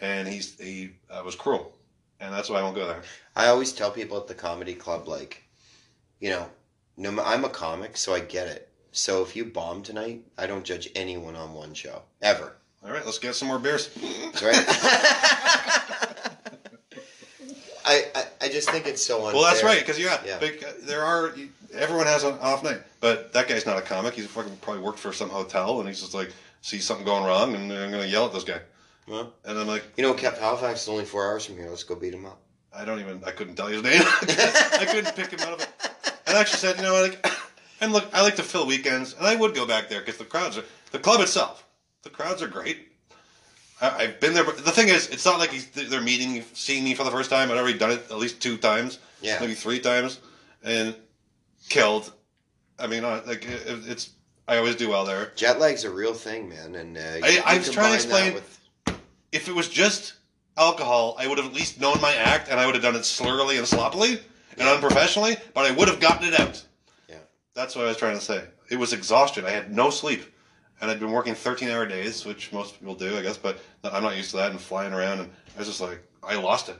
And 0.00 0.26
he's 0.26 0.58
he 0.58 0.92
uh, 1.10 1.22
was 1.24 1.34
cruel, 1.34 1.76
and 2.20 2.32
that's 2.32 2.48
why 2.48 2.60
I 2.60 2.62
won't 2.62 2.76
go 2.76 2.86
there. 2.86 3.02
I 3.36 3.48
always 3.48 3.72
tell 3.72 3.90
people 3.90 4.16
at 4.16 4.28
the 4.28 4.34
comedy 4.34 4.74
club, 4.74 5.08
like, 5.08 5.42
you 6.20 6.30
know, 6.30 6.48
no, 6.96 7.22
I'm 7.22 7.44
a 7.44 7.50
comic, 7.50 7.98
so 7.98 8.14
I 8.14 8.20
get 8.20 8.46
it. 8.46 8.69
So 8.92 9.22
if 9.22 9.36
you 9.36 9.44
bomb 9.44 9.82
tonight, 9.82 10.22
I 10.36 10.46
don't 10.46 10.64
judge 10.64 10.88
anyone 10.94 11.36
on 11.36 11.52
one 11.54 11.74
show 11.74 12.02
ever. 12.22 12.56
All 12.84 12.90
right, 12.90 13.04
let's 13.04 13.18
get 13.18 13.34
some 13.34 13.48
more 13.48 13.58
beers. 13.58 13.88
That's 14.32 14.42
right. 14.42 14.54
I, 17.84 18.04
I 18.14 18.24
I 18.42 18.48
just 18.48 18.70
think 18.70 18.86
it's 18.86 19.02
so 19.02 19.24
unfair. 19.26 19.34
Well, 19.40 19.42
that's 19.50 19.64
right, 19.64 19.80
because 19.80 19.98
yeah, 19.98 20.20
Yeah. 20.24 20.38
big, 20.38 20.62
uh, 20.62 20.72
there 20.82 21.02
are 21.02 21.34
everyone 21.72 22.06
has 22.06 22.24
an 22.24 22.34
off 22.40 22.62
night, 22.62 22.80
but 23.00 23.32
that 23.32 23.48
guy's 23.48 23.64
not 23.66 23.78
a 23.78 23.82
comic. 23.82 24.14
He's 24.14 24.26
fucking 24.26 24.56
probably 24.60 24.82
worked 24.82 24.98
for 24.98 25.12
some 25.12 25.30
hotel, 25.30 25.80
and 25.80 25.88
he's 25.88 26.00
just 26.00 26.14
like 26.14 26.30
sees 26.62 26.84
something 26.84 27.06
going 27.06 27.24
wrong, 27.24 27.54
and 27.54 27.72
I'm 27.72 27.90
gonna 27.90 28.04
yell 28.04 28.26
at 28.26 28.32
this 28.32 28.44
guy. 28.44 28.60
Well, 29.08 29.32
And 29.44 29.58
I'm 29.58 29.66
like, 29.66 29.82
you 29.96 30.02
know, 30.04 30.14
Kept 30.14 30.38
Halifax 30.38 30.82
is 30.82 30.88
only 30.88 31.04
four 31.04 31.26
hours 31.26 31.44
from 31.44 31.56
here. 31.56 31.68
Let's 31.68 31.82
go 31.82 31.96
beat 31.96 32.14
him 32.14 32.26
up. 32.26 32.38
I 32.72 32.84
don't 32.84 33.00
even, 33.00 33.20
I 33.26 33.32
couldn't 33.32 33.56
tell 33.56 33.68
you 33.68 33.82
his 33.82 33.82
name. 33.82 34.02
I 34.04 34.86
couldn't 34.88 35.16
pick 35.16 35.30
him 35.32 35.40
out 35.40 35.54
of 35.54 35.60
it. 35.62 35.68
And 36.28 36.36
I 36.36 36.40
actually 36.40 36.58
said, 36.58 36.76
you 36.76 36.82
know, 36.82 36.92
like, 37.02 37.26
and 37.80 37.92
look, 37.92 38.08
I 38.12 38.22
like 38.22 38.36
to 38.36 38.42
fill 38.42 38.66
weekends, 38.66 39.14
and 39.14 39.26
I 39.26 39.36
would 39.36 39.54
go 39.54 39.66
back 39.66 39.88
there 39.88 40.00
because 40.00 40.18
the 40.18 40.24
crowds 40.24 40.58
are, 40.58 40.64
the 40.92 40.98
club 40.98 41.20
itself, 41.20 41.64
the 42.02 42.10
crowds 42.10 42.42
are 42.42 42.48
great. 42.48 42.88
I, 43.80 43.90
I've 44.04 44.20
been 44.20 44.34
there, 44.34 44.44
but 44.44 44.64
the 44.64 44.70
thing 44.70 44.88
is, 44.88 45.08
it's 45.08 45.24
not 45.24 45.38
like 45.38 45.50
he's, 45.50 45.68
they're 45.70 46.00
meeting, 46.00 46.44
seeing 46.52 46.84
me 46.84 46.94
for 46.94 47.04
the 47.04 47.10
first 47.10 47.30
time. 47.30 47.50
I'd 47.50 47.56
already 47.58 47.78
done 47.78 47.90
it 47.92 48.02
at 48.10 48.18
least 48.18 48.40
two 48.40 48.56
times, 48.56 48.98
Yeah. 49.22 49.38
maybe 49.40 49.54
three 49.54 49.80
times, 49.80 50.20
and 50.62 50.94
killed. 51.68 52.12
I 52.78 52.86
mean, 52.86 53.02
like, 53.02 53.44
it, 53.46 53.62
it's, 53.86 54.10
I 54.48 54.56
always 54.56 54.76
do 54.76 54.88
well 54.88 55.04
there. 55.04 55.32
Jet 55.36 55.60
lag's 55.60 55.84
a 55.84 55.90
real 55.90 56.14
thing, 56.14 56.48
man. 56.48 56.74
And 56.74 56.96
uh, 56.96 57.00
I- 57.22 57.42
I 57.46 57.58
was 57.58 57.70
trying 57.70 57.90
to 57.90 57.94
explain- 57.94 58.34
with- 58.34 58.58
if 59.32 59.48
it 59.48 59.54
was 59.54 59.68
just 59.68 60.14
alcohol, 60.56 61.14
I 61.18 61.26
would 61.28 61.38
have 61.38 61.46
at 61.46 61.52
least 61.54 61.80
known 61.80 62.00
my 62.00 62.12
act, 62.14 62.48
and 62.50 62.58
I 62.58 62.66
would 62.66 62.74
have 62.74 62.82
done 62.82 62.96
it 62.96 63.02
slurrily 63.02 63.58
and 63.58 63.66
sloppily 63.66 64.20
and 64.58 64.68
unprofessionally, 64.68 65.36
but 65.54 65.64
I 65.64 65.70
would 65.70 65.86
have 65.88 66.00
gotten 66.00 66.26
it 66.32 66.38
out. 66.40 66.62
That's 67.54 67.74
what 67.76 67.84
I 67.84 67.88
was 67.88 67.96
trying 67.96 68.16
to 68.16 68.24
say. 68.24 68.44
It 68.70 68.78
was 68.78 68.92
exhaustion. 68.92 69.44
I 69.44 69.50
had 69.50 69.74
no 69.74 69.90
sleep, 69.90 70.22
and 70.80 70.90
I'd 70.90 71.00
been 71.00 71.10
working 71.12 71.34
13-hour 71.34 71.86
days, 71.86 72.24
which 72.24 72.52
most 72.52 72.78
people 72.78 72.94
do, 72.94 73.16
I 73.16 73.22
guess, 73.22 73.36
but 73.36 73.58
I'm 73.84 74.02
not 74.02 74.16
used 74.16 74.30
to 74.30 74.36
that 74.38 74.50
and 74.52 74.60
flying 74.60 74.92
around, 74.92 75.20
and 75.20 75.30
I 75.56 75.58
was 75.58 75.68
just 75.68 75.80
like, 75.80 76.00
I 76.22 76.36
lost 76.36 76.68
it. 76.68 76.76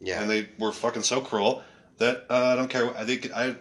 yeah. 0.00 0.20
And 0.20 0.30
they 0.30 0.48
were 0.58 0.72
fucking 0.72 1.02
so 1.02 1.20
cruel 1.20 1.62
that 1.98 2.26
uh, 2.28 2.34
I 2.52 2.56
don't 2.56 2.68
care. 2.68 2.94
I 2.96 3.04
think 3.04 3.32
I 3.34 3.54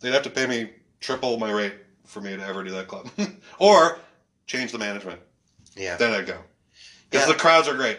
they'd 0.00 0.12
have 0.12 0.22
to 0.22 0.30
pay 0.30 0.46
me 0.46 0.70
triple 1.00 1.38
my 1.38 1.50
rate 1.50 1.74
for 2.04 2.20
me 2.20 2.36
to 2.36 2.44
ever 2.44 2.62
do 2.64 2.70
that 2.72 2.88
club, 2.88 3.08
or 3.58 3.98
change 4.46 4.72
the 4.72 4.78
management. 4.78 5.20
yeah. 5.76 5.96
Then 5.96 6.12
I'd 6.12 6.26
go 6.26 6.38
because 7.10 7.26
Yeah. 7.28 7.32
the 7.34 7.38
crowds 7.38 7.68
are 7.68 7.74
great. 7.74 7.98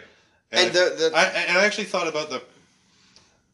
And 0.52 0.72
the- 0.72 0.94
the- 1.10 1.16
I, 1.16 1.24
and 1.24 1.58
I 1.58 1.64
actually 1.64 1.84
thought 1.84 2.08
about 2.08 2.30
the 2.30 2.42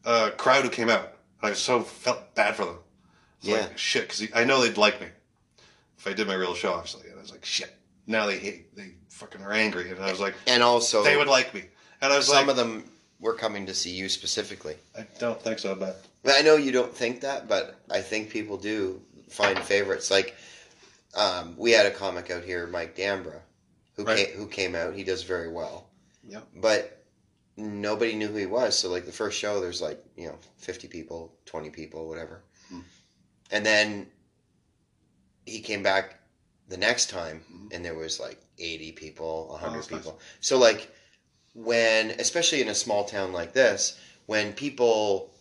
uh, 0.05 0.29
crowd 0.37 0.63
who 0.63 0.69
came 0.69 0.89
out. 0.89 1.13
I 1.41 1.53
so 1.53 1.81
felt 1.81 2.33
bad 2.35 2.55
for 2.55 2.65
them. 2.65 2.77
Yeah. 3.43 3.61
like 3.61 3.77
shit 3.77 4.03
because 4.09 4.27
I 4.33 4.43
know 4.43 4.61
they'd 4.61 4.77
like 4.77 4.99
me 5.01 5.07
if 5.97 6.07
I 6.07 6.13
did 6.13 6.27
my 6.27 6.33
real 6.35 6.53
show. 6.55 6.73
Obviously, 6.73 7.09
and 7.09 7.17
I 7.17 7.21
was 7.21 7.31
like 7.31 7.45
shit. 7.45 7.73
Now 8.07 8.25
they 8.25 8.37
hate. 8.37 8.75
They 8.75 8.91
fucking 9.09 9.41
are 9.41 9.51
angry, 9.53 9.89
and 9.91 9.99
I 9.99 10.09
was 10.11 10.19
like 10.19 10.35
and 10.47 10.61
also, 10.63 11.03
they 11.03 11.17
would 11.17 11.27
like 11.27 11.53
me, 11.53 11.63
and 12.01 12.11
I 12.11 12.17
was 12.17 12.27
some 12.27 12.35
like 12.35 12.41
some 12.43 12.49
of 12.49 12.55
them 12.57 12.83
were 13.19 13.33
coming 13.33 13.65
to 13.67 13.73
see 13.73 13.91
you 13.91 14.09
specifically. 14.09 14.75
I 14.97 15.05
don't 15.19 15.41
think 15.41 15.59
so, 15.59 15.75
but 15.75 16.05
I 16.25 16.41
know 16.41 16.55
you 16.57 16.71
don't 16.71 16.93
think 16.93 17.21
that, 17.21 17.47
but 17.47 17.75
I 17.89 18.01
think 18.01 18.29
people 18.29 18.57
do 18.57 19.01
find 19.29 19.57
favorites. 19.59 20.11
Like, 20.11 20.35
um, 21.15 21.55
we 21.57 21.71
had 21.71 21.85
a 21.85 21.91
comic 21.91 22.29
out 22.31 22.43
here, 22.43 22.67
Mike 22.67 22.95
Dambra, 22.97 23.39
who 23.95 24.03
Right. 24.03 24.27
came, 24.27 24.35
who 24.37 24.47
came 24.47 24.75
out. 24.75 24.93
He 24.93 25.03
does 25.05 25.23
very 25.23 25.47
well. 25.49 25.87
Yeah. 26.27 26.41
But 26.55 27.03
nobody 27.55 28.13
knew 28.15 28.27
who 28.27 28.35
he 28.37 28.45
was. 28.45 28.77
So, 28.77 28.89
like, 28.89 29.05
the 29.05 29.11
first 29.11 29.37
show, 29.39 29.61
there's 29.61 29.81
like, 29.81 30.03
you 30.17 30.27
know, 30.27 30.37
50 30.57 30.87
people, 30.89 31.33
20 31.45 31.69
people, 31.69 32.07
whatever. 32.09 32.41
And 33.51 33.65
then 33.65 34.07
he 35.45 35.59
came 35.59 35.83
back 35.83 36.19
the 36.69 36.77
next 36.77 37.09
time, 37.09 37.43
Mhm. 37.51 37.73
and 37.75 37.85
there 37.85 37.95
was 37.95 38.19
like 38.19 38.39
80 38.57 38.91
people, 38.91 39.49
100 39.51 39.77
that's 39.79 39.91
nice. 39.91 39.99
people. 40.01 40.19
So, 40.39 40.57
like, 40.57 40.89
when, 41.53 42.11
especially 42.11 42.61
in 42.61 42.69
a 42.69 42.75
small 42.75 43.03
town 43.05 43.33
like 43.33 43.53
this, 43.53 43.97
when 44.25 44.53
people 44.53 45.33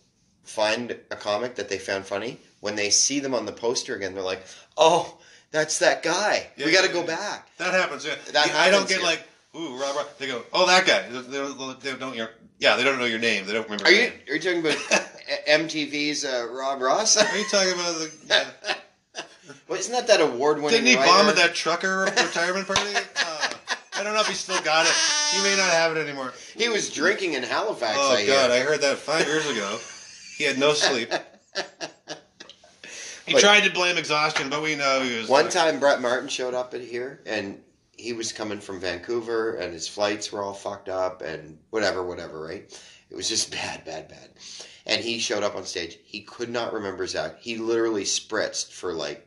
find 0.44 0.98
a 1.10 1.16
comic 1.16 1.54
that 1.54 1.68
they 1.68 1.78
found 1.78 2.06
funny, 2.06 2.38
when 2.60 2.74
they 2.76 2.90
see 2.90 3.20
them 3.20 3.34
on 3.34 3.46
the 3.46 3.52
poster 3.52 3.94
again, 3.94 4.14
they're 4.14 4.22
like, 4.22 4.44
"Oh, 4.76 5.18
that's 5.52 5.78
that 5.78 6.02
guy. 6.02 6.50
Yeah, 6.56 6.66
we 6.66 6.72
got 6.72 6.82
to 6.82 6.88
yeah, 6.88 6.92
go 6.92 7.00
yeah. 7.00 7.06
back." 7.06 7.56
that 7.58 7.72
happens. 7.74 8.04
Yeah, 8.04 8.16
That 8.32 8.48
Yeah, 8.48 8.60
I 8.60 8.70
don't 8.70 8.88
get 8.88 9.02
like 9.02 9.22
ooh, 9.54 9.76
Rob, 9.78 9.96
Rob. 9.96 10.06
They 10.18 10.26
go, 10.26 10.42
oh, 10.52 10.66
that 10.66 10.86
guy. 10.86 11.08
They, 11.08 11.20
they, 11.20 11.92
they 11.92 11.98
don't. 11.98 12.16
Your, 12.16 12.30
yeah, 12.62 12.76
they 12.76 12.84
don't 12.84 13.00
know 13.00 13.06
your 13.06 13.18
name. 13.18 13.44
They 13.44 13.52
don't 13.52 13.64
remember. 13.64 13.86
Are 13.86 13.90
your 13.90 14.04
you 14.04 14.10
name. 14.10 14.18
are 14.28 14.34
you 14.34 14.40
talking 14.40 14.60
about 14.60 14.76
MTV's 15.48 16.24
uh, 16.24 16.46
Rob 16.48 16.80
Ross? 16.80 17.16
Are 17.16 17.36
you 17.36 17.44
talking 17.50 17.72
about 17.72 17.94
the? 17.98 18.12
Yeah. 18.28 18.74
well, 19.68 19.80
isn't 19.80 19.92
that 19.92 20.06
that 20.06 20.20
award 20.20 20.58
winning? 20.58 20.84
Didn't 20.84 20.86
he 20.86 20.94
bomb 20.94 21.26
at 21.26 21.34
that 21.36 21.56
trucker 21.56 22.04
retirement 22.04 22.68
party? 22.68 22.94
Uh, 23.16 23.48
I 23.94 24.04
don't 24.04 24.14
know 24.14 24.20
if 24.20 24.28
he 24.28 24.34
still 24.34 24.62
got 24.62 24.86
it. 24.86 24.92
He 25.34 25.42
may 25.42 25.56
not 25.56 25.70
have 25.70 25.96
it 25.96 26.00
anymore. 26.00 26.32
He 26.56 26.68
was 26.68 26.88
drinking 26.88 27.32
in 27.32 27.42
Halifax. 27.42 27.98
Oh 28.00 28.12
I 28.14 28.24
God, 28.26 28.50
hear. 28.52 28.60
I 28.60 28.64
heard 28.64 28.80
that 28.82 28.96
five 28.98 29.26
years 29.26 29.44
ago. 29.50 29.78
He 30.38 30.44
had 30.44 30.56
no 30.58 30.72
sleep. 30.72 31.12
He 33.24 33.34
But- 33.34 33.40
tried 33.40 33.60
to 33.60 33.70
blame 33.70 33.96
exhaustion, 33.98 34.50
but 34.50 34.62
we 34.64 34.74
know 34.74 35.00
he 35.00 35.16
was. 35.16 35.28
One 35.28 35.48
time, 35.48 35.78
Brett 35.78 36.00
Martin 36.00 36.28
showed 36.28 36.54
up 36.54 36.74
at 36.74 36.80
here, 36.80 37.20
and 37.24 37.62
he 38.02 38.12
was 38.12 38.32
coming 38.32 38.60
from 38.60 38.80
Vancouver, 38.80 39.54
and 39.54 39.72
his 39.72 39.88
flights 39.88 40.32
were 40.32 40.42
all 40.42 40.54
fucked 40.54 40.88
up, 40.88 41.22
and 41.22 41.58
whatever, 41.70 42.02
whatever. 42.02 42.42
Right? 42.42 42.70
It 43.10 43.16
was 43.16 43.28
just 43.28 43.50
bad, 43.60 43.84
bad, 43.84 44.08
bad. 44.08 44.30
And 44.84 45.02
he 45.02 45.18
showed 45.18 45.44
up 45.44 45.54
on 45.54 45.64
stage. 45.64 45.98
He 46.04 46.22
could 46.22 46.50
not 46.50 46.72
remember 46.72 47.04
his 47.04 47.14
act. 47.14 47.42
He 47.42 47.56
literally 47.56 48.04
spritzed 48.04 48.72
for 48.72 48.92
like 48.92 49.26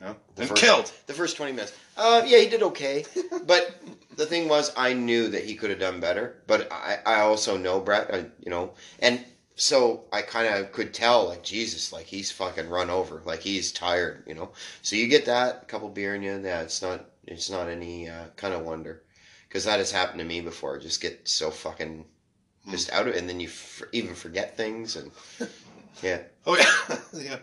no, 0.00 0.16
the 0.36 0.42
and 0.42 0.50
first- 0.50 0.62
killed. 0.62 0.92
the 1.06 1.12
first 1.12 1.36
20 1.36 1.52
minutes. 1.52 1.72
Uh, 1.96 2.22
yeah, 2.26 2.38
he 2.38 2.48
did 2.48 2.62
okay. 2.62 3.04
but 3.46 3.80
the 4.16 4.26
thing 4.26 4.48
was, 4.48 4.72
I 4.76 4.92
knew 4.92 5.28
that 5.28 5.44
he 5.44 5.54
could 5.54 5.70
have 5.70 5.80
done 5.80 6.00
better. 6.00 6.42
But 6.46 6.72
I, 6.72 6.98
I 7.04 7.20
also 7.20 7.56
know 7.56 7.80
Brett, 7.80 8.12
uh, 8.12 8.22
you 8.40 8.50
know, 8.50 8.72
and 9.00 9.24
so 9.56 10.04
I 10.12 10.22
kind 10.22 10.54
of 10.54 10.70
could 10.70 10.94
tell, 10.94 11.26
like, 11.26 11.42
Jesus, 11.42 11.92
like, 11.92 12.06
he's 12.06 12.30
fucking 12.30 12.68
run 12.68 12.90
over. 12.90 13.22
Like, 13.24 13.40
he's 13.40 13.72
tired, 13.72 14.22
you 14.26 14.34
know. 14.34 14.50
So 14.82 14.94
you 14.94 15.08
get 15.08 15.24
that, 15.26 15.62
a 15.62 15.66
couple 15.66 15.88
beer 15.88 16.14
in 16.14 16.22
you, 16.22 16.40
yeah, 16.44 16.60
it's 16.60 16.80
not, 16.80 17.04
it's 17.28 17.50
not 17.50 17.68
any 17.68 18.08
uh, 18.08 18.26
kind 18.36 18.54
of 18.54 18.62
wonder. 18.62 19.02
Because 19.48 19.64
that 19.64 19.78
has 19.78 19.90
happened 19.90 20.18
to 20.18 20.24
me 20.24 20.40
before. 20.40 20.78
Just 20.78 21.00
get 21.00 21.26
so 21.28 21.50
fucking 21.50 22.04
just 22.70 22.92
out 22.92 23.08
of 23.08 23.14
it. 23.14 23.18
And 23.18 23.28
then 23.28 23.40
you 23.40 23.48
f- 23.48 23.82
even 23.92 24.14
forget 24.14 24.56
things. 24.56 24.96
And 24.96 25.10
yeah. 26.02 26.20
Oh 26.46 26.56
yeah, 26.56 26.98
yeah. 27.14 27.36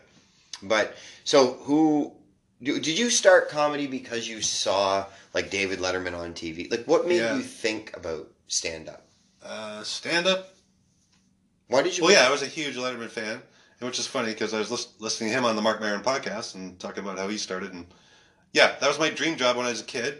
But 0.61 0.95
so 1.23 1.53
who 1.53 2.13
do- 2.61 2.79
did 2.79 2.97
you 2.99 3.09
start 3.09 3.49
comedy 3.49 3.87
because 3.87 4.27
you 4.27 4.41
saw 4.41 5.05
like 5.33 5.49
David 5.49 5.79
Letterman 5.79 6.15
on 6.17 6.33
TV? 6.33 6.69
Like 6.69 6.85
what 6.85 7.07
made 7.07 7.17
Yeah. 7.17 7.35
you 7.37 7.41
think 7.41 7.95
about 7.97 8.27
stand 8.47 8.87
up? 8.87 9.07
Uh, 9.43 9.81
stand 9.83 10.27
up. 10.27 10.53
Why 11.67 11.81
did 11.81 11.97
you 11.97 12.03
Well, 12.03 12.13
yeah, 12.13 12.27
I 12.27 12.31
was 12.31 12.43
a 12.43 12.47
huge 12.47 12.75
Letterman 12.75 13.09
fan, 13.09 13.41
which 13.79 13.97
is 13.97 14.05
funny 14.05 14.31
because 14.33 14.53
I 14.53 14.59
was 14.59 14.69
lis- 14.69 14.93
listening 14.99 15.31
to 15.31 15.37
him 15.37 15.45
on 15.45 15.55
the 15.55 15.61
Marc 15.63 15.81
Maron 15.81 16.03
podcast 16.03 16.53
and 16.55 16.79
talking 16.79 17.03
about 17.03 17.17
how 17.17 17.27
he 17.27 17.37
started. 17.37 17.73
And 17.73 17.87
yeah, 18.55 18.73
that 18.79 18.87
was 18.87 18.97
my 18.97 19.09
dream 19.09 19.35
job 19.35 19.57
when 19.57 19.65
I 19.65 19.69
was 19.69 19.81
a 19.81 19.83
kid. 19.83 20.19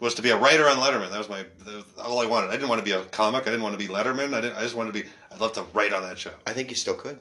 was 0.00 0.14
to 0.16 0.22
be 0.22 0.30
a 0.30 0.36
writer 0.36 0.68
on 0.68 0.76
Letterman. 0.76 1.10
That 1.10 1.16
was 1.16 1.30
my 1.30 1.46
that 1.64 1.74
was 1.74 1.84
all 1.98 2.20
I 2.20 2.26
wanted. 2.26 2.50
I 2.50 2.52
didn't 2.52 2.68
want 2.68 2.78
to 2.78 2.84
be 2.84 2.90
a 2.90 3.02
comic. 3.06 3.42
I 3.42 3.44
didn't 3.46 3.62
want 3.62 3.72
to 3.72 3.78
be 3.78 3.92
Letterman. 3.92 4.34
I 4.34 4.42
didn't. 4.42 4.58
I 4.58 4.60
just 4.60 4.74
wanted 4.76 4.92
to 4.92 5.02
be. 5.02 5.08
I'd 5.32 5.40
love 5.40 5.54
to 5.54 5.62
write 5.72 5.94
on 5.94 6.02
that 6.02 6.18
show. 6.18 6.32
I 6.46 6.52
think 6.52 6.68
you 6.68 6.76
still 6.76 6.94
could. 6.94 7.18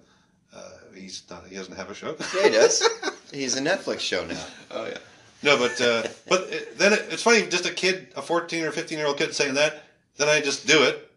Uh, 0.54 0.60
he's 0.94 1.24
not. 1.30 1.48
He 1.48 1.56
doesn't 1.56 1.76
have 1.78 1.90
a 1.90 1.94
show. 1.94 2.14
Yeah, 2.36 2.44
he 2.44 2.50
does. 2.50 2.88
He's 3.32 3.58
a 3.58 3.62
Netflix 3.62 4.02
show 4.02 4.26
now. 4.26 4.44
Oh 4.72 4.86
yeah. 4.86 4.98
No, 5.44 5.58
but 5.58 5.82
uh, 5.82 6.04
but 6.28 6.42
it, 6.50 6.78
then 6.78 6.92
it, 6.94 7.06
it's 7.10 7.24
funny. 7.24 7.48
Just 7.48 7.66
a 7.66 7.74
kid, 7.74 8.10
a 8.18 8.22
fourteen 8.22 8.66
or 8.66 8.72
fifteen 8.72 8.98
year 8.98 9.08
old 9.08 9.18
kid 9.18 9.34
saying 9.34 9.54
that. 9.56 9.84
Then 10.18 10.28
I 10.28 10.42
just 10.42 10.68
do 10.68 10.84
it, 10.84 11.10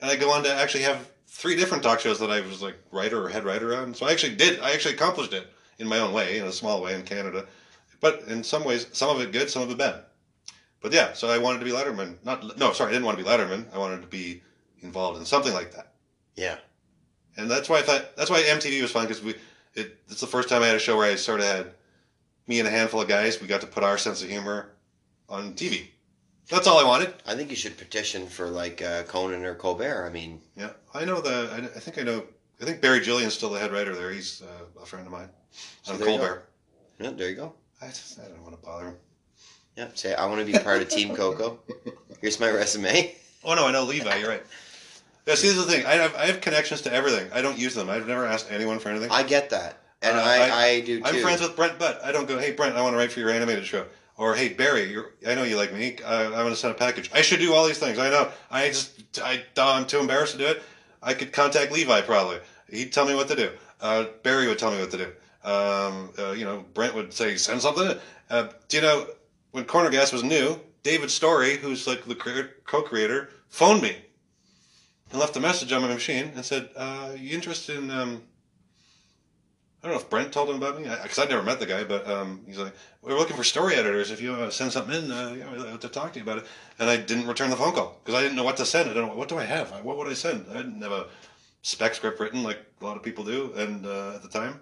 and 0.00 0.10
I 0.10 0.16
go 0.16 0.32
on 0.32 0.42
to 0.44 0.52
actually 0.52 0.84
have 0.84 1.06
three 1.26 1.54
different 1.54 1.82
talk 1.82 2.00
shows 2.00 2.18
that 2.20 2.30
I 2.30 2.40
was 2.40 2.62
like 2.62 2.76
writer 2.90 3.22
or 3.22 3.28
head 3.28 3.44
writer 3.44 3.76
on. 3.76 3.94
So 3.94 4.06
I 4.06 4.12
actually 4.12 4.34
did. 4.36 4.60
I 4.60 4.72
actually 4.72 4.94
accomplished 4.94 5.34
it 5.34 5.46
in 5.78 5.86
my 5.86 5.98
own 5.98 6.12
way, 6.12 6.38
in 6.38 6.46
a 6.46 6.52
small 6.52 6.82
way 6.82 6.94
in 6.94 7.02
Canada. 7.02 7.46
But 8.00 8.22
in 8.28 8.42
some 8.44 8.64
ways, 8.64 8.86
some 8.92 9.14
of 9.14 9.20
it 9.22 9.32
good, 9.32 9.50
some 9.50 9.62
of 9.62 9.70
it 9.70 9.78
bad. 9.78 10.02
But 10.82 10.92
yeah, 10.92 11.14
so 11.14 11.28
I 11.28 11.38
wanted 11.38 11.58
to 11.60 11.64
be 11.64 11.70
Letterman. 11.70 12.16
Not 12.24 12.58
no, 12.58 12.72
sorry, 12.72 12.90
I 12.90 12.92
didn't 12.92 13.06
want 13.06 13.18
to 13.18 13.24
be 13.24 13.28
Letterman. 13.28 13.72
I 13.74 13.78
wanted 13.78 14.02
to 14.02 14.06
be 14.08 14.42
involved 14.80 15.18
in 15.18 15.24
something 15.24 15.52
like 15.52 15.72
that. 15.72 15.92
Yeah. 16.36 16.58
And 17.36 17.50
that's 17.50 17.68
why 17.68 17.78
I 17.78 17.82
thought 17.82 18.16
that's 18.16 18.30
why 18.30 18.42
MTV 18.42 18.82
was 18.82 18.92
fun 18.92 19.06
because 19.06 19.22
we 19.22 19.34
it 19.74 19.98
it's 20.08 20.20
the 20.20 20.26
first 20.26 20.48
time 20.48 20.62
I 20.62 20.66
had 20.66 20.76
a 20.76 20.80
show 20.80 20.96
where 20.96 21.10
I 21.10 21.16
sort 21.16 21.40
of 21.40 21.46
had 21.46 21.72
me 22.46 22.58
and 22.60 22.68
a 22.68 22.70
handful 22.70 23.00
of 23.00 23.08
guys. 23.08 23.40
We 23.40 23.46
got 23.46 23.60
to 23.62 23.66
put 23.66 23.82
our 23.82 23.98
sense 23.98 24.22
of 24.22 24.28
humor 24.28 24.70
on 25.28 25.54
TV. 25.54 25.88
That's 26.48 26.68
all 26.68 26.78
I 26.78 26.84
wanted. 26.84 27.12
I 27.26 27.34
think 27.34 27.50
you 27.50 27.56
should 27.56 27.76
petition 27.76 28.28
for 28.28 28.48
like 28.48 28.80
uh, 28.80 29.02
Conan 29.04 29.44
or 29.44 29.54
Colbert. 29.54 30.06
I 30.06 30.10
mean, 30.10 30.40
Yeah, 30.56 30.70
I 30.94 31.04
know 31.04 31.20
the. 31.20 31.50
I, 31.52 31.56
I 31.76 31.80
think 31.80 31.98
I 31.98 32.02
know. 32.02 32.22
I 32.60 32.64
think 32.64 32.80
Barry 32.80 33.00
Julien's 33.00 33.34
still 33.34 33.50
the 33.50 33.58
head 33.58 33.72
writer 33.72 33.94
there. 33.94 34.12
He's 34.12 34.42
uh, 34.42 34.82
a 34.82 34.86
friend 34.86 35.04
of 35.06 35.12
mine 35.12 35.28
So 35.82 35.94
on 35.94 35.98
Colbert. 35.98 36.44
yeah, 37.00 37.10
there 37.10 37.28
you 37.28 37.34
go. 37.36 37.54
I, 37.82 37.86
just, 37.88 38.18
I 38.18 38.24
don't 38.28 38.42
want 38.42 38.58
to 38.58 38.64
bother 38.64 38.86
him. 38.86 38.96
Yeah, 39.76 39.88
say 39.94 40.14
I 40.14 40.26
want 40.26 40.40
to 40.44 40.50
be 40.50 40.58
part 40.58 40.80
of 40.80 40.88
Team 40.88 41.14
Coco. 41.14 41.58
Here's 42.20 42.40
my 42.40 42.50
resume. 42.50 43.14
Oh 43.44 43.54
no, 43.54 43.66
I 43.66 43.72
know 43.72 43.84
Levi. 43.84 44.16
You're 44.16 44.28
right. 44.30 44.42
Yeah, 45.26 45.34
see, 45.34 45.48
this 45.48 45.56
is 45.58 45.66
the 45.66 45.72
thing. 45.72 45.84
I 45.86 45.92
have 45.94 46.14
I 46.14 46.26
have 46.26 46.40
connections 46.40 46.80
to 46.82 46.92
everything. 46.92 47.30
I 47.32 47.42
don't 47.42 47.58
use 47.58 47.74
them. 47.74 47.90
I've 47.90 48.08
never 48.08 48.24
asked 48.24 48.50
anyone 48.50 48.78
for 48.78 48.88
anything. 48.88 49.10
I 49.10 49.22
get 49.22 49.50
that, 49.50 49.80
and 50.02 50.16
Uh, 50.16 50.20
I, 50.22 50.38
I- 50.48 50.64
I, 50.64 50.80
do 50.80 51.00
too. 51.00 51.04
I'm 51.04 51.16
friends 51.20 51.40
with 51.42 51.54
Brent 51.56 51.78
Butt. 51.78 52.00
I 52.02 52.12
don't 52.12 52.26
go, 52.26 52.38
hey 52.38 52.52
Brent, 52.52 52.74
I 52.76 52.82
want 52.82 52.94
to 52.94 52.98
write 52.98 53.12
for 53.12 53.20
your 53.20 53.30
animated 53.30 53.66
show. 53.66 53.84
Or 54.16 54.34
hey 54.34 54.48
Barry, 54.48 54.90
you're, 54.90 55.10
I 55.26 55.34
know 55.34 55.42
you 55.42 55.56
like 55.56 55.74
me. 55.74 55.98
Uh, 56.02 56.30
I 56.32 56.42
want 56.42 56.54
to 56.54 56.56
send 56.56 56.74
a 56.74 56.78
package. 56.78 57.10
I 57.12 57.20
should 57.20 57.38
do 57.40 57.52
all 57.52 57.66
these 57.66 57.78
things. 57.78 57.98
I 57.98 58.08
know. 58.08 58.30
I 58.50 58.68
just 58.68 59.20
I 59.22 59.44
I'm 59.58 59.86
too 59.86 59.98
embarrassed 59.98 60.32
to 60.32 60.38
do 60.38 60.46
it. 60.46 60.62
I 61.02 61.12
could 61.12 61.32
contact 61.34 61.70
Levi 61.70 62.00
probably. 62.00 62.38
He'd 62.70 62.92
tell 62.94 63.04
me 63.04 63.14
what 63.14 63.28
to 63.28 63.36
do. 63.36 63.50
Uh, 63.78 64.06
Barry 64.22 64.48
would 64.48 64.58
tell 64.58 64.70
me 64.70 64.80
what 64.80 64.90
to 64.92 64.96
do. 64.96 65.12
Um, 65.46 66.10
uh, 66.18 66.32
you 66.32 66.44
know, 66.44 66.64
Brent 66.74 66.94
would 66.94 67.12
say 67.12 67.36
send 67.36 67.62
something. 67.62 67.96
Uh, 68.28 68.48
do 68.68 68.76
you 68.76 68.82
know 68.82 69.06
when 69.52 69.64
Corner 69.64 69.90
Gas 69.90 70.12
was 70.12 70.24
new? 70.24 70.58
David 70.82 71.10
Storey, 71.10 71.56
who's 71.56 71.86
like 71.86 72.04
the 72.04 72.14
co-creator, 72.64 73.30
phoned 73.48 73.80
me 73.80 73.96
and 75.10 75.20
left 75.20 75.36
a 75.36 75.40
message 75.40 75.72
on 75.72 75.82
my 75.82 75.88
machine 75.88 76.32
and 76.34 76.44
said, 76.44 76.68
uh, 76.76 77.12
"You 77.16 77.34
interested 77.34 77.78
in?" 77.78 77.90
Um, 77.90 78.22
I 79.82 79.88
don't 79.88 79.96
know 79.96 80.00
if 80.00 80.10
Brent 80.10 80.32
told 80.32 80.50
him 80.50 80.56
about 80.56 80.80
me 80.80 80.88
because 80.88 81.18
I'd 81.20 81.28
never 81.28 81.44
met 81.44 81.60
the 81.60 81.66
guy, 81.66 81.84
but 81.84 82.08
um, 82.10 82.42
he's 82.44 82.58
like, 82.58 82.74
"We're 83.02 83.16
looking 83.16 83.36
for 83.36 83.44
story 83.44 83.76
editors. 83.76 84.10
If 84.10 84.20
you 84.20 84.34
uh, 84.34 84.50
send 84.50 84.72
something 84.72 85.04
in, 85.04 85.12
uh, 85.12 85.36
we'd 85.52 85.60
like 85.60 85.80
to 85.80 85.88
talk 85.88 86.12
to 86.14 86.18
you 86.18 86.24
about 86.24 86.38
it." 86.38 86.46
And 86.80 86.90
I 86.90 86.96
didn't 86.96 87.28
return 87.28 87.50
the 87.50 87.56
phone 87.56 87.72
call 87.72 88.00
because 88.04 88.18
I 88.18 88.22
didn't 88.22 88.36
know 88.36 88.44
what 88.44 88.56
to 88.56 88.66
send. 88.66 88.90
I 88.90 88.94
don't 88.94 89.08
know 89.08 89.14
what 89.14 89.28
do 89.28 89.38
I 89.38 89.44
have. 89.44 89.70
What 89.84 89.96
would 89.96 90.08
I 90.08 90.14
send? 90.14 90.46
I 90.50 90.54
didn't 90.54 90.82
have 90.82 90.92
a 90.92 91.06
spec 91.62 91.94
script 91.94 92.18
written 92.18 92.42
like 92.42 92.58
a 92.80 92.84
lot 92.84 92.96
of 92.96 93.02
people 93.04 93.24
do, 93.24 93.52
and 93.56 93.86
uh, 93.86 94.14
at 94.16 94.22
the 94.22 94.28
time, 94.28 94.60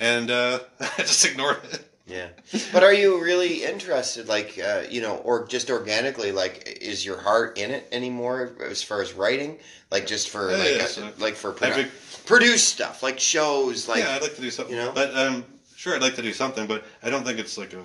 and 0.00 0.30
uh, 0.30 0.58
I 0.80 0.88
just 0.98 1.24
ignored 1.24 1.58
it. 1.64 1.84
Yeah, 2.06 2.28
but 2.72 2.82
are 2.82 2.94
you 2.94 3.22
really 3.22 3.64
interested? 3.64 4.28
Like, 4.28 4.58
uh, 4.58 4.84
you 4.88 5.02
know, 5.02 5.16
or 5.16 5.46
just 5.46 5.68
organically? 5.68 6.32
Like, 6.32 6.78
is 6.80 7.04
your 7.04 7.18
heart 7.20 7.58
in 7.58 7.70
it 7.70 7.86
anymore 7.92 8.52
as 8.64 8.82
far 8.82 9.02
as 9.02 9.12
writing? 9.12 9.58
Like, 9.90 10.06
just 10.06 10.30
for 10.30 10.50
Yeah, 10.50 10.56
like, 10.56 10.76
yeah, 10.76 10.82
uh, 10.84 10.86
so 10.86 11.10
like 11.18 11.34
for 11.34 11.52
produ- 11.52 11.74
been- 11.76 11.90
produce 12.24 12.64
stuff, 12.66 13.02
like 13.02 13.18
shows, 13.20 13.88
like 13.88 14.04
yeah, 14.04 14.14
I'd 14.14 14.22
like 14.22 14.36
to 14.36 14.40
do 14.40 14.50
something. 14.50 14.74
you 14.74 14.80
know? 14.80 14.92
but 14.92 15.14
um, 15.14 15.44
sure, 15.76 15.94
I'd 15.94 16.00
like 16.00 16.14
to 16.16 16.22
do 16.22 16.32
something, 16.32 16.66
but 16.66 16.82
I 17.02 17.10
don't 17.10 17.24
think 17.26 17.38
it's 17.38 17.58
like 17.58 17.74
a 17.74 17.82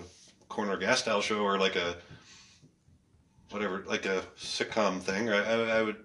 corner 0.47 0.77
gas 0.77 0.99
style 0.99 1.19
show 1.19 1.39
or 1.41 1.57
like 1.59 1.75
a 1.75 1.97
whatever, 3.49 3.83
like 3.87 4.05
a 4.05 4.23
sitcom 4.37 5.01
thing. 5.01 5.29
I, 5.29 5.37
I, 5.43 5.79
I 5.79 5.81
would 5.81 5.97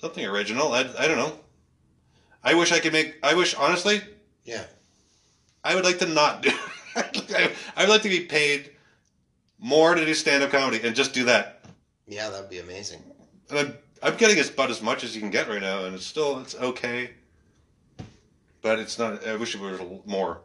something 0.00 0.24
original. 0.24 0.72
I, 0.72 0.80
I 0.98 1.08
don't 1.08 1.18
know. 1.18 1.32
I 2.42 2.54
wish 2.54 2.72
I 2.72 2.78
could 2.80 2.92
make. 2.92 3.16
I 3.22 3.34
wish 3.34 3.54
honestly, 3.54 4.00
yeah, 4.44 4.64
I 5.62 5.74
would 5.74 5.84
like 5.84 5.98
to 5.98 6.06
not 6.06 6.42
do. 6.42 6.50
I 6.96 7.54
would 7.78 7.88
like 7.88 8.02
to 8.02 8.08
be 8.08 8.20
paid 8.20 8.70
more 9.58 9.94
to 9.94 10.04
do 10.04 10.14
stand 10.14 10.42
up 10.42 10.50
comedy 10.50 10.80
and 10.86 10.96
just 10.96 11.12
do 11.12 11.24
that. 11.24 11.64
yeah, 12.06 12.30
that'd 12.30 12.50
be 12.50 12.58
amazing. 12.58 13.02
And 13.50 13.58
I'm 13.58 13.74
I'm 14.02 14.16
getting 14.16 14.38
as 14.38 14.48
about 14.48 14.70
as 14.70 14.80
much 14.82 15.04
as 15.04 15.14
you 15.14 15.20
can 15.20 15.30
get 15.30 15.48
right 15.48 15.60
now, 15.60 15.84
and 15.84 15.94
it's 15.94 16.06
still 16.06 16.40
it's 16.40 16.54
okay. 16.54 17.10
But 18.62 18.78
it's 18.78 18.98
not. 18.98 19.26
I 19.26 19.36
wish 19.36 19.54
it 19.54 19.60
was 19.60 19.80
more. 20.06 20.40